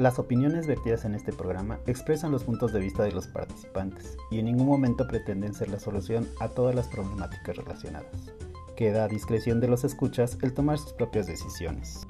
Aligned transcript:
Las 0.00 0.18
opiniones 0.18 0.66
vertidas 0.66 1.04
en 1.04 1.14
este 1.14 1.30
programa 1.30 1.78
expresan 1.86 2.32
los 2.32 2.44
puntos 2.44 2.72
de 2.72 2.80
vista 2.80 3.02
de 3.02 3.12
los 3.12 3.26
participantes 3.26 4.16
y 4.30 4.38
en 4.38 4.46
ningún 4.46 4.66
momento 4.66 5.06
pretenden 5.06 5.52
ser 5.52 5.68
la 5.68 5.78
solución 5.78 6.26
a 6.40 6.48
todas 6.48 6.74
las 6.74 6.88
problemáticas 6.88 7.54
relacionadas. 7.54 8.32
Queda 8.78 9.04
a 9.04 9.08
discreción 9.08 9.60
de 9.60 9.68
los 9.68 9.84
escuchas 9.84 10.38
el 10.40 10.54
tomar 10.54 10.78
sus 10.78 10.94
propias 10.94 11.26
decisiones. 11.26 12.06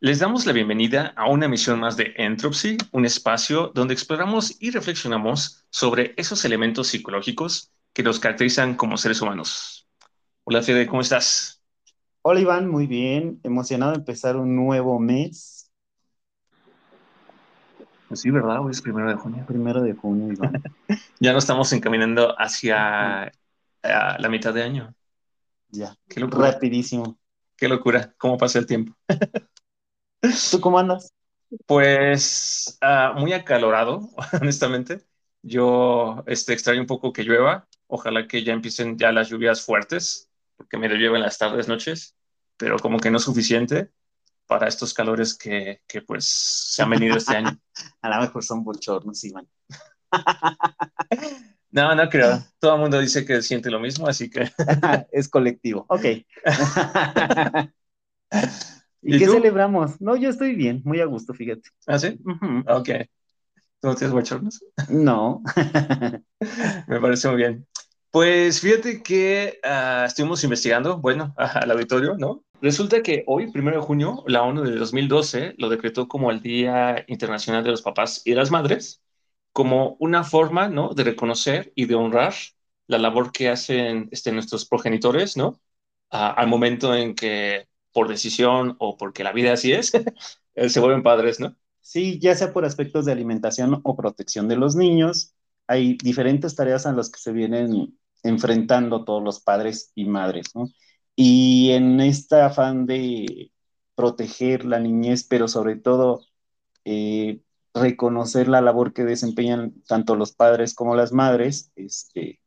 Les 0.00 0.18
damos 0.18 0.44
la 0.44 0.52
bienvenida 0.52 1.12
a 1.14 1.30
una 1.30 1.46
emisión 1.46 1.78
más 1.78 1.96
de 1.96 2.12
Entropy, 2.16 2.78
un 2.90 3.06
espacio 3.06 3.70
donde 3.76 3.94
exploramos 3.94 4.56
y 4.60 4.72
reflexionamos 4.72 5.64
sobre 5.70 6.14
esos 6.16 6.44
elementos 6.44 6.88
psicológicos 6.88 7.70
que 7.92 8.02
nos 8.02 8.18
caracterizan 8.18 8.74
como 8.74 8.96
seres 8.96 9.22
humanos. 9.22 9.86
Hola 10.42 10.62
Fede, 10.62 10.88
¿cómo 10.88 11.00
estás? 11.00 11.55
Hola 12.28 12.40
Iván, 12.40 12.68
muy 12.68 12.88
bien, 12.88 13.38
emocionado 13.44 13.92
de 13.92 13.98
empezar 13.98 14.34
un 14.34 14.56
nuevo 14.56 14.98
mes. 14.98 15.70
Pues 18.08 18.20
sí, 18.20 18.32
¿verdad? 18.32 18.58
Hoy 18.64 18.72
es 18.72 18.82
primero 18.82 19.08
de 19.08 19.14
junio. 19.14 19.44
Primero 19.46 19.80
de 19.80 19.92
junio, 19.94 20.32
Iván. 20.32 20.60
ya 21.20 21.30
no 21.30 21.38
estamos 21.38 21.72
encaminando 21.72 22.34
hacia 22.36 23.30
la 23.80 24.28
mitad 24.28 24.52
de 24.52 24.64
año. 24.64 24.92
Ya, 25.68 25.96
Qué 26.08 26.18
locura. 26.18 26.50
rapidísimo. 26.50 27.16
Qué 27.56 27.68
locura, 27.68 28.12
cómo 28.18 28.36
pasa 28.36 28.58
el 28.58 28.66
tiempo. 28.66 28.92
¿Tú 30.50 30.60
cómo 30.60 30.80
andas? 30.80 31.14
Pues 31.64 32.76
ah, 32.80 33.14
muy 33.16 33.34
acalorado, 33.34 34.00
honestamente. 34.42 34.98
Yo 35.42 36.24
este, 36.26 36.54
extraño 36.54 36.80
un 36.80 36.88
poco 36.88 37.12
que 37.12 37.22
llueva. 37.22 37.68
Ojalá 37.86 38.26
que 38.26 38.42
ya 38.42 38.52
empiecen 38.52 38.98
ya 38.98 39.12
las 39.12 39.28
lluvias 39.28 39.62
fuertes, 39.64 40.28
porque 40.56 40.76
me 40.76 40.88
lo 40.88 40.96
llevo 40.96 41.14
en 41.14 41.22
las 41.22 41.38
tardes, 41.38 41.68
noches 41.68 42.15
pero 42.56 42.78
como 42.78 42.98
que 42.98 43.10
no 43.10 43.18
es 43.18 43.24
suficiente 43.24 43.90
para 44.46 44.68
estos 44.68 44.94
calores 44.94 45.36
que, 45.36 45.82
que 45.86 46.02
pues 46.02 46.24
se 46.26 46.82
han 46.82 46.90
venido 46.90 47.16
este 47.16 47.36
año. 47.36 47.58
A 48.02 48.08
lo 48.08 48.20
mejor 48.22 48.44
son 48.44 48.64
bochornos, 48.64 49.22
Iván. 49.24 49.48
no, 51.70 51.94
no 51.94 52.08
creo. 52.08 52.42
Todo 52.58 52.74
el 52.74 52.80
mundo 52.80 53.00
dice 53.00 53.24
que 53.24 53.42
siente 53.42 53.70
lo 53.70 53.80
mismo, 53.80 54.06
así 54.06 54.30
que... 54.30 54.50
es 55.12 55.28
colectivo. 55.28 55.86
Ok. 55.88 56.04
¿Y, 59.02 59.18
qué 59.18 59.26
celebramos? 59.26 60.00
No, 60.00 60.16
yo 60.16 60.30
estoy 60.30 60.54
bien, 60.54 60.82
muy 60.84 61.00
a 61.00 61.04
gusto, 61.06 61.34
fíjate. 61.34 61.68
¿Ah, 61.86 61.98
sí? 61.98 62.18
Ok. 62.66 62.88
¿Tú 63.80 63.88
no 63.88 63.94
tienes 63.94 64.12
bochornos? 64.12 64.64
No. 64.88 65.42
Me 66.88 67.00
parece 67.00 67.28
muy 67.28 67.36
bien. 67.36 67.66
Pues 68.10 68.60
fíjate 68.60 69.02
que 69.02 69.58
ah, 69.62 70.04
estuvimos 70.06 70.42
investigando, 70.44 70.98
bueno, 70.98 71.34
al 71.36 71.70
auditorio, 71.70 72.16
¿no? 72.16 72.44
Resulta 72.62 73.02
que 73.02 73.22
hoy, 73.26 73.52
primero 73.52 73.78
de 73.78 73.86
junio, 73.86 74.24
la 74.26 74.42
ONU 74.42 74.62
de 74.62 74.76
2012 74.76 75.54
lo 75.58 75.68
decretó 75.68 76.08
como 76.08 76.30
el 76.30 76.40
Día 76.40 77.04
Internacional 77.08 77.62
de 77.62 77.70
los 77.70 77.82
Papás 77.82 78.22
y 78.24 78.34
las 78.34 78.50
Madres, 78.50 79.02
como 79.52 79.96
una 80.00 80.24
forma, 80.24 80.68
¿no? 80.68 80.94
De 80.94 81.04
reconocer 81.04 81.72
y 81.74 81.86
de 81.86 81.94
honrar 81.94 82.34
la 82.86 82.98
labor 82.98 83.32
que 83.32 83.48
hacen 83.48 84.08
este, 84.12 84.32
nuestros 84.32 84.66
progenitores, 84.66 85.36
¿no? 85.36 85.60
al 86.10 86.46
momento 86.48 86.94
en 86.94 87.14
que, 87.14 87.68
por 87.92 88.08
decisión 88.08 88.76
o 88.78 88.96
porque 88.96 89.24
la 89.24 89.32
vida 89.32 89.52
así 89.52 89.72
es, 89.72 89.92
se 90.68 90.80
vuelven 90.80 91.02
padres, 91.02 91.40
¿no? 91.40 91.56
Sí, 91.80 92.18
ya 92.18 92.34
sea 92.34 92.52
por 92.52 92.64
aspectos 92.64 93.04
de 93.04 93.12
alimentación 93.12 93.80
o 93.84 93.96
protección 93.96 94.48
de 94.48 94.56
los 94.56 94.76
niños, 94.76 95.35
hay 95.66 95.96
diferentes 95.98 96.54
tareas 96.54 96.86
a 96.86 96.92
las 96.92 97.10
que 97.10 97.18
se 97.18 97.32
vienen 97.32 97.98
enfrentando 98.22 99.04
todos 99.04 99.22
los 99.22 99.40
padres 99.40 99.92
y 99.94 100.04
madres, 100.06 100.54
¿no? 100.54 100.68
Y 101.14 101.70
en 101.72 102.00
este 102.00 102.40
afán 102.40 102.86
de 102.86 103.50
proteger 103.94 104.64
la 104.64 104.78
niñez, 104.78 105.24
pero 105.24 105.48
sobre 105.48 105.76
todo 105.76 106.20
eh, 106.84 107.40
reconocer 107.74 108.48
la 108.48 108.60
labor 108.60 108.92
que 108.92 109.04
desempeñan 109.04 109.74
tanto 109.86 110.16
los 110.16 110.32
padres 110.32 110.74
como 110.74 110.94
las 110.94 111.12
madres, 111.12 111.72
este, 111.76 112.40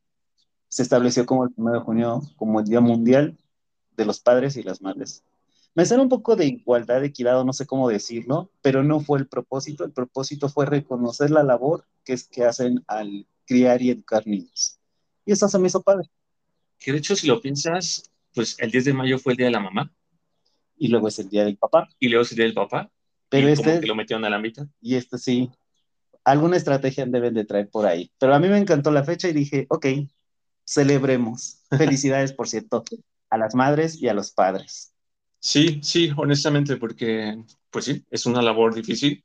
se 0.70 0.84
estableció 0.84 1.26
como 1.26 1.46
el 1.46 1.52
1 1.56 1.74
de 1.74 1.80
junio 1.80 2.22
como 2.38 2.60
el 2.60 2.66
Día 2.66 2.82
Mundial 2.82 3.38
de 3.98 4.06
los 4.06 4.20
Padres 4.20 4.56
y 4.56 4.64
las 4.64 4.82
Madres. 4.82 5.24
Me 5.76 5.86
suena 5.86 6.04
un 6.04 6.10
poco 6.10 6.36
de 6.36 6.46
igualdad, 6.46 7.04
equidad, 7.04 7.44
no 7.44 7.54
sé 7.54 7.66
cómo 7.66 7.90
decirlo, 7.90 8.52
pero 8.62 8.84
no 8.84 9.00
fue 9.00 9.20
el 9.20 9.28
propósito. 9.28 9.84
El 9.84 9.92
propósito 9.92 10.50
fue 10.50 10.66
reconocer 10.66 11.32
la 11.32 11.44
labor 11.44 11.86
que 12.30 12.44
hacen 12.44 12.84
al 12.88 13.26
criar 13.46 13.82
y 13.82 13.92
educar 13.92 14.26
niños. 14.26 14.80
Y 15.26 15.32
eso 15.32 15.48
se 15.48 15.60
me 15.60 15.68
hizo 15.68 15.82
padre. 15.82 16.10
Que 16.80 16.92
de 16.92 17.00
hecho, 17.00 17.16
si 17.16 17.28
lo 17.28 17.42
piensas, 17.42 18.10
pues 18.34 18.56
el 18.60 18.72
10 18.72 18.86
de 18.86 18.94
mayo 18.94 19.20
fue 19.20 19.34
el 19.34 19.38
día 19.38 19.48
de 19.48 19.52
la 19.52 19.60
mamá. 19.60 19.94
Y 20.78 20.88
luego 20.88 21.08
es 21.08 21.20
el 21.20 21.30
día 21.30 21.44
del 21.44 21.58
papá. 21.58 21.90
Y 22.00 22.08
luego 22.08 22.24
es 22.24 22.32
el 22.32 22.38
día 22.38 22.46
del 22.46 22.54
papá. 22.54 22.90
Pero 23.28 23.50
y 23.50 23.52
este. 23.52 23.66
Como 23.66 23.82
que 23.82 23.88
lo 23.88 23.96
metieron 23.96 24.26
a 24.26 24.30
la 24.30 24.40
mitad. 24.40 24.68
Y 24.82 24.96
este 24.96 25.18
sí. 25.18 25.50
Alguna 26.24 26.58
estrategia 26.58 27.06
deben 27.06 27.34
de 27.34 27.46
traer 27.46 27.70
por 27.70 27.86
ahí. 27.86 28.12
Pero 28.18 28.34
a 28.34 28.40
mí 28.40 28.48
me 28.48 28.58
encantó 28.58 28.92
la 28.92 29.04
fecha 29.04 29.28
y 29.28 29.34
dije, 29.34 29.66
ok, 29.70 29.86
celebremos. 30.66 31.62
Felicidades, 31.78 32.34
por 32.34 32.48
cierto, 32.48 32.84
a 33.30 33.38
las 33.38 33.56
madres 33.56 34.02
y 34.02 34.08
a 34.08 34.14
los 34.14 34.32
padres. 34.32 34.94
Sí, 35.40 35.80
sí, 35.82 36.12
honestamente, 36.18 36.78
porque, 36.78 37.42
pues 37.72 37.86
sí, 37.86 38.06
es 38.12 38.26
una 38.26 38.42
labor 38.42 38.76
difícil. 38.76 39.24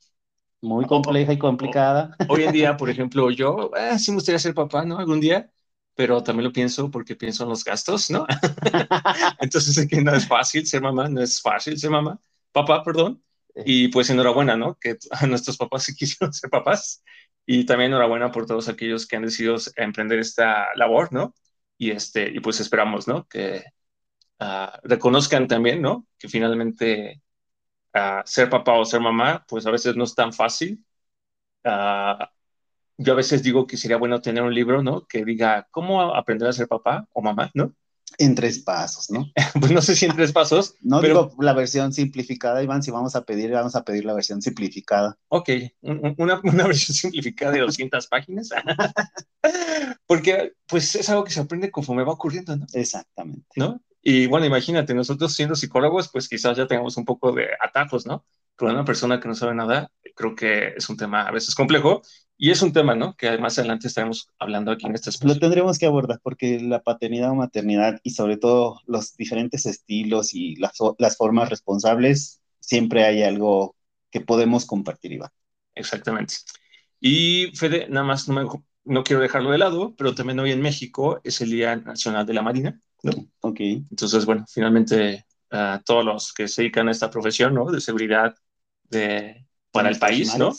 Muy 0.64 0.86
compleja 0.86 1.30
y 1.30 1.38
complicada. 1.38 2.16
Hoy 2.26 2.44
en 2.44 2.52
día, 2.52 2.74
por 2.78 2.88
ejemplo, 2.88 3.30
yo 3.30 3.70
eh, 3.76 3.98
sí 3.98 4.10
me 4.10 4.14
gustaría 4.16 4.38
ser 4.38 4.54
papá, 4.54 4.82
¿no? 4.86 4.98
Algún 4.98 5.20
día, 5.20 5.50
pero 5.94 6.22
también 6.22 6.44
lo 6.44 6.52
pienso 6.54 6.90
porque 6.90 7.14
pienso 7.14 7.42
en 7.42 7.50
los 7.50 7.62
gastos, 7.62 8.10
¿no? 8.10 8.26
Entonces 9.40 9.74
sé 9.74 9.86
que 9.86 10.00
no 10.00 10.14
es 10.14 10.26
fácil 10.26 10.66
ser 10.66 10.80
mamá, 10.80 11.06
no 11.10 11.20
es 11.20 11.42
fácil 11.42 11.78
ser 11.78 11.90
mamá, 11.90 12.18
papá, 12.50 12.82
perdón. 12.82 13.22
Y 13.66 13.88
pues 13.88 14.08
enhorabuena, 14.08 14.56
¿no? 14.56 14.78
Que 14.80 14.96
a 15.10 15.26
nuestros 15.26 15.58
papás 15.58 15.84
sí 15.84 15.94
quisieron 15.96 16.32
ser 16.32 16.48
papás. 16.48 17.04
Y 17.44 17.66
también 17.66 17.90
enhorabuena 17.90 18.32
por 18.32 18.46
todos 18.46 18.68
aquellos 18.68 19.06
que 19.06 19.16
han 19.16 19.22
decidido 19.24 19.56
emprender 19.76 20.18
esta 20.18 20.68
labor, 20.76 21.12
¿no? 21.12 21.34
Y, 21.76 21.90
este, 21.90 22.30
y 22.30 22.40
pues 22.40 22.58
esperamos, 22.60 23.06
¿no? 23.06 23.28
Que 23.28 23.64
uh, 24.40 24.78
reconozcan 24.82 25.46
también, 25.46 25.82
¿no? 25.82 26.06
Que 26.18 26.28
finalmente 26.30 27.22
uh, 27.94 28.22
ser 28.24 28.50
papá 28.50 28.72
o 28.74 28.84
ser 28.84 29.00
mamá, 29.00 29.44
pues 29.48 29.66
a 29.66 29.70
veces 29.70 29.96
no 29.96 30.04
es 30.04 30.14
tan 30.14 30.32
fácil. 30.32 30.84
Uh, 31.64 32.24
yo 32.96 33.12
a 33.12 33.16
veces 33.16 33.42
digo 33.42 33.66
que 33.66 33.76
sería 33.76 33.96
bueno 33.96 34.20
tener 34.20 34.42
un 34.42 34.54
libro, 34.54 34.82
¿no? 34.82 35.06
Que 35.06 35.24
diga 35.24 35.66
cómo 35.70 36.14
aprender 36.14 36.48
a 36.48 36.52
ser 36.52 36.68
papá 36.68 37.08
o 37.12 37.22
mamá, 37.22 37.50
¿no? 37.54 37.74
En 38.18 38.36
tres 38.36 38.60
pasos, 38.60 39.10
¿no? 39.10 39.32
pues 39.60 39.72
no 39.72 39.82
sé 39.82 39.96
si 39.96 40.04
en 40.04 40.14
tres 40.14 40.32
pasos. 40.32 40.74
No 40.82 41.00
pero... 41.00 41.30
digo 41.30 41.42
la 41.42 41.54
versión 41.54 41.92
simplificada, 41.92 42.62
Iván, 42.62 42.82
si 42.82 42.90
vamos 42.90 43.16
a 43.16 43.24
pedir, 43.24 43.50
vamos 43.50 43.74
a 43.74 43.84
pedir 43.84 44.04
la 44.04 44.14
versión 44.14 44.42
simplificada. 44.42 45.18
Ok, 45.28 45.48
una, 45.80 46.40
una 46.44 46.66
versión 46.66 46.94
simplificada 46.94 47.52
de 47.52 47.60
200 47.60 48.06
páginas. 48.06 48.50
Porque 50.06 50.52
pues 50.66 50.94
es 50.94 51.08
algo 51.08 51.24
que 51.24 51.32
se 51.32 51.40
aprende 51.40 51.70
conforme 51.70 52.04
va 52.04 52.12
ocurriendo, 52.12 52.56
¿no? 52.56 52.66
Exactamente. 52.72 53.48
¿No? 53.56 53.80
Y 54.06 54.26
bueno, 54.26 54.44
imagínate, 54.44 54.92
nosotros 54.94 55.32
siendo 55.34 55.54
psicólogos, 55.56 56.10
pues 56.10 56.28
quizás 56.28 56.58
ya 56.58 56.66
tengamos 56.66 56.98
un 56.98 57.06
poco 57.06 57.32
de 57.32 57.48
atajos, 57.58 58.04
¿no? 58.04 58.26
Pero 58.54 58.70
una 58.70 58.84
persona 58.84 59.18
que 59.18 59.28
no 59.28 59.34
sabe 59.34 59.54
nada, 59.54 59.90
creo 60.14 60.34
que 60.34 60.74
es 60.76 60.90
un 60.90 60.98
tema 60.98 61.22
a 61.22 61.30
veces 61.30 61.54
complejo 61.54 62.02
y 62.36 62.50
es 62.50 62.60
un 62.60 62.74
tema, 62.74 62.94
¿no? 62.94 63.16
Que 63.16 63.38
más 63.38 63.58
adelante 63.58 63.88
estaremos 63.88 64.28
hablando 64.38 64.72
aquí 64.72 64.86
en 64.86 64.94
este 64.94 65.08
espacio. 65.08 65.32
Lo 65.34 65.40
tendremos 65.40 65.78
que 65.78 65.86
abordar 65.86 66.20
porque 66.22 66.60
la 66.60 66.82
paternidad 66.82 67.30
o 67.30 67.34
maternidad 67.34 67.98
y 68.02 68.10
sobre 68.10 68.36
todo 68.36 68.78
los 68.86 69.16
diferentes 69.16 69.64
estilos 69.64 70.34
y 70.34 70.56
las, 70.56 70.76
las 70.98 71.16
formas 71.16 71.48
responsables, 71.48 72.42
siempre 72.60 73.04
hay 73.04 73.22
algo 73.22 73.74
que 74.10 74.20
podemos 74.20 74.66
compartir, 74.66 75.12
Iván. 75.12 75.30
Exactamente. 75.74 76.34
Y 77.00 77.52
Fede, 77.56 77.88
nada 77.88 78.04
más 78.04 78.28
no, 78.28 78.64
no 78.84 79.02
quiero 79.02 79.22
dejarlo 79.22 79.50
de 79.50 79.58
lado, 79.58 79.94
pero 79.96 80.14
también 80.14 80.40
hoy 80.40 80.52
en 80.52 80.60
México 80.60 81.22
es 81.24 81.40
el 81.40 81.50
Día 81.50 81.76
Nacional 81.76 82.26
de 82.26 82.34
la 82.34 82.42
Marina, 82.42 82.80
¿no? 83.04 83.12
Ok. 83.40 83.60
Entonces, 83.60 84.24
bueno, 84.24 84.44
finalmente 84.48 85.26
a 85.50 85.80
todos 85.84 86.04
los 86.04 86.32
que 86.32 86.48
se 86.48 86.62
dedican 86.62 86.88
a 86.88 86.90
esta 86.90 87.10
profesión, 87.10 87.54
¿no? 87.54 87.70
De 87.70 87.80
seguridad, 87.80 88.34
de 88.84 89.46
para 89.74 89.88
el 89.88 89.98
país, 89.98 90.38
¿no? 90.38 90.52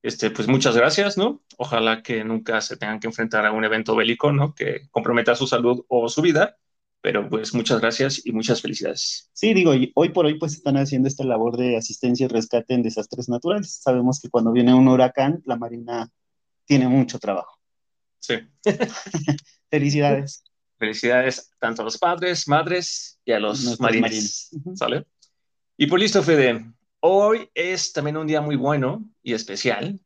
Este, 0.00 0.30
pues 0.30 0.46
muchas 0.46 0.76
gracias, 0.76 1.18
¿no? 1.18 1.42
Ojalá 1.58 2.02
que 2.02 2.22
nunca 2.22 2.60
se 2.60 2.76
tengan 2.76 3.00
que 3.00 3.08
enfrentar 3.08 3.44
a 3.44 3.50
un 3.50 3.64
evento 3.64 3.96
bélico, 3.96 4.30
¿no? 4.32 4.54
Que 4.54 4.88
comprometa 4.92 5.34
su 5.34 5.48
salud 5.48 5.84
o 5.88 6.08
su 6.08 6.22
vida, 6.22 6.56
pero 7.00 7.28
pues 7.28 7.52
muchas 7.52 7.80
gracias 7.80 8.24
y 8.24 8.30
muchas 8.30 8.62
felicidades. 8.62 9.28
Sí, 9.32 9.54
digo, 9.54 9.72
hoy 9.94 10.08
por 10.10 10.26
hoy 10.26 10.38
pues 10.38 10.52
están 10.54 10.76
haciendo 10.76 11.08
esta 11.08 11.24
labor 11.24 11.56
de 11.56 11.76
asistencia 11.76 12.26
y 12.26 12.28
rescate 12.28 12.74
en 12.74 12.82
desastres 12.82 13.28
naturales. 13.28 13.74
Sabemos 13.82 14.20
que 14.20 14.30
cuando 14.30 14.52
viene 14.52 14.72
un 14.72 14.86
huracán, 14.86 15.42
la 15.46 15.56
Marina 15.56 16.08
tiene 16.64 16.86
mucho 16.86 17.18
trabajo. 17.18 17.58
Sí. 18.20 18.36
felicidades. 19.68 20.44
Felicidades 20.84 21.50
tanto 21.58 21.80
a 21.80 21.84
los 21.86 21.96
padres, 21.96 22.46
madres 22.46 23.18
y 23.24 23.32
a 23.32 23.40
los 23.40 23.80
marines. 23.80 24.50
¿Sale? 24.74 25.06
Y 25.78 25.86
pues 25.86 26.02
listo, 26.02 26.22
Fede. 26.22 26.70
Hoy 27.00 27.48
es 27.54 27.94
también 27.94 28.18
un 28.18 28.26
día 28.26 28.42
muy 28.42 28.56
bueno 28.56 29.02
y 29.22 29.32
especial 29.32 29.98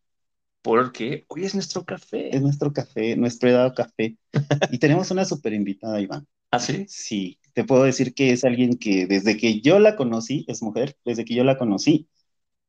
porque 0.62 1.24
hoy 1.26 1.44
es 1.44 1.54
nuestro 1.54 1.84
café. 1.84 2.34
Es 2.34 2.40
nuestro 2.40 2.72
café, 2.72 3.16
nuestro 3.16 3.50
dado 3.50 3.74
café. 3.74 4.16
y 4.70 4.78
tenemos 4.78 5.10
una 5.10 5.24
super 5.24 5.52
invitada, 5.52 6.00
Iván. 6.00 6.28
¿Ah, 6.52 6.60
sí? 6.60 6.86
Sí, 6.88 7.40
te 7.54 7.64
puedo 7.64 7.82
decir 7.82 8.14
que 8.14 8.30
es 8.30 8.44
alguien 8.44 8.78
que 8.78 9.08
desde 9.08 9.36
que 9.36 9.60
yo 9.60 9.80
la 9.80 9.96
conocí, 9.96 10.44
es 10.46 10.62
mujer, 10.62 10.96
desde 11.04 11.24
que 11.24 11.34
yo 11.34 11.42
la 11.42 11.58
conocí, 11.58 12.08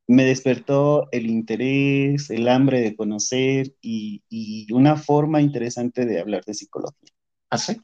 me 0.07 0.25
despertó 0.25 1.07
el 1.11 1.27
interés, 1.27 2.31
el 2.31 2.47
hambre 2.47 2.81
de 2.81 2.95
conocer 2.95 3.75
y, 3.79 4.23
una 4.73 4.95
forma 4.95 5.41
interesante 5.41 6.07
de 6.07 6.19
hablar 6.19 6.43
de 6.45 6.55
psicología. 6.55 7.08
¿Ah, 7.49 7.57
sí? 7.57 7.81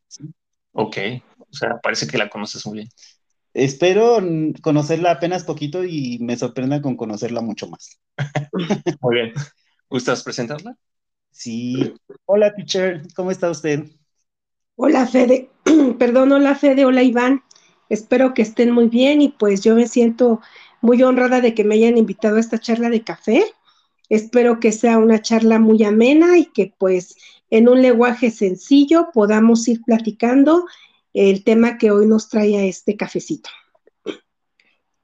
Ok, 0.74 0.98
o 1.40 1.54
sea, 1.54 1.80
parece 1.82 2.08
que 2.08 2.18
la 2.18 2.30
conoces 2.30 2.66
muy 2.66 2.80
bien. 2.80 2.90
Espero 3.54 4.20
conocerla 4.62 5.12
apenas 5.12 5.46
poquito 5.46 5.84
y 5.84 6.20
me 6.20 6.36
sorprenda 6.36 6.82
con 6.82 6.98
conocerla 6.98 7.42
mucho 7.42 7.68
más. 7.68 8.00
muy 9.02 9.16
bien. 9.16 9.34
¿Gustas 9.90 10.24
presentarla? 10.24 10.76
Sí. 11.32 11.94
Hola, 12.26 12.54
teacher, 12.54 13.04
¿cómo 13.16 13.32
está 13.32 13.50
usted? 13.50 13.86
Hola, 14.76 15.08
Fede. 15.08 15.50
Perdón, 16.00 16.34
hola, 16.34 16.56
Fede, 16.56 16.86
hola, 16.86 17.04
Iván. 17.04 17.44
Espero 17.90 18.34
que 18.34 18.42
estén 18.42 18.72
muy 18.72 18.90
bien 18.90 19.22
y 19.22 19.30
pues 19.30 19.62
yo 19.62 19.76
me 19.76 19.88
siento 19.88 20.42
muy 20.82 21.02
honrada 21.04 21.40
de 21.40 21.54
que 21.54 21.64
me 21.64 21.76
hayan 21.76 21.98
invitado 21.98 22.38
a 22.38 22.40
esta 22.40 22.60
charla 22.60 22.90
de 22.90 23.04
café. 23.04 23.46
Espero 24.10 24.60
que 24.60 24.72
sea 24.72 24.98
una 24.98 25.22
charla 25.22 25.60
muy 25.60 25.84
amena 25.84 26.38
y 26.38 26.46
que 26.46 26.74
pues 26.78 27.16
en 27.50 27.70
un 27.70 27.82
lenguaje 27.82 28.32
sencillo 28.32 29.10
podamos 29.14 29.68
ir 29.68 29.82
platicando 29.86 30.66
el 31.14 31.44
tema 31.44 31.78
que 31.78 31.92
hoy 31.92 32.08
nos 32.08 32.30
trae 32.30 32.58
a 32.58 32.64
este 32.64 32.98
cafecito. 32.98 33.50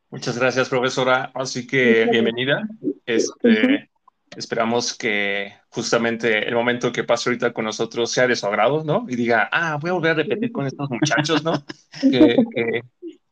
Muchas 0.09 0.37
gracias, 0.37 0.67
profesora. 0.67 1.31
Así 1.33 1.65
que 1.65 2.05
bienvenida. 2.11 2.67
Este, 3.05 3.89
Esperamos 4.35 4.93
que 4.93 5.53
justamente 5.69 6.47
el 6.47 6.55
momento 6.55 6.91
que 6.93 7.03
pase 7.03 7.29
ahorita 7.29 7.51
con 7.51 7.65
nosotros 7.65 8.11
sea 8.11 8.27
de 8.27 8.37
su 8.37 8.45
agrado, 8.45 8.83
¿no? 8.83 9.05
Y 9.09 9.17
diga, 9.17 9.49
ah, 9.51 9.77
voy 9.81 9.89
a 9.89 9.93
volver 9.93 10.11
a 10.11 10.15
repetir 10.15 10.53
con 10.53 10.65
estos 10.65 10.89
muchachos, 10.89 11.43
¿no? 11.43 11.65
que, 12.01 12.37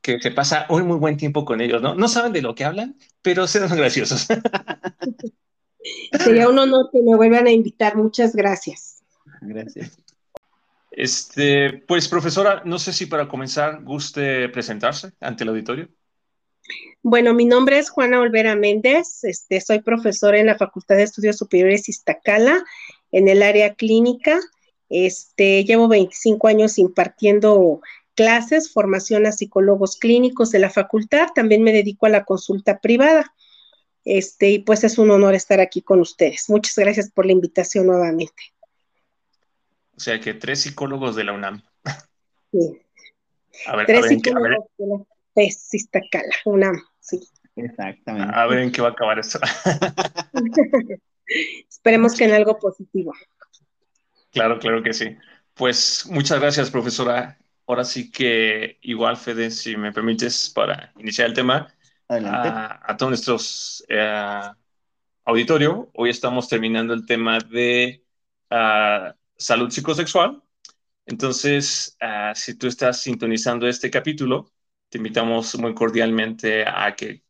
que 0.01 0.19
se 0.19 0.31
pasa 0.31 0.65
hoy 0.67 0.83
muy 0.83 0.97
buen 0.97 1.15
tiempo 1.15 1.45
con 1.45 1.61
ellos, 1.61 1.81
¿no? 1.81 1.95
No 1.95 2.09
saben 2.09 2.33
de 2.33 2.41
lo 2.41 2.53
que 2.53 2.65
hablan, 2.65 2.97
pero 3.21 3.47
son 3.47 3.77
graciosos. 3.77 4.27
Sería 6.19 6.49
un 6.49 6.59
honor 6.59 6.89
que 6.91 7.01
me 7.01 7.15
vuelvan 7.15 7.47
a 7.47 7.51
invitar. 7.51 7.95
Muchas 7.95 8.35
gracias. 8.35 8.98
Gracias. 9.41 9.97
Este, 10.91 11.83
pues, 11.87 12.07
profesora, 12.07 12.61
no 12.65 12.79
sé 12.79 12.93
si 12.93 13.05
para 13.05 13.27
comenzar 13.27 13.83
guste 13.83 14.49
presentarse 14.49 15.13
ante 15.19 15.43
el 15.43 15.49
auditorio. 15.49 15.89
Bueno, 17.01 17.33
mi 17.33 17.45
nombre 17.45 17.79
es 17.79 17.89
Juana 17.89 18.19
Olvera 18.19 18.55
Méndez, 18.55 19.23
este, 19.23 19.61
soy 19.61 19.81
profesora 19.81 20.39
en 20.39 20.47
la 20.47 20.57
Facultad 20.57 20.97
de 20.97 21.03
Estudios 21.03 21.37
Superiores 21.37 21.87
Iztacala, 21.87 22.63
en 23.11 23.27
el 23.27 23.41
área 23.41 23.73
clínica. 23.75 24.39
Este, 24.89 25.63
llevo 25.63 25.87
25 25.87 26.47
años 26.47 26.77
impartiendo 26.77 27.81
clases, 28.15 28.73
formación 28.73 29.25
a 29.25 29.31
psicólogos 29.31 29.95
clínicos 29.95 30.51
de 30.51 30.59
la 30.59 30.69
facultad, 30.69 31.29
también 31.33 31.63
me 31.63 31.71
dedico 31.71 32.05
a 32.05 32.09
la 32.09 32.25
consulta 32.25 32.79
privada. 32.79 33.33
Este, 34.03 34.49
y 34.49 34.59
pues 34.59 34.83
es 34.83 34.97
un 34.97 35.11
honor 35.11 35.35
estar 35.35 35.59
aquí 35.61 35.81
con 35.81 35.99
ustedes. 36.01 36.49
Muchas 36.49 36.75
gracias 36.75 37.11
por 37.11 37.25
la 37.25 37.31
invitación 37.31 37.87
nuevamente. 37.87 38.53
O 39.99 40.01
sea 40.01 40.17
que 40.21 40.33
tres 40.33 40.61
psicólogos 40.61 41.17
de 41.17 41.25
la 41.25 41.33
UNAM. 41.33 41.61
Sí. 42.53 42.81
A 43.67 43.75
ver, 43.75 43.85
tres 43.85 44.07
psicólogos 44.07 44.65
de 44.77 44.87
la 45.35 45.43
Iztacala, 45.43 46.35
UNAM, 46.45 46.81
sí. 47.01 47.19
Exactamente. 47.57 48.33
A 48.33 48.47
ver 48.47 48.59
en 48.59 48.71
qué 48.71 48.81
va 48.81 48.87
a 48.87 48.91
acabar 48.91 49.19
esto. 49.19 49.41
Esperemos 51.69 52.15
que 52.15 52.23
en 52.23 52.31
algo 52.31 52.57
positivo. 52.57 53.13
Claro, 54.31 54.57
claro 54.57 54.81
que 54.81 54.93
sí. 54.93 55.17
Pues 55.53 56.07
muchas 56.09 56.39
gracias, 56.39 56.71
profesora 56.71 57.37
ahora 57.67 57.83
sí 57.83 58.09
que 58.09 58.77
igual, 58.83 59.17
Fede, 59.17 59.51
si 59.51 59.75
me 59.75 59.91
permites, 59.91 60.49
para 60.49 60.93
iniciar 60.97 61.27
el 61.27 61.33
tema, 61.33 61.75
a, 62.07 62.95
todos 62.97 63.09
nuestros 63.09 63.85
eh, 63.89 64.41
auditorio, 65.25 65.91
hoy 65.93 66.09
estamos 66.09 66.47
terminando 66.47 66.93
el 66.93 67.05
tema 67.05 67.39
de 67.39 68.01
ah, 68.49 69.13
salud 69.39 69.71
psicosexual. 69.71 70.43
Entonces, 71.05 71.97
ah, 72.01 72.33
si 72.35 72.55
tú 72.55 72.67
estás 72.67 73.01
sintonizando 73.01 73.67
este 73.67 73.89
capítulo, 73.89 74.51
te 74.89 74.97
invitamos 74.99 75.57
muy 75.57 75.73
cordialmente 75.73 76.65
a 76.67 76.95
que 76.95 77.23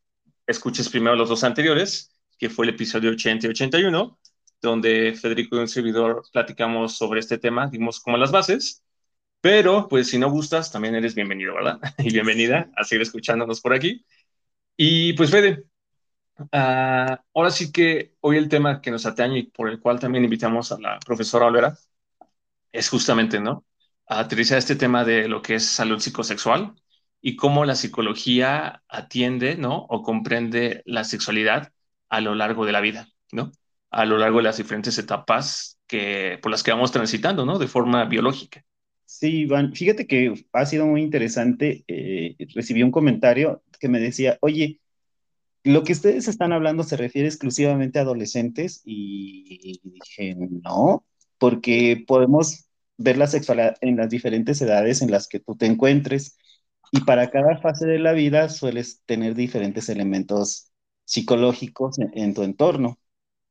escuches 0.47 0.89
primero 0.89 1.15
los 1.15 1.29
dos 1.29 1.43
anteriores, 1.43 2.13
que 2.37 2.49
fue 2.49 2.65
el 2.65 2.73
episodio 2.73 3.11
80 3.11 3.47
y 3.47 3.49
81, 3.51 4.19
donde 4.61 5.13
Federico 5.15 5.55
y 5.55 5.59
un 5.59 5.67
servidor 5.67 6.23
platicamos 6.33 6.97
sobre 6.97 7.21
este 7.21 7.37
tema, 7.37 7.67
dimos 7.67 7.99
como 8.01 8.17
las 8.17 8.31
bases. 8.31 8.83
Pero, 9.41 9.87
pues, 9.87 10.09
si 10.09 10.17
no 10.17 10.29
gustas, 10.31 10.71
también 10.71 10.95
eres 10.95 11.15
bienvenido, 11.15 11.55
¿verdad? 11.55 11.79
Y 11.99 12.11
bienvenida 12.11 12.69
a 12.75 12.83
seguir 12.83 13.03
escuchándonos 13.03 13.61
por 13.61 13.73
aquí. 13.73 14.05
Y, 14.77 15.13
pues, 15.13 15.31
Fede, 15.31 15.65
ah, 16.51 17.21
ahora 17.33 17.51
sí 17.51 17.71
que 17.71 18.15
hoy 18.21 18.37
el 18.37 18.49
tema 18.49 18.81
que 18.81 18.91
nos 18.91 19.05
atañe 19.05 19.39
y 19.39 19.43
por 19.43 19.69
el 19.69 19.79
cual 19.79 19.99
también 19.99 20.23
invitamos 20.25 20.71
a 20.71 20.79
la 20.79 20.99
profesora 20.99 21.45
Olvera 21.47 21.77
es 22.71 22.89
justamente, 22.89 23.39
¿no? 23.39 23.65
Aterrizar 24.07 24.57
este 24.57 24.75
tema 24.75 25.05
de 25.05 25.27
lo 25.27 25.41
que 25.41 25.55
es 25.55 25.65
salud 25.65 25.99
psicosexual 25.99 26.73
y 27.21 27.35
cómo 27.35 27.65
la 27.65 27.75
psicología 27.75 28.83
atiende, 28.87 29.55
¿no? 29.55 29.85
O 29.89 30.01
comprende 30.03 30.81
la 30.85 31.03
sexualidad 31.03 31.71
a 32.09 32.21
lo 32.21 32.35
largo 32.35 32.65
de 32.65 32.71
la 32.71 32.81
vida, 32.81 33.07
¿no? 33.31 33.51
A 33.91 34.05
lo 34.05 34.17
largo 34.17 34.37
de 34.37 34.43
las 34.43 34.57
diferentes 34.57 34.97
etapas 34.97 35.79
que, 35.87 36.39
por 36.41 36.51
las 36.51 36.63
que 36.63 36.71
vamos 36.71 36.91
transitando, 36.91 37.45
¿no? 37.45 37.59
De 37.59 37.67
forma 37.67 38.05
biológica. 38.05 38.63
Sí, 39.05 39.39
Iván, 39.41 39.73
fíjate 39.73 40.05
que 40.07 40.45
ha 40.53 40.65
sido 40.65 40.85
muy 40.85 41.01
interesante. 41.01 41.83
Eh, 41.87 42.35
recibí 42.53 42.83
un 42.83 42.91
comentario 42.91 43.63
que 43.79 43.89
me 43.89 43.99
decía, 43.99 44.37
oye, 44.41 44.79
lo 45.63 45.83
que 45.83 45.93
ustedes 45.93 46.27
están 46.27 46.53
hablando 46.53 46.83
se 46.83 46.97
refiere 46.97 47.27
exclusivamente 47.27 47.99
a 47.99 48.03
adolescentes 48.03 48.81
y 48.85 49.79
dije, 49.83 50.35
no, 50.35 51.05
porque 51.39 52.03
podemos 52.07 52.67
ver 52.97 53.17
la 53.17 53.27
sexualidad 53.27 53.75
en 53.81 53.97
las 53.97 54.09
diferentes 54.09 54.61
edades 54.61 55.01
en 55.01 55.11
las 55.11 55.27
que 55.27 55.39
tú 55.39 55.55
te 55.55 55.65
encuentres 55.65 56.37
y 56.91 57.01
para 57.01 57.31
cada 57.31 57.57
fase 57.59 57.87
de 57.87 57.99
la 57.99 58.13
vida 58.13 58.49
sueles 58.49 59.01
tener 59.05 59.35
diferentes 59.35 59.89
elementos 59.89 60.71
psicológicos 61.05 61.97
en 61.99 62.33
tu 62.33 62.43
entorno. 62.43 62.99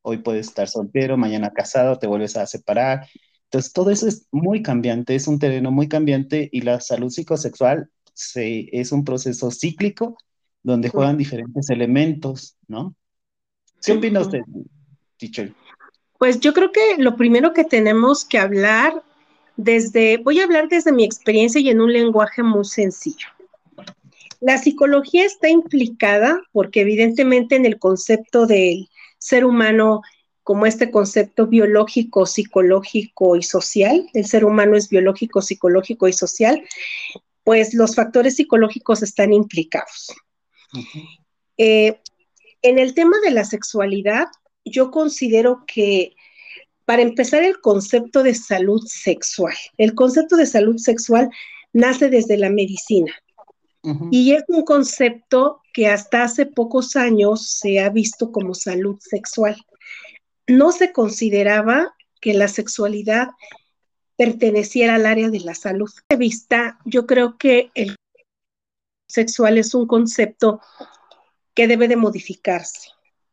Hoy 0.03 0.19
puedes 0.19 0.49
estar 0.49 0.69
soltero, 0.69 1.17
mañana 1.17 1.51
casado, 1.51 1.99
te 1.99 2.07
vuelves 2.07 2.37
a 2.37 2.47
separar, 2.47 3.09
entonces, 3.51 3.73
todo 3.73 3.91
eso 3.91 4.07
es 4.07 4.27
muy 4.31 4.63
cambiante, 4.63 5.15
es 5.15 5.27
un 5.27 5.39
terreno 5.39 5.71
muy 5.71 5.89
cambiante 5.89 6.51
y 6.53 6.61
la 6.61 6.81
salud 6.81 7.09
psicosexual 7.09 7.89
se, 8.13 8.69
es 8.79 8.93
un 8.93 9.05
proceso 9.05 9.51
cíclico 9.51 10.19
donde 10.63 10.91
juegan 10.91 11.17
diferentes 11.17 11.71
elementos, 11.71 12.59
¿no? 12.67 12.95
¿Qué 13.83 13.93
opina 13.93 14.21
usted, 14.21 14.41
teacher? 15.17 15.55
Pues 16.19 16.41
yo 16.41 16.53
creo 16.53 16.73
que 16.73 16.97
lo 16.99 17.17
primero 17.17 17.53
que 17.53 17.65
tenemos 17.65 18.25
que 18.25 18.39
hablar 18.39 19.03
desde, 19.57 20.19
voy 20.19 20.41
a 20.41 20.45
hablar 20.45 20.69
desde 20.69 20.93
mi 20.93 21.05
experiencia 21.05 21.61
y 21.61 21.71
en 21.71 21.81
un 21.81 21.93
lenguaje 21.93 22.43
muy 22.43 22.65
sencillo. 22.65 23.29
La 24.41 24.59
psicología 24.59 25.25
está 25.25 25.49
implicada 25.49 26.41
porque 26.53 26.83
evidentemente 26.83 27.57
en 27.57 27.67
el 27.67 27.79
concepto 27.79 28.47
del 28.47 28.89
ser 29.19 29.45
humano 29.45 30.03
como 30.45 30.65
este 30.65 30.91
concepto 30.91 31.47
biológico, 31.47 32.25
psicológico 32.25 33.37
y 33.37 33.43
social, 33.43 34.09
el 34.15 34.25
ser 34.25 34.45
humano 34.45 34.77
es 34.77 34.89
biológico, 34.89 35.43
psicológico 35.43 36.09
y 36.09 36.13
social, 36.15 36.63
pues 37.45 37.75
los 37.75 37.95
factores 37.95 38.37
psicológicos 38.37 39.03
están 39.03 39.33
implicados. 39.33 40.15
Eh, 41.59 42.01
en 42.63 42.79
el 42.79 42.95
tema 42.95 43.19
de 43.23 43.31
la 43.31 43.45
sexualidad, 43.45 44.29
yo 44.71 44.91
considero 44.91 45.65
que 45.67 46.15
para 46.85 47.03
empezar 47.03 47.45
el 47.45 47.61
concepto 47.61 48.23
de 48.23 48.35
salud 48.35 48.83
sexual, 48.87 49.55
el 49.77 49.95
concepto 49.95 50.37
de 50.37 50.47
salud 50.47 50.79
sexual 50.79 51.29
nace 51.73 52.09
desde 52.09 52.37
la 52.37 52.51
medicina. 52.51 53.13
Y 54.11 54.33
es 54.33 54.43
un 54.49 54.65
concepto 54.65 55.63
que 55.73 55.89
hasta 55.89 56.25
hace 56.25 56.45
pocos 56.45 56.95
años 56.97 57.49
se 57.49 57.81
ha 57.81 57.89
visto 57.89 58.33
como 58.33 58.53
salud 58.53 58.99
sexual 59.01 59.57
no 60.49 60.73
se 60.73 60.93
consideraba 60.93 61.95
que 62.21 62.35
la 62.35 62.49
sexualidad 62.49 63.29
perteneciera 64.17 64.97
al 64.97 65.07
área 65.07 65.29
de 65.29 65.41
la 65.41 65.55
salud. 65.55 65.91
De 66.09 66.17
vista, 66.17 66.79
yo 66.85 67.07
creo 67.07 67.39
que 67.39 67.71
el 67.75 67.95
sexual 69.09 69.59
es 69.59 69.75
un 69.75 69.87
concepto 69.87 70.61
que 71.55 71.69
debe 71.69 71.87
de 71.87 71.97
modificarse 71.97 72.91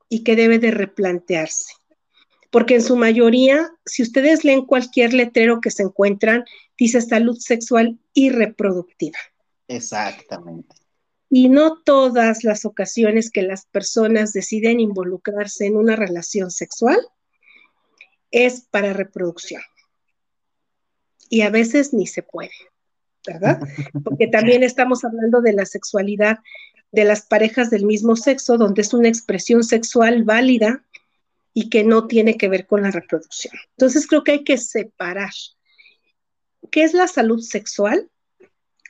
y 0.09 0.23
que 0.23 0.35
debe 0.35 0.59
de 0.59 0.71
replantearse. 0.71 1.73
Porque 2.51 2.75
en 2.75 2.81
su 2.81 2.95
mayoría, 2.95 3.69
si 3.85 4.03
ustedes 4.03 4.43
leen 4.43 4.65
cualquier 4.65 5.13
letrero 5.13 5.59
que 5.59 5.71
se 5.71 5.83
encuentran, 5.83 6.45
dice 6.77 7.01
salud 7.01 7.37
sexual 7.37 7.99
y 8.13 8.29
reproductiva. 8.29 9.17
Exactamente. 9.67 10.75
Y 11.29 11.49
no 11.49 11.81
todas 11.81 12.43
las 12.43 12.65
ocasiones 12.65 13.31
que 13.31 13.41
las 13.41 13.65
personas 13.65 14.31
deciden 14.31 14.79
involucrarse 14.79 15.65
en 15.65 15.75
una 15.75 15.95
relación 15.95 16.51
sexual 16.51 16.99
es 18.31 18.61
para 18.69 18.93
reproducción. 18.93 19.61
Y 21.29 21.41
a 21.41 21.49
veces 21.49 21.93
ni 21.93 22.07
se 22.07 22.21
puede. 22.23 22.51
¿verdad? 23.25 23.59
Porque 24.03 24.27
también 24.27 24.63
estamos 24.63 25.03
hablando 25.03 25.41
de 25.41 25.53
la 25.53 25.65
sexualidad 25.65 26.39
de 26.95 27.03
las 27.03 27.23
parejas 27.23 27.69
del 27.69 27.85
mismo 27.85 28.15
sexo, 28.15 28.57
donde 28.57 28.81
es 28.81 28.93
una 28.93 29.09
expresión 29.09 29.63
sexual 29.63 30.23
válida 30.23 30.83
y 31.53 31.69
que 31.69 31.83
no 31.83 32.07
tiene 32.07 32.37
que 32.37 32.47
ver 32.47 32.65
con 32.65 32.81
la 32.83 32.91
reproducción. 32.91 33.53
Entonces 33.71 34.07
creo 34.07 34.23
que 34.23 34.31
hay 34.31 34.43
que 34.43 34.57
separar 34.57 35.31
qué 36.71 36.83
es 36.83 36.93
la 36.93 37.07
salud 37.07 37.41
sexual 37.41 38.09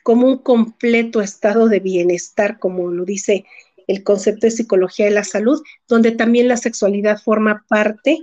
como 0.04 0.28
un 0.28 0.38
completo 0.38 1.20
estado 1.20 1.68
de 1.68 1.80
bienestar, 1.80 2.60
como 2.60 2.92
lo 2.92 3.04
dice 3.04 3.44
el 3.88 4.04
concepto 4.04 4.46
de 4.46 4.52
psicología 4.52 5.06
de 5.06 5.12
la 5.12 5.24
salud, 5.24 5.60
donde 5.88 6.12
también 6.12 6.46
la 6.46 6.56
sexualidad 6.56 7.20
forma 7.20 7.64
parte 7.68 8.18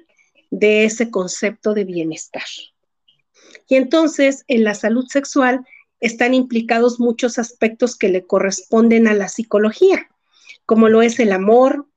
de 0.49 0.85
ese 0.85 1.11
concepto 1.11 1.73
de 1.73 1.83
bienestar. 1.83 2.43
Y 3.67 3.75
entonces 3.75 4.45
en 4.47 4.63
la 4.63 4.75
salud 4.75 5.05
sexual 5.09 5.65
están 6.03 6.33
implicados 6.33 7.00
muchos 7.00 7.39
aspectos 7.39 7.95
que 7.95 8.10
le 8.10 8.27
corresponden 8.27 9.07
a 9.07 9.13
la 9.13 9.29
psicología, 9.29 10.10
como 10.65 10.89
lo 10.89 11.01
es 11.01 11.17
el 11.22 11.31
amor, 11.31 11.88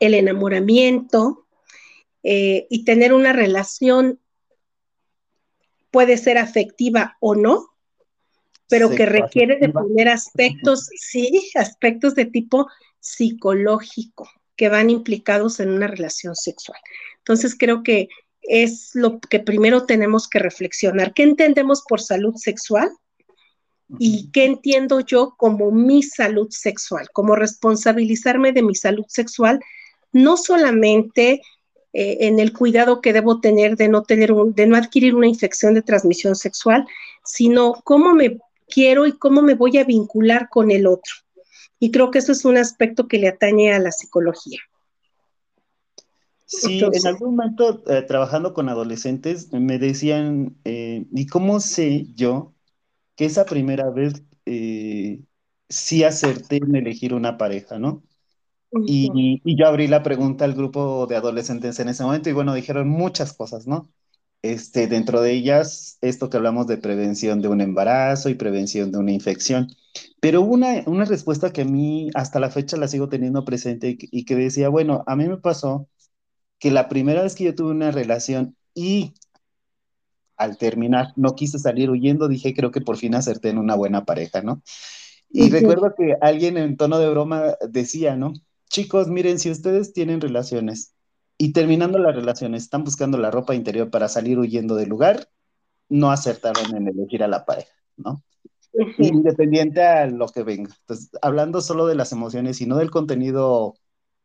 el 0.00 0.14
enamoramiento 0.14 1.46
eh, 2.22 2.66
y 2.70 2.84
tener 2.84 3.12
una 3.12 3.34
relación 3.34 4.18
puede 5.90 6.16
ser 6.16 6.38
afectiva 6.38 7.18
o 7.20 7.34
no, 7.34 7.68
pero 8.70 8.88
que 8.88 9.04
requiere 9.04 9.58
de 9.58 9.68
poner 9.68 10.08
aspectos, 10.08 10.88
sí, 10.96 11.50
aspectos 11.56 12.14
de 12.14 12.24
tipo 12.24 12.68
psicológico 13.00 14.30
que 14.56 14.70
van 14.70 14.88
implicados 14.88 15.60
en 15.60 15.68
una 15.68 15.88
relación 15.88 16.34
sexual. 16.34 16.80
Entonces 17.18 17.54
creo 17.54 17.82
que 17.82 18.08
es 18.48 18.90
lo 18.94 19.20
que 19.20 19.38
primero 19.38 19.84
tenemos 19.84 20.28
que 20.28 20.38
reflexionar. 20.38 21.12
¿Qué 21.12 21.22
entendemos 21.22 21.82
por 21.86 22.00
salud 22.00 22.34
sexual? 22.36 22.90
¿Y 23.98 24.30
qué 24.32 24.44
entiendo 24.44 25.00
yo 25.00 25.34
como 25.36 25.70
mi 25.70 26.02
salud 26.02 26.48
sexual? 26.50 27.08
Como 27.12 27.36
responsabilizarme 27.36 28.52
de 28.52 28.62
mi 28.62 28.74
salud 28.74 29.04
sexual, 29.08 29.60
no 30.12 30.36
solamente 30.36 31.42
eh, 31.92 32.18
en 32.20 32.38
el 32.38 32.52
cuidado 32.52 33.00
que 33.00 33.12
debo 33.12 33.40
tener 33.40 33.76
de 33.76 33.88
no, 33.88 34.02
tener 34.02 34.32
de 34.32 34.66
no 34.66 34.76
adquirir 34.76 35.14
una 35.14 35.26
infección 35.26 35.74
de 35.74 35.82
transmisión 35.82 36.34
sexual, 36.34 36.86
sino 37.24 37.74
cómo 37.84 38.14
me 38.14 38.38
quiero 38.66 39.06
y 39.06 39.12
cómo 39.12 39.42
me 39.42 39.54
voy 39.54 39.78
a 39.78 39.84
vincular 39.84 40.48
con 40.50 40.70
el 40.70 40.86
otro. 40.86 41.14
Y 41.78 41.90
creo 41.90 42.10
que 42.10 42.18
eso 42.18 42.32
es 42.32 42.44
un 42.44 42.56
aspecto 42.56 43.08
que 43.08 43.18
le 43.18 43.28
atañe 43.28 43.72
a 43.72 43.78
la 43.78 43.92
psicología. 43.92 44.58
Sí, 46.50 46.80
en 46.80 47.06
algún 47.06 47.36
momento 47.36 47.82
eh, 47.88 48.02
trabajando 48.02 48.54
con 48.54 48.70
adolescentes 48.70 49.52
me 49.52 49.78
decían, 49.78 50.56
eh, 50.64 51.06
¿y 51.12 51.26
cómo 51.26 51.60
sé 51.60 52.06
yo 52.14 52.54
que 53.16 53.26
esa 53.26 53.44
primera 53.44 53.90
vez 53.90 54.24
eh, 54.46 55.22
sí 55.68 56.04
acerté 56.04 56.56
en 56.56 56.74
elegir 56.74 57.12
una 57.12 57.36
pareja, 57.36 57.78
¿no? 57.78 58.02
y, 58.86 59.40
y, 59.44 59.56
yo 59.58 59.66
abrí 59.66 59.88
la 59.88 60.02
pregunta 60.02 60.44
al 60.44 60.54
grupo 60.54 61.06
de 61.06 61.16
adolescentes 61.16 61.80
en 61.80 61.88
ese 61.88 62.04
momento 62.04 62.30
y 62.30 62.34
bueno, 62.34 62.54
dijeron 62.54 62.88
muchas 62.88 63.32
cosas, 63.32 63.66
¿no? 63.66 63.90
Este, 64.42 64.86
dentro 64.86 65.20
de 65.20 65.32
ellas, 65.32 65.98
esto 66.00 66.30
que 66.30 66.36
hablamos 66.36 66.66
de 66.66 66.78
prevención 66.78 67.42
de 67.42 67.48
un 67.48 67.60
embarazo 67.60 68.28
y 68.30 68.34
prevención 68.34 68.92
de 68.92 68.98
una 68.98 69.12
infección. 69.12 69.68
Pero 70.20 70.42
una, 70.42 70.82
una 70.86 71.04
respuesta 71.06 71.52
que 71.52 71.62
a 71.62 71.64
mí 71.64 72.10
hasta 72.14 72.40
la 72.40 72.50
fecha 72.50 72.76
la 72.76 72.88
sigo 72.88 73.08
teniendo 73.08 73.44
presente 73.44 73.98
y 74.00 74.24
que 74.24 74.36
decía, 74.36 74.68
bueno, 74.68 75.02
a 75.06 75.16
mí 75.16 75.26
me 75.28 75.38
pasó 75.38 75.88
que 76.58 76.70
la 76.70 76.88
primera 76.88 77.22
vez 77.22 77.34
que 77.34 77.44
yo 77.44 77.54
tuve 77.54 77.70
una 77.70 77.90
relación 77.90 78.56
y 78.74 79.14
al 80.36 80.56
terminar 80.56 81.12
no 81.16 81.34
quise 81.34 81.58
salir 81.58 81.90
huyendo, 81.90 82.28
dije, 82.28 82.54
creo 82.54 82.70
que 82.70 82.80
por 82.80 82.96
fin 82.96 83.14
acerté 83.14 83.50
en 83.50 83.58
una 83.58 83.74
buena 83.74 84.04
pareja, 84.04 84.40
¿no? 84.40 84.62
Y 85.30 85.50
recuerdo 85.50 85.94
que 85.96 86.16
alguien 86.20 86.56
en 86.56 86.76
tono 86.76 86.98
de 86.98 87.10
broma 87.10 87.56
decía, 87.68 88.16
¿no? 88.16 88.32
Chicos, 88.70 89.08
miren, 89.08 89.38
si 89.38 89.50
ustedes 89.50 89.92
tienen 89.92 90.20
relaciones 90.20 90.94
y 91.36 91.52
terminando 91.52 91.98
las 91.98 92.14
relaciones 92.14 92.62
están 92.62 92.84
buscando 92.84 93.18
la 93.18 93.30
ropa 93.30 93.54
interior 93.54 93.90
para 93.90 94.08
salir 94.08 94.38
huyendo 94.38 94.74
del 94.74 94.88
lugar, 94.88 95.28
no 95.88 96.10
acertaron 96.10 96.74
en 96.74 96.88
elegir 96.88 97.22
a 97.22 97.28
la 97.28 97.44
pareja, 97.44 97.72
¿no? 97.96 98.22
Independiente 98.98 99.82
a 99.82 100.06
lo 100.06 100.28
que 100.28 100.42
venga. 100.42 100.74
Entonces, 100.80 101.10
hablando 101.20 101.60
solo 101.60 101.86
de 101.86 101.94
las 101.94 102.12
emociones 102.12 102.60
y 102.60 102.66
no 102.66 102.76
del 102.76 102.90
contenido 102.90 103.74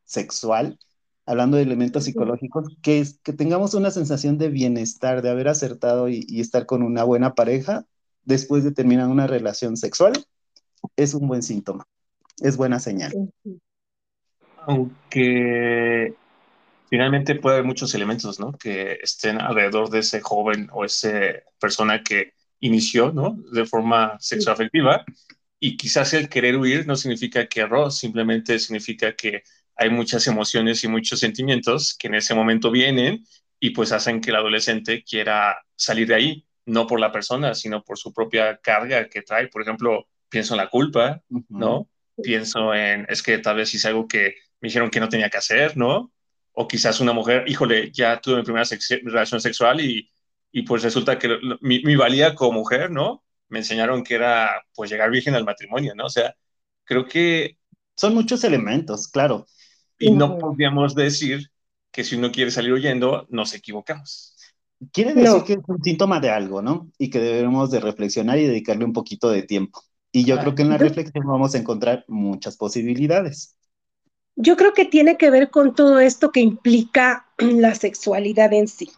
sexual, 0.03 0.77
hablando 1.25 1.57
de 1.57 1.63
elementos 1.63 2.05
psicológicos, 2.05 2.75
que, 2.81 2.99
es, 2.99 3.19
que 3.23 3.33
tengamos 3.33 3.73
una 3.73 3.91
sensación 3.91 4.37
de 4.37 4.49
bienestar, 4.49 5.21
de 5.21 5.29
haber 5.29 5.47
acertado 5.47 6.09
y, 6.09 6.39
estar 6.39 6.65
con 6.65 6.83
una 6.83 7.03
buena 7.03 7.33
pareja 7.33 7.85
después 8.23 8.63
de 8.63 8.71
terminar 8.71 9.07
una 9.07 9.27
relación 9.27 9.77
sexual, 9.77 10.13
es 10.95 11.13
un 11.13 11.27
buen 11.27 11.43
síntoma, 11.43 11.85
es 12.41 12.57
buena 12.57 12.79
señal. 12.79 13.13
Aunque 14.65 16.15
finalmente 16.89 17.35
puede 17.35 17.57
haber 17.57 17.67
muchos 17.67 17.93
elementos, 17.95 18.39
¿no? 18.39 18.53
Que 18.53 18.99
estén 19.01 19.41
alrededor 19.41 19.89
de 19.89 19.99
ese 19.99 20.21
joven 20.21 20.69
o 20.71 20.85
esa 20.85 21.09
persona 21.59 22.03
que 22.03 22.33
inició, 22.59 23.11
¿no? 23.11 23.37
De 23.51 23.65
forma 23.65 24.17
sexoafectiva. 24.19 25.03
Y 25.59 25.77
quizás 25.77 26.13
el 26.13 26.29
querer 26.29 26.57
huir 26.57 26.85
no 26.87 26.95
significa 26.95 27.47
que 27.47 27.61
erró, 27.61 27.89
simplemente 27.91 28.59
significa 28.59 29.15
que 29.15 29.43
hay 29.75 29.89
muchas 29.89 30.27
emociones 30.27 30.83
y 30.83 30.87
muchos 30.87 31.19
sentimientos 31.19 31.95
que 31.97 32.07
en 32.07 32.15
ese 32.15 32.35
momento 32.35 32.71
vienen 32.71 33.25
y 33.59 33.71
pues 33.71 33.91
hacen 33.91 34.21
que 34.21 34.29
el 34.31 34.35
adolescente 34.35 35.03
quiera 35.03 35.57
salir 35.75 36.07
de 36.07 36.15
ahí, 36.15 36.45
no 36.65 36.85
por 36.87 36.99
la 36.99 37.11
persona, 37.11 37.55
sino 37.55 37.83
por 37.83 37.97
su 37.97 38.13
propia 38.13 38.57
carga 38.57 39.09
que 39.09 39.21
trae. 39.21 39.47
Por 39.47 39.61
ejemplo, 39.61 40.07
pienso 40.29 40.53
en 40.53 40.57
la 40.57 40.69
culpa, 40.69 41.21
¿no? 41.49 41.89
Pienso 42.21 42.73
en, 42.73 43.05
es 43.09 43.23
que 43.23 43.37
tal 43.39 43.57
vez 43.57 43.73
hice 43.73 43.87
algo 43.87 44.07
que 44.07 44.35
me 44.59 44.67
dijeron 44.67 44.89
que 44.89 44.99
no 44.99 45.09
tenía 45.09 45.29
que 45.29 45.37
hacer, 45.37 45.77
¿no? 45.77 46.11
O 46.51 46.67
quizás 46.67 46.99
una 46.99 47.13
mujer, 47.13 47.45
híjole, 47.47 47.91
ya 47.91 48.19
tuve 48.21 48.37
mi 48.37 48.43
primera 48.43 48.67
relación 49.03 49.41
sexual 49.41 49.81
y, 49.81 50.09
y 50.51 50.61
pues 50.63 50.83
resulta 50.83 51.17
que 51.17 51.39
mi, 51.61 51.81
mi, 51.83 51.95
valía 51.95 52.35
como 52.35 52.59
mujer, 52.59 52.91
¿no? 52.91 53.23
Me 53.49 53.59
enseñaron 53.59 54.03
que 54.03 54.15
era 54.15 54.63
pues 54.75 54.89
llegar 54.89 55.09
virgen 55.09 55.35
al 55.35 55.45
matrimonio, 55.45 55.93
¿no? 55.95 56.05
O 56.05 56.09
sea, 56.09 56.35
creo 56.83 57.05
que... 57.05 57.57
Son 57.95 58.13
muchos 58.13 58.43
elementos, 58.43 59.07
claro. 59.07 59.47
Y 60.07 60.11
no 60.11 60.37
podríamos 60.37 60.95
decir 60.95 61.49
que 61.91 62.03
si 62.03 62.15
uno 62.15 62.31
quiere 62.31 62.51
salir 62.51 62.73
huyendo, 62.73 63.27
nos 63.29 63.53
equivocamos. 63.53 64.35
Quiere 64.91 65.13
decir 65.13 65.43
que 65.43 65.53
es 65.53 65.59
un 65.67 65.81
síntoma 65.81 66.19
de 66.19 66.29
algo, 66.29 66.61
¿no? 66.61 66.89
Y 66.97 67.09
que 67.09 67.19
debemos 67.19 67.71
de 67.71 67.79
reflexionar 67.79 68.37
y 68.37 68.47
dedicarle 68.47 68.83
un 68.83 68.93
poquito 68.93 69.29
de 69.29 69.43
tiempo. 69.43 69.81
Y 70.11 70.25
yo 70.25 70.39
creo 70.39 70.53
que 70.55 70.63
en 70.63 70.69
la 70.69 70.77
reflexión 70.77 71.25
vamos 71.25 71.55
a 71.55 71.57
encontrar 71.57 72.05
muchas 72.07 72.57
posibilidades. 72.57 73.55
Yo 74.35 74.57
creo 74.57 74.73
que 74.73 74.85
tiene 74.85 75.17
que 75.17 75.29
ver 75.29 75.49
con 75.49 75.75
todo 75.75 75.99
esto 75.99 76.31
que 76.31 76.39
implica 76.39 77.27
la 77.37 77.75
sexualidad 77.75 78.53
en 78.53 78.67
sí. 78.67 78.91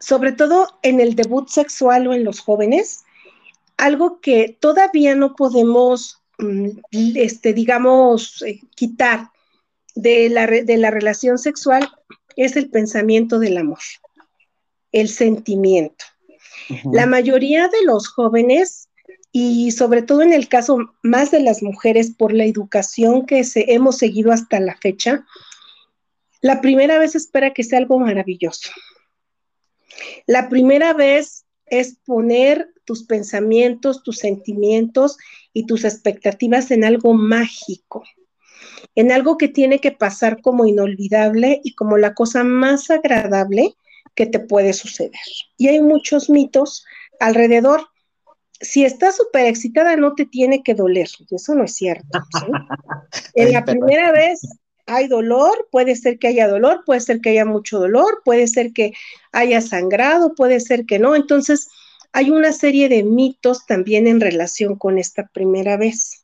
Sobre 0.00 0.32
todo 0.32 0.68
en 0.82 1.00
el 1.00 1.14
debut 1.14 1.48
sexual 1.48 2.06
o 2.06 2.14
en 2.14 2.24
los 2.24 2.40
jóvenes, 2.40 3.04
algo 3.76 4.20
que 4.20 4.56
todavía 4.60 5.14
no 5.14 5.34
podemos, 5.34 6.22
mm, 6.38 6.68
este, 6.90 7.52
digamos, 7.52 8.42
eh, 8.42 8.60
quitar 8.74 9.31
de 9.94 10.28
la, 10.28 10.46
de 10.46 10.76
la 10.76 10.90
relación 10.90 11.38
sexual 11.38 11.88
es 12.36 12.56
el 12.56 12.70
pensamiento 12.70 13.38
del 13.38 13.58
amor, 13.58 13.80
el 14.92 15.08
sentimiento. 15.08 16.04
La 16.92 17.06
mayoría 17.06 17.68
de 17.68 17.84
los 17.84 18.08
jóvenes, 18.08 18.88
y 19.32 19.70
sobre 19.72 20.02
todo 20.02 20.22
en 20.22 20.32
el 20.32 20.48
caso 20.48 20.78
más 21.02 21.30
de 21.30 21.40
las 21.40 21.62
mujeres, 21.62 22.12
por 22.16 22.32
la 22.32 22.44
educación 22.44 23.26
que 23.26 23.44
se, 23.44 23.72
hemos 23.72 23.98
seguido 23.98 24.32
hasta 24.32 24.60
la 24.60 24.76
fecha, 24.76 25.26
la 26.40 26.60
primera 26.60 26.98
vez 26.98 27.14
espera 27.14 27.52
que 27.52 27.64
sea 27.64 27.78
algo 27.78 27.98
maravilloso. 27.98 28.70
La 30.26 30.48
primera 30.48 30.92
vez 30.92 31.44
es 31.66 31.96
poner 32.04 32.72
tus 32.84 33.04
pensamientos, 33.04 34.02
tus 34.02 34.18
sentimientos 34.18 35.16
y 35.52 35.66
tus 35.66 35.84
expectativas 35.84 36.70
en 36.70 36.84
algo 36.84 37.14
mágico 37.14 38.04
en 38.94 39.12
algo 39.12 39.38
que 39.38 39.48
tiene 39.48 39.80
que 39.80 39.92
pasar 39.92 40.40
como 40.40 40.66
inolvidable 40.66 41.60
y 41.64 41.74
como 41.74 41.96
la 41.96 42.14
cosa 42.14 42.44
más 42.44 42.90
agradable 42.90 43.74
que 44.14 44.26
te 44.26 44.38
puede 44.38 44.72
suceder. 44.72 45.12
Y 45.56 45.68
hay 45.68 45.80
muchos 45.80 46.28
mitos 46.28 46.84
alrededor. 47.18 47.86
Si 48.60 48.84
estás 48.84 49.16
súper 49.16 49.46
excitada, 49.46 49.96
no 49.96 50.14
te 50.14 50.26
tiene 50.26 50.62
que 50.62 50.74
doler. 50.74 51.08
Y 51.30 51.34
eso 51.34 51.54
no 51.54 51.64
es 51.64 51.74
cierto. 51.74 52.20
en 53.34 53.52
la 53.52 53.64
primera 53.64 54.12
vez 54.12 54.40
hay 54.86 55.08
dolor, 55.08 55.68
puede 55.70 55.96
ser 55.96 56.18
que 56.18 56.28
haya 56.28 56.48
dolor, 56.48 56.82
puede 56.84 57.00
ser 57.00 57.20
que 57.20 57.30
haya 57.30 57.44
mucho 57.44 57.78
dolor, 57.78 58.22
puede 58.24 58.46
ser 58.46 58.72
que 58.72 58.92
haya 59.32 59.60
sangrado, 59.60 60.34
puede 60.34 60.60
ser 60.60 60.84
que 60.84 60.98
no. 60.98 61.14
Entonces, 61.14 61.68
hay 62.12 62.30
una 62.30 62.52
serie 62.52 62.88
de 62.88 63.02
mitos 63.02 63.64
también 63.66 64.06
en 64.06 64.20
relación 64.20 64.76
con 64.76 64.98
esta 64.98 65.28
primera 65.28 65.76
vez. 65.76 66.21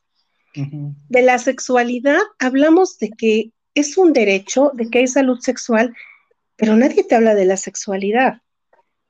De 0.53 1.21
la 1.21 1.37
sexualidad 1.37 2.19
hablamos 2.39 2.97
de 2.97 3.09
que 3.11 3.51
es 3.75 3.97
un 3.97 4.13
derecho, 4.13 4.71
de 4.73 4.89
que 4.89 4.99
hay 4.99 5.07
salud 5.07 5.39
sexual, 5.39 5.95
pero 6.55 6.75
nadie 6.75 7.03
te 7.03 7.15
habla 7.15 7.35
de 7.35 7.45
la 7.45 7.57
sexualidad. 7.57 8.41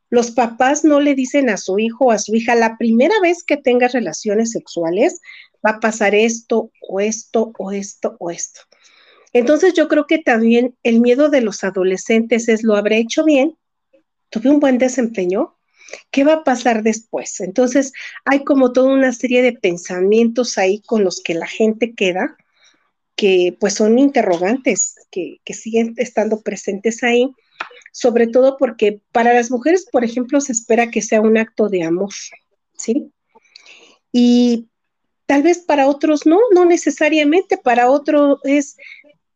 Los 0.09 0.31
papás 0.31 0.83
no 0.83 0.99
le 0.99 1.15
dicen 1.15 1.49
a 1.49 1.57
su 1.57 1.79
hijo 1.79 2.05
o 2.05 2.11
a 2.11 2.17
su 2.17 2.35
hija, 2.35 2.55
la 2.55 2.77
primera 2.77 3.13
vez 3.21 3.43
que 3.43 3.57
tengas 3.57 3.93
relaciones 3.93 4.51
sexuales 4.51 5.21
va 5.65 5.71
a 5.71 5.79
pasar 5.79 6.15
esto 6.15 6.71
o 6.87 6.99
esto 6.99 7.51
o 7.57 7.71
esto 7.71 8.15
o 8.19 8.31
esto. 8.31 8.61
Entonces 9.33 9.73
yo 9.73 9.87
creo 9.87 10.07
que 10.07 10.17
también 10.17 10.75
el 10.83 10.99
miedo 10.99 11.29
de 11.29 11.41
los 11.41 11.63
adolescentes 11.63 12.49
es, 12.49 12.63
¿lo 12.63 12.75
habré 12.75 12.97
hecho 12.97 13.23
bien? 13.23 13.55
¿Tuve 14.29 14.49
un 14.49 14.59
buen 14.59 14.79
desempeño? 14.79 15.58
¿Qué 16.11 16.23
va 16.23 16.33
a 16.33 16.43
pasar 16.43 16.83
después? 16.83 17.39
Entonces 17.39 17.93
hay 18.25 18.43
como 18.43 18.71
toda 18.71 18.93
una 18.93 19.11
serie 19.11 19.41
de 19.41 19.53
pensamientos 19.53 20.57
ahí 20.57 20.81
con 20.81 21.03
los 21.03 21.21
que 21.21 21.33
la 21.33 21.47
gente 21.47 21.93
queda, 21.93 22.37
que 23.15 23.55
pues 23.59 23.73
son 23.73 23.99
interrogantes, 23.99 24.95
que, 25.11 25.39
que 25.43 25.53
siguen 25.53 25.93
estando 25.97 26.41
presentes 26.41 27.03
ahí 27.03 27.33
sobre 27.91 28.27
todo 28.27 28.57
porque 28.57 29.01
para 29.11 29.33
las 29.33 29.51
mujeres, 29.51 29.87
por 29.91 30.03
ejemplo, 30.03 30.39
se 30.41 30.51
espera 30.51 30.91
que 30.91 31.01
sea 31.01 31.21
un 31.21 31.37
acto 31.37 31.69
de 31.69 31.83
amor, 31.83 32.11
¿sí? 32.77 33.11
Y 34.11 34.67
tal 35.25 35.43
vez 35.43 35.59
para 35.59 35.87
otros 35.87 36.25
no, 36.25 36.39
no 36.53 36.65
necesariamente, 36.65 37.57
para 37.57 37.89
otros 37.89 38.39
es 38.43 38.77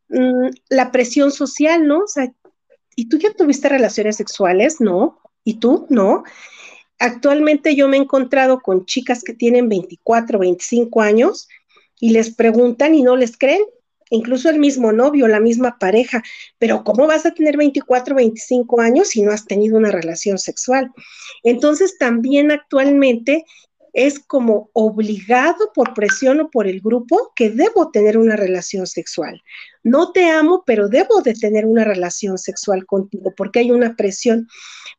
mm, 0.10 0.50
la 0.70 0.92
presión 0.92 1.32
social, 1.32 1.88
¿no? 1.88 2.00
O 2.00 2.08
sea, 2.08 2.32
¿y 2.96 3.10
tú 3.10 3.18
ya 3.18 3.34
tuviste 3.34 3.70
relaciones 3.70 4.18
sexuales? 4.18 4.80
No. 4.80 5.20
¿Y 5.44 5.56
tú? 5.56 5.88
No. 5.90 6.24
Actualmente 7.00 7.76
yo 7.76 7.88
me 7.88 7.98
he 7.98 8.02
encontrado 8.02 8.62
con 8.62 8.86
chicas 8.86 9.24
que 9.24 9.34
tienen 9.34 9.68
24, 9.68 10.40
25 10.40 11.02
años 11.02 11.48
y 12.00 12.12
les 12.12 12.34
preguntan 12.34 12.96
y 12.96 13.04
no 13.04 13.16
les 13.16 13.38
creen 13.38 13.62
incluso 14.10 14.50
el 14.50 14.60
mismo 14.60 14.92
novio, 14.92 15.28
la 15.28 15.40
misma 15.40 15.78
pareja, 15.80 16.24
pero 16.60 16.84
¿cómo 16.84 17.08
vas 17.08 17.26
a 17.26 17.32
tener 17.32 17.58
24, 17.58 18.16
25 18.16 18.80
años 18.80 19.10
si 19.10 19.24
no 19.24 19.32
has 19.32 19.46
tenido 19.46 19.76
una 19.78 19.92
relación 19.92 20.38
sexual? 20.38 20.92
Entonces 21.44 21.98
también 21.98 22.52
actualmente 22.52 23.46
es 23.94 24.20
como 24.20 24.72
obligado 24.74 25.72
por 25.74 25.94
presión 25.94 26.42
o 26.42 26.50
por 26.50 26.68
el 26.68 26.82
grupo 26.82 27.32
que 27.36 27.52
debo 27.52 27.92
tener 27.92 28.18
una 28.18 28.36
relación 28.36 28.88
sexual. 28.88 29.42
No 29.84 30.12
te 30.12 30.30
amo, 30.30 30.64
pero 30.66 30.90
debo 30.90 31.22
de 31.22 31.36
tener 31.36 31.66
una 31.66 31.84
relación 31.84 32.40
sexual 32.40 32.88
contigo 32.88 33.34
porque 33.38 33.60
hay 33.60 33.72
una 33.72 33.96
presión. 33.96 34.48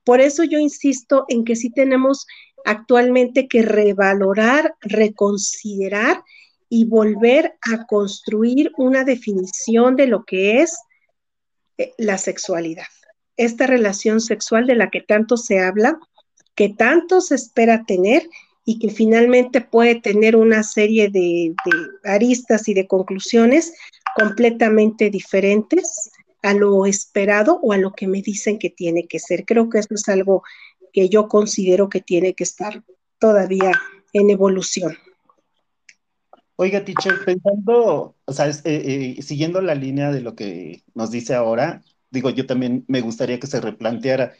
Por 0.04 0.20
eso 0.20 0.44
yo 0.44 0.58
insisto 0.58 1.24
en 1.28 1.44
que 1.44 1.56
sí 1.56 1.70
tenemos 1.70 2.24
actualmente 2.64 3.48
que 3.48 3.62
revalorar, 3.62 4.76
reconsiderar 4.80 6.22
y 6.68 6.84
volver 6.86 7.56
a 7.62 7.86
construir 7.86 8.72
una 8.78 9.04
definición 9.04 9.96
de 9.96 10.06
lo 10.06 10.24
que 10.24 10.60
es 10.62 10.78
eh, 11.78 11.92
la 11.98 12.16
sexualidad. 12.16 12.86
Esta 13.36 13.66
relación 13.66 14.20
sexual 14.20 14.66
de 14.66 14.76
la 14.76 14.90
que 14.90 15.00
tanto 15.00 15.36
se 15.36 15.58
habla, 15.58 15.98
que 16.54 16.68
tanto 16.68 17.20
se 17.20 17.34
espera 17.34 17.84
tener 17.84 18.28
y 18.64 18.78
que 18.78 18.90
finalmente 18.90 19.60
puede 19.60 20.00
tener 20.00 20.36
una 20.36 20.62
serie 20.62 21.08
de, 21.08 21.54
aristas 22.04 22.68
y 22.68 22.74
de 22.74 22.86
conclusiones 22.86 23.74
completamente 24.16 25.10
diferentes 25.10 26.10
a 26.42 26.54
lo 26.54 26.86
esperado 26.86 27.58
o 27.62 27.72
a 27.72 27.78
lo 27.78 27.92
que 27.92 28.06
me 28.06 28.22
dicen 28.22 28.58
que 28.58 28.70
tiene 28.70 29.06
que 29.06 29.18
ser. 29.18 29.44
Creo 29.44 29.68
que 29.68 29.78
eso 29.78 29.94
es 29.94 30.08
algo 30.08 30.42
que 30.92 31.08
yo 31.08 31.28
considero 31.28 31.88
que 31.88 32.00
tiene 32.00 32.34
que 32.34 32.44
estar 32.44 32.82
todavía 33.18 33.72
en 34.12 34.30
evolución. 34.30 34.96
Oiga, 36.56 36.84
teacher, 36.84 37.14
pensando, 37.24 38.14
o 38.24 38.32
sea, 38.32 38.48
eh, 38.48 38.54
eh, 38.64 39.22
siguiendo 39.22 39.60
la 39.60 39.74
línea 39.74 40.12
de 40.12 40.20
lo 40.20 40.36
que 40.36 40.84
nos 40.94 41.10
dice 41.10 41.34
ahora, 41.34 41.82
digo, 42.10 42.30
yo 42.30 42.46
también 42.46 42.84
me 42.86 43.00
gustaría 43.00 43.40
que 43.40 43.48
se 43.48 43.60
replanteara. 43.60 44.34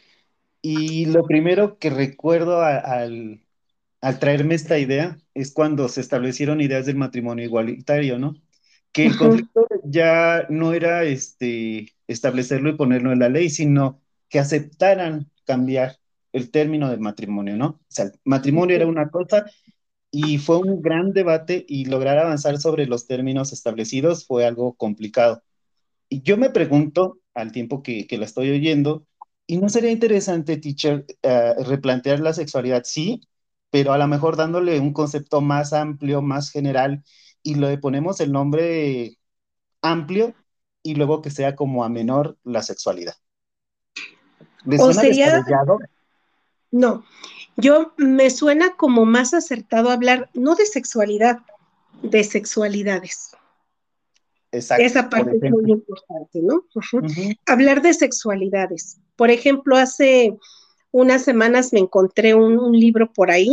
Y 0.61 1.05
lo 1.05 1.25
primero 1.25 1.77
que 1.77 1.89
recuerdo 1.89 2.61
al, 2.61 3.44
al 4.05 4.19
traerme 4.19 4.53
esta 4.53 4.77
idea 4.77 5.17
es 5.33 5.51
cuando 5.51 5.89
se 5.89 5.99
establecieron 5.99 6.61
ideas 6.61 6.85
del 6.85 6.95
matrimonio 6.95 7.43
igualitario, 7.43 8.19
¿no? 8.19 8.35
Que 8.91 9.07
el 9.07 9.17
conflicto 9.17 9.65
ya 9.83 10.45
no 10.47 10.73
era 10.73 11.03
este, 11.05 11.91
establecerlo 12.05 12.69
y 12.69 12.75
ponerlo 12.75 13.11
en 13.11 13.17
la 13.17 13.29
ley, 13.29 13.49
sino 13.49 13.99
que 14.29 14.37
aceptaran 14.37 15.31
cambiar 15.43 15.97
el 16.33 16.51
término 16.51 16.91
del 16.91 16.99
matrimonio, 16.99 17.57
¿no? 17.57 17.65
O 17.65 17.85
sea, 17.87 18.05
el 18.05 18.11
matrimonio 18.25 18.75
era 18.75 18.85
una 18.85 19.09
cosa 19.09 19.47
y 20.11 20.37
fue 20.37 20.59
un 20.59 20.83
gran 20.83 21.11
debate 21.11 21.65
y 21.67 21.85
lograr 21.85 22.19
avanzar 22.19 22.59
sobre 22.59 22.85
los 22.85 23.07
términos 23.07 23.53
establecidos 23.53 24.27
fue 24.27 24.45
algo 24.45 24.75
complicado. 24.75 25.41
Y 26.09 26.21
yo 26.21 26.37
me 26.37 26.51
pregunto, 26.51 27.21
al 27.33 27.51
tiempo 27.51 27.81
que, 27.81 28.05
que 28.05 28.19
la 28.19 28.25
estoy 28.25 28.51
oyendo, 28.51 29.07
¿y 29.47 29.57
no 29.57 29.67
sería 29.67 29.89
interesante, 29.89 30.57
teacher, 30.57 31.07
eh, 31.23 31.55
replantear 31.65 32.19
la 32.19 32.33
sexualidad? 32.33 32.83
Sí, 32.85 33.21
pero 33.75 33.91
a 33.91 33.97
lo 33.97 34.07
mejor 34.07 34.37
dándole 34.37 34.79
un 34.79 34.93
concepto 34.93 35.41
más 35.41 35.73
amplio, 35.73 36.21
más 36.21 36.49
general, 36.49 37.03
y 37.43 37.55
le 37.55 37.77
ponemos 37.77 38.21
el 38.21 38.31
nombre 38.31 39.17
amplio 39.81 40.33
y 40.81 40.95
luego 40.95 41.21
que 41.21 41.29
sea 41.29 41.57
como 41.57 41.83
a 41.83 41.89
menor 41.89 42.37
la 42.45 42.63
sexualidad. 42.63 43.15
¿Les 44.63 44.79
suena 44.79 45.01
sería... 45.01 45.43
No, 46.71 47.03
yo 47.57 47.91
me 47.97 48.29
suena 48.29 48.77
como 48.77 49.03
más 49.03 49.33
acertado 49.33 49.89
hablar 49.89 50.29
no 50.33 50.55
de 50.55 50.67
sexualidad, 50.67 51.39
de 52.01 52.23
sexualidades. 52.23 53.35
Exacto, 54.53 54.85
Esa 54.85 55.09
parte 55.09 55.31
es 55.35 55.51
muy 55.51 55.69
importante, 55.69 56.39
¿no? 56.41 56.63
Hablar 57.45 57.81
de 57.81 57.93
sexualidades. 57.93 59.01
Por 59.17 59.31
ejemplo, 59.31 59.75
hace 59.75 60.37
unas 60.95 61.25
semanas 61.25 61.73
me 61.73 61.81
encontré 61.81 62.35
un, 62.35 62.71
libro 62.71 63.11
por 63.11 63.29
ahí, 63.29 63.51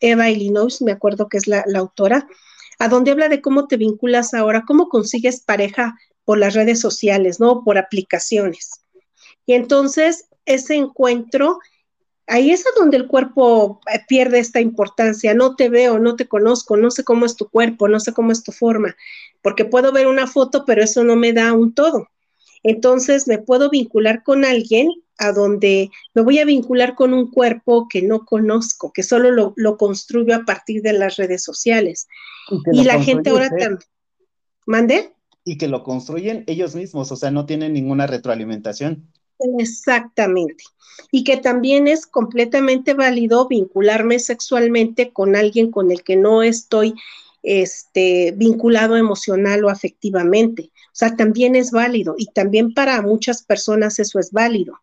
Eva 0.00 0.28
Illinois, 0.28 0.82
me 0.82 0.92
acuerdo 0.92 1.30
que 1.30 1.38
es 1.38 1.46
la, 1.46 1.64
autora, 1.74 2.28
a 2.78 2.88
donde 2.88 3.10
habla 3.10 3.30
de 3.30 3.40
cómo 3.40 3.66
te 3.68 3.78
vinculas 3.78 4.34
ahora, 4.34 4.64
cómo 4.66 4.90
consigues 4.90 5.40
pareja 5.40 5.96
por 6.26 6.36
las 6.36 6.52
redes 6.52 6.80
sociales, 6.80 7.40
¿no? 7.40 7.64
Por 7.64 7.78
aplicaciones. 7.78 8.82
Y 9.46 9.54
entonces 9.54 10.26
ese 10.44 10.74
encuentro 10.74 11.58
ahí 12.26 12.50
es 12.50 12.66
donde 12.76 12.98
el 12.98 13.06
cuerpo 13.06 13.80
eh, 13.90 14.00
pierde 14.06 14.38
esta 14.38 14.60
importancia. 14.60 15.32
No 15.32 15.56
te 15.56 15.70
veo, 15.70 15.98
no 15.98 16.16
te 16.16 16.28
conozco, 16.28 16.76
no 16.76 16.90
sé 16.90 17.02
cómo 17.02 17.24
es 17.24 17.34
tu 17.34 17.48
cuerpo, 17.48 17.88
no 17.88 17.98
sé 17.98 18.12
cómo 18.12 18.30
es 18.30 18.42
tu 18.42 18.52
forma, 18.52 18.94
porque 19.40 19.64
puedo 19.64 19.90
ver 19.90 20.06
una 20.06 20.26
foto, 20.26 20.64
pero 20.66 20.84
eso 20.84 21.02
no 21.02 21.16
me 21.16 21.32
da 21.32 21.54
un 21.54 21.72
todo. 21.72 22.08
Entonces 22.64 23.28
me 23.28 23.38
puedo 23.38 23.70
vincular 23.70 24.24
con 24.24 24.44
alguien 24.44 24.88
a 25.18 25.32
donde 25.32 25.90
me 26.14 26.22
voy 26.22 26.38
a 26.40 26.44
vincular 26.44 26.96
con 26.96 27.12
un 27.12 27.30
cuerpo 27.30 27.86
que 27.88 28.02
no 28.02 28.24
conozco, 28.24 28.92
que 28.92 29.02
solo 29.02 29.54
lo, 29.54 29.76
construyo 29.76 30.34
a 30.34 30.44
partir 30.44 30.82
de 30.82 30.94
las 30.94 31.16
redes 31.16 31.44
sociales. 31.44 32.08
Y, 32.72 32.82
la 32.82 33.00
gente 33.00 33.30
ahora 33.30 33.50
también. 33.50 33.78
¿Mande? 34.66 35.12
Y 35.44 35.58
que 35.58 35.68
lo 35.68 35.84
construyen 35.84 36.42
ellos 36.46 36.74
mismos, 36.74 37.12
o 37.12 37.16
sea, 37.16 37.30
no 37.30 37.46
tienen 37.46 37.74
ninguna 37.74 38.06
retroalimentación. 38.06 39.12
Exactamente. 39.58 40.64
Y 41.12 41.22
que 41.22 41.36
también 41.36 41.86
es 41.86 42.06
completamente 42.06 42.94
válido 42.94 43.46
vincularme 43.46 44.18
sexualmente 44.18 45.12
con 45.12 45.36
alguien 45.36 45.70
con 45.70 45.90
el 45.90 46.02
que 46.02 46.16
no 46.16 46.42
estoy 46.42 46.94
este, 47.42 48.32
vinculado 48.36 48.96
emocional 48.96 49.64
o 49.64 49.68
afectivamente. 49.68 50.70
O 50.94 50.96
sea, 50.96 51.16
también 51.16 51.56
es 51.56 51.72
válido 51.72 52.14
y 52.16 52.26
también 52.26 52.72
para 52.72 53.02
muchas 53.02 53.42
personas 53.42 53.98
eso 53.98 54.20
es 54.20 54.30
válido. 54.30 54.80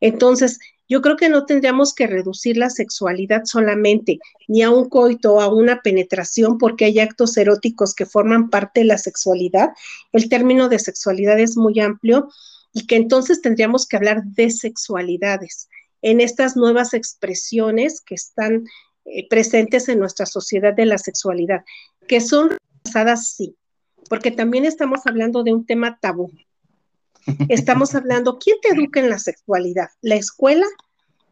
Entonces, 0.00 0.58
yo 0.88 1.02
creo 1.02 1.16
que 1.16 1.28
no 1.28 1.46
tendríamos 1.46 1.94
que 1.94 2.08
reducir 2.08 2.56
la 2.56 2.68
sexualidad 2.68 3.44
solamente 3.44 4.18
ni 4.48 4.64
a 4.64 4.70
un 4.70 4.88
coito 4.88 5.34
o 5.34 5.40
a 5.40 5.46
una 5.46 5.82
penetración 5.82 6.58
porque 6.58 6.86
hay 6.86 6.98
actos 6.98 7.36
eróticos 7.36 7.94
que 7.94 8.06
forman 8.06 8.50
parte 8.50 8.80
de 8.80 8.86
la 8.86 8.98
sexualidad. 8.98 9.70
El 10.10 10.28
término 10.28 10.68
de 10.68 10.80
sexualidad 10.80 11.38
es 11.38 11.56
muy 11.56 11.78
amplio 11.78 12.28
y 12.72 12.88
que 12.88 12.96
entonces 12.96 13.40
tendríamos 13.40 13.86
que 13.86 13.98
hablar 13.98 14.24
de 14.24 14.50
sexualidades 14.50 15.68
en 16.02 16.20
estas 16.20 16.56
nuevas 16.56 16.92
expresiones 16.92 18.00
que 18.00 18.16
están 18.16 18.64
eh, 19.04 19.28
presentes 19.28 19.88
en 19.88 20.00
nuestra 20.00 20.26
sociedad 20.26 20.74
de 20.74 20.86
la 20.86 20.98
sexualidad, 20.98 21.64
que 22.08 22.20
son 22.20 22.50
rechazadas, 22.84 23.28
sí, 23.28 23.56
porque 24.08 24.30
también 24.30 24.64
estamos 24.64 25.06
hablando 25.06 25.42
de 25.42 25.52
un 25.52 25.66
tema 25.66 25.98
tabú. 26.00 26.30
Estamos 27.48 27.94
hablando, 27.94 28.38
¿quién 28.38 28.56
te 28.62 28.68
educa 28.68 29.00
en 29.00 29.10
la 29.10 29.18
sexualidad? 29.18 29.88
¿La 30.00 30.14
escuela? 30.14 30.66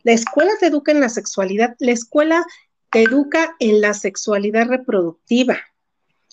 La 0.02 0.12
escuela 0.12 0.50
te 0.58 0.66
educa 0.66 0.92
en 0.92 1.00
la 1.00 1.08
sexualidad, 1.08 1.76
la 1.78 1.92
escuela 1.92 2.44
te 2.90 3.02
educa 3.02 3.54
en 3.60 3.80
la 3.80 3.94
sexualidad 3.94 4.66
reproductiva, 4.66 5.58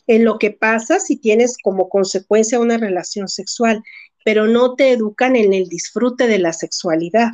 en 0.08 0.26
lo 0.26 0.40
que 0.40 0.52
pasa 0.52 1.00
si 1.00 1.18
tienes 1.18 1.58
como 1.64 1.90
consecuencia 1.90 2.60
una 2.60 2.78
relación 2.78 3.28
sexual 3.28 3.84
pero 4.24 4.48
no 4.48 4.76
te 4.76 4.92
educan 4.92 5.36
en 5.36 5.54
el 5.54 5.68
disfrute 5.68 6.28
de 6.28 6.40
la 6.40 6.54
sexualidad. 6.54 7.32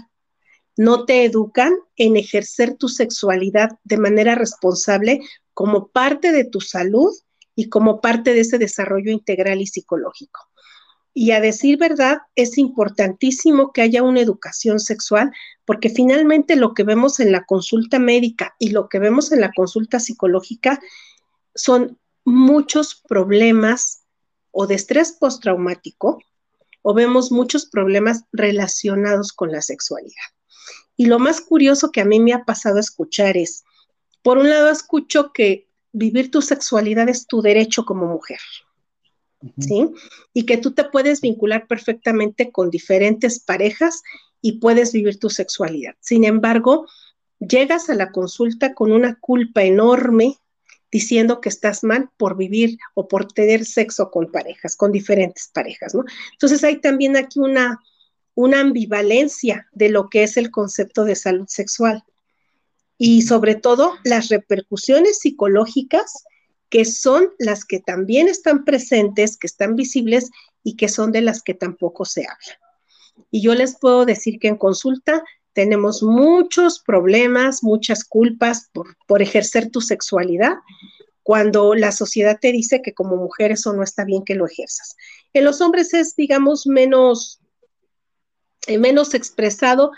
No 0.75 1.05
te 1.05 1.25
educan 1.25 1.73
en 1.95 2.17
ejercer 2.17 2.75
tu 2.75 2.87
sexualidad 2.87 3.71
de 3.83 3.97
manera 3.97 4.35
responsable 4.35 5.21
como 5.53 5.87
parte 5.87 6.31
de 6.31 6.45
tu 6.45 6.61
salud 6.61 7.11
y 7.57 7.69
como 7.69 8.01
parte 8.01 8.33
de 8.33 8.41
ese 8.41 8.59
desarrollo 8.59 9.11
integral 9.11 9.59
y 9.59 9.65
psicológico. 9.65 10.39
Y 11.11 11.31
a 11.31 11.41
decir 11.41 11.79
verdad, 11.79 12.19
es 12.35 12.59
importantísimo 12.59 13.73
que 13.73 13.81
haya 13.81 14.03
una 14.03 14.21
educación 14.21 14.79
sexual, 14.79 15.31
porque 15.65 15.89
finalmente 15.89 16.55
lo 16.55 16.75
que 16.75 16.83
vemos 16.83 17.19
en 17.19 17.31
la 17.31 17.45
consulta 17.45 17.97
médica 17.97 18.55
y 18.59 18.69
lo 18.69 18.87
que 18.87 18.99
vemos 18.99 19.31
en 19.31 19.41
la 19.41 19.51
consulta 19.55 19.99
psicológica 19.99 20.79
son 21.55 21.97
muchos 22.23 23.01
problemas 23.09 24.03
o 24.51 24.67
de 24.67 24.75
estrés 24.75 25.13
postraumático, 25.13 26.19
o 26.83 26.93
vemos 26.93 27.31
muchos 27.31 27.65
problemas 27.65 28.25
relacionados 28.31 29.33
con 29.33 29.51
la 29.51 29.63
sexualidad. 29.63 30.29
Y 30.95 31.07
lo 31.07 31.17
más 31.17 31.41
curioso 31.41 31.91
que 31.91 32.01
a 32.01 32.05
mí 32.05 32.19
me 32.19 32.33
ha 32.33 32.45
pasado 32.45 32.77
escuchar 32.77 33.35
es, 33.35 33.63
por 34.21 34.37
un 34.37 34.51
lado 34.51 34.69
escucho 34.69 35.31
que 35.33 35.66
vivir 35.97 36.31
tu 36.31 36.41
sexualidad 36.41 37.09
es 37.09 37.27
tu 37.27 37.41
derecho 37.41 37.85
como 37.85 38.07
mujer. 38.07 38.39
¿sí? 39.59 39.87
Y 40.33 40.45
que 40.45 40.57
tú 40.57 40.71
te 40.71 40.83
puedes 40.85 41.21
vincular 41.21 41.67
perfectamente 41.67 42.51
con 42.51 42.69
diferentes 42.69 43.39
parejas 43.39 44.01
y 44.41 44.59
puedes 44.59 44.91
vivir 44.93 45.19
tu 45.19 45.29
sexualidad. 45.29 45.95
Sin 45.99 46.23
embargo, 46.23 46.87
llegas 47.39 47.89
a 47.89 47.95
la 47.95 48.11
consulta 48.11 48.73
con 48.73 48.91
una 48.91 49.19
culpa 49.19 49.63
enorme 49.63 50.37
diciendo 50.91 51.41
que 51.41 51.49
estás 51.49 51.83
mal 51.83 52.09
por 52.17 52.37
vivir 52.37 52.77
o 52.93 53.07
por 53.07 53.31
tener 53.31 53.65
sexo 53.65 54.09
con 54.09 54.31
parejas, 54.31 54.75
con 54.75 54.91
diferentes 54.91 55.49
parejas, 55.53 55.93
¿no? 55.93 56.05
Entonces 56.31 56.63
hay 56.63 56.79
también 56.79 57.17
aquí 57.17 57.39
una, 57.39 57.79
una 58.35 58.61
ambivalencia 58.61 59.67
de 59.73 59.89
lo 59.89 60.09
que 60.09 60.23
es 60.23 60.37
el 60.37 60.49
concepto 60.49 61.03
de 61.03 61.15
salud 61.15 61.47
sexual 61.47 62.03
y 62.97 63.21
sobre 63.21 63.55
todo 63.55 63.93
las 64.03 64.29
repercusiones 64.29 65.19
psicológicas 65.19 66.23
que 66.69 66.83
son 66.85 67.29
las 67.39 67.63
que 67.63 67.79
también 67.79 68.27
están 68.27 68.65
presentes, 68.65 69.37
que 69.37 69.47
están 69.47 69.75
visibles 69.75 70.31
y 70.63 70.75
que 70.75 70.89
son 70.89 71.11
de 71.11 71.21
las 71.21 71.41
que 71.41 71.53
tampoco 71.53 72.03
se 72.05 72.23
habla. 72.23 72.59
Y 73.31 73.41
yo 73.41 73.55
les 73.55 73.77
puedo 73.77 74.05
decir 74.05 74.39
que 74.39 74.47
en 74.47 74.57
consulta 74.57 75.23
tenemos 75.53 76.03
muchos 76.03 76.79
problemas, 76.79 77.63
muchas 77.63 78.03
culpas 78.03 78.69
por, 78.73 78.95
por 79.07 79.21
ejercer 79.21 79.71
tu 79.71 79.81
sexualidad, 79.81 80.55
cuando 81.23 81.73
la 81.75 81.91
sociedad 81.91 82.37
te 82.39 82.51
dice 82.51 82.81
que 82.81 82.93
como 82.93 83.17
mujer 83.17 83.51
eso 83.51 83.73
no 83.73 83.83
está 83.83 84.05
bien 84.05 84.23
que 84.23 84.35
lo 84.35 84.45
ejerzas. 84.45 84.95
En 85.33 85.43
los 85.43 85.59
hombres 85.59 85.93
es, 85.93 86.15
digamos, 86.15 86.67
menos, 86.67 87.41
eh, 88.67 88.77
menos 88.77 89.13
expresado, 89.13 89.91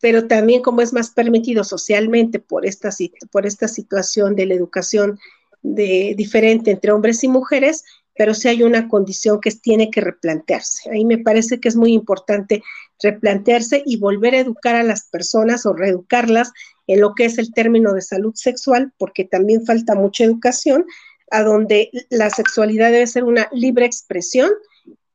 pero 0.00 0.26
también 0.26 0.62
como 0.62 0.80
es 0.80 0.92
más 0.92 1.10
permitido 1.10 1.62
socialmente 1.62 2.38
por 2.38 2.66
esta, 2.66 2.90
por 3.30 3.46
esta 3.46 3.68
situación 3.68 4.34
de 4.34 4.46
la 4.46 4.54
educación 4.54 5.18
de, 5.62 6.14
diferente 6.16 6.70
entre 6.70 6.92
hombres 6.92 7.22
y 7.22 7.28
mujeres, 7.28 7.84
pero 8.16 8.34
sí 8.34 8.48
hay 8.48 8.62
una 8.62 8.88
condición 8.88 9.40
que 9.40 9.50
tiene 9.50 9.90
que 9.90 10.00
replantearse. 10.00 10.90
Ahí 10.90 11.04
me 11.04 11.18
parece 11.18 11.60
que 11.60 11.68
es 11.68 11.76
muy 11.76 11.92
importante 11.92 12.62
replantearse 13.02 13.82
y 13.86 13.98
volver 13.98 14.34
a 14.34 14.40
educar 14.40 14.74
a 14.74 14.82
las 14.82 15.08
personas 15.08 15.64
o 15.66 15.72
reeducarlas 15.72 16.52
en 16.86 17.00
lo 17.00 17.14
que 17.14 17.26
es 17.26 17.38
el 17.38 17.52
término 17.52 17.92
de 17.92 18.02
salud 18.02 18.34
sexual, 18.34 18.92
porque 18.98 19.24
también 19.24 19.64
falta 19.64 19.94
mucha 19.94 20.24
educación, 20.24 20.84
a 21.30 21.42
donde 21.42 21.90
la 22.08 22.28
sexualidad 22.30 22.90
debe 22.90 23.06
ser 23.06 23.24
una 23.24 23.48
libre 23.52 23.86
expresión, 23.86 24.50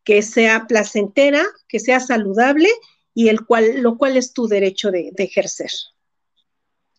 que 0.04 0.22
sea 0.22 0.66
placentera, 0.68 1.44
que 1.68 1.80
sea 1.80 2.00
saludable 2.00 2.70
y 3.16 3.30
el 3.30 3.44
cual, 3.44 3.82
lo 3.82 3.98
cual 3.98 4.18
es 4.18 4.34
tu 4.34 4.48
derecho 4.48 4.92
de 4.92 5.12
ejercer. 5.18 5.72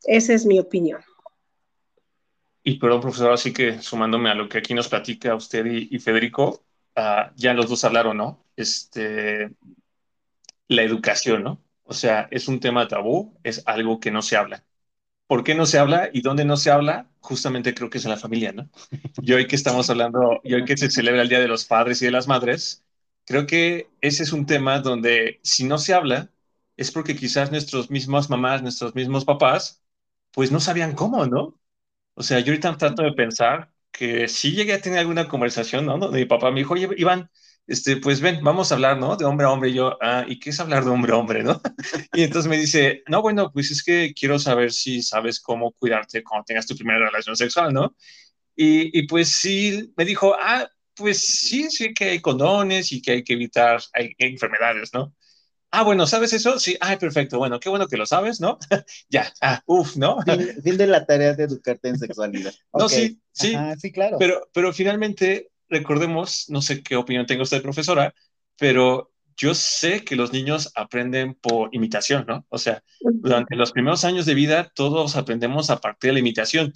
Esa 0.04 0.34
es 0.34 0.44
mi 0.44 0.58
opinión. 0.58 1.00
Y 2.68 2.80
perdón, 2.80 3.00
profesor, 3.00 3.30
así 3.30 3.52
que 3.52 3.80
sumándome 3.80 4.28
a 4.28 4.34
lo 4.34 4.48
que 4.48 4.58
aquí 4.58 4.74
nos 4.74 4.88
platica 4.88 5.36
usted 5.36 5.66
y, 5.66 5.98
Federico, 6.00 6.64
ah, 6.96 7.32
ya 7.36 7.54
los 7.54 7.68
dos 7.68 7.84
hablaron, 7.84 8.16
¿no? 8.16 8.44
Este, 8.56 9.52
la 10.66 10.82
educación, 10.82 11.44
¿no? 11.44 11.62
O 11.84 11.94
sea, 11.94 12.26
es 12.32 12.48
un 12.48 12.58
tema 12.58 12.88
tabú, 12.88 13.38
es 13.44 13.62
algo 13.66 14.00
que 14.00 14.10
no 14.10 14.20
se 14.20 14.36
habla. 14.36 14.64
¿Por 15.28 15.44
qué 15.44 15.54
no 15.54 15.64
se 15.64 15.78
habla 15.78 16.10
y 16.12 16.22
dónde 16.22 16.44
no 16.44 16.56
se 16.56 16.72
habla? 16.72 17.08
Justamente 17.20 17.72
creo 17.72 17.88
que 17.88 17.98
es 17.98 18.04
en 18.04 18.10
la 18.10 18.16
familia, 18.16 18.50
¿no? 18.52 18.68
Y 19.22 19.32
hoy 19.32 19.46
que 19.46 19.54
estamos 19.54 19.88
hablando, 19.88 20.40
y 20.42 20.54
hoy 20.54 20.64
que 20.64 20.76
se 20.76 20.90
celebra 20.90 21.22
el 21.22 21.28
Día 21.28 21.38
de 21.38 21.46
los 21.46 21.66
Padres 21.66 22.02
y 22.02 22.06
de 22.06 22.10
las 22.10 22.26
Madres, 22.26 22.84
creo 23.26 23.46
que 23.46 23.90
ese 24.00 24.22
es 24.24 24.32
un 24.32 24.46
tema 24.46 24.80
donde 24.80 25.40
si 25.42 25.64
no 25.64 25.78
se 25.78 25.94
habla, 25.94 26.30
es 26.76 26.90
porque 26.92 27.16
quizás 27.16 27.50
nuestros 27.50 27.90
mismos 27.90 28.30
mamás, 28.30 28.62
nuestros 28.62 28.94
mismos 28.94 29.24
papás, 29.24 29.82
pues 30.32 30.52
no 30.52 30.60
sabían 30.60 30.94
cómo, 30.94 31.26
¿no? 31.26 31.58
O 32.14 32.22
sea, 32.22 32.40
yo 32.40 32.52
ahorita 32.52 32.76
trato 32.78 33.02
de 33.02 33.12
pensar 33.12 33.72
que 33.92 34.28
sí 34.28 34.52
llegué 34.52 34.74
a 34.74 34.80
tener 34.80 34.98
alguna 35.00 35.28
conversación, 35.28 35.86
¿no? 35.86 35.98
De 36.10 36.20
mi 36.20 36.26
papá 36.26 36.50
me 36.50 36.60
dijo, 36.60 36.74
oye, 36.74 36.88
Iván, 36.96 37.30
este, 37.66 37.96
pues 37.96 38.20
ven, 38.20 38.42
vamos 38.44 38.70
a 38.70 38.74
hablar, 38.76 38.98
¿no? 38.98 39.16
De 39.16 39.24
hombre 39.24 39.46
a 39.46 39.50
hombre. 39.50 39.70
Y 39.70 39.74
yo, 39.74 39.98
ah, 40.02 40.24
¿y 40.28 40.38
qué 40.38 40.50
es 40.50 40.60
hablar 40.60 40.84
de 40.84 40.90
hombre 40.90 41.12
a 41.12 41.16
hombre, 41.16 41.42
no? 41.42 41.60
y 42.12 42.22
entonces 42.22 42.48
me 42.48 42.56
dice, 42.58 43.02
no, 43.08 43.22
bueno, 43.22 43.50
pues 43.52 43.70
es 43.70 43.82
que 43.82 44.14
quiero 44.14 44.38
saber 44.38 44.72
si 44.72 45.02
sabes 45.02 45.40
cómo 45.40 45.72
cuidarte 45.72 46.22
cuando 46.22 46.44
tengas 46.44 46.66
tu 46.66 46.76
primera 46.76 47.06
relación 47.06 47.36
sexual, 47.36 47.72
¿no? 47.72 47.94
Y, 48.56 48.98
y 48.98 49.06
pues 49.06 49.30
sí, 49.30 49.92
me 49.96 50.04
dijo, 50.04 50.34
ah, 50.40 50.68
pues 50.96 51.20
sí, 51.20 51.70
sí 51.70 51.94
que 51.94 52.10
hay 52.10 52.20
condones 52.20 52.92
y 52.92 53.02
que 53.02 53.12
hay 53.12 53.24
que 53.24 53.34
evitar 53.34 53.80
hay 53.92 54.14
enfermedades, 54.18 54.92
¿no? 54.92 55.14
Ah, 55.70 55.82
bueno, 55.82 56.06
¿sabes 56.06 56.32
eso? 56.32 56.58
Sí, 56.58 56.76
ay, 56.80 56.96
perfecto. 56.96 57.38
Bueno, 57.38 57.60
qué 57.60 57.68
bueno 57.68 57.86
que 57.86 57.96
lo 57.96 58.06
sabes, 58.06 58.40
¿no? 58.40 58.58
ya, 59.10 59.32
ah, 59.42 59.62
uff, 59.66 59.96
¿no? 59.96 60.18
fin, 60.22 60.76
de 60.76 60.86
la 60.86 61.04
tarea 61.04 61.34
de 61.34 61.44
educarte 61.44 61.88
en 61.88 61.98
sexualidad. 61.98 62.54
No, 62.72 62.88
sí, 62.88 63.20
sí. 63.32 63.54
sí, 63.78 63.92
claro. 63.92 64.16
Pero, 64.18 64.48
pero 64.52 64.72
finalmente, 64.72 65.50
recordemos, 65.68 66.46
no 66.48 66.62
sé 66.62 66.82
qué 66.82 66.96
opinión 66.96 67.26
tenga 67.26 67.42
usted, 67.42 67.62
profesora, 67.62 68.14
pero 68.58 69.12
yo 69.36 69.54
sé 69.54 70.04
que 70.04 70.16
los 70.16 70.32
niños 70.32 70.72
aprenden 70.74 71.34
por 71.34 71.74
imitación, 71.74 72.24
¿no? 72.26 72.46
O 72.48 72.58
sea, 72.58 72.82
durante 73.00 73.54
los 73.54 73.72
primeros 73.72 74.04
años 74.04 74.24
de 74.24 74.34
vida, 74.34 74.72
todos 74.74 75.16
aprendemos 75.16 75.68
a 75.68 75.80
partir 75.80 76.08
de 76.08 76.14
la 76.14 76.20
imitación. 76.20 76.72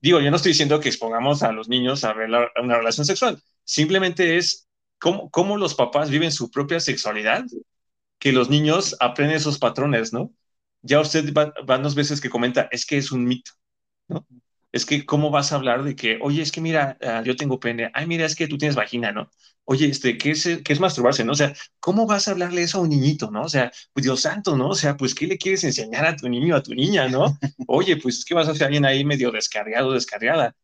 Digo, 0.00 0.20
yo 0.20 0.30
no 0.30 0.36
estoy 0.36 0.52
diciendo 0.52 0.80
que 0.80 0.88
expongamos 0.88 1.42
a 1.42 1.52
los 1.52 1.68
niños 1.68 2.04
a 2.04 2.14
una 2.62 2.78
relación 2.78 3.04
sexual, 3.04 3.40
simplemente 3.70 4.36
es 4.36 4.68
cómo, 4.98 5.30
cómo 5.30 5.56
los 5.56 5.74
papás 5.74 6.10
viven 6.10 6.32
su 6.32 6.50
propia 6.50 6.80
sexualidad 6.80 7.44
que 8.18 8.32
los 8.32 8.50
niños 8.50 8.96
aprenden 9.00 9.36
esos 9.36 9.58
patrones, 9.58 10.12
¿no? 10.12 10.32
Ya 10.82 11.00
usted 11.00 11.32
va, 11.32 11.52
dos 11.78 11.94
veces 11.94 12.20
que 12.20 12.30
comenta, 12.30 12.68
es 12.72 12.84
que 12.84 12.98
es 12.98 13.12
un 13.12 13.24
mito, 13.24 13.52
¿no? 14.08 14.26
Es 14.72 14.86
que, 14.86 15.06
¿cómo 15.06 15.30
vas 15.30 15.52
a 15.52 15.56
hablar 15.56 15.84
de 15.84 15.96
que, 15.96 16.18
oye, 16.20 16.42
es 16.42 16.52
que 16.52 16.60
mira, 16.60 16.98
ah, 17.02 17.22
yo 17.24 17.36
tengo 17.36 17.60
pene, 17.60 17.90
ay, 17.94 18.06
mira, 18.06 18.26
es 18.26 18.36
que 18.36 18.48
tú 18.48 18.58
tienes 18.58 18.76
vagina, 18.76 19.12
¿no? 19.12 19.30
Oye, 19.64 19.86
este, 19.88 20.18
¿qué 20.18 20.32
es, 20.32 20.44
qué 20.64 20.72
es 20.72 20.80
masturbarse, 20.80 21.24
no? 21.24 21.32
O 21.32 21.36
sea, 21.36 21.54
¿cómo 21.80 22.06
vas 22.06 22.28
a 22.28 22.32
hablarle 22.32 22.62
eso 22.62 22.78
a 22.78 22.80
un 22.82 22.88
niñito, 22.90 23.30
no? 23.30 23.42
O 23.42 23.48
sea, 23.48 23.70
pues 23.92 24.04
Dios 24.04 24.20
santo, 24.22 24.56
¿no? 24.56 24.70
O 24.70 24.74
sea, 24.74 24.96
pues, 24.96 25.14
¿qué 25.14 25.26
le 25.28 25.38
quieres 25.38 25.64
enseñar 25.64 26.06
a 26.06 26.16
tu 26.16 26.28
niño, 26.28 26.56
a 26.56 26.62
tu 26.62 26.74
niña, 26.74 27.08
no? 27.08 27.38
Oye, 27.68 27.96
pues 27.98 28.18
es 28.18 28.24
que 28.24 28.34
vas 28.34 28.48
a 28.48 28.54
ser 28.54 28.64
alguien 28.66 28.84
ahí 28.84 29.04
medio 29.04 29.30
descargado, 29.30 29.92
descargada. 29.92 30.56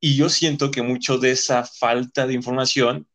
Y 0.00 0.16
yo 0.16 0.28
siento 0.28 0.70
que 0.70 0.82
mucho 0.82 1.18
de 1.18 1.32
esa 1.32 1.64
falta 1.64 2.26
de 2.26 2.34
información 2.34 3.06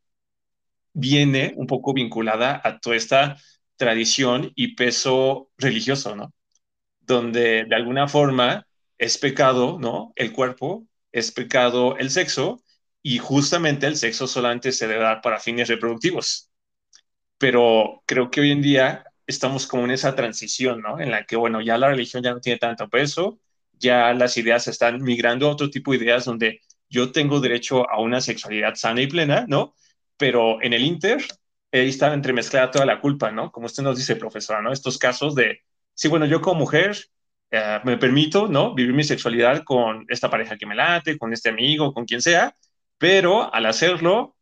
viene 0.93 1.54
un 1.58 1.67
poco 1.67 1.93
vinculada 1.93 2.62
a 2.63 2.80
toda 2.80 2.95
esta 2.95 3.38
tradición 3.76 4.52
y 4.56 4.76
peso 4.76 5.52
religioso, 5.58 6.15
¿no? 6.15 6.34
Donde 7.02 7.65
de 7.65 7.76
alguna 7.76 8.08
forma 8.08 8.67
es 8.98 9.17
pecado, 9.17 9.78
¿no? 9.80 10.13
El 10.15 10.34
cuerpo, 10.34 10.88
es 11.12 11.32
pecado 11.32 11.98
el 11.98 12.12
sexo 12.12 12.63
y 13.02 13.19
justamente 13.19 13.88
el 13.88 13.98
sexo 13.98 14.28
solamente 14.28 14.71
se 14.71 14.88
debe 14.88 15.04
dar 15.04 15.21
para 15.21 15.39
fines 15.39 15.67
reproductivos. 15.69 16.52
Pero 17.38 18.04
creo 18.06 18.32
que 18.32 18.41
hoy 18.41 18.52
en 18.52 18.62
día 18.62 19.06
estamos 19.28 19.67
como 19.67 19.86
en 19.86 19.91
esa 19.91 20.15
transición, 20.15 20.82
¿no? 20.82 21.00
En 21.00 21.12
la 21.12 21.26
que, 21.26 21.36
bueno, 21.36 21.62
ya 21.62 21.78
la 21.78 21.89
religión 21.89 22.24
ya 22.24 22.34
no 22.34 22.41
tiene 22.41 22.60
tanto 22.60 22.89
peso, 22.89 23.39
ya 23.74 24.13
las 24.13 24.38
ideas 24.38 24.67
están 24.67 25.02
migrando 25.02 25.48
a 25.48 25.52
otro 25.52 25.69
tipo 25.69 25.91
de 25.91 25.98
ideas 25.98 26.26
donde 26.26 26.62
yo 26.95 27.12
tengo 27.12 27.39
derecho 27.41 27.89
a 27.89 27.99
una 28.01 28.21
sexualidad 28.21 28.75
sana 28.75 29.01
y 29.01 29.08
plena, 29.08 29.45
¿no? 29.47 29.75
Pero 30.17 30.62
en 30.62 30.73
el 30.73 30.84
Inter 30.84 31.23
ahí 31.71 31.89
está 31.89 32.13
entremezclada 32.13 32.71
toda 32.71 32.86
la 32.86 33.01
culpa, 33.01 33.31
¿no? 33.31 33.51
Como 33.51 33.65
usted 33.67 33.84
nos 33.84 33.97
dice, 33.97 34.15
profesora, 34.15 34.62
¿no? 34.62 34.71
Estos 34.71 34.97
casos 34.97 35.36
de, 35.36 35.62
sí, 35.93 36.08
bueno, 36.08 36.25
yo 36.25 36.41
como 36.41 36.62
mujer 36.62 36.97
eh, 37.51 37.79
me 37.84 37.97
permito, 37.97 38.47
¿no? 38.47 38.73
Vivir 38.73 38.93
mi 38.93 39.03
sexualidad 39.03 39.63
con 39.63 40.05
esta 40.10 40.29
pareja 40.29 40.58
que 40.58 40.65
me 40.65 40.75
late, 40.75 41.17
con 41.17 41.34
este 41.34 41.49
amigo, 41.49 41.93
con 41.93 42.05
quien 42.05 42.21
sea, 42.21 42.55
pero 42.97 43.53
al 43.53 43.65
hacerlo 43.65 44.38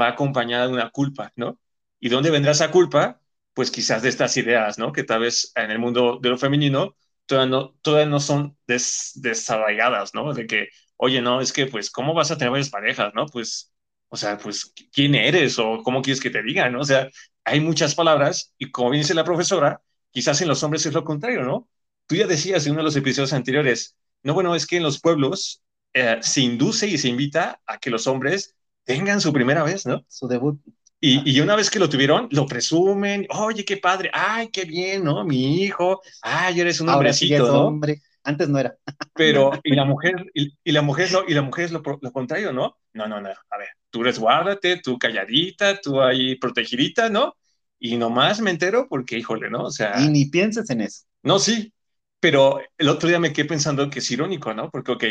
va 0.00 0.08
acompañada 0.08 0.66
de 0.66 0.72
una 0.72 0.90
culpa, 0.90 1.32
¿no? 1.36 1.60
¿Y 2.00 2.08
dónde 2.08 2.30
vendrá 2.30 2.52
esa 2.52 2.70
culpa? 2.70 3.20
Pues 3.54 3.70
quizás 3.70 4.02
de 4.02 4.08
estas 4.08 4.36
ideas, 4.36 4.78
¿no? 4.78 4.92
Que 4.92 5.04
tal 5.04 5.20
vez 5.20 5.52
en 5.56 5.70
el 5.70 5.78
mundo 5.78 6.18
de 6.22 6.30
lo 6.30 6.38
femenino 6.38 6.96
todavía 7.26 7.50
no, 7.50 7.74
todavía 7.82 8.06
no 8.08 8.20
son 8.20 8.56
des, 8.66 9.12
desarraigadas, 9.16 10.14
¿no? 10.14 10.32
De 10.34 10.46
que, 10.46 10.68
oye, 10.98 11.22
no, 11.22 11.40
es 11.40 11.52
que, 11.52 11.66
pues, 11.66 11.90
¿cómo 11.90 12.14
vas 12.14 12.30
a 12.30 12.36
tener 12.36 12.50
varias 12.52 12.70
parejas, 12.70 13.12
¿no? 13.14 13.26
Pues 13.26 13.72
o 14.08 14.16
sea, 14.16 14.38
pues, 14.38 14.72
¿quién 14.92 15.14
eres 15.14 15.58
o 15.58 15.82
cómo 15.82 16.02
quieres 16.02 16.20
que 16.20 16.30
te 16.30 16.42
digan? 16.42 16.74
O 16.76 16.84
sea, 16.84 17.08
hay 17.44 17.60
muchas 17.60 17.94
palabras 17.94 18.52
y 18.58 18.70
como 18.70 18.90
bien 18.90 19.02
dice 19.02 19.14
la 19.14 19.24
profesora, 19.24 19.82
quizás 20.10 20.40
en 20.40 20.48
los 20.48 20.62
hombres 20.62 20.86
es 20.86 20.94
lo 20.94 21.04
contrario, 21.04 21.42
¿no? 21.42 21.68
Tú 22.06 22.16
ya 22.16 22.26
decías 22.26 22.64
en 22.66 22.72
uno 22.72 22.80
de 22.80 22.86
los 22.86 22.96
episodios 22.96 23.32
anteriores, 23.32 23.96
no, 24.22 24.34
bueno, 24.34 24.54
es 24.54 24.66
que 24.66 24.78
en 24.78 24.82
los 24.82 25.00
pueblos 25.00 25.62
eh, 25.92 26.18
se 26.22 26.40
induce 26.40 26.86
y 26.86 26.96
se 26.96 27.08
invita 27.08 27.60
a 27.66 27.78
que 27.78 27.90
los 27.90 28.06
hombres 28.06 28.54
tengan 28.84 29.20
su 29.20 29.32
primera 29.32 29.62
vez, 29.62 29.84
¿no? 29.84 30.02
Su 30.08 30.26
debut. 30.26 30.58
Y, 31.00 31.30
y, 31.30 31.40
una 31.40 31.54
vez 31.54 31.70
que 31.70 31.78
lo 31.78 31.88
tuvieron, 31.88 32.28
lo 32.32 32.46
presumen, 32.46 33.26
oye, 33.30 33.64
qué 33.64 33.76
padre, 33.76 34.10
ay, 34.12 34.48
qué 34.48 34.64
bien, 34.64 35.04
¿no? 35.04 35.24
Mi 35.24 35.62
hijo, 35.62 36.00
ay, 36.22 36.60
eres 36.60 36.80
un 36.80 36.88
hombrecito, 36.88 37.46
¿no? 37.46 37.66
hombre. 37.68 38.02
Antes 38.24 38.48
no 38.48 38.58
era. 38.58 38.76
Pero, 39.14 39.52
y 39.64 39.74
la 39.74 39.84
mujer, 39.84 40.30
y, 40.34 40.72
la 40.72 40.82
mujer 40.82 41.12
no, 41.12 41.22
y 41.26 41.34
la 41.34 41.42
mujer 41.42 41.66
es 41.66 41.72
lo, 41.72 41.82
lo, 42.00 42.12
contrario, 42.12 42.52
¿no? 42.52 42.76
No, 42.92 43.06
no, 43.06 43.20
no, 43.20 43.28
a 43.28 43.58
ver, 43.58 43.68
tú 43.90 44.02
resguárdate, 44.02 44.80
tú 44.82 44.98
calladita, 44.98 45.80
tú 45.80 46.00
ahí 46.00 46.36
protegidita, 46.36 47.08
¿no? 47.08 47.36
Y 47.78 47.96
nomás 47.96 48.40
me 48.40 48.50
entero 48.50 48.86
porque, 48.88 49.18
híjole, 49.18 49.50
¿no? 49.50 49.64
O 49.64 49.70
sea. 49.70 50.00
Y 50.00 50.08
ni 50.08 50.26
pienses 50.26 50.68
en 50.70 50.80
eso. 50.80 51.04
No, 51.22 51.38
sí, 51.38 51.72
pero 52.20 52.60
el 52.76 52.88
otro 52.88 53.08
día 53.08 53.20
me 53.20 53.32
quedé 53.32 53.46
pensando 53.46 53.88
que 53.90 54.00
es 54.00 54.10
irónico, 54.10 54.52
¿no? 54.54 54.70
Porque, 54.70 54.92
ok, 54.92 55.04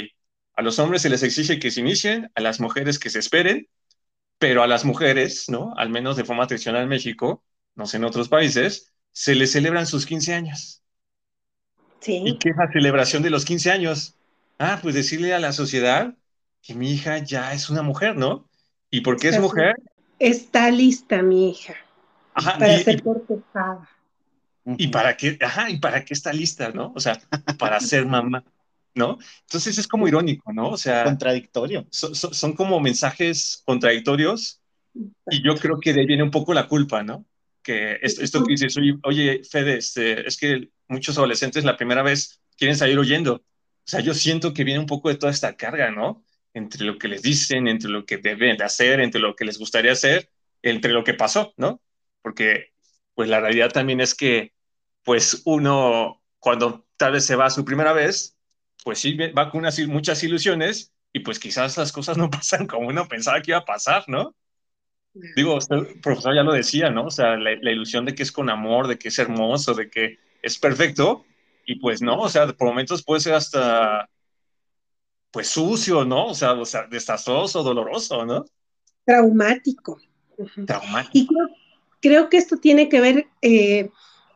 a 0.55 0.61
los 0.61 0.79
hombres 0.79 1.01
se 1.01 1.09
les 1.09 1.23
exige 1.23 1.59
que 1.59 1.71
se 1.71 1.81
inicien, 1.81 2.31
a 2.35 2.41
las 2.41 2.59
mujeres 2.59 2.99
que 2.99 3.09
se 3.09 3.19
esperen, 3.19 3.67
pero 4.39 4.63
a 4.63 4.67
las 4.67 4.85
mujeres, 4.85 5.49
¿no? 5.49 5.73
Al 5.77 5.89
menos 5.89 6.17
de 6.17 6.25
forma 6.25 6.47
tradicional 6.47 6.83
en 6.83 6.89
México, 6.89 7.43
no 7.75 7.85
sé 7.85 7.97
en 7.97 8.03
otros 8.03 8.29
países, 8.29 8.91
se 9.11 9.35
les 9.35 9.51
celebran 9.51 9.87
sus 9.87 10.05
15 10.05 10.33
años. 10.33 10.83
Sí. 11.99 12.23
¿Y 12.25 12.37
qué 12.37 12.49
es 12.49 12.57
la 12.57 12.71
celebración 12.71 13.23
de 13.23 13.29
los 13.29 13.45
15 13.45 13.71
años? 13.71 14.15
Ah, 14.59 14.79
pues 14.81 14.95
decirle 14.95 15.33
a 15.33 15.39
la 15.39 15.51
sociedad 15.51 16.15
que 16.61 16.73
mi 16.73 16.91
hija 16.91 17.19
ya 17.19 17.53
es 17.53 17.69
una 17.69 17.81
mujer, 17.81 18.15
¿no? 18.15 18.49
¿Y 18.89 19.01
por 19.01 19.17
qué 19.17 19.29
es 19.29 19.39
mujer? 19.39 19.75
Está 20.19 20.71
lista 20.71 21.21
mi 21.21 21.49
hija 21.49 21.75
Ajá, 22.33 22.57
para 22.59 22.75
y, 22.75 22.83
ser 22.83 23.03
cortejada. 23.03 23.89
¿Y 24.65 24.87
para 24.87 25.15
qué? 25.15 25.37
Ajá, 25.41 25.69
¿y 25.69 25.77
para 25.77 26.03
qué 26.03 26.13
está 26.13 26.33
lista, 26.33 26.69
no? 26.71 26.91
O 26.95 26.99
sea, 26.99 27.19
para 27.57 27.79
ser 27.79 28.05
mamá, 28.05 28.43
¿no? 28.95 29.17
Entonces 29.41 29.77
es 29.77 29.87
como 29.87 30.07
irónico, 30.07 30.51
¿no? 30.51 30.71
O 30.71 30.77
sea, 30.77 31.03
Contradictorio. 31.03 31.87
so- 31.89 32.13
so- 32.13 32.33
son 32.33 32.53
como 32.53 32.79
mensajes 32.79 33.61
contradictorios 33.65 34.61
y 35.29 35.43
yo 35.43 35.55
creo 35.55 35.79
que 35.79 35.93
de 35.93 36.01
ahí 36.01 36.05
viene 36.07 36.23
un 36.23 36.31
poco 36.31 36.53
la 36.53 36.67
culpa, 36.67 37.03
¿no? 37.03 37.25
Que 37.67 37.99
esto, 38.01 38.45
que 38.45 38.53
dices, 38.53 38.77
oye, 39.03 39.41
Fede, 39.43 39.79
este, 39.79 40.25
es 40.25 40.37
que 40.37 40.69
muchos 40.87 41.17
adolescentes 41.17 41.65
la 41.65 41.75
primera 41.75 42.01
vez 42.01 42.39
quieren 42.57 42.77
salir 42.77 42.97
oyendo. 42.97 43.33
O 43.35 43.43
sea, 43.83 43.99
yo 43.99 44.13
siento 44.13 44.53
que 44.53 44.63
viene 44.63 44.79
un 44.79 44.85
poco 44.85 45.09
de 45.09 45.15
toda 45.15 45.33
esta 45.33 45.57
carga, 45.57 45.91
¿no? 45.91 46.23
Entre 46.53 46.85
lo 46.85 46.97
que 46.97 47.09
les 47.09 47.21
dicen, 47.23 47.67
entre 47.67 47.89
lo 47.89 48.05
que 48.05 48.19
deben 48.19 48.55
de 48.55 48.63
hacer, 48.63 49.01
entre 49.01 49.19
lo 49.19 49.35
que 49.35 49.43
les 49.43 49.59
gustaría 49.59 49.91
hacer, 49.91 50.31
entre 50.61 50.93
lo 50.93 51.03
que 51.03 51.13
pasó, 51.13 51.53
¿no? 51.57 51.81
Porque, 52.21 52.73
pues 53.15 53.27
la 53.27 53.41
realidad 53.41 53.73
también 53.73 53.99
es 53.99 54.15
que, 54.15 54.53
pues 55.03 55.41
uno, 55.43 56.23
cuando 56.39 56.87
tal 56.95 57.11
vez 57.11 57.25
se 57.25 57.35
va 57.35 57.49
su 57.49 57.65
primera 57.65 57.91
vez, 57.91 58.37
pues 58.85 58.99
sí, 58.99 59.17
va 59.17 59.51
con 59.51 59.65
muchas 59.87 60.23
ilusiones 60.23 60.93
y 61.11 61.19
pues 61.19 61.37
quizás 61.37 61.75
las 61.75 61.91
cosas 61.91 62.17
no 62.17 62.29
pasan 62.31 62.65
como 62.65 62.87
uno 62.87 63.09
pensaba 63.09 63.41
que 63.41 63.51
iba 63.51 63.57
a 63.59 63.65
pasar, 63.65 64.05
¿no? 64.07 64.37
Digo, 65.35 65.55
usted, 65.55 65.77
profesor 66.01 66.35
ya 66.35 66.43
lo 66.43 66.53
decía, 66.53 66.89
¿no? 66.89 67.05
O 67.05 67.11
sea, 67.11 67.37
la, 67.37 67.51
la, 67.61 67.71
ilusión 67.71 68.05
de 68.05 68.15
que 68.15 68.23
es 68.23 68.31
con 68.31 68.49
amor, 68.49 68.87
de 68.87 68.97
que 68.97 69.09
es 69.09 69.19
hermoso, 69.19 69.73
de 69.73 69.89
que 69.89 70.19
es 70.41 70.57
perfecto, 70.57 71.25
y 71.65 71.75
pues 71.75 72.01
no, 72.01 72.19
o 72.19 72.29
sea, 72.29 72.47
por 72.47 72.67
momentos 72.67 73.03
puede 73.03 73.21
ser 73.21 73.33
hasta, 73.33 74.09
pues 75.31 75.47
sucio, 75.49 76.05
¿no? 76.05 76.27
O 76.27 76.33
sea, 76.33 76.53
o 76.53 76.65
sea 76.65 76.87
desastroso, 76.87 77.61
doloroso, 77.63 78.25
¿no? 78.25 78.45
Traumático. 79.05 79.99
Traumático. 80.65 81.11
Y 81.13 81.27
creo, 81.27 81.47
creo, 82.01 82.29
que 82.29 82.37
esto 82.37 82.57
tiene 82.57 82.89
que 82.89 83.01
ver, 83.01 83.27
eh, 83.41 83.89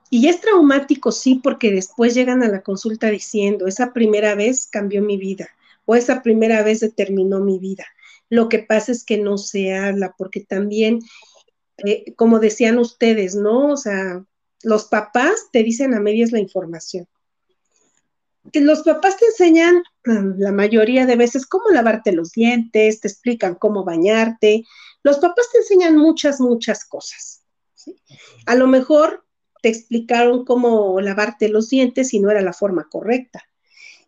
y 0.10 0.28
es 0.28 0.41
traumático, 0.41 1.12
sí, 1.12 1.39
porque 1.41 1.72
después 1.72 2.13
llegan 2.13 2.44
a 2.44 2.50
la 2.50 2.62
consulta 2.62 3.08
diciendo, 3.08 3.67
esa 3.67 3.94
primera 3.94 4.36
vez 4.36 4.67
cambió 4.70 5.02
mi 5.02 5.17
vida, 5.17 5.50
o 5.86 5.96
esa 5.96 6.22
primera 6.22 6.63
vez 6.63 6.82
determinó 6.82 7.39
mi 7.39 7.60
vida. 7.60 7.86
Lo 8.32 8.48
que 8.48 8.60
pasa 8.60 8.94
es 8.94 9.04
que 9.04 9.17
no 9.17 9.38
se 9.38 9.76
habla, 9.76 10.15
porque 10.17 10.39
también, 10.39 11.00
eh, 11.86 12.13
como 12.15 12.39
decían 12.39 12.80
ustedes, 12.80 13.36
¿no? 13.36 13.74
O 13.74 13.78
sea, 13.78 14.26
los 14.63 14.86
papás 14.86 15.50
te 15.52 15.63
dicen 15.63 15.94
a 15.94 16.00
medias 16.00 16.32
la 16.32 16.39
información. 16.39 17.10
Los 18.54 18.84
papás 18.84 19.17
te 19.17 19.26
enseñan 19.26 19.84
la 20.06 20.54
mayoría 20.54 21.06
de 21.06 21.17
veces 21.17 21.46
cómo 21.46 21.72
lavarte 21.72 22.13
los 22.13 22.32
dientes, 22.32 23.02
te 23.02 23.10
explican 23.10 23.56
cómo 23.56 23.84
bañarte. 23.84 24.63
Los 25.04 25.17
papás 25.17 25.50
te 25.52 25.58
enseñan 25.58 25.98
muchas, 25.98 26.39
muchas 26.39 26.86
cosas. 26.86 27.44
A 28.46 28.56
lo 28.56 28.65
mejor 28.65 29.26
te 29.62 29.67
explicaron 29.67 30.46
cómo 30.46 31.02
lavarte 31.02 31.50
los 31.50 31.70
dientes 31.70 32.13
y 32.13 32.22
no 32.22 32.32
era 32.32 32.41
la 32.41 32.54
forma 32.54 32.88
correcta, 32.88 33.44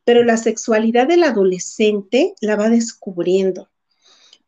pero 0.05 0.23
la 0.23 0.37
sexualidad 0.37 1.09
del 1.09 1.25
adolescente 1.25 2.35
la 2.39 2.55
va 2.55 2.69
descubriendo. 2.69 3.69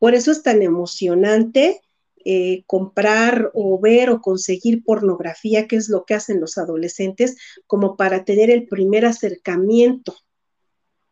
Por 0.06 0.14
eso 0.14 0.32
es 0.32 0.44
tan 0.44 0.62
emocionante 0.62 1.82
eh, 2.24 2.64
comprar 2.68 3.50
o 3.56 3.80
ver 3.80 4.12
o 4.12 4.22
conseguir 4.22 4.84
pornografía, 4.84 5.68
que 5.68 5.78
es 5.78 5.90
lo 5.90 6.06
que 6.06 6.14
hacen 6.14 6.40
los 6.40 6.60
adolescentes, 6.60 7.38
como 7.66 7.98
para 7.98 8.24
tener 8.24 8.52
el 8.52 8.68
primer 8.68 9.08
acercamiento 9.08 10.16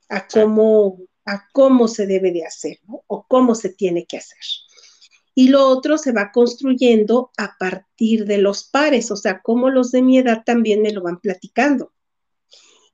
a 0.10 0.27
cómo, 0.27 0.99
a 1.25 1.47
cómo 1.53 1.88
se 1.88 2.06
debe 2.06 2.32
de 2.32 2.45
hacer 2.45 2.82
¿no? 2.88 3.03
o 3.08 3.25
cómo 3.27 3.56
se 3.56 3.69
tiene 3.69 4.06
que 4.06 4.17
hacer. 4.17 4.38
Y 5.34 5.47
lo 5.47 5.69
otro 5.69 5.97
se 5.97 6.12
va 6.12 6.32
construyendo 6.32 7.32
a 7.36 7.56
partir 7.58 8.25
de 8.25 8.38
los 8.38 8.63
pares, 8.63 9.10
o 9.10 9.15
sea, 9.15 9.41
como 9.41 9.71
los 9.71 9.89
de 9.89 10.03
mi 10.03 10.19
edad 10.19 10.43
también 10.45 10.84
me 10.84 10.91
lo 10.91 11.01
van 11.01 11.19
platicando. 11.19 11.93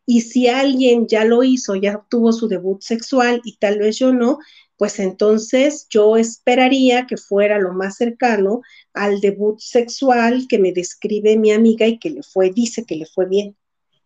Y 0.06 0.22
si 0.22 0.48
alguien 0.48 1.08
ya 1.08 1.26
lo 1.26 1.44
hizo, 1.44 1.76
ya 1.76 2.06
tuvo 2.10 2.32
su 2.32 2.48
debut 2.48 2.82
sexual 2.82 3.42
y 3.44 3.58
tal 3.58 3.80
vez 3.80 4.00
yo 4.00 4.14
no, 4.14 4.40
pues 4.80 4.98
entonces 5.00 5.88
yo 5.90 6.16
esperaría 6.16 7.06
que 7.06 7.18
fuera 7.18 7.60
lo 7.60 7.74
más 7.74 7.98
cercano 7.98 8.62
al 8.94 9.20
debut 9.20 9.60
sexual 9.60 10.48
que 10.48 10.58
me 10.58 10.72
describe 10.72 11.36
mi 11.36 11.52
amiga 11.52 11.86
y 11.86 12.00
que 12.00 12.10
le 12.10 12.24
fue, 12.24 12.50
dice 12.50 12.86
que 12.86 12.96
le 12.96 13.06
fue 13.06 13.26
bien, 13.28 13.58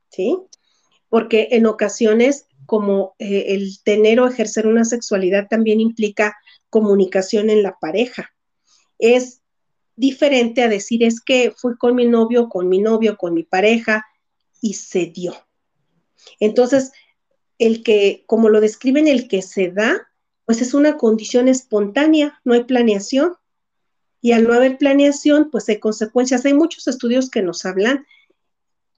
¿sí? 0.10 0.36
Porque 1.10 1.50
en 1.52 1.68
ocasiones, 1.68 2.48
como 2.66 3.14
eh, 3.20 3.46
el 3.50 3.84
tener 3.84 4.20
o 4.20 4.28
ejercer 4.28 4.66
una 4.66 4.84
sexualidad 4.84 5.48
también 5.48 5.80
implica 5.80 6.36
comunicación 6.72 7.52
en 7.52 7.62
la 7.62 7.78
pareja. 7.80 8.34
Es 8.98 9.44
diferente 9.96 10.64
a 10.64 10.70
decir, 10.70 11.04
es 11.04 11.22
que 11.22 11.54
fui 11.56 11.78
con 11.78 11.94
mi 11.94 12.08
novio, 12.08 12.50
con 12.50 12.68
mi 12.68 12.80
novio, 12.80 13.16
con 13.16 13.36
mi 13.36 13.44
pareja 13.44 14.08
y 14.60 14.74
se 14.74 15.06
dio. 15.06 15.36
Entonces, 16.40 16.94
el 17.60 17.84
que, 17.84 18.24
como 18.26 18.50
lo 18.50 18.60
describen, 18.60 19.08
el 19.08 19.28
que 19.28 19.44
se 19.44 19.70
da, 19.70 20.08
pues 20.46 20.62
es 20.62 20.74
una 20.74 20.98
condición 20.98 21.48
espontánea, 21.48 22.40
no 22.44 22.54
hay 22.54 22.64
planeación. 22.64 23.34
Y 24.22 24.32
al 24.32 24.46
no 24.46 24.54
haber 24.54 24.78
planeación, 24.78 25.52
pues 25.52 25.68
hay 25.68 25.80
consecuencias. 25.80 26.46
Hay 26.46 26.54
muchos 26.54 26.88
estudios 26.88 27.30
que 27.30 27.42
nos 27.42 27.66
hablan 27.66 28.06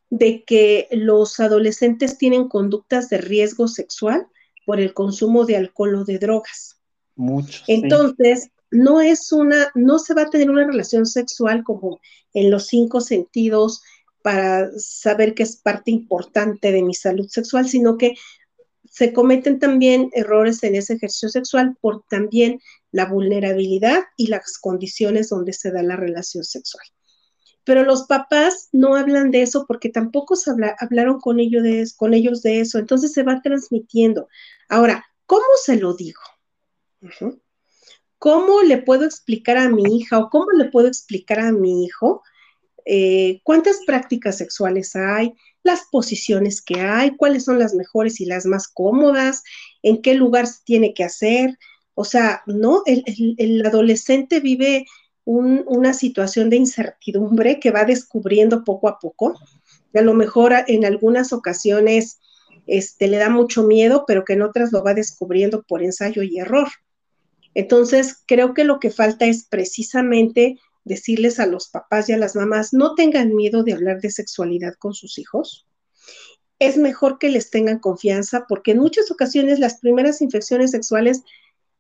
de 0.10 0.43
que 0.43 0.88
los 0.91 1.39
adolescentes 1.39 2.17
tienen 2.17 2.47
conductas 2.47 3.10
de 3.10 3.17
riesgo 3.17 3.67
sexual 3.67 4.27
por 4.65 4.79
el 4.79 4.93
consumo 4.93 5.45
de 5.45 5.58
alcohol 5.58 5.95
o 5.95 6.05
de 6.05 6.19
drogas. 6.19 6.79
Mucho. 7.15 7.63
Entonces, 7.67 8.43
sí. 8.43 8.51
no 8.71 9.01
es 9.01 9.31
una, 9.31 9.71
no 9.73 9.99
se 9.99 10.13
va 10.13 10.23
a 10.23 10.29
tener 10.29 10.49
una 10.49 10.65
relación 10.65 11.05
sexual 11.05 11.63
como 11.63 11.99
en 12.34 12.51
los 12.51 12.67
cinco 12.67 13.01
sentidos 13.01 13.81
para 14.21 14.71
saber 14.77 15.36
que 15.36 15.43
es 15.43 15.55
parte 15.58 15.91
importante 15.91 16.71
de 16.71 16.81
mi 16.81 16.93
salud 16.93 17.27
sexual, 17.29 17.69
sino 17.69 17.97
que 17.97 18.15
se 18.95 19.12
cometen 19.12 19.60
también 19.60 20.10
errores 20.13 20.63
en 20.63 20.73
ese 20.73 20.93
ejercicio 20.93 21.27
sexual 21.27 21.75
por 21.81 22.05
también 22.08 22.62
la 22.91 23.05
vulnerabilidad 23.05 24.05
y 24.15 24.27
las 24.27 24.58
condiciones 24.58 25.27
donde 25.27 25.51
se 25.51 25.69
da 25.69 25.84
la 25.84 25.97
relación 25.97 26.45
sexual. 26.45 26.86
Pero 27.65 27.84
los 27.84 28.03
papás 28.03 28.69
no 28.71 28.95
hablan 28.95 29.31
de 29.31 29.41
eso 29.41 29.65
porque 29.67 29.89
tampoco 29.89 30.38
se 30.38 30.49
habla, 30.49 30.77
hablaron 30.79 31.19
con 31.19 31.41
ellos, 31.41 31.62
de, 32.41 32.62
eso, 32.62 32.79
entonces 32.79 33.12
se 33.12 33.23
va 33.23 33.41
transmitiendo. 33.41 34.29
Ahora, 34.69 35.05
¿cómo 35.25 35.43
se 35.62 35.75
lo 35.75 35.93
digo? 35.93 36.21
¿Cómo 38.17 38.62
le 38.62 38.77
puedo 38.77 39.03
explicar 39.03 39.58
a 39.58 39.67
mi 39.67 39.97
hija 39.97 40.19
o 40.19 40.29
cómo 40.29 40.51
le 40.51 40.71
puedo 40.71 40.88
explicar 40.88 41.41
a 41.41 41.51
mi 41.51 41.84
hijo 41.84 42.23
eh, 42.86 43.41
cuántas 43.43 43.79
prácticas 43.86 44.38
sexuales 44.38 44.95
hay, 44.95 45.34
las 45.65 45.88
posiciones 45.91 46.62
que 46.62 46.80
hay, 46.80 47.17
cuáles 47.17 47.45
son 47.45 47.58
las 47.58 47.73
mejores 47.73 48.21
y 48.21 48.25
las 48.25 48.45
más 48.45 48.67
cómodas, 48.67 49.43
en 49.82 50.04
qué 50.04 50.13
lugar 50.13 50.45
se 50.45 50.60
tiene 50.63 50.93
que 50.93 51.04
hacer. 51.04 51.58
O 51.95 52.06
sea, 52.06 52.43
no, 52.45 52.84
el, 52.86 53.04
el, 53.08 53.36
el 53.39 53.65
adolescente 53.65 54.39
vive 54.39 54.86
un, 55.25 55.63
una 55.65 55.93
situación 55.93 56.51
de 56.51 56.58
incertidumbre 56.58 57.60
que 57.60 57.71
va 57.71 57.84
descubriendo 57.84 58.63
poco 58.63 58.88
a 58.88 58.99
poco. 58.99 59.34
Y 59.91 59.97
a 59.97 60.04
lo 60.04 60.13
mejor 60.13 60.54
en 60.67 60.86
algunas 60.86 61.34
ocasiones 61.34 62.19
este, 62.67 63.08
le 63.08 63.17
da 63.17 63.30
mucho 63.30 63.63
miedo, 63.63 64.06
pero 64.08 64.23
que 64.23 64.34
en 64.34 64.43
otras 64.43 64.71
lo 64.71 64.84
va 64.84 64.93
descubriendo 64.93 65.63
por 65.63 65.82
ensayo 65.82 66.21
y 66.21 66.38
error. 66.38 66.67
Entonces, 67.56 68.21
creo 68.28 68.54
que 68.54 68.65
lo 68.65 68.80
que 68.80 68.91
falta 68.91 69.25
es 69.25 69.45
precisamente 69.45 70.60
decirles 70.86 71.39
a 71.39 71.48
los 71.48 71.67
papás 71.69 72.08
y 72.08 72.13
a 72.13 72.17
las 72.17 72.36
mamás, 72.36 72.71
no 72.71 72.95
tengan 72.95 73.36
miedo 73.36 73.63
de 73.63 73.74
hablar 73.74 74.00
de 74.00 74.12
sexualidad 74.12 74.76
con 74.80 74.93
sus 74.93 75.17
hijos. 75.17 75.67
Es 76.60 76.78
mejor 76.78 77.19
que 77.19 77.30
les 77.30 77.50
tengan 77.50 77.80
confianza 77.80 78.45
porque 78.48 78.71
en 78.71 78.80
muchas 78.80 79.12
ocasiones 79.12 79.60
las 79.60 79.80
primeras 79.80 80.21
infecciones 80.21 80.71
sexuales 80.71 81.24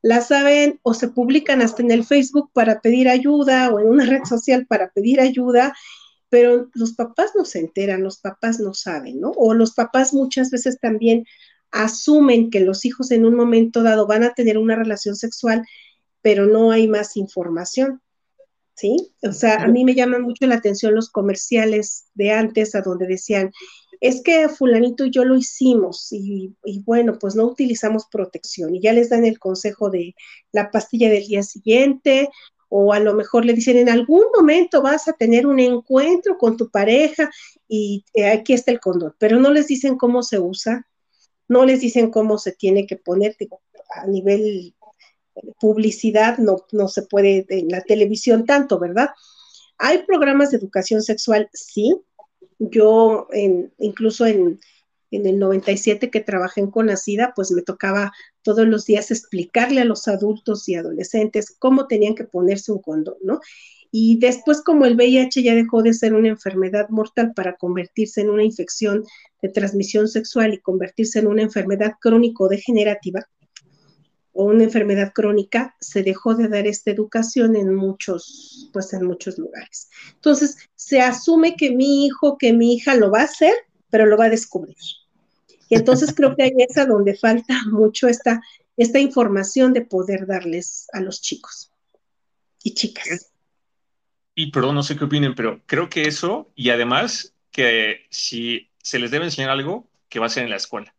la 0.01 0.21
saben 0.21 0.79
o 0.83 0.93
se 0.93 1.07
publican 1.07 1.61
hasta 1.61 1.81
en 1.81 1.91
el 1.91 2.03
Facebook 2.03 2.51
para 2.53 2.81
pedir 2.81 3.07
ayuda 3.07 3.71
o 3.71 3.79
en 3.79 3.87
una 3.87 4.05
red 4.05 4.23
social 4.25 4.67
para 4.67 4.89
pedir 4.89 5.19
ayuda, 5.19 5.73
pero 6.29 6.69
los 6.73 6.93
papás 6.93 7.31
no 7.35 7.45
se 7.45 7.59
enteran, 7.59 8.03
los 8.03 8.19
papás 8.19 8.59
no 8.59 8.73
saben, 8.73 9.19
¿no? 9.19 9.31
O 9.31 9.53
los 9.53 9.73
papás 9.73 10.13
muchas 10.13 10.51
veces 10.51 10.79
también 10.79 11.25
asumen 11.71 12.49
que 12.49 12.59
los 12.59 12.85
hijos 12.85 13.11
en 13.11 13.25
un 13.25 13.35
momento 13.35 13.83
dado 13.83 14.05
van 14.07 14.23
a 14.23 14.33
tener 14.33 14.57
una 14.57 14.75
relación 14.75 15.15
sexual, 15.15 15.65
pero 16.21 16.45
no 16.45 16.71
hay 16.71 16.87
más 16.87 17.17
información. 17.17 18.01
¿Sí? 18.75 19.13
O 19.23 19.31
sea, 19.31 19.63
a 19.63 19.67
mí 19.67 19.85
me 19.85 19.95
llaman 19.95 20.23
mucho 20.23 20.45
la 20.47 20.55
atención 20.55 20.93
los 20.93 21.09
comerciales 21.09 22.07
de 22.13 22.33
antes, 22.33 22.75
a 22.75 22.81
donde 22.81 23.07
decían, 23.07 23.51
es 24.01 24.21
que 24.21 24.49
fulanito 24.49 25.05
y 25.05 25.11
yo 25.11 25.23
lo 25.23 25.35
hicimos 25.35 26.11
y, 26.11 26.53
y, 26.65 26.83
bueno, 26.83 27.17
pues 27.17 27.35
no 27.35 27.45
utilizamos 27.45 28.05
protección 28.11 28.75
y 28.75 28.81
ya 28.81 28.91
les 28.93 29.09
dan 29.09 29.25
el 29.25 29.39
consejo 29.39 29.89
de 29.89 30.13
la 30.51 30.71
pastilla 30.71 31.09
del 31.09 31.25
día 31.25 31.43
siguiente 31.43 32.29
o 32.69 32.93
a 32.93 32.99
lo 32.99 33.13
mejor 33.13 33.45
le 33.45 33.53
dicen 33.53 33.77
en 33.77 33.89
algún 33.89 34.25
momento 34.35 34.81
vas 34.81 35.07
a 35.07 35.13
tener 35.13 35.47
un 35.47 35.59
encuentro 35.59 36.37
con 36.37 36.57
tu 36.57 36.69
pareja 36.69 37.29
y 37.67 38.03
eh, 38.13 38.27
aquí 38.27 38.53
está 38.53 38.71
el 38.71 38.79
condón, 38.79 39.15
pero 39.17 39.39
no 39.39 39.51
les 39.51 39.67
dicen 39.67 39.97
cómo 39.97 40.23
se 40.23 40.39
usa, 40.39 40.87
no 41.47 41.65
les 41.65 41.79
dicen 41.81 42.11
cómo 42.11 42.37
se 42.37 42.51
tiene 42.51 42.85
que 42.87 42.97
poner 42.97 43.37
a 43.95 44.07
nivel 44.07 44.74
publicidad, 45.59 46.37
no, 46.37 46.65
no 46.71 46.87
se 46.87 47.03
puede 47.03 47.45
en 47.49 47.69
la 47.69 47.81
televisión 47.81 48.45
tanto, 48.45 48.79
¿verdad? 48.79 49.09
Hay 49.77 50.03
programas 50.03 50.51
de 50.51 50.57
educación 50.57 51.01
sexual, 51.01 51.49
sí. 51.53 51.95
Yo 52.59 53.27
en, 53.31 53.73
incluso 53.79 54.25
en, 54.25 54.59
en 55.11 55.25
el 55.25 55.39
97 55.39 56.09
que 56.09 56.21
trabajé 56.21 56.61
en 56.61 56.71
Conacida, 56.71 57.33
pues 57.35 57.51
me 57.51 57.61
tocaba 57.61 58.13
todos 58.41 58.65
los 58.65 58.85
días 58.85 59.11
explicarle 59.11 59.81
a 59.81 59.85
los 59.85 60.07
adultos 60.07 60.67
y 60.69 60.75
adolescentes 60.75 61.55
cómo 61.57 61.87
tenían 61.87 62.15
que 62.15 62.23
ponerse 62.23 62.71
un 62.71 62.81
condón, 62.81 63.17
¿no? 63.21 63.39
Y 63.91 64.19
después, 64.19 64.61
como 64.61 64.85
el 64.85 64.95
VIH 64.95 65.41
ya 65.41 65.55
dejó 65.55 65.81
de 65.81 65.93
ser 65.93 66.13
una 66.13 66.27
enfermedad 66.27 66.89
mortal 66.89 67.33
para 67.33 67.55
convertirse 67.55 68.21
en 68.21 68.29
una 68.29 68.43
infección 68.43 69.05
de 69.41 69.49
transmisión 69.49 70.07
sexual 70.07 70.53
y 70.53 70.59
convertirse 70.59 71.19
en 71.19 71.27
una 71.27 71.43
enfermedad 71.43 71.93
crónico-degenerativa 72.01 73.25
o 74.37 74.43
una 74.43 74.65
enfermedad 74.65 75.13
crónica, 75.13 75.75
se 75.79 76.03
dejó 76.03 76.35
de 76.35 76.49
dar 76.49 76.67
esta 76.67 76.91
educación 76.91 77.55
en 77.55 77.73
muchos, 77.73 78.69
pues 78.73 78.91
en 78.91 79.05
muchos 79.05 79.37
lugares. 79.37 79.89
Entonces, 80.13 80.57
se 80.75 80.99
asume 80.99 81.55
que 81.55 81.71
mi 81.71 82.05
hijo, 82.05 82.37
que 82.37 82.51
mi 82.51 82.73
hija 82.73 82.95
lo 82.95 83.09
va 83.09 83.21
a 83.21 83.23
hacer, 83.23 83.53
pero 83.89 84.05
lo 84.05 84.17
va 84.17 84.25
a 84.25 84.29
descubrir. 84.29 84.75
Y 85.69 85.75
entonces 85.75 86.13
creo 86.13 86.35
que 86.35 86.43
ahí 86.43 86.51
es 86.57 86.77
a 86.77 86.85
donde 86.85 87.15
falta 87.15 87.61
mucho 87.71 88.09
esta, 88.09 88.41
esta 88.75 88.99
información 88.99 89.71
de 89.71 89.81
poder 89.81 90.27
darles 90.27 90.87
a 90.91 90.99
los 90.99 91.21
chicos 91.21 91.71
y 92.61 92.73
chicas. 92.73 93.31
Y 94.35 94.51
perdón, 94.51 94.75
no 94.75 94.83
sé 94.83 94.97
qué 94.97 95.05
opinen, 95.05 95.33
pero 95.33 95.61
creo 95.65 95.87
que 95.87 96.03
eso, 96.03 96.51
y 96.55 96.71
además 96.71 97.33
que 97.51 98.01
si 98.09 98.69
se 98.83 98.99
les 98.99 99.11
debe 99.11 99.25
enseñar 99.25 99.51
algo, 99.51 99.87
que 100.09 100.19
va 100.19 100.25
a 100.25 100.29
ser 100.29 100.43
en 100.43 100.49
la 100.49 100.57
escuela. 100.57 100.93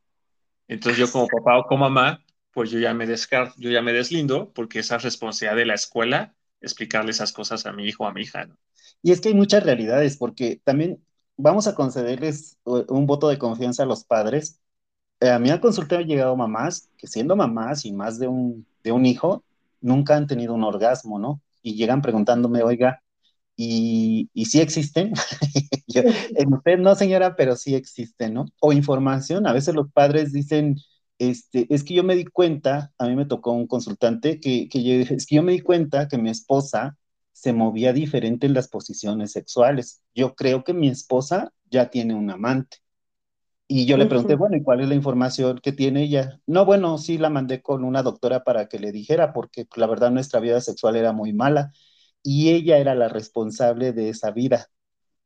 Entonces 0.69 0.99
yo 0.99 1.13
como 1.13 1.29
papá 1.29 1.59
o 1.59 1.65
como 1.65 1.89
mamá, 1.89 2.25
pues 2.57 2.71
yo 2.71 2.79
ya 2.79 2.95
me 2.95 3.07
descarto, 3.07 3.53
yo 3.59 3.69
ya 3.71 3.83
me 3.83 3.93
deslindo, 3.93 4.51
porque 4.55 4.79
esa 4.79 4.97
responsabilidad 4.97 5.59
de 5.59 5.67
la 5.67 5.75
escuela 5.75 6.35
explicarle 6.63 7.11
esas 7.11 7.31
cosas 7.31 7.67
a 7.67 7.73
mi 7.75 7.85
hijo 7.85 8.05
o 8.05 8.07
a 8.07 8.15
mi 8.15 8.23
hija. 8.23 8.49
Y 9.03 9.13
es 9.13 9.21
que 9.21 9.29
hay 9.29 9.35
muchas 9.35 9.63
realidades, 9.63 10.17
porque 10.17 10.63
también 10.65 11.05
vamos 11.37 11.67
a 11.67 11.75
concederles 11.75 12.57
un 12.65 13.05
voto 13.05 13.29
de 13.29 13.37
confianza 13.37 13.83
a 13.83 13.87
los 13.87 14.05
padres. 14.05 14.59
Eh, 15.21 15.29
a 15.29 15.39
mí 15.39 15.51
al 15.51 15.61
consulta 15.61 15.99
han 15.99 16.07
llegado 16.07 16.35
mamás 16.35 16.89
que 16.97 17.07
siendo 17.07 17.37
mamás 17.37 17.85
y 17.85 17.93
más 17.93 18.19
de 18.19 18.29
un, 18.29 18.67
de 18.83 18.91
un 18.91 19.05
hijo, 19.05 19.45
nunca 19.83 20.17
han 20.17 20.27
tenido 20.27 20.55
un 20.55 20.65
orgasmo, 20.65 21.19
¿no? 21.19 21.43
Y 21.61 21.75
llegan 21.75 22.01
preguntándome, 22.01 22.63
oiga, 22.63 23.03
¿y, 23.55 24.31
y 24.33 24.47
sí 24.47 24.63
existen? 24.63 25.13
En 25.89 26.55
usted 26.55 26.79
no, 26.79 26.95
señora, 26.95 27.37
pero 27.37 27.55
sí 27.55 27.75
existen, 27.75 28.33
¿no? 28.33 28.47
O 28.61 28.73
información, 28.73 29.47
a 29.47 29.53
veces 29.53 29.75
los 29.75 29.93
padres 29.93 30.33
dicen, 30.33 30.77
este, 31.19 31.67
es 31.75 31.85
que 31.85 31.95
yo 31.95 32.05
me 32.05 32.15
di 32.15 32.25
cuenta, 32.25 32.93
a 32.99 33.07
mí 33.07 33.17
me 33.17 33.27
tocó 33.27 33.53
un 33.53 33.67
consultante 33.67 34.41
que, 34.41 34.69
que 34.69 34.83
yo 34.83 34.93
es 35.15 35.27
que 35.27 35.37
yo 35.37 35.43
me 35.43 35.53
di 35.53 35.61
cuenta 35.61 36.09
que 36.09 36.19
mi 36.19 36.31
esposa 36.31 36.97
se 37.33 37.53
movía 37.53 37.93
diferente 37.93 38.47
en 38.47 38.55
las 38.55 38.69
posiciones 38.69 39.33
sexuales. 39.33 40.03
Yo 40.15 40.35
creo 40.35 40.65
que 40.65 40.73
mi 40.73 40.89
esposa 40.89 41.53
ya 41.71 41.91
tiene 41.91 42.15
un 42.15 42.31
amante. 42.31 42.79
Y 43.69 43.87
yo 43.87 43.97
le 43.97 44.07
pregunté, 44.07 44.37
bueno, 44.37 44.57
¿y 44.57 44.63
cuál 44.63 44.81
es 44.81 44.89
la 44.89 44.95
información 44.95 45.59
que 45.63 45.73
tiene 45.73 46.05
ella? 46.05 46.41
No, 46.47 46.65
bueno, 46.65 46.99
sí 46.99 47.19
la 47.19 47.31
mandé 47.31 47.63
con 47.63 47.85
una 47.85 48.03
doctora 48.03 48.45
para 48.45 48.69
que 48.69 48.79
le 48.79 48.93
dijera, 48.93 49.33
porque 49.33 49.67
la 49.75 49.87
verdad 49.89 50.11
nuestra 50.13 50.39
vida 50.41 50.61
sexual 50.61 50.97
era 50.97 51.13
muy 51.13 51.33
mala 51.33 51.73
y 52.23 52.51
ella 52.51 52.79
era 52.79 52.95
la 52.95 53.09
responsable 53.09 53.93
de 53.93 54.09
esa 54.11 54.31
vida. 54.31 54.69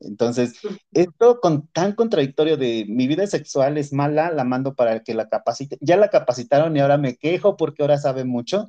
Entonces, 0.00 0.54
esto 0.92 1.40
con 1.40 1.68
tan 1.68 1.94
contradictorio 1.94 2.56
de 2.56 2.86
mi 2.88 3.06
vida 3.06 3.26
sexual 3.26 3.78
es 3.78 3.92
mala, 3.92 4.30
la 4.32 4.44
mando 4.44 4.74
para 4.74 5.00
que 5.02 5.14
la 5.14 5.28
capacite. 5.28 5.78
Ya 5.80 5.96
la 5.96 6.08
capacitaron 6.08 6.76
y 6.76 6.80
ahora 6.80 6.98
me 6.98 7.16
quejo 7.16 7.56
porque 7.56 7.82
ahora 7.82 7.98
sabe 7.98 8.24
mucho 8.24 8.68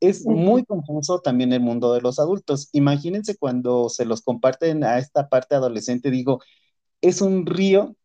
es 0.00 0.26
muy 0.26 0.64
confuso 0.64 1.20
también 1.20 1.52
el 1.52 1.60
mundo 1.60 1.94
de 1.94 2.00
los 2.00 2.18
adultos. 2.18 2.68
Imagínense 2.72 3.36
cuando 3.36 3.88
se 3.88 4.04
los 4.04 4.20
comparten 4.22 4.82
a 4.84 4.98
esta 4.98 5.28
parte 5.28 5.54
adolescente, 5.54 6.10
digo, 6.10 6.40
es 7.00 7.22
un 7.22 7.46
río 7.46 7.96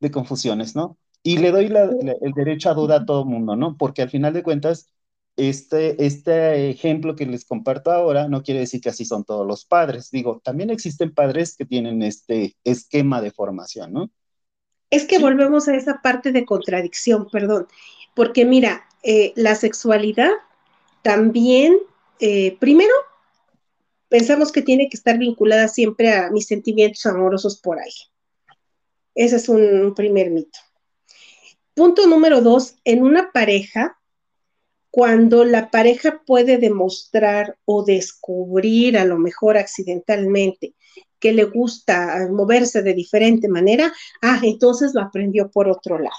de 0.00 0.10
confusiones, 0.10 0.76
¿no? 0.76 0.98
Y 1.22 1.38
le 1.38 1.52
doy 1.52 1.66
el 1.66 2.32
derecho 2.34 2.70
a 2.70 2.74
duda 2.74 2.96
a 2.96 3.06
todo 3.06 3.22
el 3.22 3.28
mundo, 3.28 3.56
¿no? 3.56 3.76
Porque 3.76 4.02
al 4.02 4.10
final 4.10 4.32
de 4.34 4.42
cuentas, 4.42 4.88
este, 5.36 6.04
este 6.04 6.70
ejemplo 6.70 7.16
que 7.16 7.26
les 7.26 7.44
comparto 7.44 7.90
ahora 7.90 8.28
no 8.28 8.42
quiere 8.42 8.60
decir 8.60 8.80
que 8.80 8.90
así 8.90 9.04
son 9.04 9.24
todos 9.24 9.46
los 9.46 9.64
padres. 9.64 10.10
Digo, 10.10 10.40
también 10.44 10.70
existen 10.70 11.14
padres 11.14 11.56
que 11.56 11.64
tienen 11.64 12.02
este 12.02 12.56
esquema 12.64 13.20
de 13.22 13.30
formación, 13.30 13.92
¿no? 13.92 14.10
Es 14.90 15.04
que 15.04 15.18
volvemos 15.18 15.68
a 15.68 15.76
esa 15.76 16.02
parte 16.02 16.32
de 16.32 16.44
contradicción, 16.44 17.28
perdón, 17.30 17.68
porque 18.14 18.44
mira, 18.44 18.84
eh, 19.02 19.32
la 19.36 19.54
sexualidad 19.54 20.32
también, 21.02 21.78
eh, 22.18 22.56
primero, 22.58 22.92
pensamos 24.08 24.52
que 24.52 24.62
tiene 24.62 24.88
que 24.88 24.96
estar 24.96 25.16
vinculada 25.16 25.68
siempre 25.68 26.12
a 26.12 26.30
mis 26.30 26.46
sentimientos 26.46 27.06
amorosos 27.06 27.60
por 27.60 27.78
alguien. 27.78 28.08
Ese 29.14 29.36
es 29.36 29.48
un 29.48 29.94
primer 29.94 30.30
mito. 30.30 30.58
Punto 31.74 32.06
número 32.06 32.42
dos, 32.42 32.76
en 32.84 33.02
una 33.02 33.30
pareja, 33.32 33.99
cuando 34.90 35.44
la 35.44 35.70
pareja 35.70 36.22
puede 36.26 36.58
demostrar 36.58 37.56
o 37.64 37.84
descubrir, 37.84 38.98
a 38.98 39.04
lo 39.04 39.18
mejor 39.18 39.56
accidentalmente, 39.56 40.74
que 41.18 41.32
le 41.32 41.44
gusta 41.44 42.28
moverse 42.30 42.82
de 42.82 42.94
diferente 42.94 43.48
manera, 43.48 43.92
ah, 44.22 44.40
entonces 44.42 44.92
lo 44.94 45.02
aprendió 45.02 45.50
por 45.50 45.68
otro 45.68 45.98
lado. 45.98 46.16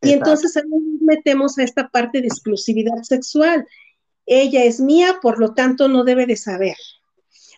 Y 0.00 0.12
entonces 0.12 0.56
ahí 0.56 0.62
metemos 1.00 1.58
a 1.58 1.64
esta 1.64 1.88
parte 1.88 2.20
de 2.20 2.28
exclusividad 2.28 3.02
sexual 3.02 3.66
ella 4.26 4.64
es 4.64 4.80
mía, 4.80 5.18
por 5.20 5.38
lo 5.38 5.54
tanto 5.54 5.88
no 5.88 6.04
debe 6.04 6.26
de 6.26 6.36
saber. 6.36 6.76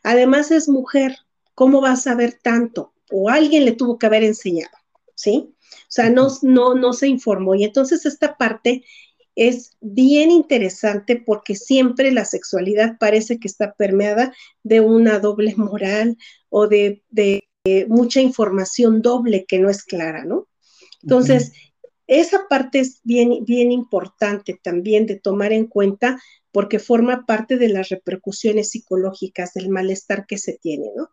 Además 0.03 0.51
es 0.51 0.69
mujer, 0.69 1.17
¿cómo 1.55 1.81
va 1.81 1.93
a 1.93 1.97
saber 1.97 2.39
tanto? 2.43 2.93
O 3.11 3.31
alguien 3.31 3.65
le 3.65 3.73
tuvo 3.73 3.99
que 3.99 4.07
haber 4.07 4.25
enseñado, 4.25 4.77
¿sí? 5.15 5.53
O 5.53 5.89
sea, 5.89 6.11
no, 6.11 6.29
no, 6.43 6.75
no 6.75 6.93
se 6.93 7.09
informó. 7.09 7.55
Y 7.55 7.65
entonces 7.65 8.05
esta 8.07 8.37
parte 8.37 8.85
es 9.37 9.77
bien 9.81 10.31
interesante 10.31 11.23
porque 11.25 11.55
siempre 11.55 12.11
la 12.11 12.25
sexualidad 12.25 12.97
parece 12.99 13.39
que 13.39 13.49
está 13.49 13.75
permeada 13.75 14.35
de 14.63 14.81
una 14.81 15.21
doble 15.21 15.55
moral 15.57 16.17
o 16.49 16.67
de, 16.67 17.03
mucha 17.89 18.21
información 18.21 19.03
doble 19.03 19.45
que 19.45 19.59
no 19.59 19.69
es 19.69 19.83
clara, 19.83 20.25
¿no? 20.25 20.49
Entonces, 21.03 21.53
esa 22.07 22.47
parte 22.49 22.79
es 22.79 23.01
bien, 23.03 23.45
bien 23.45 23.73
importante 23.73 24.59
también 24.63 25.07
de 25.07 25.19
tomar 25.19 25.53
en 25.53 25.67
cuenta 25.67 26.21
porque 26.53 26.79
forma 26.79 27.27
parte 27.27 27.59
de 27.59 27.69
las 27.69 27.89
repercusiones 27.89 28.71
psicológicas 28.71 29.53
del 29.53 29.69
malestar 29.69 30.27
que 30.27 30.39
se 30.39 30.55
tiene, 30.55 30.91
¿no? 30.97 31.11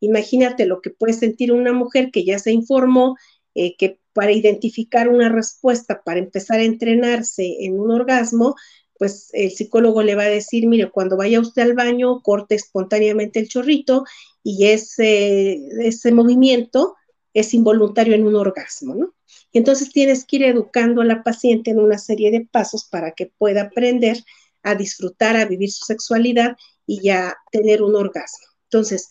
Imagínate 0.00 0.66
lo 0.66 0.82
que 0.82 0.90
puede 0.90 1.14
sentir 1.14 1.52
una 1.52 1.72
mujer 1.72 2.10
que 2.10 2.24
ya 2.24 2.38
se 2.38 2.52
informó, 2.52 3.16
eh, 3.54 3.76
que 3.76 4.00
para 4.14 4.32
identificar 4.32 5.08
una 5.08 5.28
respuesta, 5.28 6.02
para 6.02 6.20
empezar 6.20 6.60
a 6.60 6.64
entrenarse 6.64 7.64
en 7.64 7.78
un 7.78 7.90
orgasmo, 7.90 8.54
pues 8.98 9.28
el 9.32 9.50
psicólogo 9.50 10.02
le 10.02 10.14
va 10.14 10.22
a 10.22 10.28
decir, 10.28 10.66
mire, 10.66 10.90
cuando 10.90 11.16
vaya 11.16 11.40
usted 11.40 11.62
al 11.62 11.74
baño, 11.74 12.22
corte 12.22 12.54
espontáneamente 12.54 13.40
el 13.40 13.48
chorrito 13.48 14.04
y 14.42 14.68
ese, 14.68 15.60
ese 15.80 16.12
movimiento 16.12 16.94
es 17.34 17.52
involuntario 17.52 18.14
en 18.14 18.24
un 18.26 18.36
orgasmo, 18.36 18.94
¿no? 18.94 19.14
Entonces 19.52 19.90
tienes 19.90 20.24
que 20.24 20.36
ir 20.36 20.44
educando 20.44 21.02
a 21.02 21.04
la 21.04 21.22
paciente 21.22 21.70
en 21.70 21.80
una 21.80 21.98
serie 21.98 22.30
de 22.30 22.46
pasos 22.46 22.84
para 22.84 23.12
que 23.12 23.26
pueda 23.26 23.62
aprender 23.62 24.24
a 24.62 24.74
disfrutar, 24.74 25.36
a 25.36 25.44
vivir 25.44 25.70
su 25.70 25.84
sexualidad 25.84 26.56
y 26.86 27.02
ya 27.02 27.36
tener 27.50 27.82
un 27.82 27.96
orgasmo. 27.96 28.46
Entonces, 28.64 29.08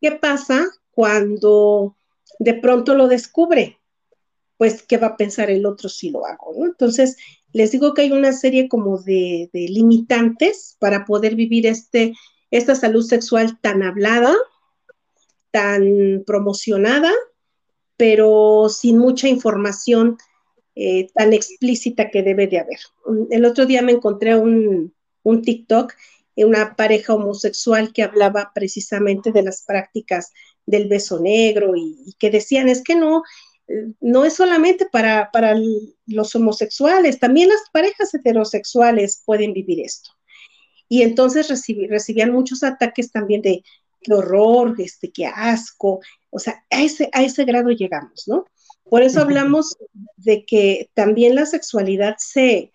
¿qué 0.00 0.12
pasa 0.12 0.68
cuando 0.90 1.96
de 2.38 2.54
pronto 2.54 2.94
lo 2.94 3.08
descubre? 3.08 3.79
Pues, 4.60 4.82
¿qué 4.82 4.98
va 4.98 5.06
a 5.06 5.16
pensar 5.16 5.50
el 5.50 5.64
otro 5.64 5.88
si 5.88 6.10
lo 6.10 6.26
hago? 6.26 6.66
Entonces, 6.66 7.16
Les 7.54 7.70
digo 7.70 7.94
que 7.94 8.02
hay 8.02 8.12
una 8.12 8.34
serie 8.34 8.68
como 8.68 8.98
de, 8.98 9.48
de 9.54 9.60
limitantes 9.60 10.76
para 10.78 11.06
poder 11.06 11.34
vivir 11.34 11.66
este, 11.66 12.12
esta 12.50 12.74
salud 12.74 13.02
sexual 13.02 13.58
tan 13.62 13.82
hablada, 13.82 14.34
tan 15.50 16.24
promocionada, 16.26 17.10
pero 17.96 18.68
sin 18.68 18.98
mucha 18.98 19.28
información 19.28 20.18
eh, 20.74 21.08
tan 21.14 21.32
explícita 21.32 22.10
que 22.10 22.22
debe 22.22 22.46
de 22.46 22.58
haber. 22.58 22.80
El 23.30 23.46
otro 23.46 23.64
día 23.64 23.80
me 23.80 23.92
encontré 23.92 24.36
un, 24.36 24.92
un 25.22 25.40
TikTok, 25.40 25.94
una 26.36 26.76
pareja 26.76 27.14
homosexual 27.14 27.94
que 27.94 28.02
hablaba 28.02 28.52
precisamente 28.54 29.32
de 29.32 29.42
las 29.42 29.64
prácticas 29.66 30.32
del 30.66 30.86
beso 30.86 31.18
negro 31.18 31.72
y, 31.74 32.14
que 32.18 32.30
decían, 32.30 32.68
es 32.68 32.82
que 32.82 32.94
no, 32.94 33.22
no 34.00 34.24
es 34.24 34.34
solamente 34.34 34.86
para, 34.86 35.30
para, 35.30 35.54
los 36.06 36.34
homosexuales, 36.34 37.18
también 37.18 37.48
las 37.48 37.62
parejas 37.72 38.12
heterosexuales 38.14 39.22
pueden 39.24 39.52
vivir 39.52 39.80
esto. 39.80 40.10
Y 40.88 41.02
entonces 41.02 41.48
recibían 41.48 42.32
muchos 42.32 42.64
ataques 42.64 43.12
también 43.12 43.42
de 43.42 43.62
qué 44.00 44.12
horror, 44.12 44.74
este, 44.78 45.12
qué 45.12 45.26
asco, 45.26 46.00
o 46.30 46.38
sea, 46.38 46.64
a 46.70 46.82
ese, 46.82 47.08
a 47.12 47.22
ese 47.22 47.44
grado 47.44 47.70
llegamos, 47.70 48.26
¿no? 48.26 48.44
Por 48.88 49.02
eso 49.02 49.20
hablamos 49.20 49.76
de 50.16 50.44
que 50.44 50.90
también 50.94 51.36
la 51.36 51.46
sexualidad 51.46 52.16
se, 52.18 52.72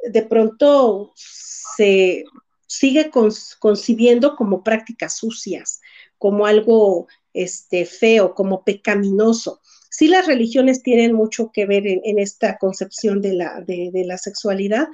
de 0.00 0.22
pronto, 0.22 1.12
se 1.16 2.24
sigue 2.66 3.10
concibiendo 3.58 4.36
como 4.36 4.62
prácticas 4.62 5.16
sucias, 5.16 5.80
como 6.18 6.46
algo 6.46 7.08
este, 7.32 7.84
feo, 7.84 8.34
como 8.34 8.64
pecaminoso. 8.64 9.60
Sí, 9.96 10.08
las 10.08 10.26
religiones 10.26 10.82
tienen 10.82 11.14
mucho 11.14 11.50
que 11.50 11.64
ver 11.64 11.86
en, 11.86 12.18
esta 12.18 12.58
concepción 12.58 13.22
de 13.22 13.32
la, 13.32 13.62
de, 13.62 13.90
la 14.04 14.18
sexualidad, 14.18 14.88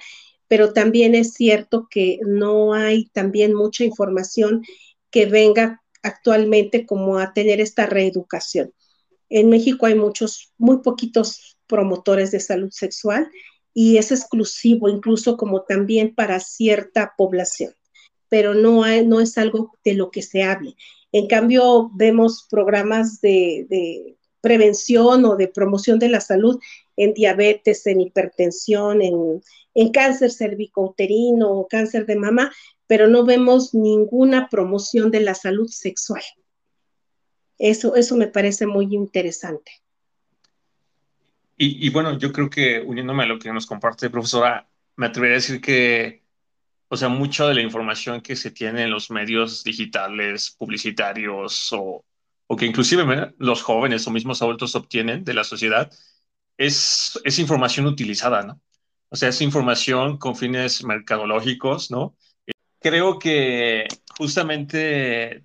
pero 0.46 0.72
también 0.72 1.16
es 1.16 1.34
cierto 1.34 1.88
que 1.90 2.20
no 2.24 2.72
hay 2.72 3.06
también 3.06 3.52
mucha 3.52 3.82
información 3.82 4.62
que 5.10 5.26
venga 5.26 5.82
actualmente 6.04 6.86
como 6.86 7.18
a 7.18 7.32
tener 7.32 7.60
esta 7.60 7.86
reeducación. 7.86 8.72
En 9.28 9.48
México 9.48 9.86
hay 9.86 9.96
muchos, 9.96 10.52
muy 10.56 10.82
poquitos 10.82 11.56
promotores 11.66 12.30
de 12.30 12.38
salud 12.38 12.70
sexual 12.70 13.28
y 13.74 13.96
es 13.96 14.12
exclusivo 14.12 14.88
incluso 14.88 15.36
como 15.36 15.62
también 15.62 16.14
para 16.14 16.38
cierta 16.38 17.14
población, 17.18 17.74
pero 18.28 18.54
no, 18.54 18.84
no 19.02 19.20
es 19.20 19.36
algo 19.36 19.72
de 19.84 19.94
lo 19.94 20.12
que 20.12 20.22
se 20.22 20.44
hable. 20.44 20.76
En 21.10 21.26
cambio, 21.26 21.90
vemos 21.92 22.46
programas 22.48 23.20
de 23.20 24.16
prevención 24.42 25.24
o 25.24 25.36
de 25.36 25.48
promoción 25.48 25.98
de 25.98 26.10
la 26.10 26.20
salud 26.20 26.60
en 26.96 27.14
diabetes, 27.14 27.86
en 27.86 28.02
hipertensión, 28.02 29.00
en, 29.00 29.42
en 29.74 29.92
cáncer 29.92 30.30
cervicouterino 30.30 31.50
o 31.50 31.68
cáncer 31.68 32.04
de 32.04 32.16
mama, 32.16 32.52
pero 32.86 33.08
no 33.08 33.24
vemos 33.24 33.72
ninguna 33.72 34.48
promoción 34.50 35.10
de 35.10 35.20
la 35.20 35.34
salud 35.34 35.68
sexual. 35.68 36.22
Eso, 37.58 37.96
eso 37.96 38.16
me 38.16 38.26
parece 38.26 38.66
muy 38.66 38.94
interesante. 38.94 39.72
Y, 41.64 41.90
bueno, 41.90 42.18
yo 42.18 42.32
creo 42.32 42.50
que 42.50 42.80
uniéndome 42.80 43.22
a 43.22 43.26
lo 43.26 43.38
que 43.38 43.52
nos 43.52 43.66
comparte, 43.66 44.10
profesora, 44.10 44.68
me 44.96 45.06
atrevería 45.06 45.36
a 45.36 45.40
decir 45.40 45.60
que, 45.60 46.24
o 46.88 46.96
sea, 46.96 47.08
mucha 47.08 47.46
de 47.46 47.54
la 47.54 47.62
información 47.62 48.20
que 48.20 48.34
se 48.34 48.50
tiene 48.50 48.82
en 48.82 48.90
los 48.90 49.12
medios 49.12 49.62
digitales, 49.62 50.50
publicitarios 50.58 51.72
o, 51.72 52.04
o 52.52 52.56
que 52.56 52.66
inclusive 52.66 53.32
los 53.38 53.62
jóvenes 53.62 54.06
o 54.06 54.10
mismos 54.10 54.42
adultos 54.42 54.74
obtienen 54.74 55.24
de 55.24 55.32
la 55.32 55.42
sociedad, 55.42 55.90
es, 56.58 57.18
es 57.24 57.38
información 57.38 57.86
utilizada, 57.86 58.42
¿no? 58.42 58.60
O 59.08 59.16
sea, 59.16 59.30
es 59.30 59.40
información 59.40 60.18
con 60.18 60.36
fines 60.36 60.84
mercadológicos, 60.84 61.90
¿no? 61.90 62.14
Creo 62.78 63.18
que 63.18 63.88
justamente 64.18 65.44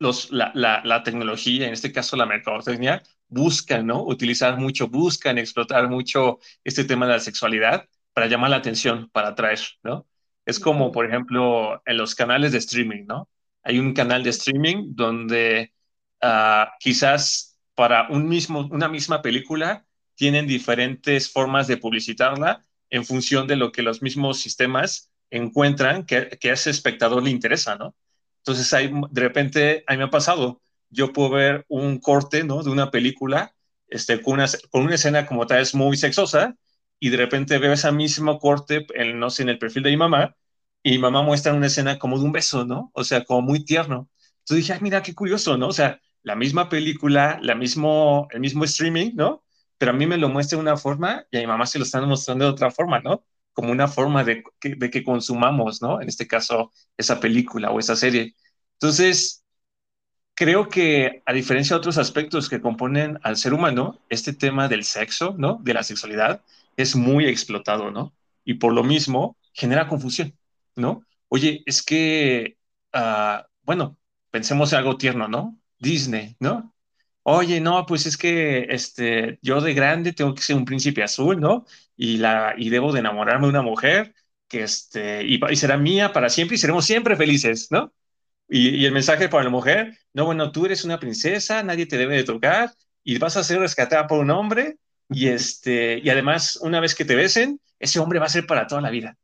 los, 0.00 0.32
la, 0.32 0.50
la, 0.56 0.82
la, 0.84 1.04
tecnología, 1.04 1.68
en 1.68 1.72
este 1.72 1.92
caso 1.92 2.16
la 2.16 2.26
mercadotecnia, 2.26 3.00
buscan, 3.28 3.86
¿no? 3.86 4.02
Utilizar 4.02 4.58
mucho, 4.58 4.88
buscan 4.88 5.38
explotar 5.38 5.88
mucho 5.88 6.40
este 6.64 6.82
tema 6.84 7.06
de 7.06 7.12
la 7.12 7.20
sexualidad 7.20 7.88
para 8.12 8.26
llamar 8.26 8.50
la 8.50 8.56
atención, 8.56 9.08
para 9.12 9.28
atraer, 9.28 9.60
¿no? 9.84 10.08
Es 10.44 10.58
como, 10.58 10.90
por 10.90 11.06
ejemplo, 11.06 11.80
en 11.86 11.96
los 11.96 12.16
canales 12.16 12.50
de 12.50 12.58
streaming, 12.58 13.04
¿no? 13.06 13.28
Hay 13.62 13.78
un 13.78 13.94
canal 13.94 14.24
de 14.24 14.30
streaming 14.30 14.94
donde 14.96 15.74
uh, 16.24 16.70
quizás 16.80 17.58
para 17.74 18.08
un 18.08 18.28
mismo, 18.28 18.68
una 18.70 18.88
misma 18.88 19.22
película 19.22 19.86
tienen 20.14 20.46
diferentes 20.46 21.30
formas 21.30 21.66
de 21.66 21.76
publicitarla 21.76 22.64
en 22.90 23.04
función 23.04 23.46
de 23.46 23.56
lo 23.56 23.72
que 23.72 23.82
los 23.82 24.02
mismos 24.02 24.38
sistemas 24.40 25.10
encuentran 25.30 26.06
que, 26.06 26.28
que 26.40 26.50
a 26.50 26.54
ese 26.54 26.70
espectador 26.70 27.22
le 27.22 27.30
interesa, 27.30 27.76
¿no? 27.76 27.94
Entonces, 28.38 28.72
hay, 28.74 28.92
de 29.10 29.20
repente, 29.20 29.84
a 29.86 29.92
mí 29.92 29.98
me 29.98 30.04
ha 30.04 30.10
pasado, 30.10 30.60
yo 30.90 31.12
puedo 31.12 31.30
ver 31.30 31.64
un 31.68 31.98
corte, 31.98 32.44
¿no? 32.44 32.62
De 32.62 32.70
una 32.70 32.90
película, 32.90 33.54
este, 33.88 34.20
con, 34.22 34.34
una, 34.34 34.46
con 34.70 34.82
una 34.82 34.94
escena 34.94 35.26
como 35.26 35.46
tal 35.46 35.60
es 35.60 35.74
muy 35.74 35.96
sexosa, 35.96 36.56
y 37.00 37.08
de 37.10 37.16
repente 37.16 37.58
veo 37.58 37.72
ese 37.72 37.90
mismo 37.90 38.38
corte, 38.38 38.86
en, 38.94 39.18
no 39.18 39.30
sé, 39.30 39.42
en 39.42 39.48
el 39.48 39.58
perfil 39.58 39.82
de 39.82 39.90
mi 39.90 39.96
mamá, 39.96 40.36
y 40.82 40.92
mi 40.92 40.98
mamá 40.98 41.22
muestra 41.22 41.54
una 41.54 41.66
escena 41.66 41.98
como 41.98 42.18
de 42.18 42.24
un 42.26 42.32
beso, 42.32 42.64
¿no? 42.64 42.90
O 42.94 43.02
sea, 43.02 43.24
como 43.24 43.42
muy 43.42 43.64
tierno. 43.64 44.10
Entonces 44.40 44.66
dije, 44.66 44.78
mira, 44.82 45.02
qué 45.02 45.14
curioso, 45.14 45.56
¿no? 45.56 45.68
O 45.68 45.72
sea, 45.72 46.00
la 46.24 46.34
misma 46.36 46.68
película, 46.68 47.38
la 47.42 47.54
mismo, 47.54 48.28
el 48.32 48.40
mismo 48.40 48.64
streaming, 48.64 49.12
¿no? 49.14 49.44
Pero 49.78 49.92
a 49.92 49.94
mí 49.94 50.06
me 50.06 50.16
lo 50.18 50.28
muestra 50.28 50.56
de 50.56 50.62
una 50.62 50.76
forma 50.76 51.26
y 51.30 51.36
a 51.36 51.40
mi 51.40 51.46
mamá 51.46 51.66
se 51.66 51.78
lo 51.78 51.84
están 51.84 52.08
mostrando 52.08 52.46
de 52.46 52.50
otra 52.50 52.70
forma, 52.70 53.00
¿no? 53.00 53.24
Como 53.52 53.70
una 53.70 53.88
forma 53.88 54.24
de 54.24 54.42
que, 54.60 55.04
consumamos, 55.04 55.82
¿no? 55.82 56.00
En 56.00 56.08
este 56.08 56.26
caso, 56.26 56.72
esa 56.96 57.20
película 57.20 57.70
o 57.70 57.78
esa 57.78 57.94
serie. 57.94 58.34
Entonces, 58.80 59.44
creo 60.34 60.68
que 60.68 61.22
a 61.26 61.32
diferencia 61.32 61.74
de 61.74 61.78
otros 61.78 61.98
aspectos 61.98 62.48
que 62.48 62.60
componen 62.60 63.18
al 63.22 63.36
ser 63.36 63.54
humano, 63.54 64.00
este 64.08 64.32
tema 64.32 64.68
del 64.68 64.84
sexo, 64.84 65.34
¿no? 65.38 65.58
De 65.62 65.74
la 65.74 65.82
sexualidad 65.82 66.42
es 66.76 66.96
muy 66.96 67.26
explotado, 67.26 67.90
¿no? 67.90 68.14
Y 68.44 68.54
por 68.54 68.72
lo 68.72 68.82
mismo 68.82 69.36
genera 69.52 69.88
confusión, 69.88 70.36
¿no? 70.76 71.04
Oye, 71.28 71.62
es 71.66 71.82
que, 71.82 72.58
uh, 72.94 73.42
bueno, 73.62 73.98
pensemos 74.30 74.72
en 74.72 74.78
algo 74.78 74.96
tierno, 74.96 75.28
¿no? 75.28 75.58
Disney, 75.84 76.36
¿no? 76.40 76.74
Oye, 77.26 77.60
no, 77.60 77.86
pues 77.86 78.06
es 78.06 78.16
que 78.18 78.66
este, 78.70 79.38
yo 79.42 79.60
de 79.62 79.72
grande 79.74 80.12
tengo 80.12 80.34
que 80.34 80.42
ser 80.42 80.56
un 80.56 80.66
príncipe 80.66 81.02
azul, 81.02 81.40
¿no? 81.40 81.64
Y, 81.96 82.18
la, 82.18 82.54
y 82.58 82.68
debo 82.70 82.92
de 82.92 83.00
enamorarme 83.00 83.46
de 83.46 83.50
una 83.50 83.62
mujer 83.62 84.14
que 84.48 84.62
este, 84.62 85.24
y, 85.24 85.38
será 85.56 85.76
mía 85.78 86.12
para 86.12 86.28
siempre 86.28 86.56
y 86.56 86.58
seremos 86.58 86.84
siempre 86.84 87.16
felices, 87.16 87.68
¿no? 87.70 87.92
Y, 88.48 88.84
el 88.84 88.92
mensaje 88.92 89.28
para 89.28 89.44
la 89.44 89.50
mujer, 89.50 89.98
no, 90.12 90.26
bueno, 90.26 90.52
tú 90.52 90.66
eres 90.66 90.84
una 90.84 91.00
princesa, 91.00 91.62
nadie 91.62 91.86
te 91.86 91.98
debe 91.98 92.16
de 92.16 92.24
tocar 92.24 92.72
y 93.02 93.18
vas 93.18 93.36
a 93.36 93.44
ser 93.44 93.60
rescatada 93.60 94.06
por 94.06 94.18
un 94.20 94.30
hombre 94.30 94.78
y, 95.08 95.28
este, 95.28 96.00
y 96.04 96.10
además 96.10 96.58
una 96.62 96.80
vez 96.80 96.94
que 96.94 97.04
te 97.06 97.14
besen, 97.14 97.60
ese 97.78 98.00
hombre 98.00 98.18
va 98.18 98.26
a 98.26 98.28
ser 98.28 98.46
para 98.46 98.66
toda 98.66 98.82
la 98.82 98.90
vida. 98.90 99.16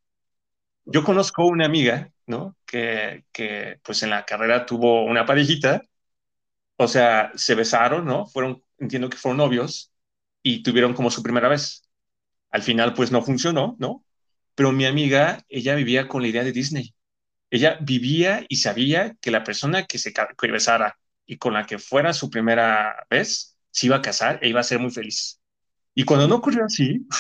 Yo 0.87 1.05
conozco 1.05 1.47
una 1.47 1.67
amiga, 1.67 2.11
¿no? 2.27 2.57
Que, 2.67 3.25
que 3.33 3.79
pues 3.83 4.03
en 4.03 4.11
la 4.11 4.25
carrera 4.25 4.67
tuvo 4.67 5.05
una 5.05 5.27
parejita, 5.27 5.83
o 6.81 6.89
sea, 6.89 7.33
se 7.35 7.55
besaron, 7.55 8.07
¿no? 8.07 8.27
Fueron, 8.27 8.63
entiendo 8.79 9.11
que 9.11 9.19
fueron 9.19 9.39
novios 9.39 9.93
y 10.43 10.63
tuvieron 10.63 10.95
como 10.95 11.11
su 11.11 11.23
primera 11.23 11.49
vez. 11.49 11.89
Al 12.51 12.63
final 12.63 12.95
pues 12.95 13.13
no 13.13 13.23
funcionó, 13.23 13.77
¿no? 13.79 14.05
Pero 14.55 14.73
mi 14.73 14.87
amiga, 14.87 15.45
ella 15.49 15.75
vivía 15.75 16.09
con 16.09 16.23
la 16.23 16.29
idea 16.29 16.45
de 16.45 16.53
Disney 16.53 16.95
ella 17.51 17.79
vivía 17.81 18.45
y 18.49 18.57
sabía 18.57 19.17
que 19.21 19.31
la 19.31 19.45
persona 19.45 19.85
que 19.87 19.99
se 19.99 20.13
besara 20.51 20.99
y 21.27 21.37
con 21.39 21.55
la 21.55 21.67
que 21.67 21.79
fuera 21.79 22.13
su 22.13 22.31
primera 22.31 23.07
vez 23.11 23.59
se 23.71 23.87
iba 23.87 23.97
a 23.97 24.03
casar 24.03 24.39
e 24.43 24.49
iba 24.49 24.61
a 24.61 24.65
ser 24.65 24.79
muy 24.79 24.91
feliz. 24.91 25.41
Y 25.95 26.05
cuando 26.05 26.29
no 26.29 26.37
ocurrió 26.37 26.65
así, 26.65 27.07
o 27.11 27.15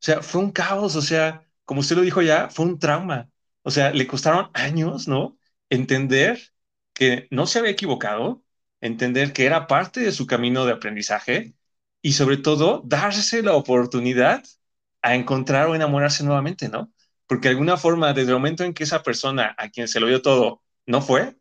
sea, 0.00 0.22
fue 0.22 0.40
un 0.42 0.50
caos, 0.52 0.96
o 0.96 1.02
sea, 1.02 1.44
como 1.64 1.80
usted 1.80 1.96
lo 1.96 2.02
dijo 2.02 2.22
ya, 2.22 2.50
fue 2.50 2.66
un 2.66 2.78
trauma. 2.78 3.30
O 3.62 3.70
sea, 3.70 3.90
le 3.92 4.06
costaron 4.06 4.50
años, 4.54 5.08
¿no? 5.08 5.38
Entender 5.70 6.40
que 6.92 7.28
no 7.30 7.46
se 7.46 7.58
había 7.60 7.70
equivocado, 7.72 8.42
entender 8.80 9.32
que 9.32 9.46
era 9.46 9.66
parte 9.66 10.00
de 10.00 10.12
su 10.12 10.26
camino 10.26 10.66
de 10.66 10.72
aprendizaje 10.72 11.54
y 12.02 12.12
sobre 12.12 12.36
todo 12.36 12.82
darse 12.86 13.42
la 13.42 13.54
oportunidad 13.54 14.44
a 15.02 15.14
encontrar 15.14 15.68
o 15.68 15.74
enamorarse 15.74 16.24
nuevamente, 16.24 16.68
¿no? 16.68 16.92
porque 17.28 17.48
de 17.48 17.52
alguna 17.52 17.76
forma, 17.76 18.12
desde 18.14 18.30
el 18.30 18.36
momento 18.36 18.64
en 18.64 18.74
que 18.74 18.84
esa 18.84 19.02
persona 19.02 19.54
a 19.58 19.68
quien 19.68 19.86
se 19.86 20.00
lo 20.00 20.08
dio 20.08 20.22
todo 20.22 20.62
no 20.86 21.02
fue, 21.02 21.36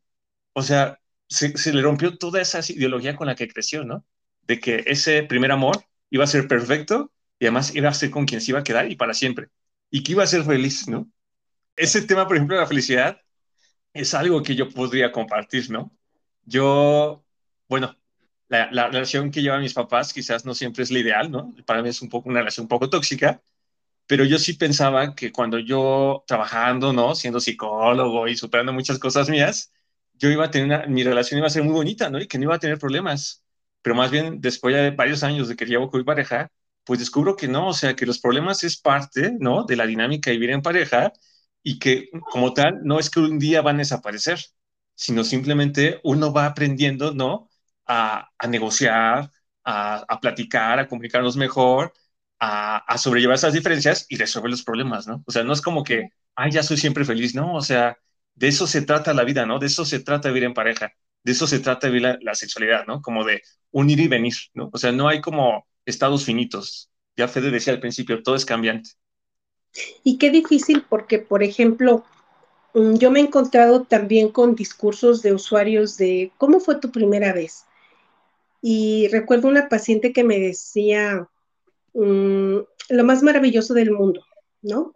o 0.54 0.62
sea, 0.62 1.00
se, 1.30 1.74
le 1.74 1.82
rompió 1.82 2.18
toda 2.18 2.42
esa 2.42 2.60
ideología 2.72 3.16
con 3.16 3.28
la 3.28 3.36
que 3.36 3.48
creció, 3.48 3.86
¿no? 3.86 4.06
De 4.42 4.60
que 4.60 4.84
ese 4.88 5.24
primer 5.24 5.52
amor 5.52 5.86
iba 6.10 6.26
a 6.26 6.28
ser 6.28 6.48
perfecto 6.48 7.12
y 7.40 7.46
además 7.46 7.76
iba 7.76 7.90
a 7.90 7.94
ser 7.94 8.12
con 8.12 8.26
quien 8.26 8.42
se 8.42 8.52
iba 8.52 8.60
a 8.60 8.64
quedar 8.64 8.92
y 8.92 8.98
para 8.98 9.14
siempre. 9.14 9.50
Y 9.90 10.04
que 10.04 10.12
iba 10.14 10.24
a 10.24 10.28
ser 10.28 10.44
feliz, 10.44 10.88
¿no? 10.90 11.10
Ese 11.78 12.02
tema, 12.02 12.28
por 12.28 12.36
ejemplo, 12.36 12.58
de 12.58 12.64
la 12.64 12.68
felicidad, 12.68 13.22
es 13.94 14.14
algo 14.14 14.44
que 14.44 14.56
yo 14.56 14.70
podría 14.70 15.12
compartir, 15.12 15.72
¿no? 15.72 15.92
Yo, 16.46 17.26
bueno, 17.68 17.96
la, 18.50 18.70
la, 18.72 18.88
relación 18.88 19.32
que 19.32 19.42
llevan 19.42 19.62
mis 19.62 19.74
papás 19.74 20.14
quizás 20.14 20.46
no 20.46 20.54
siempre 20.56 20.84
es 20.84 20.92
la 20.92 21.00
ideal, 21.00 21.32
¿no? 21.32 21.54
Para 21.66 21.82
mí 21.82 21.90
es 21.90 22.02
un 22.02 22.10
poco 22.10 22.30
una 22.30 22.40
relación 22.40 22.66
un 22.66 22.70
poco 22.70 22.90
tóxica, 22.90 23.42
pero 24.08 24.24
yo 24.26 24.40
sí 24.40 24.54
pensaba 24.54 25.16
que 25.16 25.32
cuando 25.32 25.60
yo 25.60 26.24
trabajando, 26.28 26.94
¿no? 26.94 27.16
Siendo 27.16 27.40
psicólogo 27.42 28.28
y 28.28 28.38
superando 28.38 28.74
muchas 28.74 29.00
cosas 29.00 29.30
mías, 29.30 29.74
yo 30.14 30.30
iba 30.30 30.46
a 30.46 30.52
tener 30.52 30.68
una, 30.68 30.88
mi 30.88 31.04
relación 31.04 31.40
iba 31.40 31.48
a 31.48 31.50
ser 31.50 31.64
muy 31.64 31.74
bonita, 31.74 32.10
¿no? 32.10 32.20
Y 32.20 32.28
que 32.28 32.38
no 32.38 32.46
iba 32.46 32.56
a 32.56 32.60
tener 32.60 32.80
problemas. 32.80 33.44
Pero 33.82 33.96
más 33.96 34.12
bien, 34.12 34.42
después 34.42 34.76
de 34.76 34.92
varios 34.92 35.24
años 35.24 35.48
de 35.50 35.56
que 35.56 35.66
llevo 35.66 35.90
con 35.90 36.00
mi 36.02 36.06
pareja, 36.06 36.52
pues 36.84 37.00
descubro 37.00 37.36
que 37.36 37.48
no, 37.48 37.68
o 37.70 37.74
sea, 37.74 37.96
que 37.96 38.06
los 38.06 38.20
problemas 38.20 38.64
es 38.64 38.78
parte, 38.78 39.34
¿no? 39.40 39.64
De 39.66 39.76
la 39.76 39.86
dinámica 39.86 40.30
de 40.32 40.38
vivir 40.38 40.52
en 40.52 40.62
pareja 40.62 41.12
y 41.64 41.80
que 41.80 42.10
como 42.32 42.54
tal, 42.54 42.80
no 42.84 43.00
es 43.00 43.10
que 43.10 43.20
un 43.20 43.40
día 43.40 43.62
van 43.62 43.76
a 43.78 43.80
desaparecer, 43.80 44.40
sino 44.96 45.24
simplemente 45.24 46.00
uno 46.04 46.32
va 46.34 46.46
aprendiendo, 46.46 47.14
¿no? 47.14 47.50
A, 47.88 48.30
negociar, 48.50 49.32
a, 49.64 50.06
a, 50.08 50.20
platicar, 50.20 50.80
a 50.80 50.88
comunicarnos 50.88 51.38
mejor, 51.38 51.94
a, 52.40 52.78
a, 52.78 52.98
sobrellevar 52.98 53.36
esas 53.36 53.54
diferencias 53.54 54.06
y 54.10 54.18
resolver 54.18 54.52
los 54.52 54.64
problemas, 54.64 55.08
¿no? 55.08 55.24
O 55.26 55.32
sea, 55.32 55.44
no 55.44 55.54
es 55.54 55.62
como 55.62 55.84
que, 55.84 56.10
ay, 56.36 56.52
ya 56.52 56.64
soy 56.64 56.78
siempre 56.78 57.06
feliz, 57.06 57.34
no, 57.36 57.56
o 57.56 57.62
sea, 57.62 57.98
de 58.36 58.48
eso 58.50 58.68
se 58.68 58.82
trata 58.84 59.14
la 59.14 59.24
vida, 59.24 59.46
¿no? 59.46 59.60
De 59.60 59.68
eso 59.68 59.86
se 59.86 60.00
trata 60.00 60.30
vivir 60.30 60.44
en 60.44 60.54
pareja, 60.54 60.92
de 61.24 61.32
eso 61.32 61.48
se 61.48 61.60
trata 61.60 61.88
vivir 61.88 62.04
la, 62.04 62.18
la 62.22 62.36
sexualidad, 62.36 62.86
¿no? 62.88 63.02
Como 63.02 63.24
de 63.24 63.42
unir 63.72 64.00
y 64.00 64.08
venir, 64.08 64.36
¿no? 64.54 64.70
O 64.74 64.78
sea, 64.78 64.92
no 64.92 65.08
hay 65.08 65.22
como 65.22 65.66
estados 65.86 66.26
finitos. 66.26 66.92
Ya 67.16 67.28
Fede 67.28 67.52
decía 67.52 67.74
al 67.74 67.80
principio, 67.80 68.22
todo 68.22 68.36
es 68.36 68.46
cambiante. 68.46 68.92
Y 70.04 70.18
qué 70.18 70.30
difícil 70.30 70.84
porque, 70.88 71.20
por 71.20 71.44
ejemplo, 71.44 72.04
mm, 72.74 72.96
yo 72.96 73.12
me 73.12 73.20
he 73.20 73.24
encontrado 73.24 73.84
también 73.84 74.30
con 74.30 74.56
discursos 74.56 75.22
de 75.22 75.34
usuarios 75.34 75.98
de 75.98 76.32
cómo 76.38 76.60
fue 76.60 76.80
tu 76.80 76.92
primera 76.92 77.34
vez. 77.34 77.66
Y 78.62 79.08
recuerdo 79.10 79.48
una 79.48 79.70
paciente 79.70 80.14
que 80.14 80.24
me 80.24 80.40
decía 80.40 81.28
mmm, 81.94 82.58
lo 82.90 83.04
más 83.04 83.24
maravilloso 83.24 83.74
del 83.74 83.92
mundo, 83.92 84.24
¿no? 84.62 84.94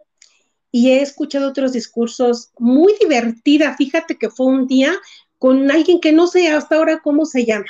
Y 0.70 0.90
he 0.90 1.02
escuchado 1.02 1.48
otros 1.48 1.72
discursos 1.72 2.50
muy 2.58 2.94
divertida. 3.00 3.76
Fíjate 3.76 4.16
que 4.16 4.30
fue 4.30 4.46
un 4.46 4.66
día 4.66 4.94
con 5.38 5.70
alguien 5.70 6.00
que 6.00 6.12
no 6.12 6.26
sé 6.26 6.48
hasta 6.48 6.76
ahora 6.76 7.00
cómo 7.02 7.26
se 7.26 7.44
llama, 7.44 7.66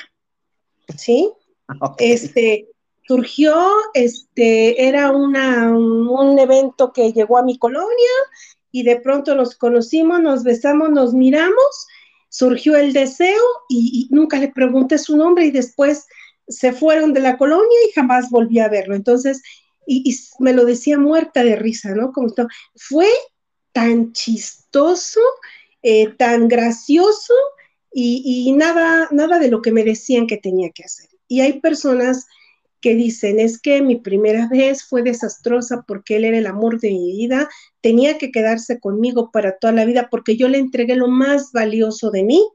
¿sí? 0.96 1.32
Okay. 1.80 2.12
Este, 2.12 2.68
surgió, 3.06 3.54
este, 3.94 4.86
era 4.86 5.10
una, 5.10 5.72
un 5.72 6.38
evento 6.38 6.92
que 6.92 7.12
llegó 7.12 7.38
a 7.38 7.42
mi 7.42 7.58
colonia 7.58 8.10
y 8.70 8.84
de 8.84 8.96
pronto 9.00 9.34
nos 9.34 9.56
conocimos, 9.56 10.20
nos 10.20 10.44
besamos, 10.44 10.90
nos 10.90 11.14
miramos, 11.14 11.86
surgió 12.32 12.76
el 12.76 12.94
deseo 12.94 13.42
y, 13.68 14.08
nunca 14.10 14.38
le 14.38 14.48
pregunté 14.48 14.96
su 14.96 15.16
nombre 15.16 15.44
y 15.44 15.50
después 15.50 16.06
se 16.48 16.72
fueron 16.72 17.12
de 17.12 17.20
la 17.20 17.36
colonia 17.36 17.78
y 17.86 17.92
jamás 17.92 18.30
volví 18.30 18.58
a 18.58 18.68
verlo. 18.68 18.94
Entonces, 18.94 19.42
y, 19.86 20.16
me 20.38 20.54
lo 20.54 20.64
decía 20.64 20.98
muerta 20.98 21.44
de 21.44 21.56
risa, 21.56 21.94
¿no? 21.94 22.10
Como 22.10 22.32
todo. 22.32 22.48
fue 22.74 23.06
tan 23.72 24.12
chistoso, 24.12 25.20
eh, 25.82 26.08
tan 26.16 26.48
gracioso 26.48 27.34
y, 27.92 28.22
y 28.24 28.52
nada, 28.52 29.08
nada 29.10 29.38
de 29.38 29.48
lo 29.48 29.60
que 29.60 29.72
me 29.72 29.84
decían 29.84 30.26
que 30.26 30.38
tenía 30.38 30.70
que 30.70 30.84
hacer. 30.84 31.10
Y 31.28 31.40
hay 31.40 31.60
personas 31.60 32.26
que 32.80 32.94
dicen, 32.94 33.40
es 33.40 33.60
que 33.60 33.82
mi 33.82 33.96
primera 33.96 34.48
vez 34.48 34.84
fue 34.84 35.02
desastrosa 35.02 35.84
porque 35.86 36.16
él 36.16 36.24
era 36.24 36.38
el 36.38 36.46
amor 36.46 36.80
de 36.80 36.90
mi 36.90 37.12
vida, 37.12 37.48
tenía 37.82 38.16
que 38.16 38.30
quedarse 38.30 38.80
conmigo 38.80 39.30
para 39.30 39.58
toda 39.58 39.72
la 39.72 39.84
vida 39.84 40.08
porque 40.10 40.36
yo 40.36 40.48
le 40.48 40.58
entregué 40.58 40.96
lo 40.96 41.08
más 41.08 41.52
valioso 41.52 42.10
de 42.10 42.22
mí, 42.24 42.48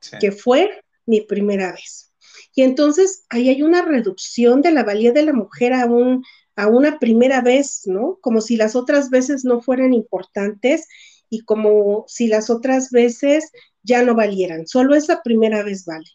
sí. 0.00 0.16
que 0.20 0.32
fue 0.32 0.82
mi 1.06 1.22
primera 1.22 1.72
vez. 1.72 2.12
Y 2.54 2.62
entonces 2.62 3.24
ahí 3.30 3.48
hay 3.48 3.62
una 3.62 3.82
reducción 3.82 4.60
de 4.60 4.72
la 4.72 4.84
valía 4.84 5.12
de 5.12 5.24
la 5.24 5.32
mujer 5.32 5.72
a, 5.72 5.86
un, 5.86 6.22
a 6.56 6.66
una 6.66 6.98
primera 6.98 7.40
vez, 7.40 7.82
¿no? 7.86 8.18
Como 8.20 8.40
si 8.40 8.56
las 8.56 8.76
otras 8.76 9.08
veces 9.08 9.44
no 9.44 9.62
fueran 9.62 9.94
importantes 9.94 10.86
y 11.30 11.40
como 11.44 12.04
si 12.08 12.26
las 12.26 12.50
otras 12.50 12.90
veces 12.90 13.50
ya 13.82 14.02
no 14.02 14.14
valieran, 14.14 14.66
solo 14.66 14.94
esa 14.94 15.22
primera 15.22 15.62
vez 15.62 15.86
vale. 15.86 16.08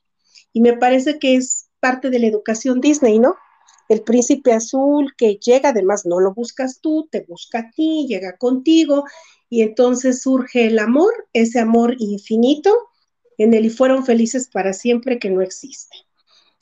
Y 0.53 0.61
me 0.61 0.73
parece 0.73 1.17
que 1.19 1.35
es 1.35 1.69
parte 1.79 2.09
de 2.09 2.19
la 2.19 2.27
educación 2.27 2.81
Disney, 2.81 3.19
¿no? 3.19 3.35
El 3.89 4.01
príncipe 4.01 4.53
azul 4.53 5.13
que 5.17 5.35
llega, 5.35 5.69
además 5.69 6.05
no 6.05 6.19
lo 6.19 6.33
buscas 6.33 6.81
tú, 6.81 7.07
te 7.11 7.25
busca 7.27 7.59
a 7.59 7.71
ti, 7.71 8.05
llega 8.07 8.37
contigo, 8.37 9.05
y 9.49 9.61
entonces 9.61 10.21
surge 10.21 10.65
el 10.65 10.79
amor, 10.79 11.13
ese 11.33 11.59
amor 11.59 11.95
infinito, 11.99 12.89
en 13.37 13.53
el 13.53 13.65
y 13.65 13.69
fueron 13.69 14.05
felices 14.05 14.49
para 14.51 14.73
siempre 14.73 15.19
que 15.19 15.29
no 15.29 15.41
existe. 15.41 15.95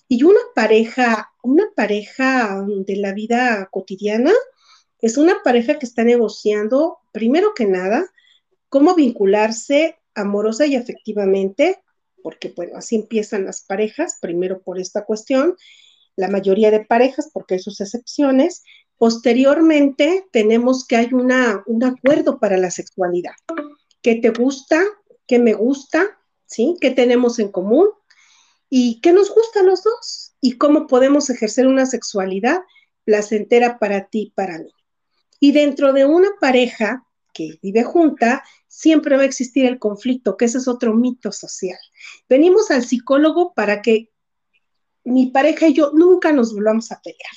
Y 0.07 0.23
una 0.23 0.39
pareja, 0.53 1.31
una 1.41 1.65
pareja 1.75 2.63
de 2.67 2.95
la 2.97 3.13
vida 3.13 3.69
cotidiana, 3.71 4.31
es 5.01 5.17
una 5.17 5.41
pareja 5.43 5.79
que 5.79 5.85
está 5.85 6.03
negociando, 6.03 6.97
primero 7.11 7.53
que 7.55 7.65
nada, 7.65 8.05
cómo 8.69 8.93
vincularse 8.93 9.97
amorosa 10.13 10.65
y 10.65 10.75
afectivamente, 10.75 11.81
porque 12.21 12.53
bueno, 12.55 12.77
así 12.77 12.95
empiezan 12.95 13.45
las 13.45 13.61
parejas, 13.61 14.17
primero 14.21 14.61
por 14.61 14.79
esta 14.79 15.05
cuestión, 15.05 15.55
la 16.15 16.27
mayoría 16.27 16.71
de 16.71 16.85
parejas, 16.85 17.29
porque 17.33 17.55
hay 17.55 17.59
sus 17.59 17.81
excepciones. 17.81 18.63
Posteriormente, 18.97 20.25
tenemos 20.31 20.85
que 20.87 20.95
hay 20.95 21.09
una, 21.13 21.63
un 21.65 21.83
acuerdo 21.83 22.39
para 22.39 22.57
la 22.57 22.71
sexualidad. 22.71 23.33
¿Qué 24.01 24.15
te 24.15 24.29
gusta? 24.29 24.81
¿Qué 25.27 25.39
me 25.39 25.53
gusta? 25.53 26.17
¿Sí? 26.45 26.75
¿Qué 26.79 26.91
tenemos 26.91 27.39
en 27.39 27.51
común? 27.51 27.89
¿Y 28.69 28.99
qué 29.01 29.13
nos 29.13 29.33
gusta 29.33 29.61
a 29.61 29.63
los 29.63 29.83
dos? 29.83 30.35
¿Y 30.41 30.57
cómo 30.57 30.87
podemos 30.87 31.29
ejercer 31.29 31.67
una 31.67 31.85
sexualidad 31.85 32.59
placentera 33.03 33.79
para 33.79 34.07
ti 34.07 34.27
y 34.27 34.31
para 34.31 34.59
mí? 34.59 34.71
Y 35.39 35.51
dentro 35.51 35.93
de 35.93 36.05
una 36.05 36.29
pareja 36.39 37.05
que 37.33 37.59
vive 37.61 37.83
junta, 37.83 38.43
siempre 38.67 39.17
va 39.17 39.23
a 39.23 39.25
existir 39.25 39.65
el 39.65 39.77
conflicto, 39.77 40.37
que 40.37 40.45
ese 40.45 40.57
es 40.57 40.67
otro 40.67 40.93
mito 40.93 41.31
social. 41.31 41.77
Venimos 42.29 42.71
al 42.71 42.83
psicólogo 42.83 43.53
para 43.53 43.81
que 43.81 44.09
mi 45.05 45.27
pareja 45.27 45.67
y 45.67 45.73
yo 45.73 45.91
nunca 45.93 46.33
nos 46.33 46.53
volvamos 46.53 46.91
a 46.91 47.01
pelear. 47.01 47.35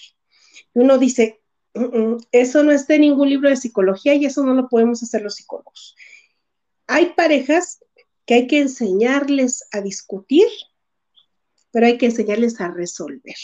Uno 0.75 0.99
dice, 0.99 1.41
mm 1.75 1.85
-mm, 1.85 2.29
eso 2.33 2.63
no 2.63 2.73
está 2.73 2.95
en 2.95 3.03
ningún 3.03 3.29
libro 3.29 3.49
de 3.49 3.57
psicología 3.57 4.15
y 4.15 4.25
eso 4.25 4.45
no 4.45 4.55
lo 4.55 4.69
podemos 4.69 5.03
hacer 5.03 5.23
los 5.23 5.37
psicólogos. 5.37 5.95
Hay 6.87 7.13
parejas 7.15 7.85
que 8.27 8.35
hay 8.35 8.47
que 8.47 8.59
enseñarles 8.59 9.65
a 9.73 9.81
discutir, 9.81 10.47
pero 11.71 11.87
hay 11.87 11.99
que 11.99 12.07
enseñarles 12.07 12.61
a 12.61 12.71
resolver. 12.71 13.37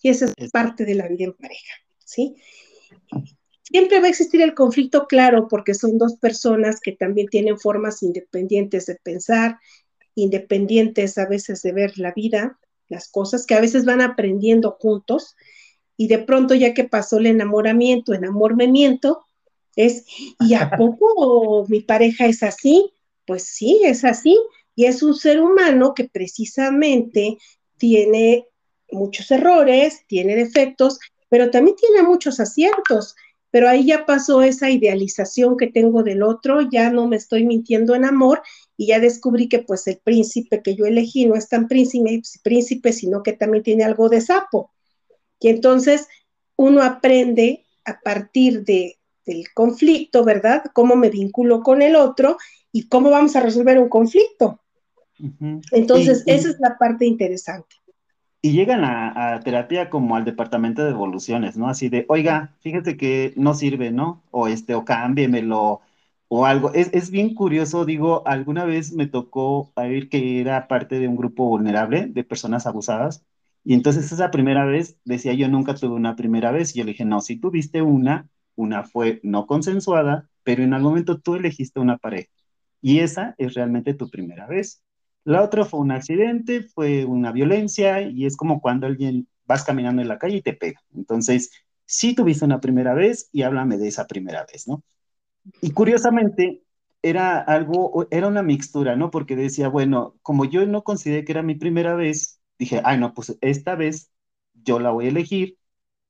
Y 0.00 0.08
esa 0.10 0.32
es 0.36 0.50
parte 0.50 0.84
de 0.84 0.94
la 0.94 1.08
vida 1.08 1.24
en 1.24 1.34
pareja, 1.34 1.74
¿sí? 2.04 2.36
Siempre 3.62 3.98
va 3.98 4.06
a 4.06 4.10
existir 4.10 4.40
el 4.42 4.54
conflicto, 4.54 5.06
claro, 5.08 5.48
porque 5.48 5.74
son 5.74 5.98
dos 5.98 6.16
personas 6.18 6.80
que 6.80 6.92
también 6.92 7.26
tienen 7.26 7.58
formas 7.58 8.02
independientes 8.04 8.86
de 8.86 8.94
pensar, 8.94 9.58
independientes 10.14 11.18
a 11.18 11.26
veces 11.26 11.62
de 11.62 11.72
ver 11.72 11.98
la 11.98 12.12
vida, 12.12 12.58
las 12.88 13.08
cosas 13.08 13.46
que 13.46 13.54
a 13.54 13.60
veces 13.60 13.84
van 13.84 14.00
aprendiendo 14.00 14.76
juntos 14.80 15.36
y 15.96 16.08
de 16.08 16.18
pronto 16.18 16.54
ya 16.54 16.74
que 16.74 16.84
pasó 16.84 17.18
el 17.18 17.26
enamoramiento, 17.26 18.14
enamoramiento, 18.14 19.26
es, 19.76 20.04
¿y 20.40 20.54
a 20.54 20.70
poco 20.78 21.66
mi 21.68 21.80
pareja 21.80 22.26
es 22.26 22.42
así? 22.42 22.92
Pues 23.26 23.44
sí, 23.44 23.80
es 23.84 24.04
así. 24.04 24.38
Y 24.74 24.84
es 24.84 25.02
un 25.02 25.14
ser 25.14 25.40
humano 25.40 25.94
que 25.94 26.04
precisamente 26.04 27.38
tiene 27.78 28.46
muchos 28.90 29.30
errores, 29.30 30.02
tiene 30.06 30.36
defectos, 30.36 30.98
pero 31.28 31.50
también 31.50 31.76
tiene 31.76 32.02
muchos 32.02 32.40
aciertos. 32.40 33.16
Pero 33.50 33.68
ahí 33.68 33.86
ya 33.86 34.04
pasó 34.04 34.42
esa 34.42 34.68
idealización 34.68 35.56
que 35.56 35.68
tengo 35.68 36.02
del 36.02 36.22
otro, 36.22 36.60
ya 36.60 36.90
no 36.90 37.06
me 37.06 37.16
estoy 37.16 37.44
mintiendo 37.44 37.94
en 37.94 38.04
amor 38.04 38.42
y 38.76 38.88
ya 38.88 39.00
descubrí 39.00 39.48
que 39.48 39.60
pues 39.60 39.86
el 39.86 39.98
príncipe 39.98 40.62
que 40.62 40.74
yo 40.74 40.84
elegí 40.84 41.26
no 41.26 41.34
es 41.34 41.48
tan 41.48 41.66
príncipe, 41.68 42.20
príncipe, 42.42 42.92
sino 42.92 43.22
que 43.22 43.32
también 43.32 43.62
tiene 43.62 43.84
algo 43.84 44.08
de 44.08 44.20
sapo. 44.20 44.70
Y 45.40 45.48
entonces 45.48 46.08
uno 46.56 46.82
aprende 46.82 47.64
a 47.84 48.00
partir 48.00 48.64
de, 48.64 48.98
del 49.24 49.46
conflicto, 49.54 50.24
¿verdad? 50.24 50.64
Cómo 50.72 50.96
me 50.96 51.10
vinculo 51.10 51.62
con 51.62 51.82
el 51.82 51.96
otro 51.96 52.36
y 52.72 52.88
cómo 52.88 53.10
vamos 53.10 53.36
a 53.36 53.40
resolver 53.40 53.78
un 53.78 53.88
conflicto. 53.88 54.60
Uh 55.18 55.26
-huh. 55.26 55.62
Entonces, 55.72 56.24
y, 56.26 56.32
esa 56.32 56.48
y, 56.48 56.50
es 56.52 56.60
la 56.60 56.76
parte 56.76 57.06
interesante. 57.06 57.76
Y 58.42 58.52
llegan 58.52 58.84
a, 58.84 59.34
a, 59.34 59.40
terapia 59.40 59.88
como 59.88 60.16
al 60.16 60.24
departamento 60.24 60.84
de 60.84 60.90
evoluciones, 60.90 61.56
¿no? 61.56 61.68
Así 61.68 61.88
de, 61.88 62.04
oiga, 62.08 62.54
fíjate 62.60 62.96
que 62.96 63.32
no 63.36 63.54
sirve, 63.54 63.90
¿no? 63.90 64.22
O 64.30 64.46
este, 64.46 64.74
o 64.74 64.84
cámbiemelo, 64.84 65.80
o 66.28 66.46
algo. 66.46 66.72
Es, 66.74 66.90
es, 66.92 67.10
bien 67.10 67.34
curioso, 67.34 67.84
digo, 67.84 68.26
alguna 68.26 68.64
vez 68.64 68.92
me 68.92 69.06
tocó 69.06 69.72
ver 69.76 70.08
que 70.08 70.40
era 70.40 70.68
parte 70.68 70.98
de 70.98 71.08
un 71.08 71.16
grupo 71.16 71.46
vulnerable 71.46 72.06
de 72.06 72.24
personas 72.24 72.66
abusadas, 72.66 73.24
y 73.64 73.74
entonces 73.74 74.12
esa 74.12 74.30
primera 74.30 74.64
vez, 74.64 74.98
decía 75.04 75.34
yo 75.34 75.48
nunca 75.48 75.74
tuve 75.74 75.94
una 75.94 76.16
primera 76.16 76.52
vez, 76.52 76.74
y 76.74 76.78
yo 76.78 76.84
le 76.84 76.92
dije, 76.92 77.04
no, 77.04 77.20
si 77.20 77.36
tuviste 77.38 77.82
una, 77.82 78.28
una 78.54 78.84
fue 78.84 79.20
no 79.22 79.46
consensuada, 79.46 80.28
pero 80.44 80.62
en 80.62 80.74
algún 80.74 80.92
momento 80.92 81.20
tú 81.20 81.34
elegiste 81.34 81.80
una 81.80 81.98
pareja, 81.98 82.30
y 82.80 83.00
esa 83.00 83.34
es 83.38 83.54
realmente 83.54 83.94
tu 83.94 84.10
primera 84.10 84.46
vez. 84.46 84.82
La 85.24 85.42
otra 85.42 85.64
fue 85.64 85.80
un 85.80 85.90
accidente, 85.90 86.62
fue 86.62 87.04
una 87.04 87.32
violencia, 87.32 88.00
y 88.02 88.26
es 88.26 88.36
como 88.36 88.60
cuando 88.60 88.86
alguien 88.86 89.28
vas 89.44 89.64
caminando 89.64 90.02
en 90.02 90.08
la 90.08 90.18
calle 90.18 90.36
y 90.36 90.42
te 90.42 90.52
pega. 90.52 90.80
Entonces, 90.94 91.50
sí 91.84 92.14
tuviste 92.14 92.44
una 92.44 92.60
primera 92.60 92.94
vez 92.94 93.28
y 93.32 93.42
háblame 93.42 93.78
de 93.78 93.88
esa 93.88 94.06
primera 94.06 94.46
vez, 94.52 94.68
¿no? 94.68 94.84
Y 95.60 95.72
curiosamente, 95.72 96.62
era 97.02 97.38
algo, 97.40 98.06
era 98.10 98.26
una 98.28 98.42
mixtura, 98.42 98.96
¿no? 98.96 99.10
Porque 99.10 99.36
decía, 99.36 99.68
bueno, 99.68 100.16
como 100.22 100.44
yo 100.44 100.66
no 100.66 100.82
consideré 100.82 101.24
que 101.24 101.32
era 101.32 101.42
mi 101.42 101.54
primera 101.54 101.94
vez, 101.94 102.40
dije, 102.58 102.80
ay, 102.84 102.98
no, 102.98 103.14
pues 103.14 103.36
esta 103.40 103.74
vez 103.76 104.10
yo 104.54 104.80
la 104.80 104.90
voy 104.90 105.06
a 105.06 105.08
elegir 105.10 105.58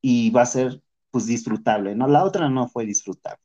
y 0.01 0.31
va 0.31 0.43
a 0.43 0.45
ser, 0.47 0.81
pues, 1.11 1.27
disfrutable, 1.27 1.95
¿no? 1.95 2.07
La 2.07 2.23
otra 2.23 2.49
no 2.49 2.67
fue 2.69 2.85
disfrutable. 2.85 3.43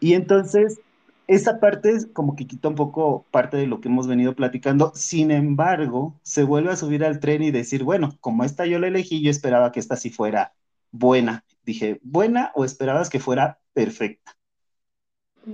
Y 0.00 0.14
entonces, 0.14 0.80
esa 1.26 1.60
parte 1.60 1.90
es 1.90 2.06
como 2.12 2.36
que 2.36 2.46
quita 2.46 2.68
un 2.68 2.74
poco 2.74 3.26
parte 3.30 3.56
de 3.56 3.66
lo 3.66 3.80
que 3.80 3.88
hemos 3.88 4.06
venido 4.06 4.34
platicando. 4.34 4.92
Sin 4.94 5.30
embargo, 5.30 6.18
se 6.22 6.44
vuelve 6.44 6.72
a 6.72 6.76
subir 6.76 7.04
al 7.04 7.20
tren 7.20 7.42
y 7.42 7.50
decir, 7.50 7.84
bueno, 7.84 8.16
como 8.20 8.44
esta 8.44 8.66
yo 8.66 8.78
la 8.78 8.88
elegí, 8.88 9.22
yo 9.22 9.30
esperaba 9.30 9.72
que 9.72 9.80
esta 9.80 9.96
sí 9.96 10.10
fuera 10.10 10.54
buena. 10.90 11.44
Dije, 11.64 12.00
¿buena 12.02 12.52
o 12.54 12.64
esperabas 12.64 13.10
que 13.10 13.20
fuera 13.20 13.60
perfecta? 13.74 14.37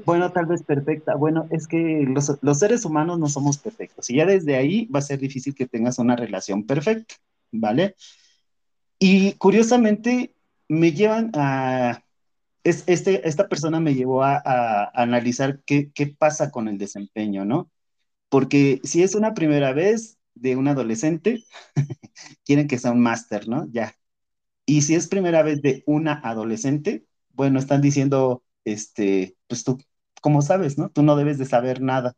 Bueno, 0.04 0.30
tal 0.32 0.46
vez 0.46 0.62
perfecta. 0.62 1.14
Bueno, 1.14 1.46
es 1.50 1.66
que 1.68 2.04
los, 2.06 2.58
seres 2.58 2.84
humanos 2.84 3.18
no 3.18 3.28
somos 3.28 3.58
perfectos. 3.58 4.10
Y 4.10 4.16
ya 4.16 4.26
desde 4.26 4.56
ahí 4.56 4.86
va 4.86 4.98
a 4.98 5.02
ser 5.02 5.18
difícil 5.18 5.54
que 5.54 5.66
tengas 5.66 5.98
una 5.98 6.16
relación 6.16 6.64
perfecta, 6.64 7.14
¿vale? 7.52 7.96
Y 8.98 9.34
curiosamente 9.34 10.34
me 10.68 10.92
llevan 10.92 11.30
a... 11.34 12.02
este, 12.64 13.28
esta 13.28 13.48
persona 13.48 13.80
me 13.80 13.94
llevó 13.94 14.22
a, 14.24 14.90
analizar 14.94 15.60
qué, 15.64 15.90
qué 15.92 16.06
pasa 16.08 16.50
con 16.50 16.68
el 16.68 16.78
desempeño, 16.78 17.44
¿no? 17.44 17.70
Porque 18.28 18.80
si 18.84 19.02
es 19.02 19.14
una 19.14 19.34
primera 19.34 19.72
vez 19.72 20.18
de 20.34 20.56
un 20.56 20.68
adolescente, 20.68 21.44
quieren 22.44 22.68
que 22.68 22.78
sea 22.78 22.92
un 22.92 23.00
máster, 23.00 23.48
¿no? 23.48 23.68
Ya. 23.70 23.94
Y 24.66 24.82
si 24.82 24.94
es 24.94 25.08
primera 25.08 25.42
vez 25.42 25.62
de 25.62 25.82
una 25.86 26.14
adolescente, 26.14 27.06
bueno, 27.32 27.58
están 27.58 27.82
diciendo, 27.82 28.43
este, 28.64 29.36
pues 29.48 29.64
tú, 29.64 29.78
como 30.20 30.42
sabes, 30.42 30.78
¿no? 30.78 30.90
Tú 30.90 31.02
no 31.02 31.16
debes 31.16 31.38
de 31.38 31.46
saber 31.46 31.80
nada. 31.82 32.14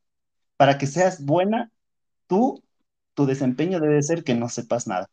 Para 0.57 0.79
que 0.79 0.87
seas 0.87 1.25
buena, 1.25 1.73
tú, 2.29 2.65
tu 3.15 3.27
desempeño 3.27 3.81
debe 3.81 4.03
ser 4.03 4.25
que 4.25 4.35
no 4.35 4.49
sepas 4.49 4.87
nada. 4.87 5.11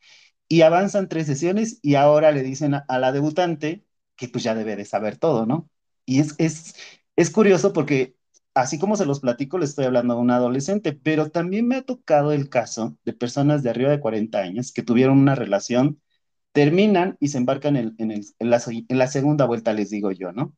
Y 0.47 0.61
avanzan 0.61 1.09
tres 1.09 1.27
sesiones 1.27 1.79
y 1.81 1.95
ahora 1.95 2.31
le 2.31 2.43
dicen 2.43 2.75
a, 2.75 2.85
la 2.99 3.11
debutante 3.11 3.85
que 4.15 4.27
pues 4.29 4.43
ya 4.43 4.55
debe 4.55 4.75
de 4.75 4.85
saber 4.85 5.17
todo, 5.17 5.45
¿no? 5.45 5.69
Y 6.05 6.19
es, 6.19 6.35
es, 6.37 6.75
es 7.15 7.31
curioso 7.31 7.73
porque 7.73 8.15
así 8.53 8.79
como 8.79 8.95
se 8.95 9.05
los 9.05 9.19
platico, 9.19 9.57
le 9.57 9.65
estoy 9.65 9.85
hablando 9.85 10.13
a 10.13 10.17
un 10.19 10.31
adolescente, 10.31 10.93
pero 10.93 11.29
también 11.29 11.67
me 11.67 11.75
ha 11.77 11.81
tocado 11.83 12.31
el 12.33 12.49
caso 12.49 12.97
de 13.05 13.13
personas 13.13 13.63
de 13.63 13.69
arriba 13.69 13.91
de 13.91 13.99
40 13.99 14.39
años 14.39 14.71
que 14.71 14.83
tuvieron 14.83 15.17
una 15.19 15.35
relación, 15.35 16.01
terminan 16.51 17.17
y 17.19 17.29
se 17.29 17.39
embarcan 17.39 17.77
en, 17.77 17.95
en, 17.99 18.09
la, 18.49 18.61
en, 18.67 18.97
la, 18.99 19.07
segunda 19.07 19.45
vuelta, 19.45 19.73
les 19.73 19.89
digo 19.89 20.11
yo, 20.11 20.31
¿no? 20.33 20.53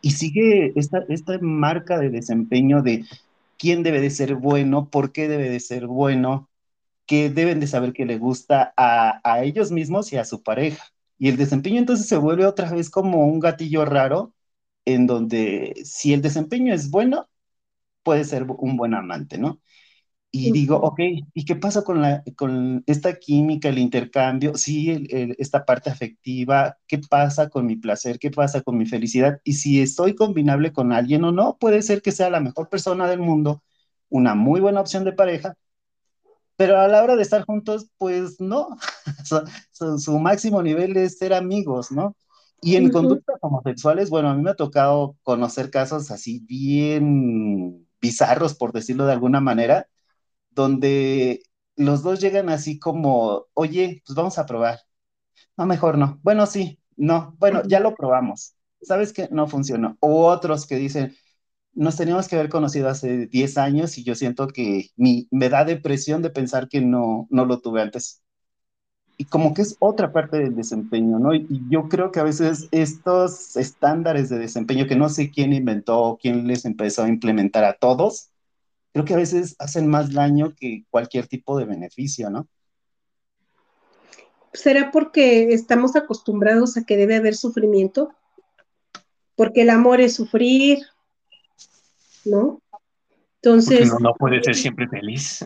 Y 0.00 0.12
sigue 0.12 0.72
esta, 0.76 1.04
esta 1.08 1.38
marca 1.40 1.98
de 1.98 2.10
desempeño 2.10 2.82
de 2.82 3.04
quién 3.58 3.82
debe 3.82 4.00
de 4.00 4.10
ser 4.10 4.34
bueno, 4.36 4.90
por 4.90 5.12
qué 5.12 5.28
debe 5.28 5.48
de 5.50 5.60
ser 5.60 5.86
bueno, 5.86 6.50
que 7.06 7.30
deben 7.30 7.60
de 7.60 7.66
saber 7.68 7.92
que 7.92 8.06
le 8.06 8.18
gusta 8.18 8.74
a, 8.76 9.20
a 9.24 9.42
ellos 9.44 9.72
mismos 9.72 10.12
y 10.12 10.16
a 10.18 10.24
su 10.24 10.42
pareja. 10.42 10.84
Y 11.18 11.28
el 11.28 11.36
desempeño 11.36 11.78
entonces 11.78 12.08
se 12.08 12.16
vuelve 12.16 12.46
otra 12.46 12.70
vez 12.72 12.90
como 12.90 13.26
un 13.26 13.40
gatillo 13.40 13.84
raro 13.84 14.34
en 14.84 15.06
donde 15.06 15.74
si 15.84 16.12
el 16.14 16.22
desempeño 16.22 16.74
es 16.74 16.90
bueno, 16.90 17.28
puede 18.02 18.24
ser 18.24 18.44
un 18.48 18.76
buen 18.76 18.94
amante, 18.94 19.38
¿no? 19.38 19.60
Y 20.38 20.52
digo, 20.52 20.76
ok, 20.76 21.00
¿y 21.32 21.44
qué 21.44 21.56
pasa 21.56 21.82
con, 21.82 22.02
la, 22.02 22.22
con 22.36 22.84
esta 22.86 23.18
química, 23.18 23.68
el 23.68 23.78
intercambio? 23.78 24.56
Sí, 24.56 25.06
esta 25.38 25.64
parte 25.64 25.90
afectiva, 25.90 26.76
¿qué 26.86 26.98
pasa 26.98 27.48
con 27.48 27.66
mi 27.66 27.76
placer? 27.76 28.18
¿Qué 28.18 28.30
pasa 28.30 28.60
con 28.60 28.76
mi 28.76 28.86
felicidad? 28.86 29.40
Y 29.44 29.54
si 29.54 29.80
estoy 29.80 30.14
combinable 30.14 30.72
con 30.72 30.92
alguien 30.92 31.24
o 31.24 31.32
no, 31.32 31.56
puede 31.58 31.82
ser 31.82 32.02
que 32.02 32.12
sea 32.12 32.30
la 32.30 32.40
mejor 32.40 32.68
persona 32.68 33.08
del 33.08 33.20
mundo, 33.20 33.62
una 34.08 34.34
muy 34.34 34.60
buena 34.60 34.80
opción 34.80 35.04
de 35.04 35.12
pareja, 35.12 35.56
pero 36.56 36.80
a 36.80 36.88
la 36.88 37.02
hora 37.02 37.16
de 37.16 37.22
estar 37.22 37.44
juntos, 37.44 37.88
pues 37.98 38.40
no, 38.40 38.76
su, 39.98 40.18
máximo 40.18 40.62
nivel 40.62 40.96
es 40.96 41.18
ser 41.18 41.34
amigos, 41.34 41.92
¿no? 41.92 42.16
Y 42.62 42.76
en 42.76 42.90
conductas 42.90 43.36
homosexuales, 43.42 44.08
bueno, 44.10 44.30
a 44.30 44.34
mí 44.34 44.42
me 44.42 44.50
ha 44.50 44.54
tocado 44.54 45.16
conocer 45.22 45.70
casos 45.70 46.10
así 46.10 46.40
bien 46.40 47.86
bizarros, 48.00 48.54
por 48.54 48.72
decirlo 48.72 49.06
de 49.06 49.12
alguna 49.12 49.40
manera, 49.40 49.88
donde 50.56 51.42
los 51.76 52.02
dos 52.02 52.20
llegan 52.20 52.48
así 52.50 52.80
como, 52.80 53.46
oye, 53.54 54.02
pues 54.06 54.16
vamos 54.16 54.38
a 54.38 54.46
probar. 54.46 54.80
No, 55.56 55.66
mejor 55.66 55.98
no. 55.98 56.20
Bueno, 56.22 56.46
sí, 56.46 56.80
no. 56.96 57.36
Bueno, 57.38 57.62
ya 57.66 57.80
lo 57.80 57.94
probamos. 57.94 58.54
¿Sabes 58.82 59.12
que 59.12 59.28
No 59.32 59.48
funcionó. 59.48 59.96
O 60.00 60.26
otros 60.26 60.66
que 60.66 60.76
dicen, 60.76 61.16
nos 61.74 61.96
teníamos 61.96 62.28
que 62.28 62.36
haber 62.36 62.50
conocido 62.50 62.88
hace 62.88 63.26
10 63.28 63.58
años 63.58 63.98
y 63.98 64.04
yo 64.04 64.14
siento 64.14 64.48
que 64.48 64.90
me 64.96 65.48
da 65.50 65.64
depresión 65.64 66.22
de 66.22 66.30
pensar 66.30 66.68
que 66.68 66.80
no, 66.80 67.28
no 67.30 67.46
lo 67.46 67.60
tuve 67.60 67.82
antes. 67.82 68.22
Y 69.18 69.24
como 69.26 69.54
que 69.54 69.62
es 69.62 69.76
otra 69.80 70.12
parte 70.12 70.38
del 70.38 70.54
desempeño, 70.54 71.18
¿no? 71.18 71.34
Y 71.34 71.46
yo 71.70 71.88
creo 71.88 72.12
que 72.12 72.20
a 72.20 72.24
veces 72.24 72.68
estos 72.70 73.56
estándares 73.56 74.28
de 74.28 74.38
desempeño 74.38 74.86
que 74.86 74.96
no 74.96 75.08
sé 75.08 75.30
quién 75.30 75.54
inventó, 75.54 76.18
quién 76.20 76.46
les 76.46 76.66
empezó 76.66 77.02
a 77.04 77.08
implementar 77.08 77.64
a 77.64 77.74
todos, 77.78 78.30
creo 78.96 79.04
que 79.04 79.12
a 79.12 79.18
veces 79.18 79.56
hacen 79.58 79.88
más 79.88 80.10
daño 80.14 80.54
que 80.58 80.86
cualquier 80.88 81.26
tipo 81.26 81.58
de 81.58 81.66
beneficio, 81.66 82.30
¿no? 82.30 82.48
¿Será 84.54 84.90
porque 84.90 85.52
estamos 85.52 85.96
acostumbrados 85.96 86.78
a 86.78 86.84
que 86.84 86.96
debe 86.96 87.16
haber 87.16 87.34
sufrimiento? 87.34 88.14
Porque 89.34 89.62
el 89.62 89.68
amor 89.68 90.00
es 90.00 90.14
sufrir, 90.14 90.78
¿no? 92.24 92.62
Entonces... 93.42 93.92
no, 94.00 94.14
puede 94.14 94.42
ser 94.42 94.54
siempre 94.54 94.88
feliz. 94.88 95.44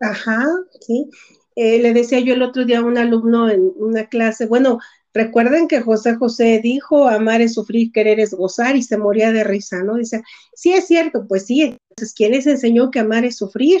Ajá, 0.00 0.44
sí. 0.80 1.08
Eh, 1.54 1.78
le 1.78 1.92
decía 1.92 2.18
yo 2.18 2.34
el 2.34 2.42
otro 2.42 2.64
día 2.64 2.80
a 2.80 2.84
un 2.84 2.98
alumno 2.98 3.48
en 3.48 3.72
una 3.76 4.06
clase, 4.06 4.46
bueno, 4.46 4.80
Recuerden 5.12 5.66
que 5.66 5.80
José 5.80 6.14
José 6.14 6.60
dijo, 6.62 7.08
amar 7.08 7.40
es 7.40 7.54
sufrir, 7.54 7.90
querer 7.92 8.20
es 8.20 8.32
gozar, 8.32 8.76
y 8.76 8.82
se 8.82 8.96
moría 8.96 9.32
de 9.32 9.42
risa, 9.42 9.82
¿no? 9.82 9.96
Dice, 9.96 10.22
sí 10.54 10.72
es 10.72 10.86
cierto, 10.86 11.26
pues 11.26 11.46
sí, 11.46 11.62
entonces, 11.62 12.14
¿quién 12.14 12.32
les 12.32 12.46
enseñó 12.46 12.90
que 12.90 13.00
amar 13.00 13.24
es 13.24 13.36
sufrir? 13.36 13.80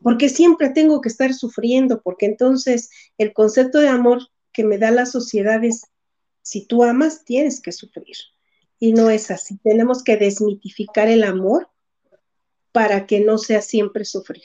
Porque 0.00 0.28
siempre 0.28 0.70
tengo 0.70 1.00
que 1.00 1.10
estar 1.10 1.34
sufriendo, 1.34 2.00
porque 2.02 2.26
entonces 2.26 2.90
el 3.18 3.32
concepto 3.32 3.78
de 3.78 3.88
amor 3.88 4.22
que 4.52 4.64
me 4.64 4.78
da 4.78 4.90
la 4.90 5.06
sociedad 5.06 5.62
es, 5.62 5.82
si 6.42 6.66
tú 6.66 6.84
amas, 6.84 7.24
tienes 7.24 7.60
que 7.60 7.72
sufrir. 7.72 8.16
Y 8.78 8.94
no 8.94 9.10
es 9.10 9.30
así, 9.30 9.58
tenemos 9.58 10.02
que 10.02 10.16
desmitificar 10.16 11.08
el 11.08 11.22
amor 11.22 11.68
para 12.72 13.06
que 13.06 13.20
no 13.20 13.38
sea 13.38 13.60
siempre 13.60 14.04
sufrir. 14.04 14.42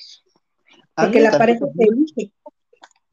Porque 0.96 1.22
la 1.22 1.38
pareja 1.38 1.66
te 1.76 1.84
elige. 1.86 2.34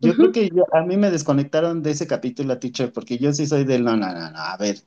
Yo 0.05 0.14
creo 0.14 0.32
que 0.32 0.50
a 0.72 0.82
mí 0.82 0.96
me 0.96 1.11
desconectaron 1.11 1.82
de 1.82 1.92
ese 1.92 2.07
capítulo, 2.07 2.59
teacher, 2.59 2.92
porque 2.92 3.18
yo 3.18 3.32
sí 3.32 3.46
soy 3.46 3.64
del 3.64 3.84
no, 3.84 3.96
no, 3.96 4.12
no, 4.12 4.30
no, 4.30 4.38
a 4.38 4.57
ver, 4.57 4.78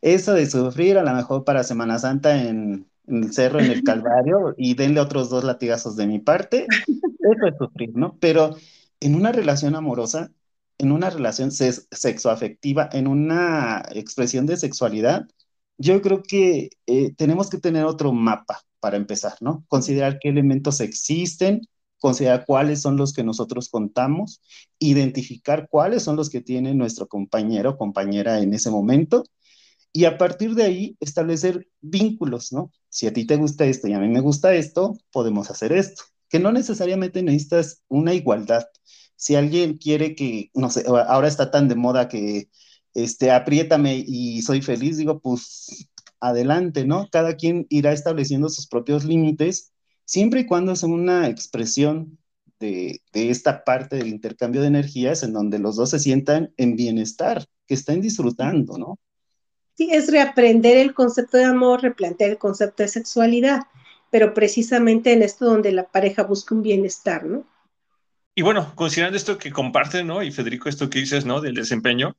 eso 0.00 0.32
de 0.34 0.48
sufrir 0.48 0.98
a 0.98 1.02
lo 1.02 1.12
mejor 1.12 1.44
para 1.44 1.64
Semana 1.64 1.98
Santa 1.98 2.42
en, 2.42 2.86
el 3.06 3.32
cerro, 3.32 3.60
en 3.60 3.70
el 3.70 3.82
Calvario, 3.82 4.54
y 4.56 4.74
denle 4.74 5.00
otros 5.00 5.30
dos 5.30 5.44
latigazos 5.44 5.96
de 5.96 6.06
mi 6.06 6.18
parte, 6.18 6.66
eso 6.68 7.46
es 7.46 7.54
sufrir, 7.58 7.90
¿no? 7.94 8.16
Pero 8.20 8.56
en 9.00 9.14
una 9.14 9.32
relación 9.32 9.74
amorosa, 9.74 10.30
en 10.78 10.92
una 10.92 11.10
relación 11.10 11.50
sexoafectiva, 11.50 12.88
en 12.92 13.06
una 13.06 13.82
expresión 13.92 14.46
de 14.46 14.56
sexualidad, 14.56 15.26
yo 15.76 16.00
creo 16.02 16.22
que 16.22 16.70
eh, 16.86 17.12
tenemos 17.16 17.50
que 17.50 17.58
tener 17.58 17.84
otro 17.84 18.12
mapa 18.12 18.62
para 18.80 18.96
empezar, 18.96 19.34
¿no? 19.40 19.64
Considerar 19.68 20.18
qué 20.18 20.28
elementos 20.28 20.80
existen, 20.80 21.62
considerar 22.00 22.44
cuáles 22.46 22.80
son 22.80 22.96
los 22.96 23.12
que 23.12 23.22
nosotros 23.22 23.68
contamos, 23.68 24.40
identificar 24.78 25.68
cuáles 25.70 26.02
son 26.02 26.16
los 26.16 26.30
que 26.30 26.40
tiene 26.40 26.74
nuestro 26.74 27.06
compañero 27.06 27.70
o 27.70 27.78
compañera 27.78 28.40
en 28.40 28.54
ese 28.54 28.70
momento 28.70 29.24
y 29.92 30.04
a 30.04 30.18
partir 30.18 30.54
de 30.54 30.64
ahí 30.64 30.96
establecer 31.00 31.68
vínculos, 31.80 32.52
¿no? 32.52 32.72
Si 32.88 33.06
a 33.06 33.12
ti 33.12 33.26
te 33.26 33.36
gusta 33.36 33.66
esto 33.66 33.88
y 33.88 33.92
a 33.92 33.98
mí 33.98 34.08
me 34.08 34.20
gusta 34.20 34.54
esto, 34.54 34.96
podemos 35.12 35.50
hacer 35.50 35.72
esto, 35.72 36.04
que 36.28 36.38
no 36.38 36.52
necesariamente 36.52 37.22
necesitas 37.22 37.82
una 37.88 38.14
igualdad. 38.14 38.64
Si 39.16 39.34
alguien 39.34 39.78
quiere 39.78 40.14
que, 40.14 40.50
no 40.54 40.70
sé, 40.70 40.84
ahora 40.86 41.28
está 41.28 41.50
tan 41.50 41.68
de 41.68 41.74
moda 41.74 42.08
que, 42.08 42.48
este, 42.94 43.30
apriétame 43.30 44.02
y 44.06 44.42
soy 44.42 44.62
feliz, 44.62 44.96
digo, 44.96 45.20
pues 45.20 45.88
adelante, 46.20 46.84
¿no? 46.84 47.08
Cada 47.10 47.36
quien 47.36 47.66
irá 47.70 47.92
estableciendo 47.92 48.48
sus 48.48 48.66
propios 48.66 49.04
límites 49.04 49.72
siempre 50.10 50.40
y 50.40 50.46
cuando 50.46 50.72
es 50.72 50.82
una 50.82 51.28
expresión 51.28 52.18
de, 52.58 53.00
esta 53.12 53.62
parte 53.62 53.94
del 53.94 54.08
intercambio 54.08 54.60
de 54.60 54.66
energías 54.66 55.22
en 55.22 55.32
donde 55.32 55.60
los 55.60 55.76
dos 55.76 55.90
se 55.90 56.00
sientan 56.00 56.52
en 56.56 56.74
bienestar, 56.74 57.46
que 57.68 57.74
estén 57.74 58.00
disfrutando, 58.00 58.76
¿no? 58.76 58.98
Sí, 59.76 59.88
es 59.92 60.10
reaprender 60.10 60.78
el 60.78 60.94
concepto 60.94 61.36
de 61.36 61.44
amor, 61.44 61.82
replantear 61.82 62.30
el 62.30 62.38
concepto 62.38 62.82
de 62.82 62.88
sexualidad, 62.88 63.60
pero 64.10 64.34
precisamente 64.34 65.12
en 65.12 65.22
esto 65.22 65.44
donde 65.44 65.70
la 65.70 65.86
pareja 65.86 66.24
busca 66.24 66.56
un 66.56 66.62
bienestar, 66.62 67.24
¿no? 67.24 67.44
Y 68.34 68.42
bueno, 68.42 68.72
considerando 68.74 69.16
esto 69.16 69.38
que 69.38 69.52
comparten, 69.52 70.08
¿no? 70.08 70.24
Y 70.24 70.32
Federico, 70.32 70.68
esto 70.68 70.90
que 70.90 70.98
dices, 70.98 71.24
¿no? 71.24 71.40
Del 71.40 71.54
desempeño, 71.54 72.16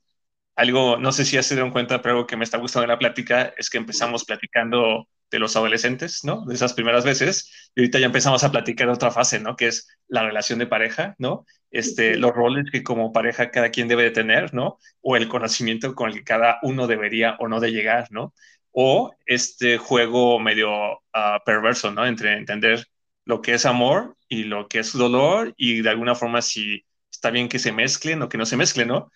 algo, 0.56 0.96
no 0.96 1.12
sé 1.12 1.26
si 1.26 1.36
ya 1.36 1.44
se 1.44 1.56
dieron 1.56 1.72
cuenta, 1.72 2.02
pero 2.02 2.16
algo 2.16 2.28
que 2.28 2.38
me 2.38 2.46
está 2.46 2.58
gustando 2.58 2.84
de 2.84 2.94
la 2.94 3.00
plática 3.00 3.54
es 3.58 3.70
que 3.70 3.80
empezamos 3.80 4.24
platicando 4.24 5.10
de 5.32 5.40
los 5.40 5.56
adolescentes, 5.56 6.24
¿no? 6.24 6.46
De 6.46 6.54
esas 6.54 6.74
primeras 6.74 7.06
veces, 7.06 7.72
y 7.74 7.82
ahorita 7.82 8.00
ya 8.00 8.06
empezamos 8.06 8.44
a 8.44 8.52
platicar 8.52 8.88
de 8.88 8.94
otra 8.94 9.12
fase, 9.12 9.40
¿no? 9.40 9.56
Que 9.56 9.68
es 9.68 9.88
la 10.08 10.24
relación 10.24 10.60
de 10.60 10.68
pareja, 10.68 11.16
¿no? 11.18 11.46
Este, 11.72 12.18
los 12.18 12.34
roles 12.34 12.66
que 12.72 12.84
como 12.84 13.14
pareja 13.14 13.50
cada 13.50 13.70
quien 13.72 13.88
debe 13.88 14.04
de 14.04 14.12
tener, 14.12 14.54
¿no? 14.54 14.78
O 15.02 15.16
el 15.16 15.30
conocimiento 15.30 15.96
con 15.96 16.10
el 16.10 16.16
que 16.16 16.24
cada 16.26 16.60
uno 16.64 16.86
debería 16.86 17.38
o 17.40 17.48
no 17.48 17.62
de 17.62 17.72
llegar, 17.72 18.10
¿no? 18.12 18.34
O 18.72 19.16
este 19.26 19.78
juego 19.78 20.40
medio 20.40 21.02
ah, 21.14 21.42
perverso, 21.46 21.92
¿no? 21.92 22.06
Entre 22.06 22.34
entender 22.34 22.86
lo 23.26 23.42
que 23.42 23.54
es 23.54 23.66
amor 23.66 24.18
y 24.28 24.44
lo 24.44 24.68
que 24.68 24.80
es 24.80 24.94
dolor 24.94 25.54
y 25.58 25.82
de 25.82 25.90
alguna 25.90 26.16
forma 26.16 26.42
si 26.42 26.86
está 27.10 27.30
bien 27.32 27.50
que 27.50 27.60
se 27.60 27.72
mezclen 27.72 28.22
o 28.22 28.30
que 28.30 28.38
no 28.38 28.46
se 28.46 28.58
mezclen, 28.58 28.90
¿no? 28.90 29.12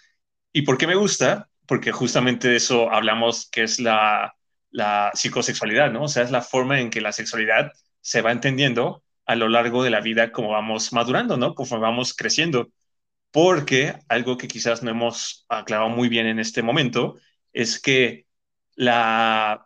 ¿Y 0.53 0.61
por 0.63 0.78
qué 0.78 0.88
me 0.88 0.95
gusta? 0.95 1.49
Porque 1.66 1.91
justamente 1.91 2.47
de 2.47 2.57
eso 2.57 2.91
hablamos 2.91 3.49
que 3.49 3.63
es 3.63 3.80
la, 3.80 4.34
la 4.76 5.11
psicosexualidad, 5.13 5.91
¿no? 5.91 6.03
O 6.03 6.07
sea, 6.09 6.23
es 6.23 6.32
la 6.32 6.41
forma 6.41 6.82
en 6.82 6.89
que 6.89 6.99
la 6.99 7.13
sexualidad 7.13 7.71
se 8.01 8.21
va 8.21 8.32
entendiendo 8.34 9.03
a 9.26 9.36
lo 9.36 9.47
largo 9.47 9.84
de 9.84 9.89
la 9.89 10.01
vida 10.01 10.32
como 10.32 10.49
vamos 10.49 10.91
madurando, 10.91 11.38
¿no? 11.38 11.55
Conforme 11.55 11.84
vamos 11.84 12.13
creciendo. 12.13 12.69
Porque 13.32 13.95
algo 14.09 14.38
que 14.38 14.47
quizás 14.47 14.84
no 14.84 14.91
hemos 14.91 15.45
aclarado 15.49 15.89
muy 15.89 16.09
bien 16.09 16.28
en 16.28 16.39
este 16.39 16.61
momento 16.61 17.15
es 17.53 17.80
que 17.80 18.28
la 18.76 19.65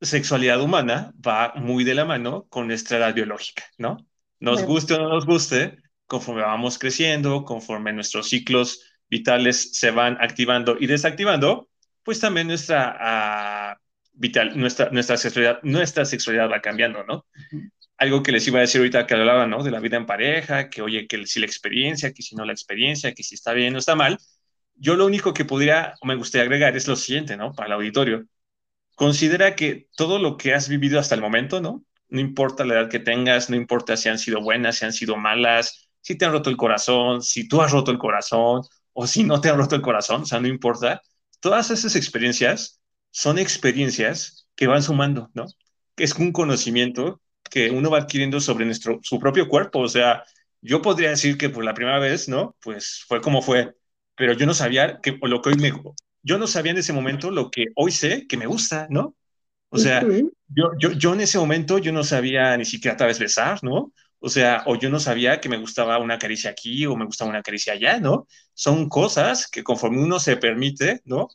sexualidad 0.00 0.60
humana 0.60 1.12
va 1.24 1.54
muy 1.56 1.82
de 1.84 1.94
la 1.94 2.04
mano 2.04 2.46
con 2.48 2.68
nuestra 2.68 2.98
edad 2.98 3.14
biológica, 3.14 3.64
¿no? 3.76 3.98
Nos 4.38 4.62
guste 4.62 4.94
o 4.94 4.98
no 4.98 5.08
nos 5.08 5.26
guste, 5.26 5.78
conforme 6.06 6.42
vamos 6.42 6.78
creciendo, 6.78 7.44
conforme 7.44 7.92
nuestros 7.92 8.28
ciclos 8.28 8.80
vitales 9.08 9.76
se 9.76 9.90
van 9.90 10.16
activando 10.20 10.76
y 10.78 10.86
desactivando, 10.86 11.68
pues 12.02 12.20
también 12.20 12.48
nuestra, 12.48 12.96
ah, 13.00 13.78
vital, 14.12 14.58
nuestra, 14.58 14.90
nuestra, 14.90 15.16
sexualidad, 15.16 15.60
nuestra 15.62 16.04
sexualidad 16.04 16.50
va 16.50 16.60
cambiando, 16.60 17.04
¿no? 17.04 17.26
Algo 17.96 18.22
que 18.22 18.32
les 18.32 18.46
iba 18.46 18.58
a 18.58 18.62
decir 18.62 18.80
ahorita 18.80 19.06
que 19.06 19.14
hablaba, 19.14 19.46
¿no? 19.46 19.62
De 19.62 19.70
la 19.70 19.80
vida 19.80 19.96
en 19.96 20.06
pareja, 20.06 20.68
que 20.70 20.82
oye, 20.82 21.06
que 21.06 21.26
si 21.26 21.40
la 21.40 21.46
experiencia, 21.46 22.12
que 22.12 22.22
si 22.22 22.34
no 22.34 22.44
la 22.44 22.52
experiencia, 22.52 23.14
que 23.14 23.22
si 23.22 23.34
está 23.34 23.52
bien 23.52 23.74
o 23.74 23.78
está 23.78 23.94
mal. 23.94 24.18
Yo 24.74 24.96
lo 24.96 25.06
único 25.06 25.32
que 25.34 25.44
podría 25.44 25.94
o 26.00 26.06
me 26.06 26.16
gustaría 26.16 26.44
agregar 26.44 26.76
es 26.76 26.88
lo 26.88 26.96
siguiente, 26.96 27.36
¿no? 27.36 27.52
Para 27.52 27.68
el 27.68 27.72
auditorio. 27.74 28.26
Considera 28.94 29.56
que 29.56 29.88
todo 29.96 30.18
lo 30.18 30.36
que 30.36 30.54
has 30.54 30.68
vivido 30.68 30.98
hasta 30.98 31.14
el 31.14 31.20
momento, 31.20 31.60
¿no? 31.60 31.84
No 32.08 32.20
importa 32.20 32.64
la 32.64 32.74
edad 32.74 32.90
que 32.90 32.98
tengas, 32.98 33.48
no 33.48 33.56
importa 33.56 33.96
si 33.96 34.08
han 34.08 34.18
sido 34.18 34.42
buenas, 34.42 34.76
si 34.76 34.84
han 34.84 34.92
sido 34.92 35.16
malas, 35.16 35.88
si 36.02 36.16
te 36.16 36.24
han 36.26 36.32
roto 36.32 36.50
el 36.50 36.56
corazón, 36.56 37.22
si 37.22 37.48
tú 37.48 37.62
has 37.62 37.72
roto 37.72 37.90
el 37.90 37.98
corazón 37.98 38.62
o 38.92 39.06
si 39.06 39.24
no 39.24 39.40
te 39.40 39.48
han 39.48 39.56
roto 39.56 39.76
el 39.76 39.82
corazón, 39.82 40.22
o 40.22 40.26
sea, 40.26 40.40
no 40.40 40.48
importa. 40.48 41.00
Todas 41.40 41.70
esas 41.70 41.96
experiencias 41.96 42.81
son 43.12 43.38
experiencias 43.38 44.48
que 44.56 44.66
van 44.66 44.82
sumando, 44.82 45.30
¿no? 45.34 45.46
Es 45.96 46.14
un 46.16 46.32
conocimiento 46.32 47.20
que 47.50 47.70
uno 47.70 47.90
va 47.90 47.98
adquiriendo 47.98 48.40
sobre 48.40 48.64
nuestro, 48.64 48.98
su 49.02 49.20
propio 49.20 49.46
cuerpo. 49.46 49.80
O 49.80 49.88
sea, 49.88 50.24
yo 50.60 50.82
podría 50.82 51.10
decir 51.10 51.38
que 51.38 51.50
por 51.50 51.64
la 51.64 51.74
primera 51.74 52.00
vez, 52.00 52.28
¿no? 52.28 52.56
Pues 52.60 53.04
fue 53.06 53.20
como 53.20 53.42
fue, 53.42 53.76
pero 54.16 54.32
yo 54.32 54.46
no 54.46 54.54
sabía 54.54 54.98
que, 55.00 55.18
lo 55.22 55.40
que 55.42 55.50
hoy 55.50 55.56
me, 55.56 55.72
yo 56.22 56.38
no 56.38 56.46
sabía 56.46 56.72
en 56.72 56.78
ese 56.78 56.92
momento 56.92 57.30
lo 57.30 57.50
que 57.50 57.66
hoy 57.76 57.92
sé 57.92 58.26
que 58.26 58.36
me 58.36 58.46
gusta, 58.46 58.88
¿no? 58.90 59.14
O 59.68 59.78
sea, 59.78 60.02
yo, 60.48 60.72
yo, 60.78 60.92
yo 60.92 61.14
en 61.14 61.22
ese 61.22 61.38
momento 61.38 61.78
yo 61.78 61.92
no 61.92 62.04
sabía 62.04 62.56
ni 62.56 62.64
siquiera 62.66 62.96
tal 62.96 63.08
vez 63.08 63.18
besar, 63.18 63.62
¿no? 63.62 63.92
O 64.18 64.28
sea, 64.28 64.62
o 64.66 64.76
yo 64.76 64.88
no 64.90 65.00
sabía 65.00 65.40
que 65.40 65.48
me 65.48 65.56
gustaba 65.56 65.98
una 65.98 66.18
caricia 66.18 66.50
aquí 66.50 66.86
o 66.86 66.94
me 66.94 67.06
gustaba 67.06 67.30
una 67.30 67.42
caricia 67.42 67.72
allá, 67.72 67.98
¿no? 67.98 68.26
Son 68.54 68.88
cosas 68.88 69.48
que 69.48 69.64
conforme 69.64 70.02
uno 70.02 70.20
se 70.20 70.36
permite, 70.36 71.00
¿no? 71.04 71.28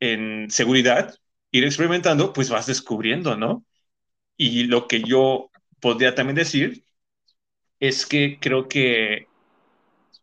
En 0.00 0.50
seguridad, 0.50 1.14
ir 1.52 1.64
experimentando, 1.64 2.32
pues 2.32 2.50
vas 2.50 2.66
descubriendo, 2.66 3.36
¿no? 3.36 3.64
Y 4.36 4.64
lo 4.64 4.88
que 4.88 5.02
yo 5.02 5.50
podría 5.80 6.14
también 6.14 6.36
decir 6.36 6.84
es 7.80 8.06
que 8.06 8.38
creo 8.40 8.68
que 8.68 9.28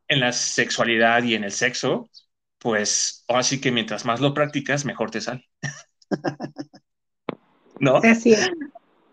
en 0.08 0.20
la 0.20 0.32
sexualidad 0.32 1.24
y 1.24 1.36
en 1.36 1.44
el 1.44 1.52
sexo, 1.52 2.10
pues 2.58 3.24
así 3.28 3.62
que 3.62 3.72
mientras 3.72 4.06
más 4.06 4.20
lo 4.22 4.34
practicas, 4.34 4.86
mejor 4.86 5.12
te 5.12 5.22
sale. 5.22 5.48
¿No? 7.80 7.98
Así 7.98 8.34
es. 8.34 8.50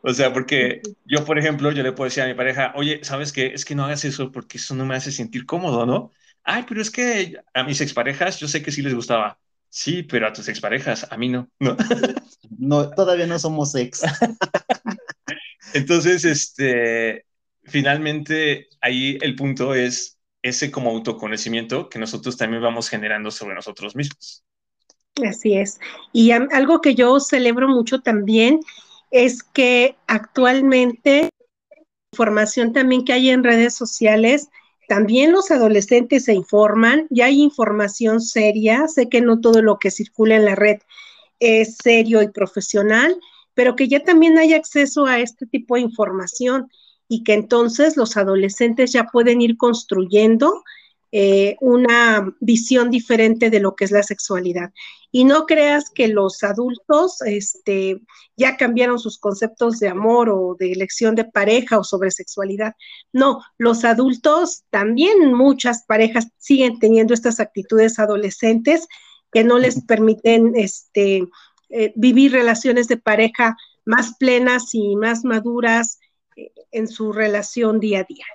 O 0.02 0.12
sea, 0.12 0.32
porque 0.32 0.82
yo, 1.04 1.24
por 1.24 1.38
ejemplo, 1.38 1.72
yo 1.72 1.82
le 1.82 1.92
puedo 1.92 2.06
decir 2.08 2.22
a 2.22 2.26
mi 2.26 2.34
pareja, 2.34 2.72
oye, 2.76 3.00
¿sabes 3.02 3.32
qué? 3.32 3.48
Es 3.48 3.64
que 3.64 3.74
no 3.74 3.84
hagas 3.84 4.04
eso 4.04 4.30
porque 4.30 4.58
eso 4.58 4.74
no 4.74 4.86
me 4.86 4.94
hace 4.94 5.10
sentir 5.10 5.46
cómodo, 5.46 5.84
¿no? 5.84 6.12
Ay, 6.44 6.64
pero 6.68 6.80
es 6.80 6.90
que 6.92 7.36
a 7.52 7.64
mis 7.64 7.80
exparejas 7.80 8.38
yo 8.38 8.46
sé 8.46 8.62
que 8.62 8.70
sí 8.70 8.82
les 8.82 8.94
gustaba. 8.94 9.40
Sí, 9.76 10.02
pero 10.04 10.26
a 10.26 10.32
tus 10.32 10.48
exparejas, 10.48 11.06
a 11.10 11.18
mí 11.18 11.28
no. 11.28 11.50
No, 11.58 11.76
no 12.58 12.90
todavía 12.92 13.26
no 13.26 13.38
somos 13.38 13.74
ex. 13.74 14.00
Entonces, 15.74 16.24
este, 16.24 17.26
finalmente 17.62 18.68
ahí 18.80 19.18
el 19.20 19.36
punto 19.36 19.74
es 19.74 20.16
ese 20.40 20.70
como 20.70 20.88
autoconocimiento 20.88 21.90
que 21.90 21.98
nosotros 21.98 22.38
también 22.38 22.62
vamos 22.62 22.88
generando 22.88 23.30
sobre 23.30 23.54
nosotros 23.54 23.94
mismos. 23.94 24.42
Así 25.22 25.58
es. 25.58 25.78
Y 26.10 26.30
algo 26.30 26.80
que 26.80 26.94
yo 26.94 27.20
celebro 27.20 27.68
mucho 27.68 28.00
también 28.00 28.60
es 29.10 29.42
que 29.42 29.94
actualmente 30.06 31.28
información 32.14 32.72
también 32.72 33.04
que 33.04 33.12
hay 33.12 33.28
en 33.28 33.44
redes 33.44 33.74
sociales 33.74 34.48
también 34.88 35.32
los 35.32 35.50
adolescentes 35.50 36.24
se 36.24 36.34
informan, 36.34 37.06
ya 37.10 37.26
hay 37.26 37.42
información 37.42 38.20
seria, 38.20 38.86
sé 38.88 39.08
que 39.08 39.20
no 39.20 39.40
todo 39.40 39.62
lo 39.62 39.78
que 39.78 39.90
circula 39.90 40.36
en 40.36 40.44
la 40.44 40.54
red 40.54 40.78
es 41.40 41.76
serio 41.76 42.22
y 42.22 42.28
profesional, 42.28 43.18
pero 43.54 43.76
que 43.76 43.88
ya 43.88 44.02
también 44.02 44.38
hay 44.38 44.54
acceso 44.54 45.06
a 45.06 45.18
este 45.18 45.46
tipo 45.46 45.74
de 45.74 45.82
información 45.82 46.70
y 47.08 47.22
que 47.24 47.34
entonces 47.34 47.96
los 47.96 48.16
adolescentes 48.16 48.92
ya 48.92 49.04
pueden 49.04 49.40
ir 49.40 49.56
construyendo 49.56 50.62
eh, 51.12 51.56
una 51.60 52.34
visión 52.40 52.90
diferente 52.90 53.48
de 53.50 53.60
lo 53.60 53.76
que 53.76 53.84
es 53.84 53.90
la 53.90 54.02
sexualidad. 54.02 54.72
Y 55.12 55.24
no 55.24 55.46
creas 55.46 55.88
que 55.90 56.08
los 56.08 56.42
adultos 56.42 57.22
este, 57.22 58.00
ya 58.36 58.56
cambiaron 58.56 58.98
sus 58.98 59.18
conceptos 59.18 59.78
de 59.78 59.88
amor 59.88 60.28
o 60.28 60.56
de 60.58 60.72
elección 60.72 61.14
de 61.14 61.24
pareja 61.24 61.78
o 61.78 61.84
sobre 61.84 62.10
sexualidad. 62.10 62.74
No, 63.12 63.40
los 63.56 63.84
adultos 63.84 64.64
también, 64.70 65.32
muchas 65.32 65.84
parejas 65.86 66.28
siguen 66.38 66.78
teniendo 66.78 67.14
estas 67.14 67.40
actitudes 67.40 67.98
adolescentes 67.98 68.86
que 69.32 69.44
no 69.44 69.58
les 69.58 69.84
permiten 69.84 70.52
este, 70.56 71.26
eh, 71.70 71.92
vivir 71.96 72.32
relaciones 72.32 72.88
de 72.88 72.96
pareja 72.96 73.56
más 73.84 74.16
plenas 74.18 74.74
y 74.74 74.96
más 74.96 75.24
maduras 75.24 75.98
eh, 76.36 76.52
en 76.72 76.88
su 76.88 77.12
relación 77.12 77.80
día 77.80 78.00
a 78.00 78.04
día. 78.04 78.26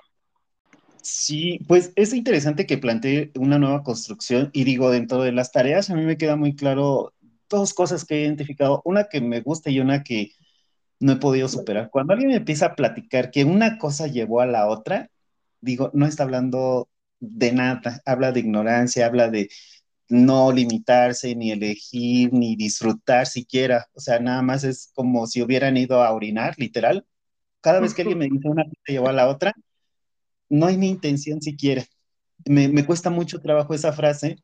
Sí, 1.02 1.58
pues 1.66 1.92
es 1.96 2.14
interesante 2.14 2.64
que 2.66 2.78
plantee 2.78 3.32
una 3.36 3.58
nueva 3.58 3.82
construcción 3.82 4.50
y 4.52 4.62
digo, 4.64 4.90
dentro 4.90 5.20
de 5.22 5.32
las 5.32 5.50
tareas 5.50 5.90
a 5.90 5.96
mí 5.96 6.02
me 6.04 6.16
queda 6.16 6.36
muy 6.36 6.54
claro 6.54 7.12
dos 7.50 7.74
cosas 7.74 8.04
que 8.04 8.16
he 8.16 8.24
identificado, 8.24 8.82
una 8.84 9.04
que 9.08 9.20
me 9.20 9.40
gusta 9.40 9.70
y 9.70 9.80
una 9.80 10.04
que 10.04 10.30
no 11.00 11.12
he 11.14 11.16
podido 11.16 11.48
superar. 11.48 11.90
Cuando 11.90 12.12
alguien 12.14 12.30
me 12.30 12.36
empieza 12.38 12.66
a 12.66 12.76
platicar 12.76 13.30
que 13.32 13.44
una 13.44 13.78
cosa 13.78 14.06
llevó 14.08 14.40
a 14.40 14.46
la 14.46 14.68
otra, 14.68 15.10
digo, 15.60 15.90
no 15.94 16.06
está 16.06 16.24
hablando 16.24 16.88
de 17.20 17.52
nada, 17.52 18.02
habla 18.06 18.32
de 18.32 18.40
ignorancia, 18.40 19.06
habla 19.06 19.30
de 19.30 19.50
no 20.08 20.52
limitarse, 20.52 21.34
ni 21.36 21.52
elegir, 21.52 22.32
ni 22.32 22.56
disfrutar 22.56 23.26
siquiera. 23.26 23.88
O 23.94 24.00
sea, 24.00 24.20
nada 24.20 24.42
más 24.42 24.64
es 24.64 24.90
como 24.94 25.26
si 25.26 25.42
hubieran 25.42 25.76
ido 25.76 26.02
a 26.02 26.12
orinar, 26.12 26.54
literal. 26.58 27.06
Cada 27.60 27.80
vez 27.80 27.94
que 27.94 28.02
alguien 28.02 28.18
me 28.18 28.26
dice 28.28 28.48
una 28.48 28.64
cosa 28.64 28.76
llevó 28.88 29.08
a 29.08 29.12
la 29.14 29.28
otra, 29.28 29.54
no 30.52 30.66
hay 30.66 30.76
ni 30.76 30.88
intención 30.88 31.42
siquiera. 31.42 31.84
Me, 32.46 32.68
me 32.68 32.86
cuesta 32.86 33.10
mucho 33.10 33.40
trabajo 33.40 33.74
esa 33.74 33.92
frase 33.92 34.38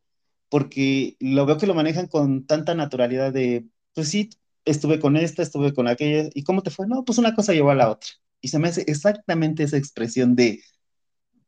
porque 0.51 1.17
lo 1.21 1.47
veo 1.47 1.59
que 1.59 1.67
lo 1.67 1.75
manejan 1.75 2.09
con 2.09 2.47
tanta 2.47 2.75
naturalidad 2.75 3.33
de, 3.33 3.67
pues 3.95 4.09
sí, 4.11 4.31
estuve 4.65 5.01
con 5.01 5.17
esta, 5.17 5.43
estuve 5.43 5.75
con 5.75 5.89
aquella, 5.89 6.31
¿y 6.35 6.45
cómo 6.45 6.63
te 6.63 6.71
fue? 6.71 6.87
No, 6.89 7.05
pues 7.05 7.19
una 7.19 7.35
cosa 7.35 7.53
llevó 7.55 7.71
a 7.71 7.75
la 7.77 7.91
otra. 7.91 8.11
Y 8.41 8.49
se 8.49 8.59
me 8.59 8.69
hace 8.69 8.83
exactamente 8.89 9.65
esa 9.65 9.77
expresión 9.77 10.37
de 10.37 10.63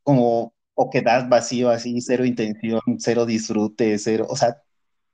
como 0.02 0.54
oquedad 0.74 1.28
vacío, 1.28 1.70
así, 1.70 2.00
cero 2.00 2.24
intención, 2.24 2.80
cero 2.98 3.26
disfrute, 3.26 3.98
cero, 3.98 4.26
o 4.28 4.36
sea, 4.36 4.56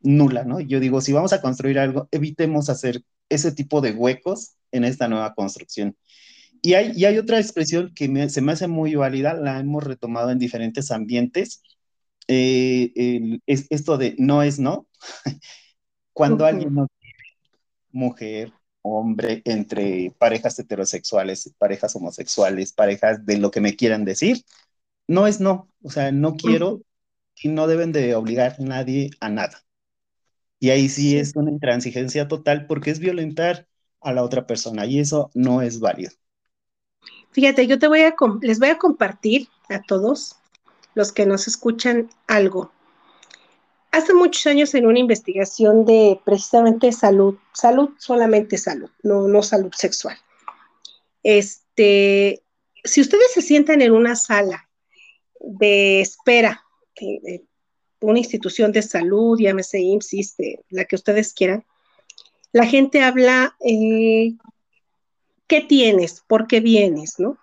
nula, 0.01 0.45
¿no? 0.45 0.61
Yo 0.61 0.81
digo, 0.81 1.01
si 1.01 1.13
vamos 1.13 1.33
a 1.33 1.41
construir 1.43 1.79
algo, 1.79 2.09
evitemos 2.13 2.71
hacer 2.71 3.03
ese 3.29 3.53
tipo 3.53 3.81
de 3.81 3.93
huecos 3.93 4.55
en 4.73 4.85
esta 4.85 5.09
nueva 5.09 5.35
construcción. 5.35 5.97
Y 6.63 6.75
hay, 6.75 7.05
hay 7.05 7.19
otra 7.19 7.39
expresión 7.39 7.93
que 7.95 8.29
se 8.29 8.41
me 8.41 8.53
hace 8.53 8.69
muy 8.69 8.95
válida, 8.95 9.35
la 9.35 9.61
hemos 9.61 9.85
retomado 9.85 10.31
en 10.31 10.39
diferentes 10.39 10.91
ambientes, 10.91 11.63
eh, 12.29 13.39
es 13.47 13.67
esto 13.71 13.99
de 13.99 14.17
no 14.19 14.43
es 14.43 14.59
no. 14.59 14.89
Cuando 16.13 16.47
alguien 16.47 16.75
no 16.75 16.87
mujer, 17.97 18.53
hombre, 18.83 19.43
entre 19.45 20.15
parejas 20.19 20.59
heterosexuales, 20.59 21.53
parejas 21.59 21.97
homosexuales, 21.97 22.73
parejas 22.73 23.27
de 23.27 23.39
lo 23.39 23.51
que 23.51 23.61
me 23.61 23.77
quieran 23.77 24.05
decir, 24.05 24.45
no 25.09 25.27
es 25.27 25.41
no. 25.41 25.71
O 25.83 25.91
sea, 25.91 26.13
no 26.13 26.37
quiero 26.37 26.83
y 27.43 27.49
no 27.49 27.67
deben 27.67 27.93
de 27.93 28.15
obligar 28.15 28.57
a 28.59 28.63
nadie 28.63 29.11
a 29.21 29.29
nada. 29.31 29.63
Y 30.59 30.71
ahí 30.71 30.89
sí, 30.89 31.17
es 31.19 31.35
una 31.37 31.51
intransigencia 31.51 32.29
total 32.29 32.67
porque 32.67 32.91
es 32.91 32.99
violentar 33.01 33.69
a 34.01 34.13
la 34.13 34.23
otra 34.23 34.47
persona 34.47 34.87
y 34.87 35.01
eso 35.01 35.31
no 35.35 35.63
es 35.63 35.81
válido. 35.81 36.13
Fíjate, 37.37 37.67
yo 37.67 37.79
te 37.79 37.87
voy 37.87 38.01
a 38.01 38.15
les 38.41 38.59
voy 38.59 38.71
a 38.71 38.79
compartir 38.79 39.49
a 39.69 39.83
todos 39.83 40.37
los 40.95 41.13
que 41.13 41.27
nos 41.27 41.47
escuchan 41.47 42.09
algo. 42.27 42.73
Hace 43.91 44.15
muchos 44.15 44.47
años 44.47 44.75
en 44.75 44.87
una 44.87 45.01
investigación 45.01 45.85
de 45.85 46.19
precisamente 46.25 46.91
salud, 46.93 47.37
salud 47.53 47.91
solamente 47.99 48.57
salud, 48.57 48.89
no, 49.03 49.29
no 49.29 49.43
salud 49.43 49.71
sexual. 49.77 50.17
Este, 51.23 52.43
si 52.83 53.03
ustedes 53.03 53.31
se 53.35 53.43
sientan 53.43 53.83
en 53.83 53.93
una 53.93 54.17
sala 54.17 54.71
de 55.39 56.01
espera, 56.01 56.65
una 58.01 58.19
institución 58.19 58.73
de 58.73 58.81
salud, 58.81 59.39
llámese 59.39 59.79
IMSS, 59.79 60.37
la 60.71 60.87
que 60.87 60.97
ustedes 60.97 61.35
quieran, 61.35 61.67
la 62.53 62.65
gente 62.65 63.03
habla, 63.03 63.55
eh, 63.61 64.33
¿qué 65.47 65.61
tienes? 65.61 66.23
¿Por 66.27 66.47
qué 66.47 66.61
vienes? 66.61 67.19
¿No? 67.19 67.39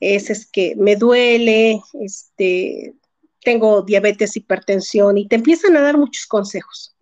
Es, 0.00 0.30
es 0.30 0.46
que 0.46 0.74
me 0.76 0.96
duele, 0.96 1.80
este, 2.00 2.94
tengo 3.42 3.82
diabetes, 3.82 4.36
hipertensión, 4.36 5.18
y 5.18 5.28
te 5.28 5.36
empiezan 5.36 5.76
a 5.76 5.82
dar 5.82 5.96
muchos 5.96 6.26
consejos. 6.26 6.96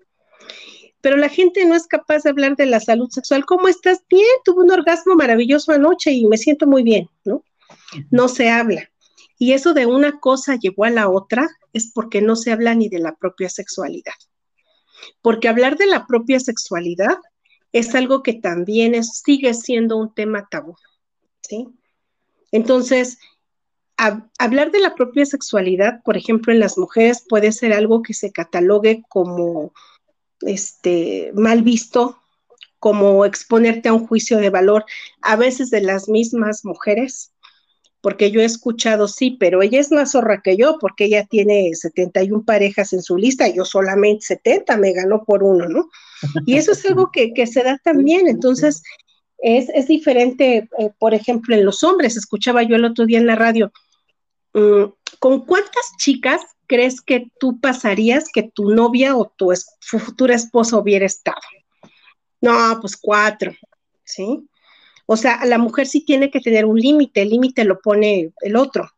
Pero 1.00 1.16
la 1.16 1.28
gente 1.28 1.64
no 1.66 1.74
es 1.74 1.86
capaz 1.86 2.22
de 2.22 2.30
hablar 2.30 2.56
de 2.56 2.66
la 2.66 2.80
salud 2.80 3.10
sexual. 3.10 3.44
¿Cómo 3.44 3.68
estás? 3.68 4.02
Bien, 4.08 4.24
tuve 4.44 4.64
un 4.64 4.70
orgasmo 4.70 5.14
maravilloso 5.16 5.72
anoche 5.72 6.12
y 6.12 6.26
me 6.26 6.38
siento 6.38 6.66
muy 6.66 6.82
bien, 6.82 7.10
¿no? 7.24 7.44
No 8.10 8.28
se 8.28 8.48
habla. 8.48 8.90
Y 9.38 9.52
eso 9.52 9.74
de 9.74 9.86
una 9.86 10.18
cosa 10.20 10.56
llevó 10.56 10.84
a 10.84 10.90
la 10.90 11.10
otra 11.10 11.48
es 11.72 11.90
porque 11.92 12.22
no 12.22 12.36
se 12.36 12.52
habla 12.52 12.74
ni 12.74 12.88
de 12.88 13.00
la 13.00 13.16
propia 13.16 13.48
sexualidad. 13.48 14.14
Porque 15.20 15.48
hablar 15.48 15.76
de 15.76 15.86
la 15.86 16.06
propia 16.06 16.40
sexualidad 16.40 17.18
es 17.74 17.92
algo 17.96 18.22
que 18.22 18.34
también 18.34 19.02
sigue 19.02 19.52
siendo 19.52 19.96
un 19.96 20.14
tema 20.14 20.46
tabú, 20.48 20.76
¿sí? 21.42 21.68
Entonces, 22.52 23.18
hablar 24.38 24.70
de 24.70 24.78
la 24.78 24.94
propia 24.94 25.26
sexualidad, 25.26 26.00
por 26.04 26.16
ejemplo, 26.16 26.52
en 26.52 26.60
las 26.60 26.78
mujeres 26.78 27.26
puede 27.28 27.50
ser 27.50 27.72
algo 27.72 28.00
que 28.00 28.14
se 28.14 28.30
catalogue 28.30 29.02
como 29.08 29.72
este, 30.42 31.32
mal 31.34 31.62
visto, 31.62 32.20
como 32.78 33.24
exponerte 33.24 33.88
a 33.88 33.92
un 33.92 34.06
juicio 34.06 34.38
de 34.38 34.50
valor, 34.50 34.84
a 35.20 35.34
veces 35.34 35.70
de 35.70 35.80
las 35.80 36.08
mismas 36.08 36.64
mujeres, 36.64 37.32
porque 38.04 38.30
yo 38.30 38.42
he 38.42 38.44
escuchado, 38.44 39.08
sí, 39.08 39.38
pero 39.40 39.62
ella 39.62 39.80
es 39.80 39.90
más 39.90 40.12
zorra 40.12 40.42
que 40.42 40.58
yo, 40.58 40.76
porque 40.78 41.06
ella 41.06 41.24
tiene 41.24 41.70
71 41.72 42.44
parejas 42.44 42.92
en 42.92 43.00
su 43.00 43.16
lista, 43.16 43.48
yo 43.48 43.64
solamente 43.64 44.26
70, 44.26 44.76
me 44.76 44.92
ganó 44.92 45.24
por 45.24 45.42
uno, 45.42 45.70
¿no? 45.70 45.88
Y 46.44 46.58
eso 46.58 46.72
es 46.72 46.84
algo 46.84 47.10
que, 47.10 47.32
se 47.46 47.62
da 47.62 47.78
también, 47.82 48.28
entonces 48.28 48.82
es, 49.38 49.88
diferente, 49.88 50.68
eh, 50.78 50.90
por 50.98 51.14
ejemplo, 51.14 51.54
en 51.54 51.64
los 51.64 51.82
hombres, 51.82 52.18
escuchaba 52.18 52.62
yo 52.62 52.76
el 52.76 52.84
otro 52.84 53.06
día 53.06 53.20
en 53.20 53.26
la 53.26 53.36
radio, 53.36 53.72
mm, 54.52 54.84
¿con 55.18 55.46
cuántas 55.46 55.92
chicas 55.96 56.42
crees 56.66 57.00
que 57.00 57.28
tú 57.40 57.58
pasarías 57.58 58.26
que 58.30 58.42
tu 58.42 58.68
novia 58.68 59.16
o 59.16 59.32
tu 59.34 59.50
futura 59.80 60.34
esposa 60.34 60.76
hubiera 60.76 61.06
estado? 61.06 61.40
No, 62.42 62.76
pues 62.82 62.98
cuatro, 62.98 63.54
¿sí? 64.04 64.46
O 65.06 65.16
sea, 65.16 65.44
la 65.44 65.58
mujer 65.58 65.86
sí 65.86 66.04
tiene 66.04 66.30
que 66.30 66.40
tener 66.40 66.64
un 66.64 66.78
límite, 66.78 67.22
el 67.22 67.30
límite 67.30 67.64
lo 67.64 67.80
pone 67.80 68.32
el 68.40 68.56
otro. 68.56 68.90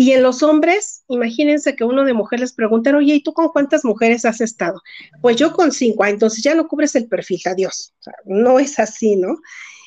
Y 0.00 0.12
en 0.12 0.22
los 0.22 0.44
hombres, 0.44 1.02
imagínense 1.08 1.74
que 1.74 1.82
uno 1.82 2.04
de 2.04 2.14
mujeres 2.14 2.40
les 2.42 2.52
pregunta, 2.52 2.96
oye, 2.96 3.16
¿y 3.16 3.22
tú 3.22 3.32
con 3.32 3.48
cuántas 3.48 3.84
mujeres 3.84 4.24
has 4.24 4.40
estado? 4.40 4.80
Pues 5.20 5.36
yo 5.36 5.52
con 5.52 5.72
cinco, 5.72 6.04
ah, 6.04 6.10
entonces 6.10 6.44
ya 6.44 6.54
no 6.54 6.68
cubres 6.68 6.94
el 6.94 7.08
perfil, 7.08 7.40
adiós. 7.46 7.94
O 7.98 8.02
sea, 8.04 8.14
no 8.24 8.60
es 8.60 8.78
así, 8.78 9.16
¿no? 9.16 9.36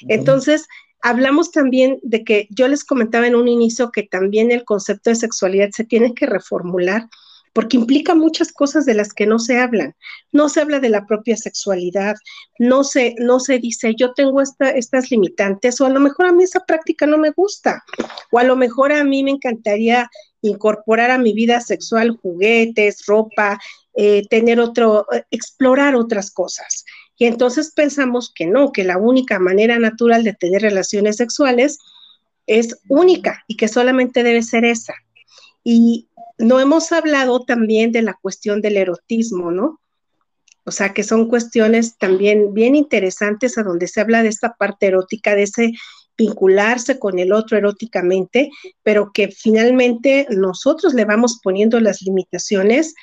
Entonces, 0.09 0.67
hablamos 1.01 1.51
también 1.51 1.99
de 2.03 2.25
que 2.25 2.47
yo 2.49 2.67
les 2.67 2.83
comentaba 2.83 3.25
en 3.25 3.35
un 3.35 3.47
inicio 3.47 3.91
que 3.91 4.03
también 4.03 4.51
el 4.51 4.65
concepto 4.65 5.09
de 5.09 5.15
sexualidad 5.15 5.69
se 5.71 5.85
tiene 5.85 6.13
que 6.13 6.25
reformular 6.25 7.07
porque 7.53 7.77
implica 7.77 8.15
muchas 8.15 8.51
cosas 8.51 8.85
de 8.85 8.93
las 8.93 9.13
que 9.13 9.25
no 9.25 9.39
se 9.39 9.59
hablan. 9.59 9.95
No 10.31 10.49
se 10.49 10.61
habla 10.61 10.79
de 10.79 10.89
la 10.89 11.05
propia 11.05 11.35
sexualidad, 11.35 12.15
no 12.59 12.83
se, 12.83 13.15
no 13.19 13.39
se 13.39 13.59
dice 13.59 13.93
yo 13.95 14.13
tengo 14.13 14.41
estas 14.41 15.11
limitantes 15.11 15.81
o 15.81 15.85
a 15.85 15.89
lo 15.89 15.99
mejor 15.99 16.27
a 16.27 16.31
mí 16.31 16.43
esa 16.43 16.61
práctica 16.61 17.05
no 17.05 17.17
me 17.17 17.31
gusta 17.31 17.83
o 18.31 18.39
a 18.39 18.43
lo 18.43 18.55
mejor 18.55 18.91
a 18.91 19.03
mí 19.03 19.23
me 19.23 19.31
encantaría 19.31 20.09
incorporar 20.41 21.11
a 21.11 21.17
mi 21.17 21.33
vida 21.33 21.59
sexual 21.61 22.17
juguetes, 22.21 23.05
ropa, 23.05 23.59
eh, 23.93 24.23
tener 24.29 24.59
otro, 24.59 25.05
explorar 25.29 25.95
otras 25.95 26.31
cosas. 26.31 26.85
Y 27.17 27.25
entonces 27.25 27.71
pensamos 27.75 28.31
que 28.33 28.47
no, 28.47 28.71
que 28.71 28.83
la 28.83 28.97
única 28.97 29.37
manera 29.37 29.77
natural 29.77 30.23
de 30.23 30.33
tener 30.33 30.61
relaciones 30.61 31.17
sexuales 31.17 31.77
es 32.47 32.79
única 32.89 33.43
y 33.47 33.57
que 33.57 33.67
solamente 33.67 34.23
debe 34.23 34.41
ser 34.41 34.65
esa. 34.65 34.93
Y 35.63 36.07
no 36.41 36.59
hemos 36.59 36.91
hablado 36.91 37.41
también 37.45 37.91
de 37.91 38.01
la 38.01 38.15
cuestión 38.21 38.61
del 38.61 38.77
erotismo, 38.77 39.51
¿no? 39.51 39.79
O 40.63 40.71
sea, 40.71 40.93
que 40.93 41.03
son 41.03 41.27
cuestiones 41.27 41.97
también 41.97 42.53
bien 42.53 42.75
interesantes 42.75 43.57
a 43.57 43.63
donde 43.63 43.87
se 43.87 44.01
habla 44.01 44.21
de 44.21 44.29
esta 44.29 44.53
parte 44.53 44.87
erótica, 44.87 45.35
de 45.35 45.43
ese 45.43 45.71
vincularse 46.17 46.99
con 46.99 47.17
el 47.17 47.33
otro 47.33 47.57
eróticamente, 47.57 48.49
pero 48.83 49.11
que 49.11 49.29
finalmente 49.29 50.27
nosotros 50.29 50.93
le 50.93 51.05
vamos 51.05 51.39
poniendo 51.41 51.79
las 51.79 52.01
limitaciones 52.01 52.93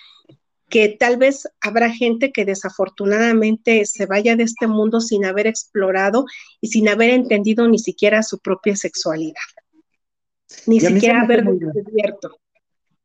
que 0.68 0.88
tal 0.88 1.16
vez 1.16 1.48
habrá 1.60 1.90
gente 1.90 2.30
que 2.30 2.44
desafortunadamente 2.44 3.84
se 3.86 4.06
vaya 4.06 4.36
de 4.36 4.44
este 4.44 4.66
mundo 4.66 5.00
sin 5.00 5.24
haber 5.24 5.46
explorado 5.46 6.26
y 6.60 6.68
sin 6.68 6.88
haber 6.88 7.10
entendido 7.10 7.66
ni 7.66 7.78
siquiera 7.78 8.22
su 8.22 8.38
propia 8.38 8.76
sexualidad, 8.76 9.34
ni 10.66 10.78
siquiera 10.78 11.22
haber 11.22 11.44
descubierto. 11.44 12.38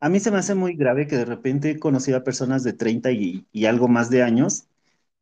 A 0.03 0.09
mí 0.09 0.19
se 0.19 0.31
me 0.31 0.37
hace 0.37 0.53
muy 0.55 0.75
grave 0.75 1.07
que 1.07 1.15
de 1.17 1.23
repente 1.25 1.71
he 1.71 1.79
conocido 1.79 2.17
a 2.17 2.23
personas 2.25 2.63
de 2.63 2.73
30 2.73 3.11
y, 3.11 3.47
y 3.53 3.65
algo 3.65 3.87
más 3.87 4.09
de 4.09 4.21
años 4.23 4.67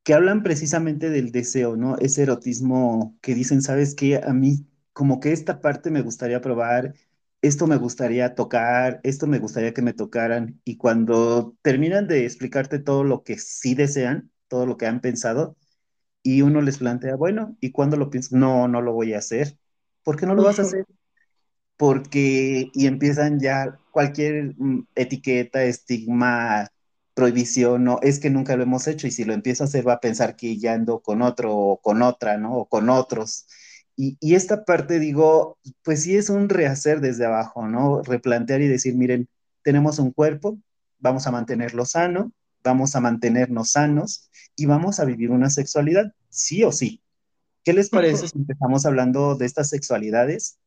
que 0.03 0.13
hablan 0.15 0.43
precisamente 0.43 1.09
del 1.11 1.31
deseo, 1.31 1.77
¿no? 1.77 1.97
Ese 1.99 2.23
erotismo 2.23 3.17
que 3.21 3.35
dicen, 3.35 3.61
¿sabes 3.63 3.95
qué? 3.95 4.17
A 4.17 4.33
mí 4.33 4.65
como 4.93 5.19
que 5.21 5.33
esta 5.33 5.61
parte 5.61 5.91
me 5.91 6.01
gustaría 6.03 6.41
probar, 6.41 6.95
esto 7.43 7.67
me 7.67 7.77
gustaría 7.77 8.35
tocar, 8.35 9.01
esto 9.03 9.27
me 9.27 9.39
gustaría 9.39 9.73
que 9.73 9.81
me 9.83 9.93
tocaran. 9.93 10.61
Y 10.65 10.77
cuando 10.77 11.55
terminan 11.63 12.07
de 12.07 12.25
explicarte 12.25 12.79
todo 12.79 13.03
lo 13.05 13.23
que 13.23 13.37
sí 13.39 13.75
desean, 13.75 14.31
todo 14.49 14.65
lo 14.67 14.77
que 14.77 14.87
han 14.87 15.01
pensado, 15.01 15.57
y 16.23 16.41
uno 16.43 16.61
les 16.61 16.79
plantea, 16.79 17.15
bueno, 17.17 17.57
¿y 17.61 17.71
cuándo 17.71 17.97
lo 17.97 18.09
piensas? 18.11 18.33
No, 18.33 18.67
no 18.69 18.81
lo 18.81 18.93
voy 18.93 19.13
a 19.15 19.19
hacer. 19.19 19.57
¿Por 20.03 20.17
qué 20.17 20.27
no 20.27 20.35
lo 20.35 20.43
vas 20.43 20.59
a 20.59 20.63
hacer? 20.63 20.85
Porque, 21.77 22.69
y 22.73 22.87
empiezan 22.87 23.39
ya 23.39 23.80
cualquier 23.91 24.55
mm, 24.57 24.87
etiqueta, 24.95 25.63
estigma, 25.63 26.69
prohibición, 27.13 27.83
no, 27.83 27.99
es 28.01 28.19
que 28.19 28.29
nunca 28.29 28.55
lo 28.55 28.63
hemos 28.63 28.87
hecho 28.87 29.07
y 29.07 29.11
si 29.11 29.25
lo 29.25 29.33
empiezo 29.33 29.63
a 29.63 29.67
hacer 29.67 29.87
va 29.87 29.93
a 29.93 29.99
pensar 29.99 30.35
que 30.35 30.57
ya 30.57 30.73
ando 30.73 31.01
con 31.01 31.21
otro 31.21 31.55
o 31.55 31.81
con 31.81 32.01
otra, 32.01 32.37
¿no? 32.37 32.55
O 32.55 32.65
con 32.67 32.89
otros. 32.89 33.47
Y, 33.97 34.17
esta 34.33 34.65
parte, 34.65 34.97
digo, 34.99 35.59
pues 35.83 36.03
sí 36.03 36.15
es 36.15 36.29
un 36.31 36.49
rehacer 36.49 37.01
desde 37.01 37.25
abajo, 37.25 37.67
¿no? 37.67 38.01
Replantear 38.01 38.61
y 38.61 38.67
decir, 38.67 38.95
miren, 38.95 39.27
tenemos 39.61 39.99
un 39.99 40.11
cuerpo, 40.11 40.57
vamos 40.97 41.27
a 41.27 41.31
mantenerlo 41.31 41.85
sano, 41.85 42.31
vamos 42.63 42.95
a 42.95 43.01
mantenernos 43.01 43.71
sanos 43.73 44.29
y 44.55 44.65
vamos 44.65 44.99
a 44.99 45.05
vivir 45.05 45.29
una 45.29 45.51
sexualidad, 45.51 46.13
sí 46.29 46.63
o 46.63 46.71
sí. 46.71 47.03
¿Qué 47.63 47.73
les 47.73 47.89
parece 47.89 48.27
si 48.27 48.39
empezamos 48.39 48.87
hablando 48.87 49.35
de 49.35 49.45
estas 49.45 49.69
sexualidades? 49.69 50.57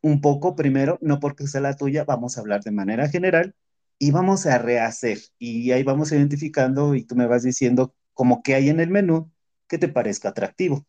Un 0.00 0.20
poco 0.20 0.54
primero, 0.54 0.98
no 1.00 1.20
porque 1.20 1.46
sea 1.46 1.60
la 1.60 1.76
tuya, 1.76 2.04
vamos 2.04 2.36
a 2.36 2.40
hablar 2.40 2.62
de 2.62 2.70
manera 2.70 3.08
general 3.08 3.54
y 3.98 4.10
vamos 4.12 4.46
a 4.46 4.58
rehacer. 4.58 5.18
Y 5.38 5.72
ahí 5.72 5.82
vamos 5.82 6.12
identificando 6.12 6.94
y 6.94 7.04
tú 7.04 7.16
me 7.16 7.26
vas 7.26 7.42
diciendo 7.42 7.94
como 8.14 8.42
que 8.42 8.54
hay 8.54 8.68
en 8.68 8.80
el 8.80 8.90
menú 8.90 9.30
que 9.66 9.78
te 9.78 9.88
parezca 9.88 10.30
atractivo, 10.30 10.86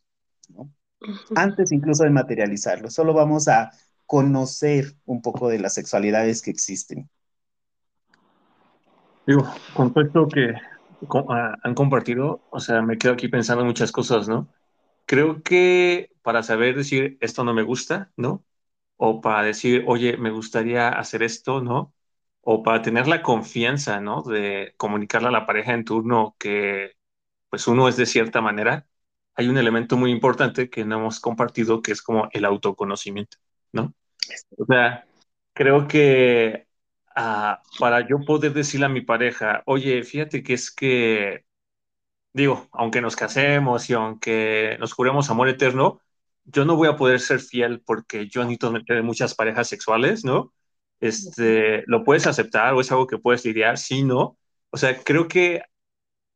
¿no? 0.48 0.72
antes 1.34 1.72
incluso 1.72 2.04
de 2.04 2.10
materializarlo. 2.10 2.90
Solo 2.90 3.14
vamos 3.14 3.48
a 3.48 3.70
conocer 4.06 4.96
un 5.04 5.22
poco 5.22 5.48
de 5.48 5.58
las 5.58 5.74
sexualidades 5.74 6.42
que 6.42 6.50
existen. 6.50 7.08
Digo, 9.26 9.48
con 9.74 9.92
todo 9.92 10.04
esto 10.04 10.28
que 10.28 10.54
ah, 11.28 11.56
han 11.62 11.74
compartido, 11.74 12.40
o 12.50 12.60
sea, 12.60 12.82
me 12.82 12.98
quedo 12.98 13.12
aquí 13.12 13.28
pensando 13.28 13.64
muchas 13.64 13.92
cosas, 13.92 14.28
¿no? 14.28 14.48
Creo 15.06 15.42
que 15.42 16.10
para 16.22 16.42
saber 16.42 16.76
decir 16.76 17.18
esto 17.20 17.44
no 17.44 17.54
me 17.54 17.62
gusta, 17.62 18.10
¿no? 18.16 18.44
O 19.02 19.20
para 19.22 19.42
decir, 19.42 19.84
oye, 19.86 20.16
me 20.18 20.30
gustaría 20.30 20.88
hacer 20.90 21.22
esto, 21.22 21.62
¿no? 21.62 21.94
O 22.42 22.62
para 22.62 22.82
tener 22.82 23.06
la 23.08 23.22
confianza, 23.22 24.00
¿no? 24.00 24.22
De 24.22 24.74
comunicarle 24.76 25.28
a 25.28 25.30
la 25.32 25.46
pareja 25.46 25.72
en 25.74 25.84
turno 25.84 26.36
que, 26.38 26.92
pues, 27.50 27.66
uno 27.68 27.88
es 27.88 27.96
de 27.96 28.06
cierta 28.06 28.40
manera, 28.42 28.86
hay 29.34 29.48
un 29.48 29.58
elemento 29.58 29.96
muy 29.96 30.10
importante 30.12 30.70
que 30.70 30.84
no 30.84 30.98
hemos 30.98 31.20
compartido, 31.20 31.82
que 31.82 31.92
es 31.92 32.02
como 32.02 32.28
el 32.32 32.44
autoconocimiento, 32.44 33.38
¿no? 33.72 33.94
O 34.58 34.66
sea, 34.66 35.06
creo 35.54 35.88
que 35.88 36.66
ah, 37.16 37.62
para 37.78 38.06
yo 38.08 38.20
poder 38.26 38.52
decirle 38.54 38.86
a 38.86 38.88
mi 38.90 39.00
pareja, 39.02 39.62
oye, 39.66 40.02
fíjate 40.04 40.42
que 40.42 40.54
es 40.54 40.70
que 40.70 41.44
digo, 42.32 42.68
aunque 42.72 43.00
nos 43.00 43.16
casemos 43.16 43.90
y 43.90 43.94
aunque 43.94 44.76
nos 44.80 44.92
juremos 44.92 45.30
amor 45.30 45.48
eterno, 45.48 46.00
yo 46.52 46.64
no 46.64 46.76
voy 46.76 46.88
a 46.88 46.96
poder 46.96 47.20
ser 47.20 47.40
fiel 47.40 47.82
porque 47.84 48.28
yo 48.28 48.42
necesito 48.42 48.72
tener 48.84 49.02
muchas 49.02 49.34
parejas 49.34 49.68
sexuales, 49.68 50.24
¿no? 50.24 50.52
Este, 51.00 51.84
¿lo 51.86 52.04
puedes 52.04 52.26
aceptar 52.26 52.74
o 52.74 52.80
es 52.80 52.90
algo 52.92 53.06
que 53.06 53.18
puedes 53.18 53.44
lidiar? 53.44 53.78
Sí, 53.78 54.02
no. 54.04 54.38
O 54.70 54.76
sea, 54.76 55.02
creo 55.02 55.28
que 55.28 55.62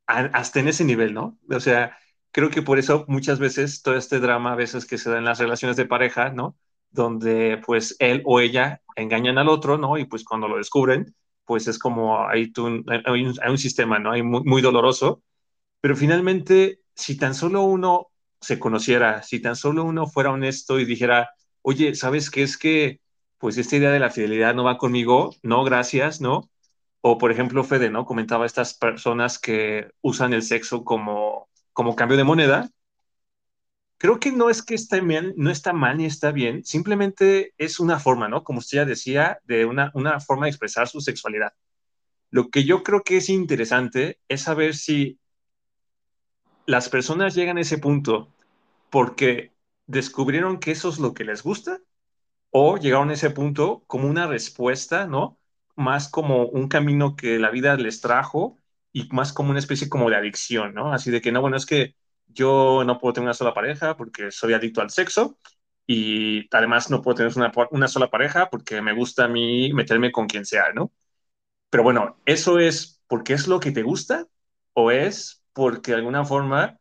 hasta 0.06 0.60
en 0.60 0.68
ese 0.68 0.84
nivel, 0.84 1.14
¿no? 1.14 1.38
O 1.50 1.60
sea, 1.60 1.96
creo 2.30 2.50
que 2.50 2.62
por 2.62 2.78
eso 2.78 3.04
muchas 3.08 3.38
veces 3.38 3.82
todo 3.82 3.96
este 3.96 4.20
drama, 4.20 4.52
a 4.52 4.56
veces 4.56 4.86
que 4.86 4.98
se 4.98 5.10
da 5.10 5.18
en 5.18 5.24
las 5.24 5.38
relaciones 5.38 5.76
de 5.76 5.86
pareja, 5.86 6.30
¿no? 6.30 6.56
Donde 6.90 7.60
pues 7.64 7.96
él 8.00 8.22
o 8.24 8.40
ella 8.40 8.82
engañan 8.96 9.38
al 9.38 9.48
otro, 9.48 9.78
¿no? 9.78 9.98
Y 9.98 10.06
pues 10.06 10.24
cuando 10.24 10.48
lo 10.48 10.58
descubren, 10.58 11.14
pues 11.44 11.68
es 11.68 11.78
como 11.78 12.26
hay, 12.26 12.52
hay, 13.06 13.24
un, 13.24 13.58
sistema, 13.58 13.98
¿no? 13.98 14.12
Hay 14.12 14.22
muy, 14.22 14.62
doloroso, 14.62 15.22
pero 15.80 15.96
finalmente, 15.96 16.80
si 16.94 17.16
tan 17.16 17.34
solo 17.34 17.62
uno 17.62 18.08
se 18.44 18.58
conociera, 18.58 19.22
si 19.22 19.40
tan 19.40 19.56
solo 19.56 19.84
uno 19.84 20.06
fuera 20.06 20.30
honesto 20.30 20.78
y 20.78 20.84
dijera, 20.84 21.30
oye, 21.62 21.94
¿sabes 21.94 22.30
qué 22.30 22.42
es 22.42 22.56
que, 22.58 23.00
pues 23.38 23.58
esta 23.58 23.76
idea 23.76 23.90
de 23.90 23.98
la 24.00 24.10
fidelidad 24.10 24.54
no 24.54 24.64
va 24.64 24.78
conmigo? 24.78 25.34
No, 25.42 25.64
gracias, 25.64 26.20
¿no? 26.20 26.50
O 27.00 27.18
por 27.18 27.32
ejemplo, 27.32 27.64
Fede, 27.64 27.90
¿no? 27.90 28.06
Comentaba 28.06 28.46
estas 28.46 28.74
personas 28.74 29.38
que 29.38 29.90
usan 30.02 30.32
el 30.32 30.42
sexo 30.42 30.84
como, 30.84 31.48
como 31.72 31.96
cambio 31.96 32.16
de 32.16 32.24
moneda. 32.24 32.70
Creo 33.98 34.20
que 34.20 34.32
no 34.32 34.50
es 34.50 34.62
que 34.62 34.74
esté 34.74 35.00
bien, 35.00 35.32
no 35.36 35.50
está 35.50 35.72
mal 35.72 35.96
ni 35.98 36.06
está 36.06 36.32
bien, 36.32 36.64
simplemente 36.64 37.54
es 37.58 37.80
una 37.80 37.98
forma, 37.98 38.28
¿no? 38.28 38.44
Como 38.44 38.58
usted 38.58 38.78
ya 38.78 38.84
decía, 38.84 39.38
de 39.44 39.64
una, 39.64 39.90
una 39.94 40.20
forma 40.20 40.46
de 40.46 40.50
expresar 40.50 40.88
su 40.88 41.00
sexualidad. 41.00 41.52
Lo 42.30 42.50
que 42.50 42.64
yo 42.64 42.82
creo 42.82 43.02
que 43.02 43.18
es 43.18 43.28
interesante 43.28 44.18
es 44.28 44.42
saber 44.42 44.74
si 44.74 45.18
las 46.66 46.88
personas 46.88 47.34
llegan 47.34 47.58
a 47.58 47.60
ese 47.60 47.78
punto 47.78 48.33
porque 48.90 49.54
descubrieron 49.86 50.60
que 50.60 50.72
eso 50.72 50.88
es 50.88 50.98
lo 50.98 51.14
que 51.14 51.24
les 51.24 51.42
gusta 51.42 51.80
o 52.50 52.76
llegaron 52.78 53.10
a 53.10 53.14
ese 53.14 53.30
punto 53.30 53.84
como 53.86 54.08
una 54.08 54.26
respuesta, 54.26 55.06
¿no? 55.06 55.38
Más 55.76 56.08
como 56.08 56.46
un 56.46 56.68
camino 56.68 57.16
que 57.16 57.38
la 57.38 57.50
vida 57.50 57.76
les 57.76 58.00
trajo 58.00 58.58
y 58.92 59.08
más 59.10 59.32
como 59.32 59.50
una 59.50 59.58
especie 59.58 59.88
como 59.88 60.10
de 60.10 60.16
adicción, 60.16 60.74
¿no? 60.74 60.92
Así 60.92 61.10
de 61.10 61.20
que 61.20 61.32
no, 61.32 61.40
bueno, 61.40 61.56
es 61.56 61.66
que 61.66 61.96
yo 62.28 62.84
no 62.86 62.98
puedo 62.98 63.14
tener 63.14 63.26
una 63.26 63.34
sola 63.34 63.54
pareja 63.54 63.96
porque 63.96 64.30
soy 64.30 64.54
adicto 64.54 64.80
al 64.80 64.90
sexo 64.90 65.38
y 65.86 66.48
además 66.54 66.90
no 66.90 67.02
puedo 67.02 67.16
tener 67.16 67.32
una, 67.36 67.52
una 67.70 67.88
sola 67.88 68.10
pareja 68.10 68.50
porque 68.50 68.80
me 68.82 68.92
gusta 68.94 69.24
a 69.24 69.28
mí 69.28 69.72
meterme 69.72 70.12
con 70.12 70.26
quien 70.28 70.44
sea, 70.46 70.72
¿no? 70.72 70.92
Pero 71.70 71.82
bueno, 71.82 72.20
¿eso 72.26 72.58
es 72.58 73.02
porque 73.08 73.32
es 73.34 73.48
lo 73.48 73.60
que 73.60 73.72
te 73.72 73.82
gusta 73.82 74.26
o 74.74 74.90
es 74.90 75.44
porque 75.52 75.92
de 75.92 75.98
alguna 75.98 76.24
forma 76.24 76.78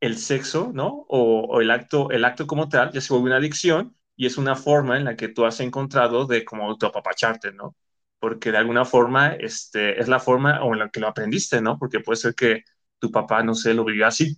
el 0.00 0.18
sexo, 0.18 0.70
¿no? 0.74 1.06
O, 1.08 1.60
el, 1.60 1.70
acto, 1.70 2.10
el 2.10 2.24
acto 2.24 2.46
como 2.46 2.68
tal 2.68 2.92
ya 2.92 3.00
se 3.00 3.12
vuelve 3.12 3.28
una 3.28 3.36
adicción 3.36 3.96
y 4.16 4.26
es 4.26 4.38
una 4.38 4.56
forma 4.56 4.96
en 4.96 5.04
la 5.04 5.16
que 5.16 5.28
tú 5.28 5.44
has 5.44 5.60
encontrado 5.60 6.26
de 6.26 6.44
como 6.44 6.64
autoapapacharte, 6.64 7.52
¿no? 7.52 7.76
Porque 8.18 8.52
de 8.52 8.58
alguna 8.58 8.84
forma 8.84 9.34
este, 9.34 10.00
es 10.00 10.08
la 10.08 10.20
forma 10.20 10.62
o 10.62 10.72
en 10.72 10.80
la 10.80 10.90
que 10.90 11.00
lo 11.00 11.08
aprendiste, 11.08 11.60
¿no? 11.60 11.78
Porque 11.78 12.00
puede 12.00 12.16
ser 12.16 12.34
que 12.34 12.64
tu 12.98 13.10
papá, 13.10 13.42
no 13.42 13.54
sé, 13.54 13.74
lo 13.74 13.84
vivió 13.84 14.06
así. 14.06 14.36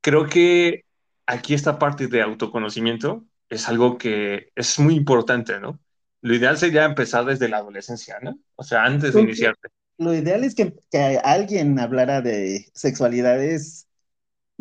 Creo 0.00 0.26
que 0.26 0.84
aquí 1.26 1.54
esta 1.54 1.78
parte 1.78 2.06
de 2.06 2.22
autoconocimiento 2.22 3.24
es 3.48 3.68
algo 3.68 3.98
que 3.98 4.50
es 4.54 4.78
muy 4.78 4.94
importante, 4.94 5.58
¿no? 5.60 5.80
Lo 6.22 6.34
ideal 6.34 6.58
sería 6.58 6.84
empezar 6.84 7.24
desde 7.24 7.48
la 7.48 7.58
adolescencia, 7.58 8.18
¿no? 8.22 8.38
O 8.56 8.62
sea, 8.62 8.84
antes 8.84 9.14
de 9.14 9.22
iniciarte 9.22 9.68
lo 10.00 10.14
ideal 10.14 10.44
es 10.44 10.54
que, 10.54 10.72
alguien 11.22 11.78
hablara 11.78 12.22
de 12.22 12.66
sexualidades. 12.74 13.86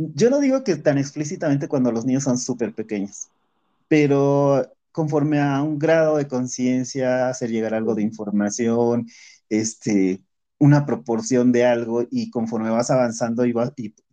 Yo 0.02 0.30
no 0.30 0.40
digo 0.40 0.64
que 0.64 0.78
tan 0.78 0.98
explícitamente 0.98 1.68
cuando 1.68 1.92
los 1.92 2.06
niños 2.06 2.24
son 2.24 2.38
súper 2.38 2.74
pequeños, 2.74 3.28
pero 3.90 4.66
conforme 4.94 5.40
a 5.42 5.62
un 5.62 5.78
grado 5.80 6.18
de 6.18 6.28
conciencia, 6.28 7.30
hacer 7.30 7.50
llegar 7.52 7.74
algo 7.74 7.96
de 7.96 8.04
información, 8.04 9.08
este, 9.50 10.24
una 10.58 10.86
proporción 10.86 11.52
de 11.52 11.66
algo 11.66 12.06
y 12.10 12.30
conforme 12.32 12.70
vas 12.70 12.92
avanzando 12.92 13.46
y, 13.46 13.54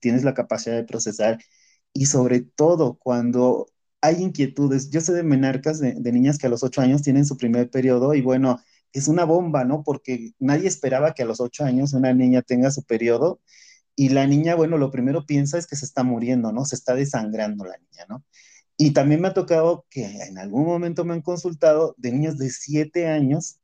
tienes 0.00 0.24
la 0.24 0.34
capacidad 0.34 0.74
de 0.76 0.84
procesar 0.84 1.38
y 1.92 2.06
sobre 2.06 2.40
todo 2.40 2.98
cuando 2.98 3.68
hay 4.00 4.22
inquietudes. 4.22 4.90
Yo 4.90 5.00
sé 5.00 5.12
de 5.12 5.22
menarcas 5.22 5.80
de 5.80 6.12
niñas 6.12 6.38
que 6.38 6.46
a 6.48 6.50
los 6.50 6.64
ocho 6.64 6.80
años 6.80 7.02
tienen 7.02 7.26
su 7.26 7.36
primer 7.36 7.70
periodo 7.70 8.14
y 8.14 8.22
bueno, 8.22 8.60
es 8.92 9.08
una 9.08 9.24
bomba, 9.24 9.64
¿no? 9.64 9.82
Porque 9.84 10.32
nadie 10.40 10.68
esperaba 10.68 11.14
que 11.14 11.22
a 11.22 11.26
los 11.26 11.40
ocho 11.40 11.64
años 11.64 11.92
una 11.94 12.12
niña 12.12 12.42
tenga 12.42 12.70
su 12.72 12.82
periodo 12.84 13.40
y 13.96 14.10
la 14.10 14.26
niña, 14.26 14.54
bueno, 14.54 14.78
lo 14.78 14.90
primero 14.90 15.24
piensa 15.26 15.58
es 15.58 15.66
que 15.66 15.76
se 15.76 15.86
está 15.86 16.04
muriendo, 16.04 16.52
¿no? 16.52 16.66
Se 16.66 16.76
está 16.76 16.94
desangrando 16.94 17.64
la 17.64 17.78
niña, 17.78 18.04
¿no? 18.08 18.24
Y 18.76 18.92
también 18.92 19.22
me 19.22 19.28
ha 19.28 19.34
tocado 19.34 19.86
que 19.90 20.04
en 20.04 20.38
algún 20.38 20.66
momento 20.66 21.04
me 21.04 21.14
han 21.14 21.22
consultado 21.22 21.94
de 21.98 22.12
niños 22.12 22.36
de 22.38 22.50
siete 22.50 23.08
años 23.08 23.58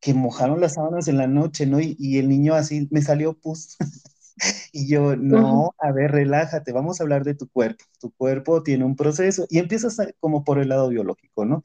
que 0.00 0.14
mojaron 0.14 0.60
las 0.60 0.74
sábanas 0.74 1.08
en 1.08 1.18
la 1.18 1.28
noche, 1.28 1.66
¿no? 1.66 1.80
Y, 1.80 2.18
el 2.18 2.28
niño 2.28 2.54
así, 2.54 2.88
me 2.90 3.02
salió 3.02 3.38
pus. 3.38 3.76
y 4.72 4.88
yo, 4.88 5.16
no, 5.16 5.74
a 5.78 5.92
ver, 5.92 6.12
relájate, 6.12 6.72
vamos 6.72 7.00
a 7.00 7.04
hablar 7.04 7.24
de 7.24 7.34
tu 7.34 7.48
cuerpo. 7.48 7.84
Tu 8.00 8.12
cuerpo 8.12 8.62
tiene 8.62 8.84
un 8.84 8.96
proceso 8.96 9.46
y 9.48 9.58
empiezas 9.58 9.96
como 10.20 10.44
por 10.44 10.58
el 10.58 10.70
lado 10.70 10.88
biológico, 10.88 11.44
¿no? 11.44 11.62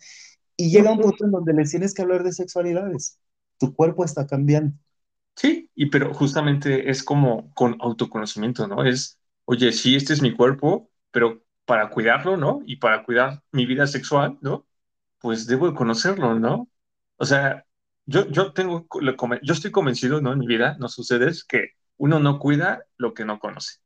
Y 0.55 0.69
llega 0.71 0.91
un 0.91 0.99
punto 0.99 1.25
en 1.25 1.31
donde 1.31 1.53
les 1.53 1.71
tienes 1.71 1.93
que 1.93 2.03
hablar 2.03 2.23
de 2.23 2.33
sexualidades. 2.33 3.19
Tu 3.57 3.73
cuerpo 3.73 4.05
está 4.05 4.27
cambiando. 4.27 4.75
Sí, 5.35 5.69
y 5.75 5.87
pero 5.87 6.13
justamente 6.13 6.89
es 6.89 7.03
como 7.03 7.51
con 7.53 7.77
autoconocimiento, 7.81 8.67
¿no? 8.67 8.83
Es, 8.85 9.19
oye, 9.45 9.71
sí, 9.71 9.95
este 9.95 10.13
es 10.13 10.21
mi 10.21 10.33
cuerpo, 10.35 10.91
pero 11.11 11.43
para 11.65 11.89
cuidarlo, 11.89 12.37
¿no? 12.37 12.61
Y 12.65 12.77
para 12.77 13.03
cuidar 13.03 13.41
mi 13.51 13.65
vida 13.65 13.87
sexual, 13.87 14.37
¿no? 14.41 14.67
Pues 15.19 15.47
debo 15.47 15.69
de 15.69 15.75
conocerlo, 15.75 16.35
¿no? 16.39 16.69
O 17.17 17.25
sea, 17.25 17.65
yo, 18.05 18.27
yo 18.29 18.53
tengo, 18.53 18.87
yo 19.43 19.53
estoy 19.53 19.71
convencido, 19.71 20.21
¿no? 20.21 20.33
En 20.33 20.39
mi 20.39 20.47
vida, 20.47 20.77
no 20.79 20.87
sucede, 20.89 21.29
es 21.29 21.43
que 21.43 21.71
uno 21.97 22.19
no 22.19 22.39
cuida 22.39 22.85
lo 22.97 23.13
que 23.13 23.25
no 23.25 23.39
conoce 23.39 23.79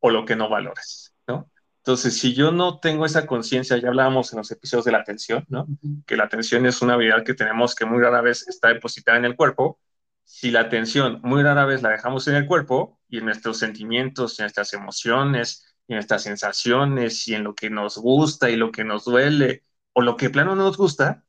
o 0.00 0.10
lo 0.10 0.24
que 0.24 0.36
no 0.36 0.48
valoras, 0.48 1.14
¿no? 1.28 1.50
Entonces, 1.78 2.18
si 2.18 2.34
yo 2.34 2.50
no 2.52 2.80
tengo 2.80 3.04
esa 3.06 3.26
conciencia, 3.26 3.76
ya 3.78 3.88
hablábamos 3.88 4.32
en 4.32 4.38
los 4.38 4.50
episodios 4.50 4.84
de 4.86 4.92
la 4.92 4.98
atención, 4.98 5.44
¿no? 5.48 5.70
Que 6.06 6.16
la 6.16 6.24
atención 6.24 6.66
es 6.66 6.80
una 6.82 6.94
habilidad 6.94 7.24
que 7.24 7.34
tenemos 7.34 7.74
que 7.74 7.84
muy 7.86 8.00
rara 8.02 8.22
vez 8.22 8.46
está 8.48 8.68
depositada 8.68 9.18
en 9.18 9.26
el 9.26 9.36
cuerpo. 9.36 9.78
Si 10.24 10.50
la 10.50 10.60
atención 10.60 11.20
muy 11.22 11.42
rara 11.42 11.64
vez 11.66 11.82
la 11.82 11.90
dejamos 11.90 12.26
en 12.28 12.34
el 12.36 12.46
cuerpo 12.46 13.00
y 13.08 13.18
en 13.18 13.26
nuestros 13.26 13.58
sentimientos, 13.58 14.38
en 14.38 14.44
nuestras 14.44 14.72
emociones, 14.72 15.66
en 15.88 15.96
nuestras 15.96 16.22
sensaciones 16.22 17.28
y 17.28 17.34
en 17.34 17.44
lo 17.44 17.54
que 17.54 17.70
nos 17.70 17.98
gusta 17.98 18.50
y 18.50 18.56
lo 18.56 18.72
que 18.72 18.84
nos 18.84 19.04
duele 19.04 19.64
o 19.92 20.02
lo 20.02 20.16
que 20.16 20.30
plano 20.30 20.54
no 20.56 20.64
nos 20.64 20.76
gusta, 20.76 21.24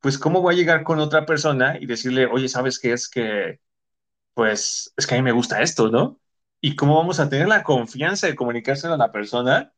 pues 0.00 0.18
cómo 0.18 0.40
voy 0.42 0.54
a 0.54 0.58
llegar 0.58 0.84
con 0.84 1.00
otra 1.00 1.26
persona 1.26 1.76
y 1.80 1.86
decirle, 1.86 2.26
oye, 2.26 2.48
¿sabes 2.48 2.78
qué 2.78 2.92
es 2.92 3.08
que, 3.08 3.60
pues, 4.34 4.92
es 4.96 5.06
que 5.06 5.14
a 5.14 5.18
mí 5.18 5.24
me 5.24 5.32
gusta 5.32 5.62
esto, 5.62 5.90
¿no? 5.90 6.20
Y 6.60 6.76
cómo 6.76 6.96
vamos 6.96 7.20
a 7.20 7.28
tener 7.28 7.48
la 7.48 7.62
confianza 7.62 8.26
de 8.26 8.36
comunicárselo 8.36 8.94
a 8.94 8.98
la 8.98 9.12
persona 9.12 9.72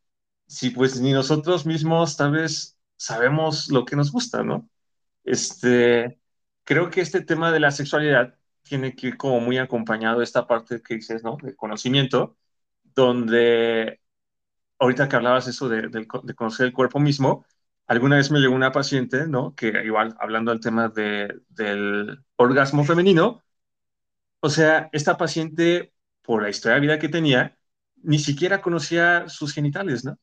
si 0.47 0.71
pues 0.71 1.01
ni 1.01 1.13
nosotros 1.13 1.67
mismos 1.67 2.17
tal 2.17 2.33
vez 2.33 2.79
sabemos 2.97 3.71
lo 3.71 3.85
que 3.85 3.97
nos 3.97 4.13
gusta, 4.13 4.43
¿no? 4.43 4.69
Este, 5.25 6.21
creo 6.65 6.91
que 6.91 7.01
este 7.03 7.23
tema 7.23 7.53
de 7.53 7.61
la 7.61 7.71
sexualidad 7.73 8.38
tiene 8.69 8.95
que 8.95 9.09
ir 9.09 9.17
como 9.17 9.41
muy 9.41 9.59
acompañado 9.59 10.19
de 10.19 10.25
esta 10.25 10.47
parte 10.47 10.83
que 10.83 10.97
dices, 10.97 11.23
¿no? 11.25 11.37
De 11.43 11.57
conocimiento, 11.57 12.37
donde 12.85 14.01
ahorita 14.79 15.09
que 15.09 15.17
hablabas 15.17 15.49
eso 15.49 15.69
de, 15.69 15.89
de, 15.89 16.07
conocer 16.07 16.67
el 16.67 16.73
cuerpo 16.73 17.01
mismo, 17.01 17.47
alguna 17.87 18.17
vez 18.17 18.31
me 18.31 18.41
llegó 18.41 18.55
una 18.55 18.73
paciente, 18.73 19.27
¿no? 19.27 19.55
Que 19.55 19.69
igual, 19.85 20.17
hablando 20.21 20.53
del 20.53 20.61
tema 20.61 20.89
de, 20.89 21.41
del 21.49 22.25
orgasmo 22.37 22.85
femenino, 22.85 23.43
o 24.41 24.51
sea, 24.51 24.89
esta 24.93 25.17
paciente, 25.17 25.93
por 26.23 26.43
la 26.43 26.51
historia 26.51 26.77
de 26.77 26.81
vida 26.83 26.99
que 26.99 27.09
tenía, 27.09 27.59
ni 27.97 28.19
siquiera 28.19 28.63
conocía 28.63 29.29
sus 29.29 29.53
genitales, 29.53 30.05
¿no? 30.05 30.19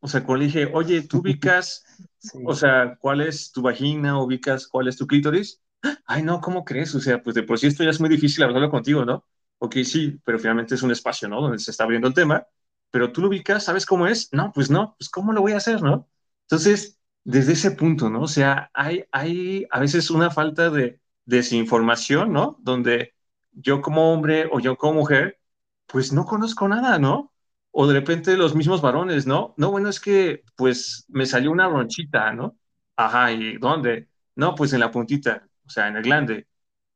O 0.00 0.08
sea, 0.08 0.24
cuando 0.24 0.40
le 0.40 0.46
dije, 0.46 0.70
oye, 0.72 1.02
¿tú 1.02 1.18
ubicas, 1.18 1.84
o 2.46 2.54
sea, 2.54 2.96
cuál 3.00 3.20
es 3.22 3.52
tu 3.52 3.62
vagina, 3.62 4.22
ubicas 4.22 4.66
cuál 4.68 4.88
es 4.88 4.96
tu 4.96 5.06
clítoris? 5.06 5.60
Ay, 6.06 6.22
no, 6.22 6.40
¿cómo 6.40 6.64
crees? 6.64 6.94
O 6.94 7.00
sea, 7.00 7.22
pues 7.22 7.34
de 7.34 7.42
por 7.42 7.58
sí 7.58 7.66
esto 7.66 7.82
ya 7.84 7.90
es 7.90 8.00
muy 8.00 8.08
difícil 8.10 8.44
hablarlo 8.44 8.70
contigo, 8.70 9.04
¿no? 9.04 9.24
Ok, 9.58 9.76
sí, 9.84 10.20
pero 10.24 10.38
finalmente 10.38 10.74
es 10.74 10.82
un 10.82 10.90
espacio, 10.90 11.28
¿no? 11.28 11.40
Donde 11.40 11.58
se 11.58 11.70
está 11.70 11.84
abriendo 11.84 12.08
el 12.08 12.14
tema, 12.14 12.46
pero 12.90 13.12
tú 13.12 13.20
lo 13.22 13.28
ubicas, 13.28 13.64
¿sabes 13.64 13.86
cómo 13.86 14.06
es? 14.06 14.28
No, 14.32 14.52
pues 14.52 14.70
no, 14.70 14.94
pues 14.98 15.08
¿cómo 15.10 15.32
lo 15.32 15.40
voy 15.40 15.52
a 15.52 15.56
hacer, 15.58 15.82
no? 15.82 16.08
Entonces, 16.42 16.98
desde 17.24 17.52
ese 17.52 17.70
punto, 17.72 18.10
¿no? 18.10 18.22
O 18.22 18.28
sea, 18.28 18.70
hay, 18.74 19.04
hay 19.12 19.66
a 19.70 19.80
veces 19.80 20.10
una 20.10 20.30
falta 20.30 20.70
de 20.70 21.00
desinformación, 21.24 22.32
¿no? 22.32 22.56
Donde 22.60 23.14
yo 23.52 23.80
como 23.82 24.12
hombre 24.12 24.48
o 24.52 24.60
yo 24.60 24.76
como 24.76 24.94
mujer, 24.94 25.38
pues 25.86 26.12
no 26.12 26.24
conozco 26.26 26.68
nada, 26.68 26.98
¿no? 26.98 27.32
o 27.72 27.86
de 27.86 27.94
repente 27.94 28.36
los 28.36 28.54
mismos 28.56 28.80
varones, 28.82 29.26
¿no? 29.28 29.54
No, 29.56 29.70
bueno, 29.70 29.88
es 29.88 30.00
que 30.00 30.42
pues 30.56 31.04
me 31.08 31.24
salió 31.24 31.52
una 31.52 31.68
ronchita, 31.68 32.32
¿no? 32.32 32.56
Ajá, 32.96 33.30
¿y 33.32 33.58
dónde? 33.58 34.08
No, 34.34 34.54
pues 34.56 34.72
en 34.72 34.80
la 34.80 34.90
puntita, 34.90 35.48
o 35.70 35.72
sea, 35.72 35.88
en 35.88 35.96
el 35.96 36.02
glande. 36.02 36.48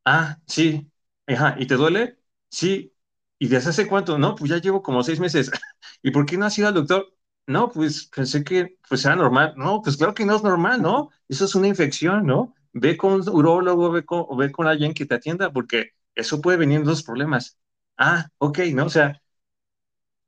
Ah, 0.05 0.41
sí, 0.47 0.91
ajá, 1.27 1.57
¿y 1.59 1.67
te 1.67 1.77
duele? 1.77 2.19
Sí. 2.51 2.93
¿y 3.39 3.49
desde 3.49 3.71
hace 3.71 3.87
cuánto? 3.89 4.19
No, 4.19 4.35
pues 4.37 4.51
ya 4.51 4.59
llevo 4.59 4.83
como 4.83 5.03
seis 5.05 5.21
meses. 5.21 5.51
¿Y 6.03 6.11
por 6.13 6.27
qué 6.27 6.37
no 6.39 6.47
has 6.47 6.59
ido 6.59 6.69
al 6.69 6.75
doctor? 6.75 7.15
No, 7.47 7.71
pues 7.71 8.07
pensé 8.15 8.45
que 8.45 8.79
pues 8.89 9.05
era 9.05 9.17
normal. 9.17 9.55
No, 9.57 9.83
pues 9.83 9.97
claro 9.99 10.15
que 10.15 10.27
no 10.27 10.37
es 10.37 10.43
normal, 10.43 10.83
¿no? 10.83 11.11
Eso 11.29 11.45
es 11.47 11.55
una 11.55 11.69
infección, 11.69 12.27
¿no? 12.27 12.55
Ve 12.73 12.97
con 12.97 13.15
un 13.15 13.29
urólogo, 13.31 13.91
ve 13.93 14.05
con, 14.05 14.27
ve 14.39 14.53
con 14.53 14.67
alguien 14.69 14.95
que 14.95 15.07
te 15.07 15.15
atienda, 15.17 15.53
porque 15.53 15.93
eso 16.17 16.41
puede 16.43 16.59
venir 16.59 16.79
en 16.79 16.85
dos 16.85 17.03
problemas. 17.05 17.59
Ah, 17.99 18.29
ok, 18.39 18.61
¿no? 18.75 18.87
O 18.87 18.91
sea, 18.91 19.21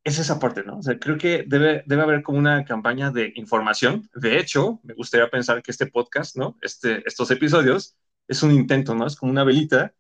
es 0.05 0.19
esa 0.19 0.39
parte, 0.39 0.63
¿no? 0.65 0.79
O 0.79 0.83
sea, 0.83 0.99
creo 0.99 1.19
que 1.19 1.45
debe, 1.47 1.83
debe 1.87 2.03
haber 2.03 2.23
como 2.23 2.39
una 2.39 2.65
campaña 2.65 3.11
de 3.11 3.33
información. 3.37 4.09
De 4.15 4.39
hecho, 4.39 4.81
me 4.85 4.95
gustaría 4.95 5.29
pensar 5.29 5.63
que 5.63 5.73
este 5.73 5.87
podcast, 5.89 6.37
¿no? 6.37 6.57
Este, 6.63 7.03
estos 7.09 7.31
episodios 7.33 7.97
es 8.29 8.43
un 8.43 8.53
intento, 8.53 8.95
¿no? 8.95 9.07
Es 9.07 9.17
como 9.17 9.33
una 9.33 9.45
velita 9.45 9.95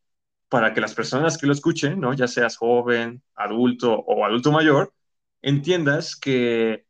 para 0.48 0.74
que 0.74 0.80
las 0.80 0.94
personas 0.94 1.38
que 1.38 1.46
lo 1.46 1.52
escuchen, 1.52 2.00
¿no? 2.00 2.14
Ya 2.14 2.28
seas 2.28 2.56
joven, 2.56 3.22
adulto 3.34 3.94
o 3.94 4.24
adulto 4.26 4.52
mayor, 4.52 4.94
entiendas 5.42 6.16
que, 6.16 6.86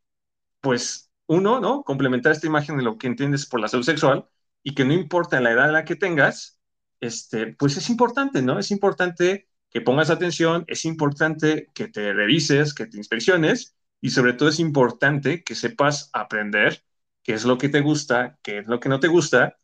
pues, 0.61 1.11
uno, 1.26 1.61
¿no? 1.61 1.82
Complementar 1.84 2.32
esta 2.32 2.47
imagen 2.47 2.76
de 2.76 2.84
lo 2.84 2.99
que 2.99 3.07
entiendes 3.07 3.47
por 3.47 3.61
la 3.61 3.68
salud 3.68 3.84
sexual 3.84 4.26
y 4.62 4.74
que 4.74 4.84
no 4.84 4.93
importa 4.95 5.41
la 5.41 5.53
edad 5.53 5.66
en 5.66 5.72
la 5.74 5.84
que 5.84 5.97
tengas, 5.97 6.61
este, 7.01 7.49
pues 7.55 7.76
es 7.76 7.91
importante, 7.91 8.43
¿no? 8.43 8.59
Es 8.59 8.70
importante 8.70 9.49
que 9.70 9.80
pongas 9.80 10.11
atención, 10.11 10.64
es 10.68 10.84
importante 10.84 11.68
que 11.74 11.89
te 11.89 12.12
revises, 12.12 12.74
que 12.74 12.87
te 12.87 12.97
inspecciones 12.97 13.76
y 14.01 14.11
sobre 14.11 14.32
todo 14.34 14.49
es 14.49 14.61
importante 14.61 15.43
que 15.45 15.55
sepas 15.55 16.11
aprender 16.12 16.84
qué 17.22 17.34
es 17.34 17.45
lo 17.45 17.59
que 17.59 17.68
te 17.68 17.80
gusta, 17.80 18.39
qué 18.43 18.59
es 18.59 18.66
lo 18.66 18.80
que 18.80 18.89
no 18.89 19.01
te 19.01 19.09
gusta 19.09 19.59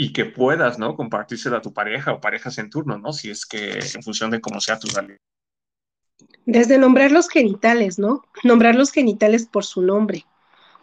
y 0.00 0.12
que 0.12 0.24
puedas, 0.24 0.78
¿no? 0.78 0.94
Compartírselo 0.94 1.56
a 1.56 1.60
tu 1.60 1.74
pareja 1.74 2.12
o 2.12 2.20
parejas 2.20 2.56
en 2.58 2.70
turno, 2.70 2.98
¿no? 2.98 3.12
Si 3.12 3.30
es 3.30 3.44
que 3.44 3.80
en 3.94 4.02
función 4.02 4.30
de 4.30 4.40
cómo 4.40 4.60
sea 4.60 4.78
tu 4.78 4.86
salud. 4.86 5.16
Desde 6.46 6.78
nombrar 6.78 7.10
los 7.10 7.28
genitales, 7.28 7.98
¿no? 7.98 8.22
Nombrar 8.44 8.76
los 8.76 8.92
genitales 8.92 9.46
por 9.46 9.64
su 9.64 9.82
nombre. 9.82 10.24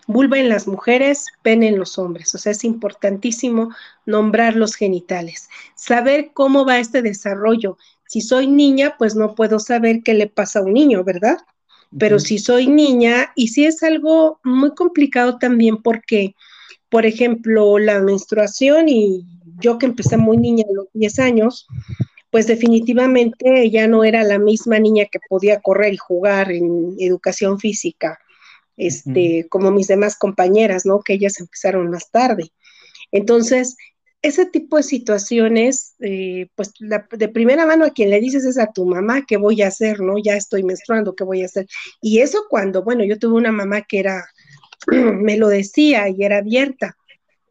Vulva 0.05 0.38
en 0.38 0.49
las 0.49 0.68
mujeres, 0.68 1.28
pene 1.41 1.70
en 1.70 1.80
los 1.80 1.97
hombres. 1.97 2.36
O 2.36 2.38
sea, 2.38 2.51
es 2.51 2.66
importantísimo 2.66 3.74
nombrar 4.05 4.57
los 4.57 4.76
genitales. 4.76 5.49
Saber 5.76 6.32
cómo 6.34 6.66
va 6.66 6.80
este 6.80 7.01
desarrollo. 7.01 7.78
Si 8.07 8.20
soy 8.20 8.47
niña, 8.47 8.95
pues 8.97 9.16
no 9.16 9.34
puedo 9.34 9.59
saber 9.59 10.03
qué 10.03 10.13
le 10.13 10.28
pasa 10.28 10.59
a 10.59 10.63
un 10.63 10.74
niño, 10.74 11.05
¿verdad? 11.05 11.38
Pero 11.97 12.20
si 12.20 12.38
soy 12.38 12.68
niña, 12.68 13.32
y 13.36 13.47
si 13.47 13.66
es 13.66 13.82
algo 13.82 14.41
muy 14.43 14.76
complicado 14.76 15.38
también 15.38 15.82
porque, 15.82 16.36
por 16.95 17.05
ejemplo, 17.05 17.77
la 17.77 17.99
menstruación 17.99 18.87
y 18.87 19.25
yo 19.59 19.77
que 19.77 19.85
empecé 19.85 20.15
muy 20.15 20.37
niña 20.37 20.63
a 20.65 20.73
los 20.73 20.87
10 20.93 21.19
años, 21.19 21.67
pues 22.29 22.47
definitivamente 22.47 23.69
ya 23.69 23.85
no 23.85 24.05
era 24.05 24.23
la 24.23 24.39
misma 24.39 24.79
niña 24.79 25.03
que 25.11 25.19
podía 25.27 25.59
correr 25.59 25.93
y 25.93 25.97
jugar 25.97 26.53
en 26.53 26.95
educación 26.97 27.59
física, 27.59 28.17
este, 28.77 29.45
como 29.49 29.71
mis 29.71 29.87
demás 29.87 30.15
compañeras, 30.15 30.85
¿no? 30.85 31.01
Que 31.01 31.15
ellas 31.15 31.37
empezaron 31.41 31.89
más 31.89 32.11
tarde. 32.11 32.53
Entonces, 33.11 33.75
ese 34.21 34.45
tipo 34.45 34.77
de 34.77 34.83
situaciones, 34.83 35.95
eh, 35.99 36.47
pues 36.55 36.71
de 36.79 37.27
primera 37.27 37.65
mano 37.65 37.83
a 37.83 37.89
quien 37.89 38.09
le 38.09 38.21
dices 38.21 38.45
es 38.45 38.57
a 38.57 38.71
tu 38.71 38.85
mamá, 38.85 39.25
¿qué 39.27 39.35
voy 39.35 39.63
a 39.63 39.67
hacer? 39.67 39.99
¿No? 39.99 40.13
Ya 40.17 40.37
estoy 40.37 40.63
menstruando, 40.63 41.13
¿qué 41.13 41.25
voy 41.25 41.41
a 41.41 41.47
hacer? 41.47 41.67
Y 42.01 42.19
eso 42.19 42.45
cuando, 42.49 42.83
bueno, 42.83 43.03
yo 43.03 43.19
tuve 43.19 43.35
una 43.35 43.51
mamá 43.51 43.81
que 43.81 43.99
era, 43.99 44.23
me 44.91 45.38
lo 45.38 45.47
decía 45.47 46.09
y 46.09 46.23
era 46.23 46.38
abierta, 46.38 46.97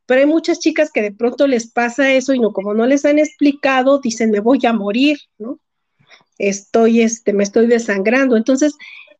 pero 0.06 0.20
hay 0.20 0.26
muchas 0.26 0.58
chicas 0.58 0.90
que 0.92 1.02
de 1.02 1.12
pronto 1.12 1.46
les 1.46 1.70
pasa 1.70 2.12
eso 2.12 2.34
y 2.34 2.40
no, 2.40 2.52
como 2.52 2.74
no 2.74 2.86
les 2.86 3.04
han 3.04 3.18
explicado, 3.18 4.00
dicen, 4.00 4.30
me 4.30 4.40
voy 4.40 4.60
a 4.66 4.72
morir, 4.72 5.18
¿no? 5.38 5.58
Estoy, 6.38 7.00
este, 7.00 7.32
me 7.32 7.44
estoy 7.44 7.66
desangrando. 7.66 8.36
Entonces, 8.36 8.74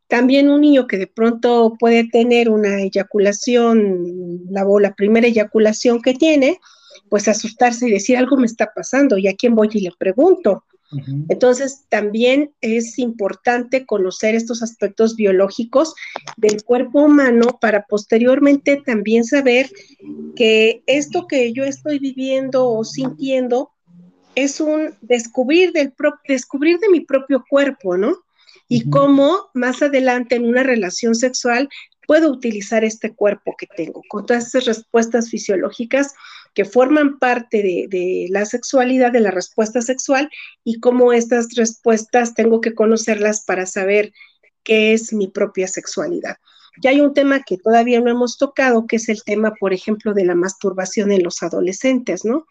también 0.08 0.50
un 0.50 0.60
niño 0.60 0.86
que 0.86 0.98
de 0.98 1.06
pronto 1.06 1.74
puede 1.78 2.08
tener 2.08 2.50
una 2.50 2.82
eyaculación, 2.82 4.42
la, 4.50 4.64
la 4.80 4.94
primera 4.94 5.26
eyaculación 5.26 6.02
que 6.02 6.14
tiene, 6.14 6.58
pues 7.08 7.28
asustarse 7.28 7.88
y 7.88 7.92
decir 7.92 8.16
algo 8.16 8.36
me 8.36 8.46
está 8.46 8.70
pasando 8.74 9.16
y 9.16 9.28
a 9.28 9.34
quién 9.34 9.54
voy 9.54 9.70
y 9.72 9.80
le 9.80 9.92
pregunto. 9.98 10.64
Entonces, 11.28 11.86
también 11.88 12.52
es 12.60 12.98
importante 12.98 13.86
conocer 13.86 14.34
estos 14.34 14.62
aspectos 14.62 15.16
biológicos 15.16 15.94
del 16.36 16.62
cuerpo 16.62 17.02
humano 17.02 17.58
para 17.60 17.84
posteriormente 17.86 18.80
también 18.84 19.24
saber 19.24 19.70
que 20.36 20.82
esto 20.86 21.26
que 21.26 21.52
yo 21.52 21.64
estoy 21.64 21.98
viviendo 21.98 22.70
o 22.70 22.84
sintiendo 22.84 23.70
es 24.34 24.60
un 24.60 24.94
descubrir 25.00 25.72
del 25.72 25.92
descubrir 26.28 26.78
de 26.78 26.88
mi 26.88 27.00
propio 27.00 27.44
cuerpo, 27.48 27.96
¿no? 27.96 28.16
Y 28.68 28.88
cómo 28.88 29.50
más 29.54 29.82
adelante 29.82 30.36
en 30.36 30.46
una 30.46 30.62
relación 30.62 31.14
sexual 31.14 31.68
puedo 32.06 32.30
utilizar 32.30 32.84
este 32.84 33.14
cuerpo 33.14 33.54
que 33.56 33.66
tengo 33.66 34.02
con 34.08 34.26
todas 34.26 34.46
esas 34.46 34.66
respuestas 34.66 35.30
fisiológicas 35.30 36.14
que 36.54 36.64
forman 36.64 37.18
parte 37.18 37.62
de, 37.62 38.26
la 38.30 38.46
sexualidad, 38.46 39.12
de 39.12 39.20
la 39.20 39.30
respuesta 39.30 39.82
sexual 39.82 40.30
y 40.62 40.80
cómo 40.80 41.12
estas 41.12 41.54
respuestas 41.56 42.34
tengo 42.34 42.60
que 42.60 42.74
conocerlas 42.74 43.44
para 43.44 43.66
saber 43.66 44.12
qué 44.62 44.94
es 44.94 45.12
mi 45.12 45.28
propia 45.28 45.66
sexualidad. 45.66 46.36
Ya 46.80 46.90
hay 46.90 47.00
un 47.00 47.12
tema 47.12 47.42
que 47.42 47.58
todavía 47.58 48.00
no 48.00 48.10
hemos 48.10 48.38
tocado, 48.38 48.86
que 48.86 48.96
es 48.96 49.08
el 49.08 49.22
tema, 49.22 49.54
por 49.54 49.72
ejemplo, 49.72 50.14
de 50.14 50.24
la 50.24 50.34
masturbación 50.34 51.12
en 51.12 51.22
los 51.22 51.42
adolescentes, 51.42 52.24
¿no? 52.24 52.46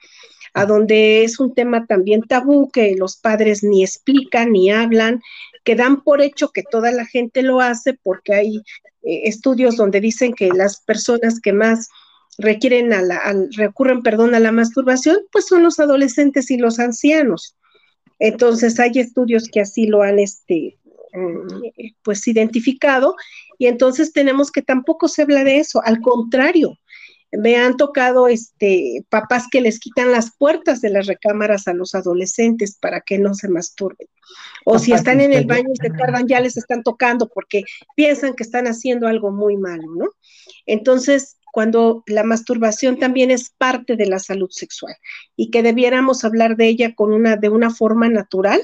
A 0.54 0.66
donde 0.66 1.24
es 1.24 1.40
un 1.40 1.54
tema 1.54 1.86
también 1.88 2.22
tabú 2.22 2.70
que 2.72 2.96
los 2.96 3.18
padres 3.18 3.64
ni 3.64 3.84
explican 3.84 4.52
ni 4.52 4.72
hablan, 4.72 5.22
que 5.64 5.76
dan 5.76 6.04
por 6.04 6.22
hecho 6.22 6.50
que 6.50 6.64
toda 6.64 6.92
la 6.92 7.06
gente 7.06 7.42
lo 7.42 7.60
hace 7.60 7.98
porque 8.02 8.34
hay 8.34 8.58
eh, 9.04 9.22
estudios 9.26 9.76
donde 9.76 10.00
dicen 10.00 10.34
que 10.34 10.50
las 10.50 10.82
personas 10.82 11.40
que 11.42 11.54
más 11.54 11.90
requieren 12.38 12.94
a 12.94 13.02
la, 13.02 13.22
recurren, 13.56 14.02
perdón, 14.02 14.36
a 14.36 14.40
la 14.40 14.52
masturbación, 14.52 15.18
pues 15.32 15.48
son 15.48 15.64
los 15.64 15.80
adolescentes 15.80 16.52
y 16.52 16.58
los 16.58 16.80
ancianos. 16.80 17.56
Entonces 18.20 18.80
hay 18.80 19.00
estudios 19.00 19.48
que 19.52 19.62
así 19.62 19.88
lo 19.88 20.02
han 20.02 20.20
este, 20.20 20.78
mm, 21.14 21.92
pues 22.04 22.28
identificado 22.28 23.16
y 23.58 23.68
entonces 23.68 24.14
tenemos 24.14 24.52
que 24.52 24.62
tampoco 24.62 25.08
se 25.08 25.24
habla 25.24 25.44
de 25.44 25.60
eso, 25.60 25.82
al 25.84 26.00
contrario, 26.02 26.78
me 27.32 27.56
han 27.58 27.78
tocado 27.78 28.28
este 28.28 29.06
papás 29.10 29.48
que 29.50 29.62
les 29.62 29.80
quitan 29.80 30.12
las 30.12 30.36
puertas 30.38 30.82
de 30.82 30.90
las 30.90 31.08
recámaras 31.08 31.68
a 31.68 31.74
los 31.74 31.96
adolescentes 31.96 32.78
para 32.80 33.02
que 33.02 33.18
no 33.18 33.34
se 33.34 33.50
masturben. 33.50 34.08
O 34.66 34.80
si 34.80 34.94
están 34.94 35.20
en 35.20 35.34
el 35.34 35.46
baño 35.46 35.70
y 35.74 35.78
se 35.78 35.90
tardan, 35.90 36.28
ya 36.28 36.40
les 36.40 36.58
están 36.58 36.84
tocando 36.84 37.30
porque 37.30 37.64
piensan 37.96 38.36
que 38.36 38.44
están 38.44 38.68
haciendo 38.68 39.08
algo 39.08 39.32
muy 39.32 39.58
malo, 39.58 39.88
¿no? 39.96 40.10
Entonces, 40.66 41.38
cuando 41.54 42.04
la 42.08 42.24
masturbación 42.24 42.98
también 42.98 43.30
es 43.30 43.52
parte 43.52 43.96
de 43.96 44.08
la 44.08 44.18
salud 44.18 44.50
sexual 44.50 44.96
y 45.36 45.52
que 45.52 45.62
debiéramos 45.62 46.26
hablar 46.26 46.58
de 46.58 46.66
ella 46.66 46.96
con 46.96 47.14
una, 47.14 47.36
de 47.36 47.50
una 47.50 47.70
forma 47.70 48.10
natural 48.10 48.60